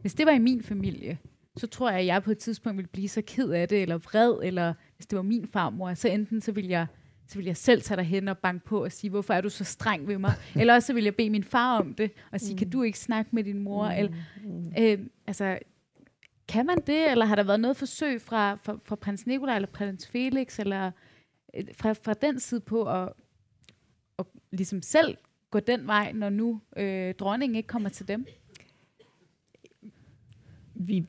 hvis 0.00 0.14
det 0.14 0.26
var 0.26 0.32
i 0.32 0.38
min 0.38 0.62
familie, 0.62 1.18
så 1.56 1.66
tror 1.66 1.90
jeg, 1.90 2.00
at 2.00 2.06
jeg 2.06 2.22
på 2.22 2.30
et 2.30 2.38
tidspunkt 2.38 2.76
ville 2.76 2.88
blive 2.92 3.08
så 3.08 3.22
ked 3.26 3.50
af 3.50 3.68
det, 3.68 3.82
eller 3.82 3.98
vred, 3.98 4.34
eller 4.42 4.74
hvis 4.96 5.06
det 5.06 5.16
var 5.16 5.22
min 5.22 5.46
farmor, 5.46 5.94
så 5.94 6.08
enten 6.08 6.40
så 6.40 6.52
ville 6.52 6.70
jeg 6.70 6.86
så 7.30 7.36
vil 7.38 7.46
jeg 7.46 7.56
selv 7.56 7.82
tage 7.82 7.96
dig 7.96 8.04
hen 8.04 8.28
og 8.28 8.38
banke 8.38 8.64
på 8.64 8.84
og 8.84 8.92
sige, 8.92 9.10
hvorfor 9.10 9.34
er 9.34 9.40
du 9.40 9.48
så 9.48 9.64
streng 9.64 10.08
ved 10.08 10.18
mig? 10.18 10.32
Eller 10.60 10.74
også 10.74 10.86
så 10.86 10.92
vil 10.92 11.04
jeg 11.04 11.14
bede 11.14 11.30
min 11.30 11.44
far 11.44 11.78
om 11.78 11.94
det, 11.94 12.10
og 12.32 12.40
sige, 12.40 12.54
mm. 12.54 12.58
kan 12.58 12.70
du 12.70 12.82
ikke 12.82 12.98
snakke 12.98 13.30
med 13.32 13.44
din 13.44 13.58
mor? 13.58 13.88
Mm. 13.88 13.94
Eller, 13.96 14.12
øh, 14.78 14.98
altså, 15.26 15.58
kan 16.50 16.66
man 16.66 16.78
det, 16.86 17.10
eller 17.10 17.24
har 17.24 17.36
der 17.36 17.42
været 17.42 17.60
noget 17.60 17.76
forsøg 17.76 18.20
fra, 18.20 18.54
fra, 18.54 18.78
fra 18.84 18.96
prins 18.96 19.26
Nikolaj 19.26 19.56
eller 19.56 19.68
prins 19.68 20.08
Felix, 20.08 20.58
eller 20.58 20.90
øh, 21.54 21.64
fra, 21.74 21.92
fra 21.92 22.14
den 22.14 22.40
side 22.40 22.60
på 22.60 22.84
at, 22.84 23.12
at 24.18 24.26
ligesom 24.52 24.82
selv 24.82 25.16
gå 25.50 25.60
den 25.60 25.86
vej, 25.86 26.12
når 26.12 26.28
nu 26.28 26.60
øh, 26.76 27.14
dronningen 27.14 27.56
ikke 27.56 27.66
kommer 27.66 27.88
til 27.88 28.08
dem? 28.08 28.26
Vi, 30.74 31.06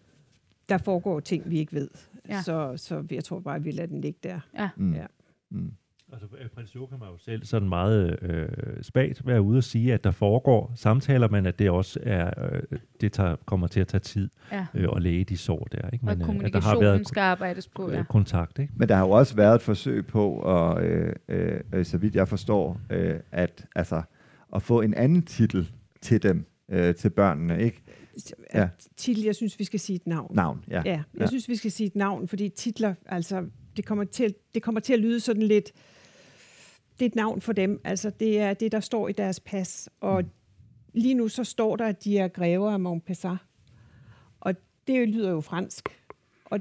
der 0.70 0.78
foregår 0.78 1.20
ting, 1.20 1.50
vi 1.50 1.60
ikke 1.60 1.74
ved. 1.74 1.90
Ja. 2.30 2.42
Så, 2.42 2.74
så 2.78 3.06
jeg 3.12 3.24
tror 3.24 3.40
bare, 3.40 3.56
at 3.56 3.66
vi 3.66 3.72
lader 3.72 3.88
den 3.88 4.02
ligge 4.02 4.20
der. 4.24 4.40
Ja. 4.54 4.70
Mm. 4.76 4.94
ja. 4.94 5.06
Mm. 5.50 5.74
Altså, 6.12 6.28
øh, 6.42 6.50
prins 6.50 6.76
Joachim 6.76 7.02
har 7.02 7.08
jo 7.08 7.18
selv 7.18 7.46
sådan 7.46 7.70
meget 7.70 8.24
øh, 8.24 8.48
spagt 8.82 9.28
været 9.28 9.40
ude 9.40 9.58
og 9.58 9.64
sige, 9.64 9.94
at 9.94 10.04
der 10.04 10.12
foregår 10.12 10.72
samtaler, 10.76 11.28
men 11.28 11.46
at 11.46 11.60
det 11.60 11.70
også 11.70 12.00
er, 12.04 12.52
øh, 12.52 12.80
det 13.02 13.14
tager, 13.14 13.36
kommer 13.46 13.68
til 13.68 13.80
at 13.80 13.88
tage 13.88 14.02
tid 14.02 14.30
ja. 14.52 14.66
øh, 14.74 14.88
at 14.96 15.02
læge 15.02 15.24
de 15.24 15.38
sår 15.38 15.68
der. 15.72 15.90
Ikke? 15.94 16.06
Men, 16.06 16.22
og 16.22 16.26
kommunikationen 16.26 16.56
øh, 16.56 16.82
der 16.82 16.88
har 16.88 16.96
været, 16.98 17.08
skal 17.08 17.22
arbejdes 17.22 17.68
på, 17.68 17.92
ja. 17.92 18.04
Kontakt, 18.04 18.60
ikke? 18.60 18.74
Men 18.76 18.90
der 18.90 18.96
har 18.96 19.06
jo 19.06 19.12
også 19.12 19.36
været 19.36 19.56
et 19.56 19.62
forsøg 19.62 20.08
på, 20.08 20.32
og, 20.32 20.84
øh, 20.84 21.16
øh, 21.28 21.86
så 21.86 21.98
vidt 21.98 22.16
jeg 22.16 22.28
forstår, 22.28 22.82
øh, 22.90 23.20
at, 23.32 23.66
altså, 23.76 24.02
at 24.56 24.62
få 24.62 24.82
en 24.82 24.94
anden 24.94 25.22
titel 25.22 25.72
til 26.02 26.24
dem, 26.24 26.46
øh, 26.70 26.96
til 26.96 27.10
børnene, 27.10 27.64
ikke? 27.64 27.84
Ja. 28.54 28.70
Titel, 28.98 29.24
jeg 29.24 29.36
synes, 29.36 29.60
vi 29.60 29.64
skal 29.64 29.80
sige 29.80 29.96
et 29.96 30.08
navn. 30.08 30.36
Navn, 30.36 30.66
ja. 30.70 30.82
Ja, 30.86 30.92
jeg 30.92 31.04
ja. 31.20 31.28
synes, 31.28 31.50
vi 31.50 31.56
skal 31.56 31.72
sige 31.72 31.88
et 31.88 31.96
navn, 31.96 32.28
fordi 32.28 32.50
titler, 32.50 32.94
altså, 33.06 33.46
det 33.78 33.86
kommer 33.86 34.04
til, 34.04 34.36
det 34.54 34.64
kommer 34.64 34.82
til 34.82 34.94
at 34.94 35.00
lyde 35.00 35.20
sådan 35.20 35.44
lidt, 35.44 35.72
det 37.00 37.06
er 37.06 37.10
et 37.10 37.16
navn 37.16 37.42
for 37.42 37.54
dem. 37.54 37.82
Altså, 37.84 38.10
det 38.20 38.40
er 38.40 38.54
det, 38.54 38.72
der 38.72 38.80
står 38.80 39.08
i 39.08 39.12
deres 39.12 39.40
pas. 39.40 39.90
Og 40.02 40.22
mm. 40.22 40.30
lige 40.94 41.14
nu 41.14 41.28
så 41.28 41.44
står 41.44 41.76
der, 41.76 41.86
at 41.86 42.04
de 42.04 42.18
er 42.18 42.28
grever 42.28 42.72
af 42.72 42.80
Montpessat. 42.80 43.38
Og 44.40 44.54
det 44.88 45.10
lyder 45.10 45.32
jo 45.32 45.42
fransk. 45.42 45.90
Og 46.46 46.60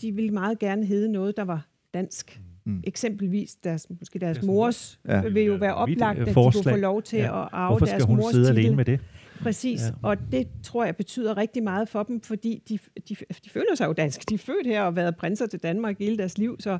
de 0.00 0.12
ville 0.12 0.30
meget 0.30 0.58
gerne 0.58 0.86
hedde 0.86 1.12
noget, 1.12 1.36
der 1.36 1.44
var 1.44 1.66
dansk. 1.94 2.40
Mm. 2.64 2.82
Eksempelvis 2.86 3.54
deres, 3.54 3.90
måske 3.90 4.18
deres 4.18 4.42
mors 4.42 5.00
ja. 5.08 5.20
vil 5.20 5.42
jo 5.42 5.54
være 5.54 5.74
oplagt, 5.74 6.18
at 6.18 6.26
de 6.26 6.34
kunne 6.34 6.52
få 6.62 6.76
lov 6.76 7.02
til 7.02 7.18
ja. 7.18 7.42
at 7.42 7.48
arve 7.52 7.70
Hvorfor 7.70 7.86
deres 7.86 8.08
mors 8.08 8.18
skal 8.18 8.24
hun 8.24 8.32
sidde 8.32 8.48
alene 8.48 8.76
med 8.76 8.84
det? 8.84 9.00
Præcis, 9.40 9.80
ja. 9.80 9.90
og 10.02 10.16
det 10.32 10.48
tror 10.62 10.84
jeg 10.84 10.96
betyder 10.96 11.36
rigtig 11.36 11.62
meget 11.62 11.88
for 11.88 12.02
dem, 12.02 12.20
fordi 12.20 12.62
de, 12.68 12.78
de, 13.08 13.16
de 13.44 13.50
føler 13.50 13.74
sig 13.74 13.86
jo 13.86 13.92
dansk. 13.92 14.28
De 14.28 14.34
er 14.34 14.38
født 14.38 14.66
her 14.66 14.80
og 14.80 14.86
har 14.86 14.90
været 14.90 15.16
prinser 15.16 15.46
til 15.46 15.58
Danmark 15.58 15.98
hele 15.98 16.18
deres 16.18 16.38
liv, 16.38 16.56
så 16.60 16.78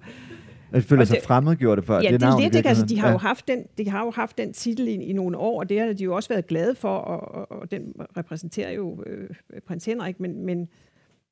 de 0.76 0.82
føler 0.82 1.04
sig 1.04 1.18
fremmedgjorte 1.24 1.82
for 1.82 1.94
ja, 1.94 2.00
det, 2.00 2.10
det 2.10 2.20
navn. 2.20 2.42
Ja, 2.42 2.48
det 2.48 2.56
er 2.56 2.62
det. 2.62 2.68
Altså, 2.68 2.86
de, 2.86 2.98
har 2.98 3.06
ja. 3.06 3.12
jo 3.12 3.18
haft 3.18 3.48
den, 3.48 3.64
de 3.78 3.90
har 3.90 4.04
jo 4.04 4.10
haft 4.10 4.38
den 4.38 4.52
titel 4.52 4.88
i, 4.88 4.92
i 4.92 5.12
nogle 5.12 5.38
år, 5.38 5.60
og 5.60 5.68
det 5.68 5.80
har 5.80 5.92
de 5.92 6.04
jo 6.04 6.14
også 6.14 6.28
været 6.28 6.46
glade 6.46 6.74
for, 6.74 6.96
og, 6.96 7.34
og, 7.34 7.60
og 7.60 7.70
den 7.70 7.92
repræsenterer 8.16 8.72
jo 8.72 9.02
øh, 9.06 9.28
prins 9.66 9.84
Henrik, 9.84 10.20
men, 10.20 10.46
men 10.46 10.68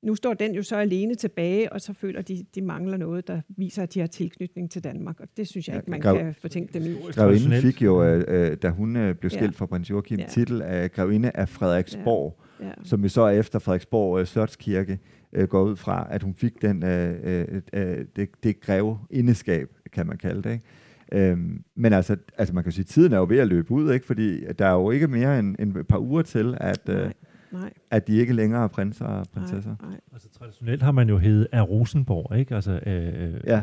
nu 0.02 0.14
står 0.14 0.34
den 0.34 0.54
jo 0.54 0.62
så 0.62 0.76
alene 0.76 1.14
tilbage, 1.14 1.72
og 1.72 1.80
så 1.80 1.92
føler 1.92 2.22
de, 2.22 2.44
de 2.54 2.62
mangler 2.62 2.96
noget, 2.96 3.28
der 3.28 3.40
viser, 3.48 3.82
at 3.82 3.94
de 3.94 4.00
har 4.00 4.06
tilknytning 4.06 4.70
til 4.70 4.84
Danmark, 4.84 5.20
og 5.20 5.28
det 5.36 5.48
synes 5.48 5.68
jeg 5.68 5.74
ja, 5.74 5.80
ikke, 5.80 5.90
man 5.90 6.00
grav, 6.00 6.16
kan 6.16 6.34
fortænke 6.40 6.78
dem 6.78 6.82
i. 6.82 6.94
Grevinden 7.12 7.62
fik 7.62 7.82
jo, 7.82 8.04
øh, 8.04 8.24
øh, 8.28 8.56
da 8.62 8.68
hun 8.68 8.96
øh, 8.96 9.14
blev 9.14 9.30
skilt 9.30 9.52
ja. 9.52 9.56
fra 9.56 9.66
prins 9.66 9.90
Joachim, 9.90 10.18
ja. 10.18 10.26
titel 10.26 10.62
af 10.62 10.92
Grevinde 10.92 11.30
af 11.34 11.48
Frederiksborg, 11.48 12.40
ja. 12.60 12.66
Ja. 12.66 12.72
som 12.84 13.02
vi 13.02 13.08
så 13.08 13.28
efter 13.28 13.58
Frederiksborg 13.58 14.20
øh, 14.20 14.26
Slotskirke 14.26 14.98
øh, 15.32 15.48
går 15.48 15.62
ud 15.62 15.76
fra, 15.76 16.06
at 16.10 16.22
hun 16.22 16.34
fik 16.34 16.62
den, 16.62 16.84
øh, 16.84 17.16
øh, 17.22 17.62
øh, 17.72 18.04
det, 18.16 18.28
det 18.42 18.60
greve 18.60 18.98
indeskab, 19.10 19.68
kan 19.92 20.06
man 20.06 20.18
kalde 20.18 20.42
det. 20.42 20.52
Ikke? 20.52 21.30
Øhm, 21.30 21.64
men 21.74 21.92
altså, 21.92 22.16
altså, 22.38 22.54
man 22.54 22.64
kan 22.64 22.72
sige, 22.72 22.82
at 22.82 22.86
tiden 22.86 23.12
er 23.12 23.18
jo 23.18 23.26
ved 23.28 23.38
at 23.38 23.48
løbe 23.48 23.72
ud, 23.72 23.92
ikke? 23.92 24.06
fordi 24.06 24.44
der 24.58 24.66
er 24.66 24.72
jo 24.72 24.90
ikke 24.90 25.08
mere 25.08 25.38
end, 25.38 25.56
end 25.58 25.76
et 25.76 25.86
par 25.86 25.98
uger 25.98 26.22
til, 26.22 26.56
at... 26.60 26.88
Øh, 26.88 27.10
Nej. 27.52 27.72
At 27.90 28.06
de 28.06 28.16
ikke 28.16 28.32
længere 28.32 28.64
er 28.64 28.68
prinser 28.68 29.04
og 29.04 29.26
prinsesser. 29.32 29.76
Nej, 29.80 29.90
nej. 29.90 30.00
Altså 30.12 30.28
traditionelt 30.38 30.82
har 30.82 30.92
man 30.92 31.08
jo 31.08 31.18
heddet 31.18 31.48
af 31.52 31.68
Rosenborg, 31.68 32.38
ikke? 32.38 32.54
Altså, 32.54 32.80
øh, 32.86 33.40
ja. 33.46 33.62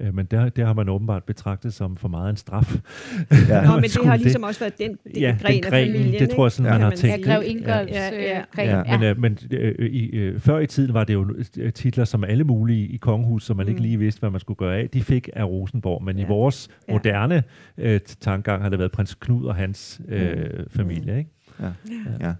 Øh, 0.00 0.14
men 0.14 0.26
der, 0.26 0.48
der 0.48 0.66
har 0.66 0.72
man 0.72 0.88
åbenbart 0.88 1.24
betragtet 1.24 1.74
som 1.74 1.96
for 1.96 2.08
meget 2.08 2.30
en 2.30 2.36
straf. 2.36 2.76
Ja. 3.48 3.64
Nå, 3.66 3.74
men 3.80 3.82
det 3.82 4.04
har 4.04 4.16
ligesom 4.16 4.42
det. 4.42 4.48
også 4.48 4.60
været 4.60 4.78
den, 4.78 4.98
den 5.04 5.20
ja, 5.20 5.36
gren 5.42 5.54
den 5.54 5.64
af 5.64 5.70
familien. 5.70 6.20
Det 6.20 6.30
tror 6.30 6.44
jeg 6.44 6.52
sådan, 6.52 6.72
ja. 6.72 6.78
man 6.78 6.82
har 6.82 6.90
tænkt. 6.90 7.26
Ja, 7.26 7.32
Grev 7.32 7.42
Ingolfs 7.46 7.92
ja, 7.92 8.08
ja, 8.14 8.38
øh, 8.38 8.44
gren. 8.54 8.68
Ja. 8.68 8.98
Men, 8.98 9.02
øh, 9.02 9.20
men 9.20 9.38
øh, 9.50 9.86
i, 9.86 10.06
øh, 10.06 10.40
før 10.40 10.58
i 10.58 10.66
tiden 10.66 10.94
var 10.94 11.04
det 11.04 11.14
jo 11.14 11.34
øh, 11.58 11.72
titler 11.72 12.04
som 12.04 12.24
alle 12.24 12.44
mulige 12.44 12.86
i 12.86 12.96
kongehus, 12.96 13.44
som 13.44 13.56
man 13.56 13.66
mm. 13.66 13.70
ikke 13.70 13.82
lige 13.82 13.98
vidste, 13.98 14.20
hvad 14.20 14.30
man 14.30 14.40
skulle 14.40 14.56
gøre 14.56 14.76
af. 14.76 14.88
De 14.90 15.02
fik 15.02 15.28
af 15.32 15.44
Rosenborg, 15.44 16.04
men 16.04 16.16
ja. 16.16 16.24
i 16.24 16.26
vores 16.28 16.68
ja. 16.88 16.92
moderne 16.92 17.42
øh, 17.78 18.00
tankegang 18.20 18.62
har 18.62 18.68
det 18.68 18.78
været 18.78 18.92
prins 18.92 19.14
Knud 19.14 19.46
og 19.46 19.54
hans 19.54 20.00
øh, 20.08 20.38
mm. 20.38 20.70
familie. 20.70 21.18
Ikke? 21.18 21.30
Ja. 21.60 21.66
ja. 21.66 22.26
ja. 22.26 22.32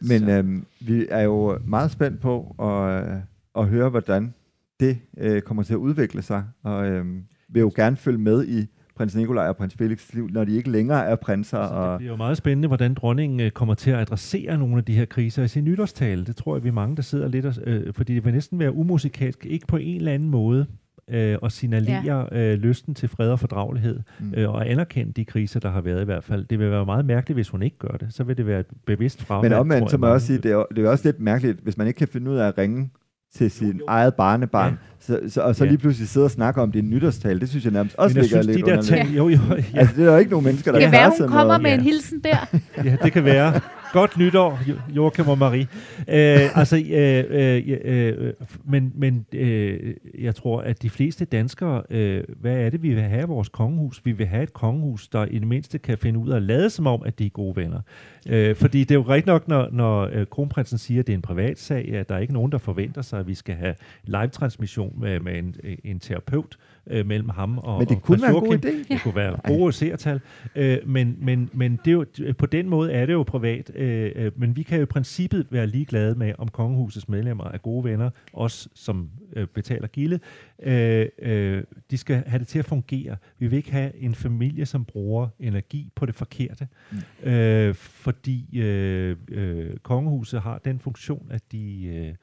Men 0.00 0.28
øhm, 0.28 0.66
vi 0.80 1.06
er 1.10 1.20
jo 1.20 1.58
meget 1.64 1.90
spændt 1.90 2.20
på 2.20 2.54
at, 2.58 3.10
øh, 3.10 3.16
at 3.58 3.66
høre, 3.68 3.88
hvordan 3.88 4.34
det 4.80 4.98
øh, 5.18 5.42
kommer 5.42 5.62
til 5.62 5.72
at 5.72 5.78
udvikle 5.78 6.22
sig, 6.22 6.44
og 6.62 6.86
øhm, 6.86 7.22
vil 7.48 7.60
jo 7.60 7.72
gerne 7.76 7.96
følge 7.96 8.18
med 8.18 8.46
i 8.46 8.66
prins 8.96 9.16
Nikolaj 9.16 9.48
og 9.48 9.56
prins 9.56 9.74
Felix 9.74 10.12
liv, 10.12 10.28
når 10.32 10.44
de 10.44 10.56
ikke 10.56 10.70
længere 10.70 11.06
er 11.06 11.16
prinser. 11.16 11.68
Så 11.68 11.90
det 11.90 11.98
bliver 11.98 12.12
jo 12.12 12.16
meget 12.16 12.36
spændende, 12.36 12.68
hvordan 12.68 12.94
dronningen 12.94 13.40
øh, 13.40 13.50
kommer 13.50 13.74
til 13.74 13.90
at 13.90 13.98
adressere 13.98 14.58
nogle 14.58 14.76
af 14.76 14.84
de 14.84 14.92
her 14.92 15.04
kriser 15.04 15.42
i 15.42 15.48
sin 15.48 15.64
nytårstale. 15.64 16.24
Det 16.24 16.36
tror 16.36 16.56
jeg, 16.56 16.64
vi 16.64 16.68
er 16.68 16.72
mange, 16.72 16.96
der 16.96 17.02
sidder 17.02 17.28
lidt, 17.28 17.46
og, 17.46 17.54
øh, 17.66 17.94
fordi 17.94 18.14
det 18.14 18.24
vil 18.24 18.32
næsten 18.32 18.58
være 18.58 18.72
umusikalsk, 18.72 19.46
ikke 19.46 19.66
på 19.66 19.76
en 19.76 19.96
eller 19.96 20.12
anden 20.12 20.28
måde, 20.28 20.66
øh, 21.10 21.38
og 21.42 21.52
signalere 21.52 22.26
ja. 22.32 22.52
øh, 22.52 22.58
lysten 22.58 22.94
til 22.94 23.08
fred 23.08 23.30
og 23.30 23.40
fordragelighed, 23.40 24.00
mm. 24.20 24.34
øh, 24.36 24.50
og 24.50 24.70
anerkende 24.70 25.12
de 25.12 25.24
kriser, 25.24 25.60
der 25.60 25.70
har 25.70 25.80
været 25.80 26.02
i 26.02 26.04
hvert 26.04 26.24
fald. 26.24 26.44
Det 26.44 26.58
vil 26.58 26.70
være 26.70 26.86
meget 26.86 27.04
mærkeligt, 27.04 27.36
hvis 27.36 27.48
hun 27.48 27.62
ikke 27.62 27.78
gør 27.78 27.96
det. 27.96 28.14
Så 28.14 28.24
vil 28.24 28.36
det 28.36 28.46
være 28.46 28.60
et 28.60 28.66
bevidst 28.86 29.22
fravær. 29.22 29.48
Men 29.48 29.58
omvendt, 29.58 29.90
så 29.90 29.98
må 29.98 30.06
jeg 30.06 30.14
også 30.14 30.26
sige, 30.26 30.38
det 30.38 30.50
er, 30.50 30.64
det 30.76 30.84
er 30.84 30.90
også 30.90 31.08
lidt 31.08 31.20
mærkeligt, 31.20 31.60
hvis 31.60 31.76
man 31.76 31.86
ikke 31.86 31.98
kan 31.98 32.08
finde 32.08 32.30
ud 32.30 32.36
af 32.36 32.48
at 32.48 32.58
ringe 32.58 32.90
til 33.36 33.50
sin 33.50 33.66
jo, 33.66 33.78
jo. 33.78 33.84
eget 33.88 34.14
barnebarn, 34.14 34.72
ja. 34.72 34.76
så, 35.00 35.20
så, 35.28 35.40
og 35.40 35.56
så 35.56 35.64
ja. 35.64 35.70
lige 35.70 35.78
pludselig 35.78 36.08
sidde 36.08 36.24
og 36.24 36.30
snakke 36.30 36.62
om 36.62 36.72
det 36.72 36.84
nytårstal, 36.84 37.40
det 37.40 37.48
synes 37.48 37.64
jeg 37.64 37.72
nærmest 37.72 37.96
også 37.98 38.20
ligger 38.20 38.42
lidt 38.42 38.66
de 38.66 38.70
der 38.70 38.82
tal, 38.82 39.08
jo, 39.08 39.28
jo, 39.28 39.38
ja. 39.50 39.78
Altså, 39.78 39.94
det 39.96 40.06
er 40.06 40.12
jo 40.12 40.16
ikke 40.16 40.30
nogen 40.30 40.44
mennesker, 40.44 40.72
der 40.72 40.80
kan 40.80 40.92
være, 40.92 41.12
hun 41.18 41.28
kommer 41.28 41.58
med 41.58 41.70
ja. 41.70 41.76
en 41.76 41.82
hilsen 41.82 42.20
der. 42.24 42.58
ja, 42.84 42.96
det 43.02 43.12
kan 43.12 43.24
være. 43.24 43.60
Godt 43.96 44.18
nytår, 44.18 44.58
Joachim 44.96 45.28
og 45.28 45.38
Marie. 45.38 45.68
Øh, 46.08 46.58
altså, 46.58 46.76
øh, 46.76 47.24
øh, 47.30 47.62
øh, 47.84 48.32
men 48.64 48.92
men 48.94 49.26
øh, 49.32 49.94
jeg 50.18 50.34
tror, 50.34 50.60
at 50.60 50.82
de 50.82 50.90
fleste 50.90 51.24
danskere, 51.24 51.82
øh, 51.90 52.24
hvad 52.40 52.56
er 52.56 52.70
det, 52.70 52.82
vi 52.82 52.94
vil 52.94 53.02
have 53.02 53.22
i 53.22 53.26
vores 53.26 53.48
kongehus? 53.48 54.00
Vi 54.04 54.12
vil 54.12 54.26
have 54.26 54.42
et 54.42 54.52
kongehus, 54.52 55.08
der 55.08 55.24
i 55.24 55.38
det 55.38 55.46
mindste 55.46 55.78
kan 55.78 55.98
finde 55.98 56.18
ud 56.18 56.30
af 56.30 56.36
at 56.36 56.42
lade 56.42 56.70
som 56.70 56.86
om, 56.86 57.02
at 57.06 57.18
de 57.18 57.26
er 57.26 57.30
gode 57.30 57.56
venner. 57.56 57.80
Øh, 58.28 58.56
fordi 58.56 58.80
det 58.80 58.90
er 58.90 58.94
jo 58.94 59.02
rigtigt 59.02 59.26
nok, 59.26 59.48
når, 59.48 59.68
når 59.72 60.10
øh, 60.12 60.26
kronprinsen 60.26 60.78
siger, 60.78 61.00
at 61.00 61.06
det 61.06 61.12
er 61.12 61.16
en 61.16 61.22
privat 61.22 61.58
sag, 61.58 61.94
at 61.94 62.08
der 62.08 62.14
er 62.14 62.18
ikke 62.18 62.32
nogen, 62.32 62.52
der 62.52 62.58
forventer 62.58 63.02
sig, 63.02 63.20
at 63.20 63.26
vi 63.26 63.34
skal 63.34 63.54
have 63.54 63.74
live-transmission 64.04 65.00
med, 65.00 65.20
med 65.20 65.38
en, 65.38 65.54
en 65.84 66.00
terapeut, 66.00 66.56
øh, 66.90 67.06
mellem 67.06 67.28
ham 67.28 67.58
og 67.58 67.78
Men 67.78 67.88
det 67.88 67.96
og 67.96 68.02
kunne 68.02 68.22
være 68.22 68.30
en 68.30 68.40
god 68.40 68.54
idé. 68.54 68.94
Det 68.94 69.02
kunne 69.02 69.16
være 69.16 69.36
gode 69.44 69.72
seertal. 69.72 70.20
Øh, 70.56 70.78
men 70.86 71.16
men, 71.20 71.50
men 71.52 71.80
det 71.84 71.90
er 71.90 71.92
jo, 71.92 72.04
på 72.38 72.46
den 72.46 72.68
måde 72.68 72.92
er 72.92 73.06
det 73.06 73.12
jo 73.12 73.22
privat. 73.22 73.70
Øh, 73.74 73.85
øh, 73.86 74.32
men 74.36 74.56
vi 74.56 74.62
kan 74.62 74.76
jo 74.76 74.82
i 74.82 74.86
princippet 74.86 75.46
være 75.50 75.66
ligeglade 75.66 76.14
med, 76.14 76.32
om 76.38 76.48
kongehusets 76.48 77.08
medlemmer 77.08 77.44
er 77.44 77.58
gode 77.58 77.84
venner, 77.84 78.10
os 78.32 78.68
som 78.74 79.10
øh, 79.32 79.46
betaler 79.46 79.88
gilde. 79.88 80.18
Øh, 80.62 81.06
øh, 81.18 81.64
de 81.90 81.98
skal 81.98 82.24
have 82.26 82.38
det 82.38 82.48
til 82.48 82.58
at 82.58 82.64
fungere. 82.64 83.16
Vi 83.38 83.46
vil 83.46 83.56
ikke 83.56 83.72
have 83.72 83.96
en 83.96 84.14
familie, 84.14 84.66
som 84.66 84.84
bruger 84.84 85.28
energi 85.40 85.90
på 85.94 86.06
det 86.06 86.14
forkerte. 86.14 86.68
Mm. 86.90 87.30
Øh, 87.30 87.74
fordi 87.74 88.58
øh, 88.58 89.16
øh, 89.28 89.76
kongehuset 89.76 90.40
har 90.40 90.58
den 90.58 90.78
funktion, 90.78 91.26
at 91.30 91.52
de... 91.52 91.86
Øh, 91.86 92.14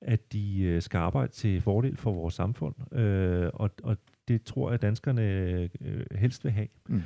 at 0.00 0.32
de 0.32 0.62
øh, 0.62 0.82
skal 0.82 0.98
arbejde 0.98 1.32
til 1.32 1.60
fordel 1.60 1.96
for 1.96 2.12
vores 2.12 2.34
samfund, 2.34 2.94
øh, 2.98 3.50
og, 3.52 3.70
og 3.82 3.96
det 4.28 4.42
tror 4.42 4.68
jeg, 4.68 4.74
at 4.74 4.82
danskerne 4.82 5.22
øh, 5.22 5.68
helst 6.14 6.44
vil 6.44 6.52
have. 6.52 6.68
Mm. 6.88 7.02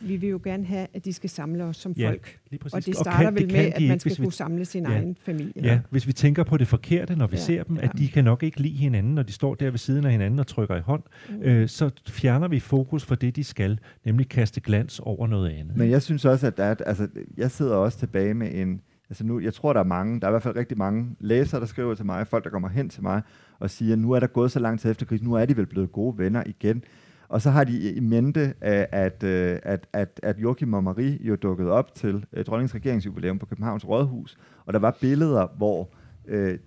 Vi 0.00 0.16
vil 0.16 0.28
jo 0.28 0.40
gerne 0.44 0.64
have, 0.64 0.86
at 0.94 1.04
de 1.04 1.12
skal 1.12 1.30
samle 1.30 1.64
os 1.64 1.76
som 1.76 1.92
ja, 1.92 2.08
folk. 2.08 2.38
Og 2.72 2.86
det 2.86 2.94
starter 2.94 3.10
og 3.10 3.34
kan, 3.34 3.34
vel 3.34 3.52
med, 3.52 3.72
at 3.74 3.82
man 3.88 4.00
skal 4.00 4.16
kunne 4.16 4.32
samle 4.32 4.64
sin 4.64 4.82
ja, 4.82 4.90
egen 4.90 5.16
familie. 5.20 5.62
Ja, 5.62 5.80
hvis 5.90 6.06
vi 6.06 6.12
tænker 6.12 6.44
på 6.44 6.56
det 6.56 6.68
forkerte, 6.68 7.16
når 7.16 7.26
vi 7.26 7.36
ja, 7.36 7.42
ser 7.42 7.62
dem, 7.62 7.76
ja. 7.76 7.82
at 7.82 7.90
de 7.98 8.08
kan 8.08 8.24
nok 8.24 8.42
ikke 8.42 8.60
lide 8.60 8.76
hinanden, 8.76 9.14
når 9.14 9.22
de 9.22 9.32
står 9.32 9.54
der 9.54 9.70
ved 9.70 9.78
siden 9.78 10.04
af 10.04 10.12
hinanden 10.12 10.38
og 10.38 10.46
trykker 10.46 10.76
i 10.76 10.80
hånd, 10.80 11.02
mm. 11.28 11.42
øh, 11.42 11.68
så 11.68 11.90
fjerner 12.08 12.48
vi 12.48 12.60
fokus 12.60 13.04
for 13.04 13.14
det, 13.14 13.36
de 13.36 13.44
skal, 13.44 13.78
nemlig 14.04 14.28
kaste 14.28 14.60
glans 14.60 15.00
over 15.00 15.26
noget 15.26 15.50
andet. 15.50 15.76
Men 15.76 15.90
jeg 15.90 16.02
synes 16.02 16.24
også, 16.24 16.46
at 16.46 16.56
der 16.56 16.64
er, 16.64 16.74
altså, 16.86 17.08
jeg 17.36 17.50
sidder 17.50 17.74
også 17.74 17.98
tilbage 17.98 18.34
med 18.34 18.54
en, 18.54 18.80
Altså 19.10 19.24
nu, 19.24 19.40
jeg 19.40 19.54
tror, 19.54 19.72
der 19.72 19.80
er 19.80 19.84
mange, 19.84 20.20
der 20.20 20.26
er 20.26 20.30
i 20.30 20.32
hvert 20.32 20.42
fald 20.42 20.56
rigtig 20.56 20.78
mange 20.78 21.16
læsere, 21.20 21.60
der 21.60 21.66
skriver 21.66 21.94
til 21.94 22.06
mig, 22.06 22.26
folk, 22.26 22.44
der 22.44 22.50
kommer 22.50 22.68
hen 22.68 22.88
til 22.88 23.02
mig 23.02 23.22
og 23.58 23.70
siger, 23.70 23.96
nu 23.96 24.12
er 24.12 24.20
der 24.20 24.26
gået 24.26 24.52
så 24.52 24.58
lang 24.58 24.80
tid 24.80 24.90
efter 24.90 25.06
krisen, 25.06 25.26
nu 25.26 25.34
er 25.34 25.46
de 25.46 25.56
vel 25.56 25.66
blevet 25.66 25.92
gode 25.92 26.18
venner 26.18 26.42
igen. 26.46 26.84
Og 27.28 27.42
så 27.42 27.50
har 27.50 27.64
de 27.64 27.92
i 27.92 28.00
mente, 28.00 28.40
øh, 28.40 28.84
at, 28.92 29.22
øh, 29.22 29.58
at, 29.62 29.86
at, 29.92 30.20
at 30.22 30.38
Joachim 30.38 30.74
og 30.74 30.84
Marie 30.84 31.18
jo 31.20 31.36
dukkede 31.36 31.70
op 31.70 31.94
til 31.94 32.24
øh, 32.32 32.44
dronningens 32.44 32.74
regeringsjubilæum 32.74 33.38
på 33.38 33.46
Københavns 33.46 33.88
Rådhus, 33.88 34.38
og 34.66 34.72
der 34.72 34.78
var 34.78 34.96
billeder, 35.00 35.46
hvor 35.56 35.88
øh, 36.28 36.58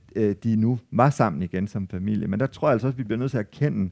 de 0.43 0.55
nu 0.55 0.79
var 0.91 1.09
sammen 1.09 1.41
igen 1.41 1.67
som 1.67 1.87
familie. 1.87 2.27
Men 2.27 2.39
der 2.39 2.45
tror 2.45 2.67
jeg 2.67 2.73
altså 2.73 2.87
også, 2.87 2.95
at 2.95 2.97
vi 2.97 3.03
bliver 3.03 3.19
nødt 3.19 3.31
til 3.31 3.37
at 3.37 3.45
erkende, 3.45 3.91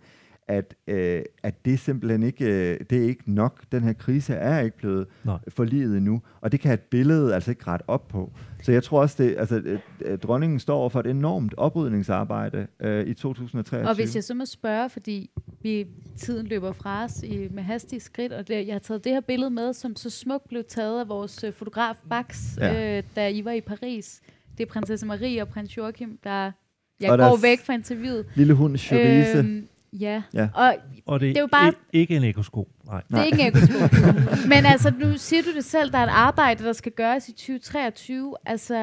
at, 0.50 0.76
øh, 0.88 1.22
at 1.44 1.66
det 1.66 1.80
simpelthen 1.80 2.24
ikke, 2.24 2.46
øh, 2.46 2.80
det 2.90 2.98
er 2.98 3.08
ikke 3.08 3.32
nok. 3.32 3.64
Den 3.72 3.84
her 3.84 3.94
krise 3.94 4.34
er 4.34 4.60
ikke 4.60 4.78
blevet 4.78 5.08
Nej. 5.24 5.38
forliget 5.48 5.98
endnu, 5.98 6.22
og 6.42 6.52
det 6.52 6.60
kan 6.60 6.74
et 6.74 6.80
billede 6.80 7.36
altså 7.36 7.52
ikke 7.52 7.68
ret 7.68 7.82
op 7.88 8.08
på. 8.08 8.32
Så 8.64 8.72
jeg 8.72 8.84
tror 8.84 9.02
også, 9.02 9.24
det, 9.24 9.36
altså, 9.38 9.56
øh, 9.56 9.80
øh, 10.02 10.18
dronningen 10.18 10.60
står 10.60 10.78
over 10.78 10.90
for 10.90 11.00
et 11.00 11.08
enormt 11.08 11.54
oprydningsarbejde 11.58 12.68
øh, 12.80 13.08
i 13.08 13.14
2023. 13.14 13.90
Og 13.90 13.96
hvis 13.96 14.16
jeg 14.16 14.24
så 14.24 14.34
må 14.34 14.46
spørge, 14.46 14.90
fordi 14.90 15.30
vi, 15.62 15.88
tiden 16.18 16.48
løber 16.48 16.72
fra 16.72 17.04
os 17.04 17.24
i, 17.24 17.48
med 17.52 17.64
hastige 17.64 18.00
skridt, 18.00 18.34
og 18.34 18.48
det, 18.48 18.68
jeg 18.68 18.74
har 18.74 18.80
taget 18.80 19.04
det 19.04 19.12
her 19.12 19.22
billede 19.22 19.50
med, 19.50 19.74
som 19.74 19.96
så 19.96 20.10
smukt 20.10 20.48
blev 20.48 20.64
taget 20.70 21.00
af 21.00 21.10
vores 21.10 21.44
øh, 21.44 21.54
fotograf 21.54 21.96
Bax, 22.10 22.58
ja. 22.58 22.98
øh, 22.98 23.04
da 23.16 23.30
I 23.30 23.46
var 23.46 23.52
i 23.52 23.62
Paris. 23.62 24.22
Det 24.58 24.66
er 24.66 24.70
prinsesse 24.70 25.06
Marie 25.06 25.42
og 25.42 25.48
prins 25.48 25.78
Joachim, 25.78 26.20
der 26.24 26.52
jeg 27.00 27.12
og 27.12 27.18
går 27.18 27.42
væk 27.42 27.60
fra 27.60 27.74
interviewet. 27.74 28.26
Lille 28.36 28.54
hund 28.54 28.78
Cherise. 28.78 29.38
Øhm, 29.38 29.68
Ja, 29.94 30.22
ja. 30.34 30.50
Og, 30.54 30.76
og 31.06 31.20
det, 31.20 31.30
det 31.30 31.38
er 31.38 31.42
jo 31.42 31.48
bare... 31.48 31.74
Ikke 31.94 32.16
en 32.16 32.24
ekosko. 32.24 32.68
Nej. 32.88 33.02
Det 33.10 33.18
er 33.18 33.24
ikke 33.24 33.42
en 33.42 33.48
ekosko. 33.48 33.78
Men 34.52 34.66
altså, 34.66 34.94
nu 35.00 35.18
siger 35.18 35.44
du 35.44 35.56
det 35.56 35.66
selv, 35.66 35.92
der 35.92 35.98
er 35.98 36.04
et 36.04 36.12
arbejde, 36.12 36.64
der 36.64 36.74
skal 36.74 36.92
gøres 36.92 37.30
i 37.30 37.32
2023. 37.32 38.36
Altså, 38.46 38.74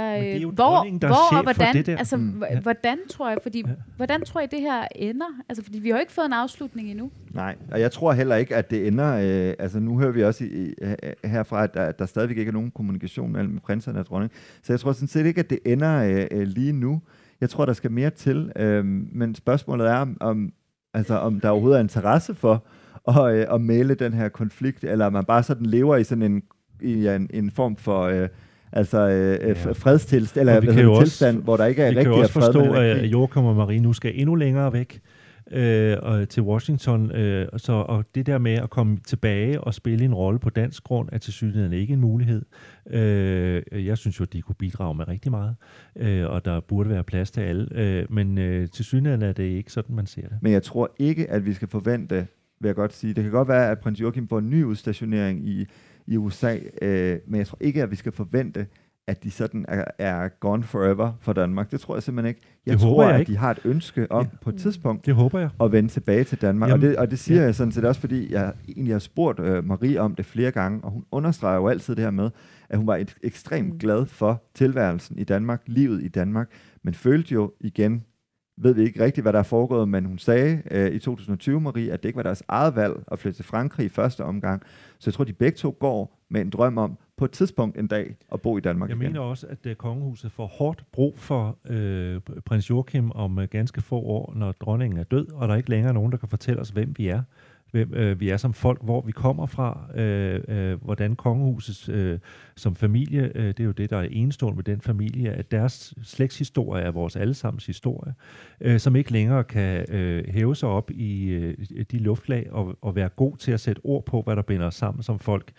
hvor, 0.55 0.99
hvor 0.99 1.37
og 1.37 1.43
hvordan. 1.43 1.85
Altså, 1.89 2.17
mm. 2.17 2.43
ja. 2.51 2.61
hvordan 2.61 2.99
tror 3.11 3.29
jeg, 3.29 3.39
fordi, 3.43 3.65
ja. 3.67 3.73
hvordan 3.97 4.25
tror 4.25 4.41
jeg, 4.41 4.51
det 4.51 4.61
her 4.61 4.87
ender? 4.95 5.27
Altså, 5.49 5.65
fordi 5.65 5.79
vi 5.79 5.89
har 5.89 5.97
jo 5.97 6.01
ikke 6.01 6.13
fået 6.13 6.27
en 6.27 6.33
afslutning 6.33 6.91
endnu. 6.91 7.11
Nej, 7.31 7.57
og 7.71 7.81
jeg 7.81 7.93
tror 7.93 8.13
heller 8.13 8.37
ikke, 8.37 8.57
at 8.57 8.71
det 8.71 8.87
ender... 8.87 9.15
Øh, 9.15 9.55
altså, 9.59 9.81
nu 9.81 9.99
hører 9.99 10.13
vi 10.13 10.25
også 10.25 10.45
i, 10.45 10.49
i, 10.49 10.75
herfra, 11.25 11.65
at 11.65 11.75
der, 11.75 11.93
der 11.93 12.07
stadigvæk 12.07 12.39
ikke 12.39 12.49
er 12.49 12.53
nogen 12.53 12.71
kommunikation 12.71 13.33
mellem 13.33 13.59
prinserne 13.59 13.99
og 13.99 14.07
dronning. 14.07 14.33
Så 14.63 14.73
jeg 14.73 14.81
tror 14.81 14.93
sådan 14.93 15.09
set 15.09 15.27
ikke, 15.27 15.41
at 15.41 15.51
det 15.51 15.59
ender 15.65 16.03
øh, 16.03 16.27
øh 16.31 16.47
lige 16.47 16.73
nu. 16.73 17.01
Jeg 17.41 17.51
tror, 17.51 17.67
der 17.67 17.73
skal 17.73 17.91
mere 17.91 18.11
til. 18.11 18.53
Øh, 18.57 18.85
men 19.13 19.35
spørgsmålet 19.35 19.87
er, 19.87 20.07
om, 20.21 20.53
altså, 20.97 21.15
om 21.15 21.41
der 21.41 21.49
overhovedet 21.49 21.79
er 21.79 21.83
interesse 21.83 22.35
for 22.35 22.65
at, 23.09 23.35
øh, 23.35 23.47
at 23.55 23.61
male 23.61 23.95
den 23.95 24.13
her 24.13 24.29
konflikt, 24.29 24.85
eller 24.85 25.11
man 25.11 25.25
bare 25.25 25.43
sådan 25.43 25.67
lever 25.67 25.97
i 25.97 26.05
sådan 26.05 26.23
en, 26.23 26.43
i 26.83 27.07
en, 27.07 27.31
en 27.35 27.51
form 27.51 27.77
for... 27.77 28.03
Øh, 28.03 28.29
altså 28.73 29.09
øh, 29.09 29.49
ja. 29.49 29.73
fredstilstand, 29.73 30.49
eller 30.49 30.73
hedder, 30.73 31.01
tilstand, 31.01 31.43
hvor 31.43 31.57
der 31.57 31.65
ikke 31.65 31.83
er 31.83 31.89
rigtig 31.89 32.05
fred. 32.05 32.13
Vi 32.13 32.15
kan 32.15 32.23
også 32.23 32.33
forstå, 32.33 32.73
at 32.73 33.05
Joachim 33.05 33.45
og 33.45 33.57
Marie 33.57 33.81
nu 33.81 33.93
skal 33.93 34.13
endnu 34.15 34.35
længere 34.35 34.73
væk 34.73 35.01
øh, 35.51 35.97
og 36.03 36.29
til 36.29 36.43
Washington. 36.43 37.13
Øh, 37.13 37.49
så, 37.57 37.73
og 37.73 38.05
det 38.15 38.27
der 38.27 38.39
med 38.39 38.53
at 38.53 38.71
komme 38.71 38.99
tilbage 39.07 39.61
og 39.61 39.75
spille 39.75 40.05
en 40.05 40.15
rolle 40.15 40.39
på 40.39 40.51
dansk 40.51 40.85
grund, 40.85 41.09
er 41.13 41.19
til 41.19 41.33
synligheden 41.33 41.73
ikke 41.73 41.93
en 41.93 42.01
mulighed. 42.01 42.43
Øh, 42.91 43.63
jeg 43.87 43.99
synes 43.99 44.21
jo, 44.21 44.23
at 44.23 44.33
de 44.33 44.43
kunne 44.43 44.55
bidrage 44.55 44.95
med 44.95 45.09
rigtig 45.09 45.31
meget, 45.31 45.57
øh, 45.97 46.27
og 46.27 46.45
der 46.45 46.61
burde 46.61 46.91
være 46.91 47.05
plads 47.05 47.31
til 47.31 47.41
alle. 47.41 47.69
Øh, 47.75 48.13
men 48.13 48.39
øh, 48.39 48.69
til 48.69 48.85
synligheden 48.85 49.23
er 49.23 49.33
det 49.33 49.45
ikke 49.45 49.73
sådan, 49.73 49.97
man 49.97 50.07
ser 50.07 50.29
det. 50.29 50.39
Men 50.43 50.53
jeg 50.53 50.63
tror 50.63 50.95
ikke, 50.99 51.31
at 51.31 51.47
vi 51.47 51.53
skal 51.53 51.69
forvente, 51.69 52.27
vil 52.61 52.69
jeg 52.69 52.75
godt 52.77 52.93
sige, 52.93 53.15
det 53.15 53.23
kan 53.23 53.33
godt 53.33 53.49
være, 53.49 53.71
at 53.71 53.79
prins 53.79 54.01
Joachim 54.01 54.29
får 54.29 54.39
en 54.39 54.51
ny 54.51 54.65
udstationering 54.65 55.49
i, 55.49 55.67
i 56.07 56.17
USA, 56.17 56.59
øh, 56.83 57.19
men 57.27 57.39
jeg 57.39 57.47
tror 57.47 57.59
ikke, 57.61 57.83
at 57.83 57.91
vi 57.91 57.97
skal 57.97 58.13
forvente, 58.13 58.67
at 59.09 59.25
de 59.25 59.31
sådan 59.31 59.65
er, 59.69 59.85
er 59.99 60.29
gone 60.29 60.63
forever 60.63 61.13
for 61.21 61.33
Danmark. 61.33 61.71
Det 61.71 61.81
tror 61.81 61.97
jeg 61.97 62.03
simpelthen 62.03 62.29
ikke. 62.29 62.41
Jeg 62.67 62.73
det 62.73 62.81
tror, 62.81 63.09
jeg 63.09 63.21
at 63.21 63.27
de 63.27 63.37
har 63.37 63.51
et 63.51 63.59
ønske 63.65 64.13
om 64.13 64.25
ja. 64.25 64.29
på 64.41 64.51
et 64.51 64.57
tidspunkt 64.57 65.07
det 65.07 65.15
håber 65.15 65.39
jeg. 65.39 65.51
at 65.61 65.73
vende 65.73 65.89
tilbage 65.89 66.25
til 66.25 66.41
Danmark. 66.41 66.71
Jamen, 66.71 66.85
og, 66.85 66.91
det, 66.91 66.99
og 66.99 67.11
det 67.11 67.19
siger 67.19 67.41
ja. 67.41 67.45
jeg 67.45 67.55
sådan 67.55 67.73
set 67.73 67.85
også, 67.85 68.01
fordi 68.01 68.33
jeg 68.33 68.53
egentlig 68.69 68.95
har 68.95 68.99
spurgt 68.99 69.41
uh, 69.41 69.65
Marie 69.65 70.01
om 70.01 70.15
det 70.15 70.27
flere 70.27 70.51
gange, 70.51 70.85
og 70.85 70.91
hun 70.91 71.05
understreger 71.11 71.57
jo 71.57 71.69
altid 71.69 71.95
det 71.95 72.05
her 72.05 72.11
med, 72.11 72.31
at 72.69 72.79
hun 72.79 72.87
var 72.87 72.97
et, 72.97 73.17
ekstremt 73.23 73.73
mm. 73.73 73.79
glad 73.79 74.07
for 74.07 74.43
tilværelsen 74.55 75.19
i 75.19 75.25
Danmark, 75.25 75.63
livet 75.67 76.03
i 76.03 76.09
Danmark, 76.09 76.51
men 76.83 76.95
følte 76.95 77.35
jo 77.35 77.53
igen, 77.61 78.05
ved 78.59 78.75
vi 78.75 78.83
ikke 78.83 79.05
rigtigt, 79.05 79.25
hvad 79.25 79.33
der 79.33 79.39
er 79.39 79.43
foregået, 79.43 79.89
men 79.89 80.05
hun 80.05 80.19
sagde 80.19 80.63
uh, 80.71 80.95
i 80.95 80.99
2020, 80.99 81.61
Marie, 81.61 81.93
at 81.93 82.03
det 82.03 82.09
ikke 82.09 82.17
var 82.17 82.23
deres 82.23 82.43
eget 82.49 82.77
valg 82.77 82.95
at 83.13 83.19
flytte 83.19 83.39
til 83.39 83.45
Frankrig 83.45 83.87
i 83.87 83.89
første 83.89 84.25
omgang. 84.25 84.63
Så 84.99 85.11
jeg 85.11 85.15
tror, 85.15 85.25
de 85.25 85.33
begge 85.33 85.57
to 85.57 85.77
går 85.81 86.16
med 86.29 86.41
en 86.41 86.51
drøm 86.51 86.79
om, 86.79 86.99
på 87.17 87.25
et 87.25 87.31
tidspunkt 87.31 87.79
en 87.79 87.87
dag 87.87 88.15
at 88.33 88.41
bo 88.41 88.59
i 88.59 88.61
Danmark 88.61 88.91
Jeg 88.91 88.97
igen. 88.97 89.13
mener 89.13 89.21
også, 89.21 89.47
at 89.47 89.67
uh, 89.67 89.73
kongehuset 89.73 90.33
får 90.33 90.47
hårdt 90.47 90.85
brug 90.93 91.19
for 91.19 91.59
uh, 91.71 92.35
prins 92.45 92.71
Joachim 92.71 93.11
om 93.11 93.39
uh, 93.39 93.45
ganske 93.45 93.81
få 93.81 93.97
år, 93.97 94.33
når 94.37 94.53
dronningen 94.53 94.99
er 94.99 95.05
død, 95.05 95.33
og 95.33 95.49
der 95.49 95.55
er 95.55 95.59
ikke 95.59 95.71
længere 95.71 95.95
nogen, 95.95 96.13
der 96.13 96.19
kan 96.19 96.29
fortælle 96.29 96.61
os, 96.61 96.71
hvem 96.71 96.95
vi 96.97 97.09
er 97.09 97.23
hvem 97.71 97.95
øh, 97.95 98.21
vi 98.21 98.29
er 98.29 98.37
som 98.37 98.53
folk, 98.53 98.85
hvor 98.85 99.01
vi 99.01 99.13
kommer 99.13 99.47
fra, 99.47 99.91
øh, 99.95 100.41
øh, 100.49 100.83
hvordan 100.85 101.17
kongehuset 101.17 101.95
øh, 101.95 102.19
som 102.57 102.75
familie, 102.77 103.33
øh, 103.35 103.47
det 103.47 103.61
er 103.61 103.65
jo 103.65 103.71
det, 103.71 103.91
der 103.91 103.97
er 103.97 104.09
enestående 104.11 104.57
med 104.57 104.65
den 104.65 104.81
familie, 104.81 105.33
at 105.33 105.51
deres 105.51 105.95
slægtshistorie 106.03 106.83
er 106.83 106.91
vores 106.91 107.17
allesammens 107.17 107.67
historie, 107.67 108.15
øh, 108.61 108.81
som 108.81 108.97
ikke 108.97 109.13
længere 109.13 109.45
kan 109.45 109.95
øh, 109.95 110.25
hæve 110.29 110.57
sig 110.57 110.69
op 110.69 110.91
i 110.91 111.29
øh, 111.29 111.57
de 111.91 111.99
luftlag 111.99 112.53
og, 112.53 112.79
og 112.83 112.97
være 112.97 113.09
god 113.09 113.37
til 113.37 113.53
at 113.53 113.61
sætte 113.61 113.81
ord 113.85 114.05
på, 114.05 114.23
hvad 114.23 114.37
der 114.37 114.43
binder 114.43 114.67
os 114.67 114.75
sammen 114.75 115.03
som 115.03 115.19
folk. 115.19 115.53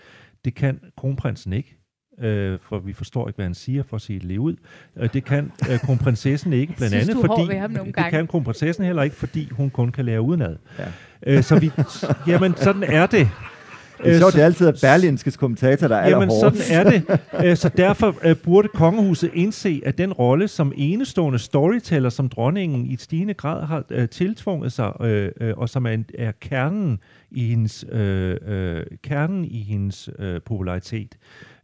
Det 0.48 0.56
kan 0.56 0.80
kronprinsen 0.98 1.54
ikke 1.54 1.78
øh, 2.20 2.60
for 2.62 2.80
vi 2.80 2.94
forstår 2.94 3.28
ikke, 3.28 3.36
hvad 3.36 3.46
han 3.46 3.54
siger, 3.54 3.84
for 3.84 3.96
at 3.96 4.02
sige 4.02 4.20
det 4.20 4.38
ud. 4.38 4.56
Øh, 4.98 5.10
det 5.14 5.26
kan 5.26 5.52
øh, 5.72 5.80
kronprinsessen 5.80 6.54
ikke, 6.54 6.74
blandt 6.78 6.94
synes, 6.94 7.10
andet 7.10 7.26
fordi... 7.26 7.42
Det 7.86 7.96
gange. 7.96 8.12
kan 8.12 8.28
kronprinsessen 8.28 8.86
heller 8.86 9.04
ikke, 9.04 9.16
fordi 9.16 9.50
hun 9.52 9.70
kun 9.70 9.92
kan 9.92 10.06
lære 10.06 10.22
udenad. 10.22 10.56
Ja. 10.80 10.86
Øh, 11.28 11.44
så 11.44 11.60
vi... 11.60 11.72
Jamen, 12.32 12.56
sådan 12.56 12.84
er 12.84 13.06
det. 13.06 13.30
Det 14.04 14.14
er 14.14 14.18
sjovt, 14.18 14.34
det 14.34 14.42
er 14.42 14.46
altid 14.46 14.74
Berlinskes 14.82 15.38
kommentator, 15.38 15.88
der 15.88 15.96
er 15.96 16.10
Jamen, 16.10 16.32
sådan 16.32 16.60
er 16.72 16.90
det. 16.90 17.20
Øh, 17.46 17.58
så 17.58 17.70
derfor 17.70 18.16
øh, 18.24 18.36
burde 18.36 18.68
kongehuset 18.68 19.32
indse, 19.34 19.82
at 19.86 19.98
den 19.98 20.14
rolle 20.14 20.48
som 20.48 20.74
enestående 20.76 21.40
storyteller, 21.40 22.10
som 22.10 22.30
dronningen 22.30 22.86
i 22.86 22.98
stigende 22.98 23.34
grad 23.34 23.66
har 23.66 23.84
øh, 23.90 24.10
tiltvunget 24.10 24.72
sig, 24.72 25.02
og 25.58 25.70
som 25.70 25.86
er, 25.86 25.98
er 26.18 26.32
kernen 26.42 27.00
i 27.32 27.44
hendes, 27.44 27.86
kernen 29.04 29.46
i 29.46 29.64
hendes 29.64 30.10
popularitet, 30.46 31.18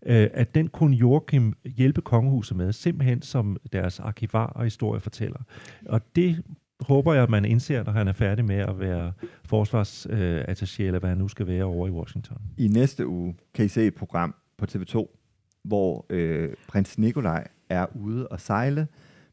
at 0.05 0.55
den 0.55 0.67
kunne 0.67 0.95
Joachim 0.95 1.53
hjælpe 1.65 2.01
kongehuset 2.01 2.57
med, 2.57 2.73
simpelthen 2.73 3.21
som 3.21 3.57
deres 3.73 3.99
arkivar 3.99 4.45
og 4.45 4.63
historiefortæller. 4.63 5.39
Og 5.85 6.01
det 6.15 6.43
håber 6.83 7.13
jeg, 7.13 7.23
at 7.23 7.29
man 7.29 7.45
indser, 7.45 7.83
når 7.83 7.91
han 7.91 8.07
er 8.07 8.13
færdig 8.13 8.45
med 8.45 8.55
at 8.55 8.79
være 8.79 9.11
forsvarsattaché, 9.53 10.81
øh, 10.81 10.87
eller 10.87 10.99
hvad 10.99 11.09
han 11.09 11.17
nu 11.17 11.27
skal 11.27 11.47
være 11.47 11.63
over 11.63 11.87
i 11.87 11.91
Washington. 11.91 12.37
I 12.57 12.67
næste 12.67 13.07
uge 13.07 13.35
kan 13.53 13.65
I 13.65 13.67
se 13.67 13.85
et 13.87 13.95
program 13.95 14.35
på 14.57 14.65
TV2, 14.65 15.19
hvor 15.63 16.05
øh, 16.09 16.49
prins 16.67 16.97
Nikolaj 16.97 17.47
er 17.69 17.85
ude 17.95 18.27
og 18.27 18.41
sejle 18.41 18.87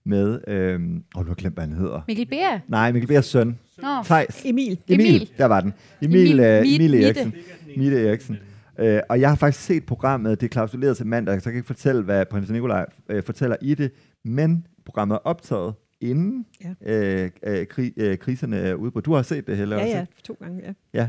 med... 0.05 0.40
Øh, 0.48 0.80
åh, 1.16 1.24
du 1.24 1.28
har 1.28 1.34
glemt, 1.34 1.57
hvad 1.57 1.64
han 1.64 1.76
hedder. 1.76 2.01
Mikkel 2.09 2.26
Beer? 2.26 2.59
Nej, 2.68 2.92
Mikkel 2.92 3.09
Beers 3.09 3.26
søn. 3.26 3.59
Nå. 3.82 4.03
Thijs. 4.05 4.42
Emil. 4.44 4.78
Emil. 4.88 5.07
Emil. 5.07 5.30
Der 5.38 5.46
var 5.46 5.61
den. 5.61 5.74
Emil, 6.03 6.20
Emil, 6.20 6.40
øh, 6.40 6.74
Emil 6.74 7.05
Eriksen. 7.05 7.34
Mille 7.76 8.09
Eriksen. 8.09 8.38
Øh, 8.78 9.01
og 9.09 9.20
jeg 9.20 9.28
har 9.28 9.36
faktisk 9.36 9.64
set 9.64 9.86
programmet, 9.86 10.40
det 10.40 10.46
er 10.46 10.51
klausuleret 10.51 10.96
til 10.96 11.07
mandag, 11.07 11.42
så 11.42 11.48
jeg 11.48 11.53
kan 11.53 11.59
ikke 11.59 11.66
fortælle, 11.66 12.03
hvad 12.03 12.26
prins 12.26 12.51
Nikolaj 12.51 12.86
øh, 13.09 13.22
fortæller 13.22 13.57
i 13.62 13.74
det, 13.74 13.92
men 14.24 14.66
programmet 14.84 15.14
er 15.14 15.18
optaget 15.18 15.74
inden 16.01 16.46
ja. 16.64 16.94
øh, 16.94 17.30
øh, 17.46 17.66
kri, 17.66 17.92
øh, 17.96 18.18
kriserne 18.18 18.57
er 18.57 18.74
udbrudt. 18.74 19.05
Du 19.05 19.14
har 19.14 19.22
set 19.22 19.46
det 19.46 19.57
heller 19.57 19.76
Ja, 19.76 19.86
ja, 19.86 20.07
to 20.24 20.36
gange, 20.40 20.61
ja. 20.64 20.72
Ja, 20.94 21.09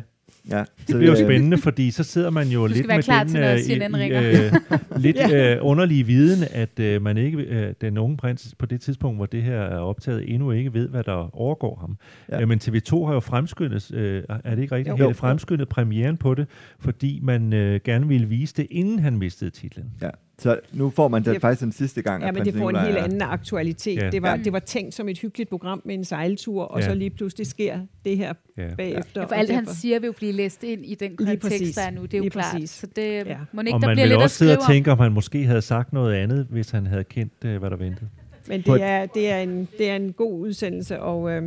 Ja, 0.49 0.63
det 0.87 0.95
bliver 0.95 1.11
jo 1.11 1.15
spændende, 1.15 1.57
fordi 1.57 1.91
så 1.91 2.03
sidder 2.03 2.29
man 2.29 2.47
jo 2.47 2.65
lidt 2.65 2.87
med 2.87 3.03
den 3.03 3.37
øh, 3.37 3.57
i, 3.59 4.13
øh, 4.13 4.53
lidt 5.05 5.17
ja. 5.17 5.55
øh, 5.55 5.59
underlige 5.61 6.03
viden, 6.03 6.47
at 6.51 6.79
øh, 6.79 7.01
man 7.01 7.17
ikke, 7.17 7.37
øh, 7.37 7.73
den 7.81 7.97
unge 7.97 8.17
prins 8.17 8.55
på 8.59 8.65
det 8.65 8.81
tidspunkt, 8.81 9.17
hvor 9.17 9.25
det 9.25 9.43
her 9.43 9.57
er 9.57 9.77
optaget, 9.77 10.33
endnu 10.33 10.51
ikke 10.51 10.73
ved, 10.73 10.89
hvad 10.89 11.03
der 11.03 11.35
overgår 11.35 11.75
ham. 11.75 11.97
Ja. 12.29 12.41
Øh, 12.41 12.47
men 12.47 12.59
TV2 12.63 13.05
har 13.05 13.13
jo 13.13 13.19
fremskyndet, 13.19 13.91
øh, 13.93 14.23
er 14.29 14.55
det 14.55 14.61
ikke 14.61 14.75
rigtigt? 14.75 14.99
Jo. 14.99 15.13
fremskyndet 15.13 15.69
premieren 15.69 16.17
på 16.17 16.35
det, 16.35 16.47
fordi 16.79 17.19
man 17.23 17.53
øh, 17.53 17.79
gerne 17.83 18.07
ville 18.07 18.27
vise 18.27 18.53
det, 18.57 18.67
inden 18.71 18.99
han 18.99 19.17
mistede 19.17 19.49
titlen. 19.49 19.91
Ja. 20.01 20.09
Så 20.41 20.59
nu 20.73 20.89
får 20.89 21.07
man 21.07 21.23
det 21.23 21.41
faktisk 21.41 21.61
den 21.61 21.71
sidste 21.71 22.01
gang. 22.01 22.23
Ja, 22.23 22.31
men 22.31 22.45
det 22.45 22.53
får 22.53 22.69
en 22.69 22.75
helt 22.75 22.97
anden 22.97 23.21
aktualitet. 23.21 24.01
Ja. 24.01 24.09
Det, 24.09 24.21
var, 24.21 24.35
det 24.35 24.53
var 24.53 24.59
tænkt 24.59 24.93
som 24.93 25.09
et 25.09 25.19
hyggeligt 25.19 25.49
program 25.49 25.81
med 25.85 25.95
en 25.95 26.05
sejltur, 26.05 26.63
og 26.63 26.79
ja. 26.79 26.85
så 26.85 26.95
lige 26.95 27.09
pludselig 27.09 27.47
sker 27.47 27.79
det 28.05 28.17
her 28.17 28.33
ja. 28.57 28.75
bagefter. 28.77 29.21
Ja, 29.21 29.27
for 29.27 29.35
alt 29.35 29.51
han 29.51 29.65
siger 29.65 29.99
vil 29.99 30.07
jo 30.07 30.13
blive 30.17 30.31
læst 30.31 30.63
ind 30.63 30.85
i 30.85 30.95
den 30.95 31.17
kontekst, 31.17 31.75
der 31.75 31.81
er 31.81 31.91
nu. 31.91 32.01
Det 32.01 32.13
er 32.13 32.17
jo 32.17 32.21
lige 32.21 32.31
klart. 32.31 32.53
Præcis. 32.53 32.69
Så 32.69 32.87
det 32.95 33.27
ja. 33.27 33.37
må 33.51 33.61
ikke, 33.61 33.75
og 33.75 33.81
der 33.81 33.87
man 33.87 33.95
bliver 33.95 34.07
lidt 34.07 34.21
også 34.21 34.35
sidde 34.35 34.57
og 34.57 34.67
tænke, 34.69 34.91
om 34.91 34.99
han 34.99 35.11
måske 35.11 35.45
havde 35.45 35.61
sagt 35.61 35.93
noget 35.93 36.15
andet, 36.15 36.47
hvis 36.49 36.69
han 36.69 36.87
havde 36.87 37.03
kendt, 37.03 37.33
uh, 37.45 37.55
hvad 37.55 37.69
der 37.69 37.77
ventede. 37.77 38.09
Men 38.47 38.61
det 38.61 38.83
er, 38.83 39.05
det 39.05 39.31
er, 39.31 39.37
en, 39.37 39.67
det 39.77 39.89
er 39.89 39.95
en 39.95 40.13
god 40.13 40.39
udsendelse, 40.39 40.99
og 40.99 41.31
øh, 41.31 41.43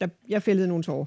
der, 0.00 0.06
jeg 0.28 0.42
fældede 0.42 0.68
nogle 0.68 0.84
tårer. 0.84 1.04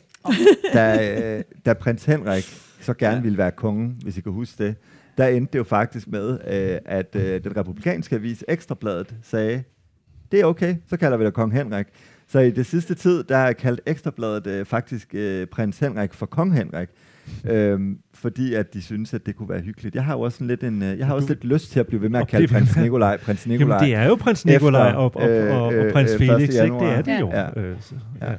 da, 0.74 1.38
øh, 1.38 1.44
da 1.66 1.74
prins 1.74 2.06
Henrik 2.06 2.44
så 2.82 2.94
gerne 2.94 3.16
ja. 3.16 3.22
ville 3.22 3.38
være 3.38 3.52
konge, 3.52 3.96
hvis 4.04 4.18
I 4.18 4.22
kan 4.22 4.32
huske 4.32 4.64
det, 4.64 4.76
der 5.20 5.28
endte 5.28 5.54
det 5.54 5.60
jo 5.60 5.64
faktisk 5.64 6.08
med, 6.08 6.32
øh, 6.32 6.78
at 6.86 7.16
øh, 7.16 7.44
den 7.44 7.58
republikanske 7.58 8.16
avis 8.16 8.44
Ekstrabladet 8.48 9.16
sagde, 9.24 9.64
det 10.32 10.40
er 10.40 10.46
okay, 10.46 10.76
så 10.88 10.98
kalder 10.98 11.18
vi 11.18 11.26
dig 11.26 11.34
kong 11.34 11.54
Henrik. 11.54 11.86
Så 12.28 12.40
i 12.40 12.52
det 12.52 12.66
sidste 12.66 12.96
tid, 12.96 13.24
der 13.24 13.38
er 13.38 13.54
kaldt 13.54 13.82
Ekstrabladet 13.86 14.48
øh, 14.48 14.66
faktisk 14.66 15.08
øh, 15.14 15.48
prins 15.48 15.80
Henrik 15.80 16.14
for 16.14 16.26
kong 16.26 16.56
Henrik. 16.56 16.90
Øhm, 17.50 17.98
fordi 18.14 18.54
at 18.54 18.74
de 18.74 18.82
synes, 18.82 19.14
at 19.14 19.26
det 19.26 19.36
kunne 19.36 19.50
være 19.50 19.62
hyggeligt. 19.62 19.96
Jeg 19.96 20.04
har 20.04 20.14
jo 20.14 20.22
også 20.22 20.36
sådan 20.36 20.48
lidt 20.48 20.64
en, 20.64 20.84
øh, 20.84 21.00
jeg 21.00 21.08
har 21.08 21.14
også 21.14 21.28
lidt 21.28 21.46
lyst 21.46 21.72
til 21.72 21.80
at 21.80 21.88
blive 21.88 22.02
ved 22.02 22.10
med 22.10 22.20
at 22.20 22.28
kalde 22.28 22.48
prins 22.48 22.78
Nikolaj 22.78 23.18
prins 23.18 23.48
Nikolaj. 23.48 23.78
Jamen, 23.78 23.90
det 23.90 23.96
er 23.96 24.08
jo 24.08 24.16
prins 24.16 24.46
Nikolaj 24.46 24.92
og, 24.92 25.16
og, 25.16 25.22
og, 25.22 25.48
og, 25.48 25.66
og 25.66 25.92
prins 25.94 26.12
øh, 26.14 26.18
Felix, 26.18 26.42
ikke? 26.42 26.76
Det 26.76 26.90
er 26.90 27.02
det 27.02 27.20
jo. 27.20 27.30
Ja. 27.32 27.62
Øh, 27.62 27.76
så, 27.82 27.96
ja 28.22 28.34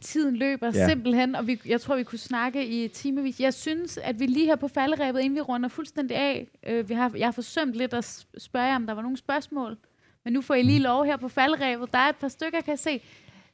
tiden 0.00 0.36
løber 0.36 0.70
ja. 0.74 0.88
simpelthen, 0.88 1.34
og 1.34 1.46
vi, 1.46 1.60
jeg 1.66 1.80
tror, 1.80 1.96
vi 1.96 2.02
kunne 2.02 2.18
snakke 2.18 2.66
i 2.66 2.88
timevis. 2.88 3.40
Jeg 3.40 3.54
synes, 3.54 3.98
at 3.98 4.20
vi 4.20 4.26
lige 4.26 4.46
her 4.46 4.56
på 4.56 4.68
falderæbet, 4.68 5.20
inden 5.20 5.34
vi 5.36 5.40
runder 5.40 5.68
fuldstændig 5.68 6.16
af, 6.16 6.48
øh, 6.66 6.88
vi 6.88 6.94
har, 6.94 7.12
jeg 7.16 7.26
har 7.26 7.32
forsømt 7.32 7.74
lidt 7.74 7.94
at 7.94 8.26
spørge 8.38 8.66
jer, 8.66 8.76
om 8.76 8.86
der 8.86 8.94
var 8.94 9.02
nogle 9.02 9.16
spørgsmål. 9.16 9.76
Men 10.24 10.32
nu 10.32 10.40
får 10.40 10.54
I 10.54 10.62
lige 10.62 10.78
lov 10.78 11.04
her 11.04 11.16
på 11.16 11.28
falderæbet. 11.28 11.92
Der 11.92 11.98
er 11.98 12.08
et 12.08 12.16
par 12.16 12.28
stykker, 12.28 12.60
kan 12.60 12.70
jeg 12.70 12.78
se. 12.78 13.00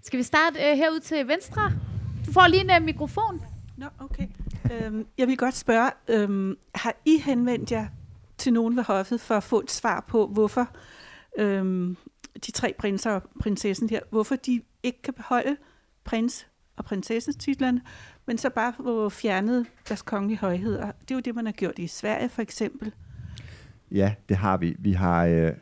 Skal 0.02 0.18
vi 0.18 0.22
starte 0.22 0.70
øh, 0.70 0.76
herud 0.76 1.00
til 1.00 1.28
venstre? 1.28 1.72
Du 2.26 2.32
får 2.32 2.46
lige 2.46 2.60
en 2.60 2.70
uh, 2.70 2.82
mikrofon. 2.82 3.42
Nå, 3.76 3.86
okay. 3.98 4.26
Øhm, 4.72 5.06
jeg 5.18 5.28
vil 5.28 5.36
godt 5.36 5.54
spørge, 5.54 5.90
øhm, 6.08 6.56
har 6.74 6.94
I 7.04 7.18
henvendt 7.18 7.72
jer 7.72 7.86
til 8.38 8.52
nogen 8.52 8.76
ved 8.76 8.84
hoffet 8.84 9.20
for 9.20 9.34
at 9.34 9.42
få 9.42 9.60
et 9.60 9.70
svar 9.70 10.04
på, 10.08 10.26
hvorfor 10.26 10.68
øhm, 11.38 11.96
de 12.46 12.52
tre 12.52 12.74
prinser 12.78 13.10
og 13.10 13.22
prinsessen 13.40 13.90
her, 13.90 14.00
hvorfor 14.10 14.36
de 14.36 14.62
ikke 14.82 15.02
kan 15.02 15.14
beholde 15.14 15.56
prins 16.04 16.46
og 16.76 16.84
prinsessens 16.84 17.36
titlerne, 17.36 17.80
men 18.26 18.38
så 18.38 18.50
bare 18.50 18.72
få 18.76 19.08
fjernet 19.08 19.66
deres 19.88 20.02
kongelige 20.02 20.38
højheder. 20.38 20.86
Det 20.86 21.10
er 21.10 21.14
jo 21.14 21.20
det, 21.20 21.34
man 21.34 21.44
har 21.46 21.52
gjort 21.52 21.78
i 21.78 21.86
Sverige 21.86 22.28
for 22.28 22.42
eksempel. 22.42 22.92
Ja, 23.90 24.14
det 24.28 24.36
har 24.36 24.56
vi. 24.56 24.76
Vi 24.78 24.92
har... 24.92 25.26
Øh... 25.26 25.52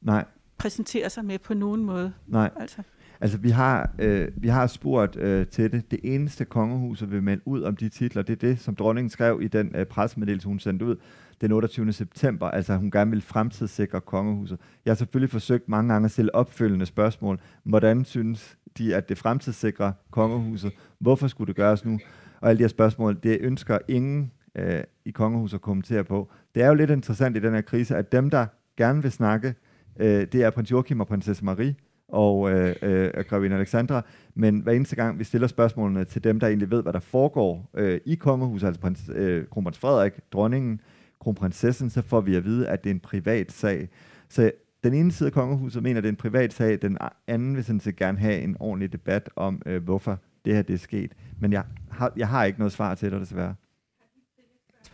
Nej. 0.00 0.24
Præsentere 0.58 1.10
sig 1.10 1.24
med 1.24 1.38
på 1.38 1.54
nogen 1.54 1.84
måde. 1.84 2.12
Nej. 2.26 2.50
Altså. 2.56 2.82
Altså, 3.20 3.38
vi 3.38 3.50
har, 3.50 3.94
øh, 3.98 4.28
vi 4.36 4.48
har 4.48 4.66
spurgt 4.66 5.16
øh, 5.16 5.46
til 5.46 5.72
det. 5.72 5.90
Det 5.90 6.00
eneste 6.02 6.44
kongehuset 6.44 7.10
vil 7.10 7.22
melde 7.22 7.48
ud 7.48 7.62
om 7.62 7.76
de 7.76 7.88
titler, 7.88 8.22
det 8.22 8.32
er 8.32 8.36
det, 8.36 8.60
som 8.60 8.76
dronningen 8.76 9.10
skrev 9.10 9.42
i 9.42 9.48
den 9.48 9.76
øh, 9.76 9.86
pressemeddelelse, 9.86 10.48
hun 10.48 10.58
sendte 10.58 10.84
ud 10.84 10.96
den 11.42 11.52
28. 11.52 11.92
september. 11.92 12.50
Altså, 12.50 12.76
hun 12.76 12.90
gerne 12.90 13.10
vil 13.10 13.22
fremtidssikre 13.22 14.00
kongehuset. 14.00 14.58
Jeg 14.84 14.90
har 14.90 14.96
selvfølgelig 14.96 15.30
forsøgt 15.30 15.68
mange 15.68 15.92
gange 15.92 16.04
at 16.04 16.10
stille 16.10 16.34
opfølgende 16.34 16.86
spørgsmål. 16.86 17.40
Hvordan 17.64 18.04
synes 18.04 18.58
de, 18.78 18.96
at 18.96 19.08
det 19.08 19.18
fremtidssikrer 19.18 19.92
kongehuset? 20.10 20.72
Hvorfor 20.98 21.28
skulle 21.28 21.48
det 21.48 21.56
gøres 21.56 21.84
nu? 21.84 22.00
Og 22.40 22.48
alle 22.48 22.58
de 22.58 22.62
her 22.62 22.68
spørgsmål, 22.68 23.18
det 23.22 23.38
ønsker 23.40 23.78
ingen 23.88 24.32
øh, 24.54 24.80
i 25.04 25.10
kongehuset 25.10 25.54
at 25.54 25.62
kommentere 25.62 26.04
på. 26.04 26.30
Det 26.54 26.62
er 26.62 26.68
jo 26.68 26.74
lidt 26.74 26.90
interessant 26.90 27.36
i 27.36 27.40
den 27.40 27.54
her 27.54 27.60
krise, 27.60 27.96
at 27.96 28.12
dem, 28.12 28.30
der 28.30 28.46
gerne 28.76 29.02
vil 29.02 29.12
snakke, 29.12 29.54
øh, 30.00 30.26
det 30.32 30.34
er 30.34 30.50
prins 30.50 30.70
Joachim 30.70 31.00
og 31.00 31.06
prinsesse 31.06 31.44
Marie, 31.44 31.74
og 32.08 32.50
øh, 32.50 32.74
øh, 32.82 33.10
Gravine 33.28 33.54
Alexandra, 33.54 34.02
men 34.34 34.60
hver 34.60 34.72
eneste 34.72 34.96
gang 34.96 35.18
vi 35.18 35.24
stiller 35.24 35.48
spørgsmålene 35.48 36.04
til 36.04 36.24
dem, 36.24 36.40
der 36.40 36.46
egentlig 36.46 36.70
ved, 36.70 36.82
hvad 36.82 36.92
der 36.92 37.00
foregår 37.00 37.70
øh, 37.74 38.00
i 38.04 38.14
kongehuset, 38.14 38.66
altså 38.66 38.80
prins, 38.80 39.10
øh, 39.14 39.46
kronprins 39.46 39.78
Frederik, 39.78 40.12
dronningen, 40.32 40.80
kronprinsessen, 41.22 41.90
så 41.90 42.02
får 42.02 42.20
vi 42.20 42.34
at 42.34 42.44
vide, 42.44 42.68
at 42.68 42.84
det 42.84 42.90
er 42.90 42.94
en 42.94 43.00
privat 43.00 43.52
sag. 43.52 43.88
Så 44.28 44.50
den 44.84 44.94
ene 44.94 45.12
side 45.12 45.26
af 45.26 45.32
kongehuset 45.32 45.82
mener, 45.82 45.98
at 45.98 46.02
det 46.02 46.08
er 46.08 46.12
en 46.12 46.16
privat 46.16 46.52
sag, 46.52 46.82
den 46.82 46.98
anden 47.26 47.56
vil 47.56 47.64
sådan 47.64 47.80
set 47.80 47.96
gerne 47.96 48.18
have 48.18 48.40
en 48.40 48.56
ordentlig 48.60 48.92
debat 48.92 49.30
om, 49.36 49.62
øh, 49.66 49.84
hvorfor 49.84 50.18
det 50.44 50.54
her 50.54 50.62
det 50.62 50.74
er 50.74 50.78
sket. 50.78 51.12
Men 51.40 51.52
jeg 51.52 51.64
har, 51.90 52.12
jeg 52.16 52.28
har 52.28 52.44
ikke 52.44 52.58
noget 52.58 52.72
svar 52.72 52.94
til 52.94 53.10
dig, 53.10 53.20
desværre. 53.20 53.54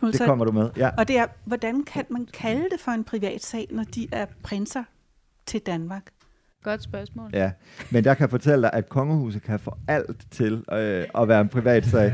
Det 0.01 0.21
kommer 0.25 0.45
du 0.45 0.51
med. 0.51 0.69
Ja. 0.77 0.89
Og 0.97 1.07
det 1.07 1.17
er, 1.17 1.27
hvordan 1.45 1.83
kan 1.83 2.05
man 2.09 2.25
kalde 2.25 2.63
det 2.71 2.79
for 2.79 2.91
en 2.91 3.03
privat 3.03 3.43
sag, 3.43 3.67
når 3.71 3.83
de 3.83 4.07
er 4.11 4.25
prinser 4.43 4.83
til 5.45 5.61
Danmark? 5.61 6.03
Godt 6.63 6.83
spørgsmål. 6.83 7.29
Ja, 7.33 7.51
men 7.91 8.05
jeg 8.05 8.17
kan 8.17 8.29
fortælle 8.29 8.61
dig, 8.61 8.73
at 8.73 8.89
kongehuset 8.89 9.43
kan 9.43 9.59
få 9.59 9.77
alt 9.87 10.31
til 10.31 10.63
øh, 10.71 11.05
at 11.15 11.27
være 11.27 11.41
en 11.41 11.49
privat 11.49 11.85
sag. 11.85 12.13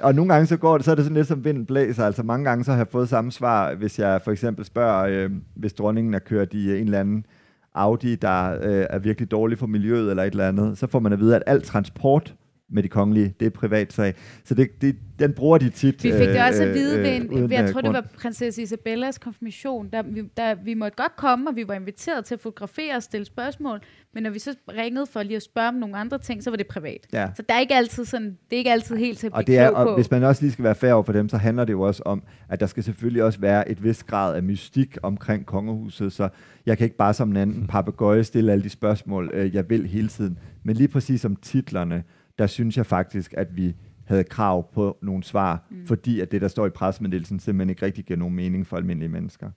Og 0.00 0.14
nogle 0.14 0.32
gange 0.32 0.46
så 0.46 0.56
går 0.56 0.76
det, 0.76 0.84
så 0.84 0.90
er 0.90 0.94
det 0.94 1.04
sådan 1.04 1.16
lidt 1.16 1.28
som 1.28 1.44
vinden 1.44 1.66
blæser. 1.66 2.06
Altså 2.06 2.22
mange 2.22 2.44
gange 2.44 2.64
så 2.64 2.70
har 2.70 2.78
jeg 2.78 2.88
fået 2.88 3.08
samme 3.08 3.32
svar, 3.32 3.74
hvis 3.74 3.98
jeg 3.98 4.20
for 4.24 4.32
eksempel 4.32 4.64
spørger, 4.64 5.06
øh, 5.06 5.30
hvis 5.54 5.72
dronningen 5.72 6.14
er 6.14 6.18
kørt 6.18 6.52
i 6.52 6.70
øh, 6.70 6.80
en 6.80 6.84
eller 6.84 7.00
anden 7.00 7.26
Audi, 7.74 8.14
der 8.14 8.58
øh, 8.62 8.86
er 8.90 8.98
virkelig 8.98 9.30
dårlig 9.30 9.58
for 9.58 9.66
miljøet 9.66 10.10
eller 10.10 10.22
et 10.22 10.30
eller 10.30 10.48
andet, 10.48 10.78
så 10.78 10.86
får 10.86 10.98
man 10.98 11.12
at 11.12 11.20
vide, 11.20 11.36
at 11.36 11.42
al 11.46 11.62
transport 11.62 12.34
med 12.70 12.82
de 12.82 12.88
kongelige. 12.88 13.34
Det 13.40 13.46
er 13.46 13.50
privat 13.50 13.92
sag. 13.92 14.14
Så 14.44 14.54
det, 14.54 14.82
det, 14.82 14.96
den 15.18 15.32
bruger 15.32 15.58
de 15.58 15.70
tit. 15.70 16.04
Vi 16.04 16.12
fik 16.12 16.28
det 16.28 16.42
også 16.42 16.62
at 16.62 16.74
vide 16.74 16.98
øh, 16.98 17.02
ved, 17.04 17.16
en, 17.16 17.30
ved, 17.30 17.50
jeg 17.50 17.64
tror, 17.64 17.72
grund. 17.72 17.86
det 17.86 17.94
var 17.94 18.06
prinsesse 18.20 18.62
Isabellas 18.62 19.18
konfirmation, 19.18 19.88
der 19.92 20.02
vi, 20.02 20.22
der 20.36 20.54
vi 20.54 20.74
måtte 20.74 20.96
godt 20.96 21.16
komme, 21.16 21.50
og 21.50 21.56
vi 21.56 21.68
var 21.68 21.74
inviteret 21.74 22.24
til 22.24 22.34
at 22.34 22.40
fotografere 22.40 22.96
og 22.96 23.02
stille 23.02 23.24
spørgsmål, 23.24 23.80
men 24.14 24.22
når 24.22 24.30
vi 24.30 24.38
så 24.38 24.54
ringede 24.68 25.06
for 25.06 25.22
lige 25.22 25.36
at 25.36 25.42
spørge 25.42 25.68
om 25.68 25.74
nogle 25.74 25.96
andre 25.96 26.18
ting, 26.18 26.42
så 26.42 26.50
var 26.50 26.56
det 26.56 26.66
privat. 26.66 27.06
Ja. 27.12 27.28
Så 27.36 27.42
der 27.48 27.54
er 27.54 27.60
ikke 27.60 27.74
altid 27.74 28.04
sådan, 28.04 28.26
det 28.26 28.56
er 28.56 28.58
ikke 28.58 28.72
altid 28.72 28.96
helt 28.96 29.18
til 29.18 29.26
at 29.26 29.32
og 29.32 29.46
det 29.46 29.58
er, 29.58 29.68
og 29.68 29.94
hvis 29.94 30.10
man 30.10 30.22
også 30.22 30.42
lige 30.42 30.52
skal 30.52 30.64
være 30.64 30.74
fair 30.74 30.92
over 30.92 31.02
for 31.02 31.12
dem, 31.12 31.28
så 31.28 31.36
handler 31.36 31.64
det 31.64 31.72
jo 31.72 31.80
også 31.80 32.02
om, 32.06 32.22
at 32.48 32.60
der 32.60 32.66
skal 32.66 32.82
selvfølgelig 32.82 33.22
også 33.24 33.40
være 33.40 33.70
et 33.70 33.84
vis 33.84 34.02
grad 34.02 34.34
af 34.36 34.42
mystik 34.42 34.96
omkring 35.02 35.46
kongehuset, 35.46 36.12
så 36.12 36.28
jeg 36.66 36.78
kan 36.78 36.84
ikke 36.84 36.96
bare 36.96 37.14
som 37.14 37.30
en 37.30 37.36
anden 37.36 37.66
papegøje 37.66 38.24
stille 38.24 38.52
alle 38.52 38.64
de 38.64 38.68
spørgsmål, 38.68 39.30
øh, 39.34 39.54
jeg 39.54 39.70
vil 39.70 39.86
hele 39.86 40.08
tiden. 40.08 40.38
Men 40.62 40.76
lige 40.76 40.88
præcis 40.88 41.24
om 41.24 41.36
titlerne, 41.36 42.04
der 42.38 42.46
synes 42.46 42.76
jeg 42.76 42.86
faktisk, 42.86 43.34
at 43.36 43.56
vi 43.56 43.76
havde 44.06 44.24
krav 44.24 44.72
på 44.72 44.98
nogle 45.02 45.24
svar, 45.24 45.66
mm. 45.70 45.86
fordi 45.86 46.20
at 46.20 46.32
det, 46.32 46.40
der 46.40 46.48
står 46.48 46.66
i 46.66 46.70
pressemeddelelsen, 46.70 47.40
simpelthen 47.40 47.70
ikke 47.70 47.86
rigtig 47.86 48.04
giver 48.04 48.18
nogen 48.18 48.34
mening 48.34 48.66
for 48.66 48.76
almindelige 48.76 49.08
mennesker. 49.08 49.50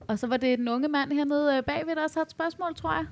Og 0.00 0.18
så 0.18 0.26
var 0.26 0.36
det 0.36 0.52
en 0.52 0.68
unge 0.68 0.88
mand 0.88 1.12
hernede 1.12 1.56
øh, 1.56 1.62
bagved, 1.62 1.96
der 1.96 2.02
også 2.02 2.18
havde 2.18 2.26
et 2.26 2.30
spørgsmål, 2.30 2.74
tror 2.74 2.92
jeg. 2.92 3.06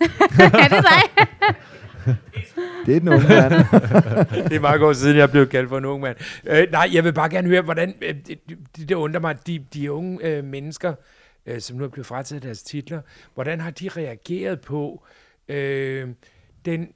er 0.62 0.68
det 0.68 0.84
dig? 0.84 1.26
det 2.86 2.96
er 2.96 3.00
en 3.00 3.08
ung 3.08 3.22
mand. 3.22 3.52
det 4.48 4.56
er 4.56 4.60
mange 4.60 4.86
år 4.86 4.92
siden, 4.92 5.16
jeg 5.16 5.30
blev 5.30 5.46
kaldt 5.48 5.68
for 5.68 5.78
en 5.78 5.84
ung 5.84 6.02
mand. 6.02 6.16
Øh, 6.44 6.66
nej, 6.72 6.90
jeg 6.92 7.04
vil 7.04 7.12
bare 7.12 7.28
gerne 7.28 7.48
høre, 7.48 7.62
hvordan 7.62 7.94
øh, 8.02 8.14
det, 8.26 8.88
det 8.88 8.94
undrer 8.94 9.20
mig, 9.20 9.46
de, 9.46 9.58
de 9.74 9.92
unge 9.92 10.26
øh, 10.26 10.44
mennesker, 10.44 10.94
øh, 11.46 11.60
som 11.60 11.76
nu 11.76 11.84
er 11.84 11.88
blevet 11.88 12.06
frataget 12.06 12.42
deres 12.42 12.62
titler, 12.62 13.00
hvordan 13.34 13.60
har 13.60 13.70
de 13.70 13.88
reageret 13.88 14.60
på 14.60 15.04
øh, 15.48 16.08
den 16.64 16.92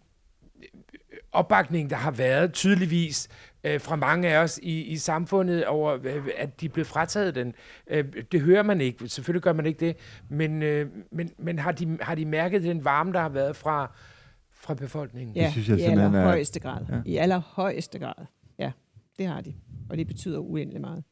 opbakning, 1.32 1.90
der 1.90 1.96
har 1.96 2.10
været 2.10 2.52
tydeligvis 2.52 3.28
øh, 3.64 3.80
fra 3.80 3.96
mange 3.96 4.28
af 4.28 4.42
os 4.42 4.60
i, 4.62 4.82
i 4.82 4.96
samfundet 4.96 5.66
over, 5.66 5.98
øh, 6.04 6.28
at 6.36 6.60
de 6.60 6.68
blev 6.68 6.84
frataget 6.84 7.34
den. 7.34 7.54
Øh, 7.86 8.04
det 8.32 8.40
hører 8.40 8.62
man 8.62 8.80
ikke. 8.80 9.08
Selvfølgelig 9.08 9.42
gør 9.42 9.52
man 9.52 9.66
ikke 9.66 9.86
det. 9.86 9.96
Men, 10.28 10.62
øh, 10.62 10.90
men, 11.12 11.30
men 11.38 11.58
har, 11.58 11.72
de, 11.72 11.98
har 12.00 12.14
de 12.14 12.24
mærket 12.24 12.62
den 12.62 12.84
varme, 12.84 13.12
der 13.12 13.20
har 13.20 13.28
været 13.28 13.56
fra, 13.56 13.92
fra 14.50 14.74
befolkningen? 14.74 15.36
Ja, 15.36 15.42
det 15.44 15.52
synes 15.52 15.68
jeg, 15.68 15.78
i 15.78 15.82
allerhøjeste 15.82 16.60
grad. 16.60 16.84
Ja. 16.88 17.02
I 17.04 17.16
allerhøjeste 17.16 17.98
grad. 17.98 18.26
Ja, 18.58 18.72
det 19.18 19.26
har 19.26 19.40
de. 19.40 19.54
Og 19.90 19.96
det 19.96 20.06
betyder 20.06 20.38
uendelig 20.38 20.80
meget. 20.80 21.04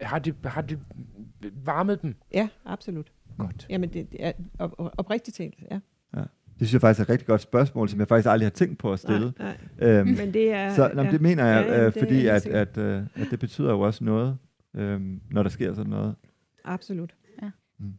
Har 0.00 0.18
det, 0.18 0.34
har 0.44 0.62
det 0.62 0.78
varmet 1.52 2.02
dem? 2.02 2.14
Ja, 2.34 2.48
absolut. 2.64 3.12
Godt. 3.38 3.66
Jamen, 3.70 3.92
det, 3.92 4.12
det 4.12 4.26
er 4.26 4.32
op, 4.58 4.74
oprigtigt 4.98 5.36
talt, 5.36 5.54
ja. 5.70 5.80
Det 6.60 6.68
synes 6.68 6.72
jeg 6.72 6.80
faktisk 6.80 7.00
er 7.00 7.04
et 7.04 7.10
rigtig 7.10 7.26
godt 7.26 7.40
spørgsmål, 7.40 7.88
som 7.88 8.00
jeg 8.00 8.08
faktisk 8.08 8.28
aldrig 8.28 8.46
har 8.46 8.50
tænkt 8.50 8.78
på 8.78 8.92
at 8.92 8.98
stille. 8.98 9.32
Nej, 9.38 9.56
nej. 9.80 9.88
Øhm, 9.88 10.08
men 10.08 10.34
det 10.34 10.52
er... 10.52 10.74
Så 10.74 10.82
jamen, 10.88 11.04
ja. 11.04 11.12
det 11.12 11.20
mener 11.20 11.46
jeg, 11.46 11.66
ja, 11.66 11.86
øh, 11.86 11.92
fordi 11.98 12.26
at, 12.26 12.46
at, 12.46 12.78
øh, 12.78 13.02
at 13.14 13.26
det 13.30 13.38
betyder 13.38 13.70
jo 13.70 13.80
også 13.80 14.04
noget, 14.04 14.38
øh, 14.76 15.00
når 15.30 15.42
der 15.42 15.50
sker 15.50 15.74
sådan 15.74 15.90
noget. 15.90 16.14
Absolut. 16.64 17.14
Ja. 17.42 17.50
Mm. 17.78 17.92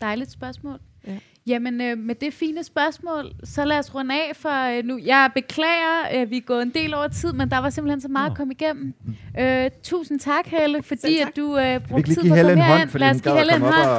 Dejligt 0.00 0.30
spørgsmål. 0.30 0.78
Ja. 1.06 1.18
Jamen, 1.46 1.80
øh, 1.80 1.98
med 1.98 2.14
det 2.14 2.34
fine 2.34 2.64
spørgsmål, 2.64 3.32
så 3.44 3.64
lad 3.64 3.78
os 3.78 3.94
runde 3.94 4.14
af 4.14 4.36
for 4.36 4.78
øh, 4.78 4.84
nu. 4.84 5.00
Jeg 5.04 5.30
beklager, 5.34 6.22
øh, 6.22 6.30
vi 6.30 6.36
er 6.36 6.40
gået 6.40 6.62
en 6.62 6.70
del 6.74 6.94
over 6.94 7.08
tid, 7.08 7.32
men 7.32 7.50
der 7.50 7.58
var 7.58 7.70
simpelthen 7.70 8.00
så 8.00 8.08
meget 8.08 8.26
oh. 8.26 8.32
at 8.32 8.36
komme 8.36 8.52
igennem. 8.52 8.94
Mm. 9.04 9.40
Øh, 9.42 9.70
tusind 9.82 10.20
tak, 10.20 10.46
Helle, 10.46 10.82
fordi 10.82 11.18
at 11.18 11.36
du 11.36 11.58
øh, 11.58 11.80
brugte 11.88 12.14
tid 12.14 12.28
på 12.28 12.34
at 12.34 12.40
komme 12.40 12.64
herind. 12.64 12.98
Lad 12.98 13.10
os 13.10 13.22
give 13.22 13.36
Helle 13.36 13.56
en 13.56 13.62
hånd. 13.62 13.88
Og, 13.88 13.96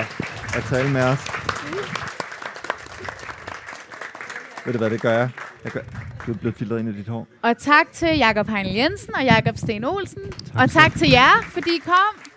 og 0.56 0.64
tale 0.70 0.89
med 0.89 1.02
os. 1.02 1.20
Ved 4.66 4.74
du 4.74 4.78
hvad, 4.78 4.89
det 4.89 5.01
gør 5.01 5.12
jeg. 5.12 5.30
jeg 5.64 5.72
gør. 5.72 5.82
Du 6.28 6.32
er 6.32 6.36
blevet 6.38 6.55
filtret 6.55 6.80
ind 6.80 6.89
i 6.89 6.97
dit 6.97 7.07
hår. 7.07 7.28
Og 7.41 7.57
tak 7.57 7.91
til 7.93 8.18
Jakob 8.18 8.47
Heinle 8.49 8.76
Jensen 8.76 9.16
og 9.16 9.24
Jakob 9.24 9.57
Sten 9.57 9.84
Olsen. 9.84 10.32
Tak, 10.32 10.62
og 10.64 10.70
tak 10.72 10.95
til 10.97 11.09
jer, 11.09 11.41
fordi 11.53 11.70
I 11.70 11.80
kom. 11.86 12.31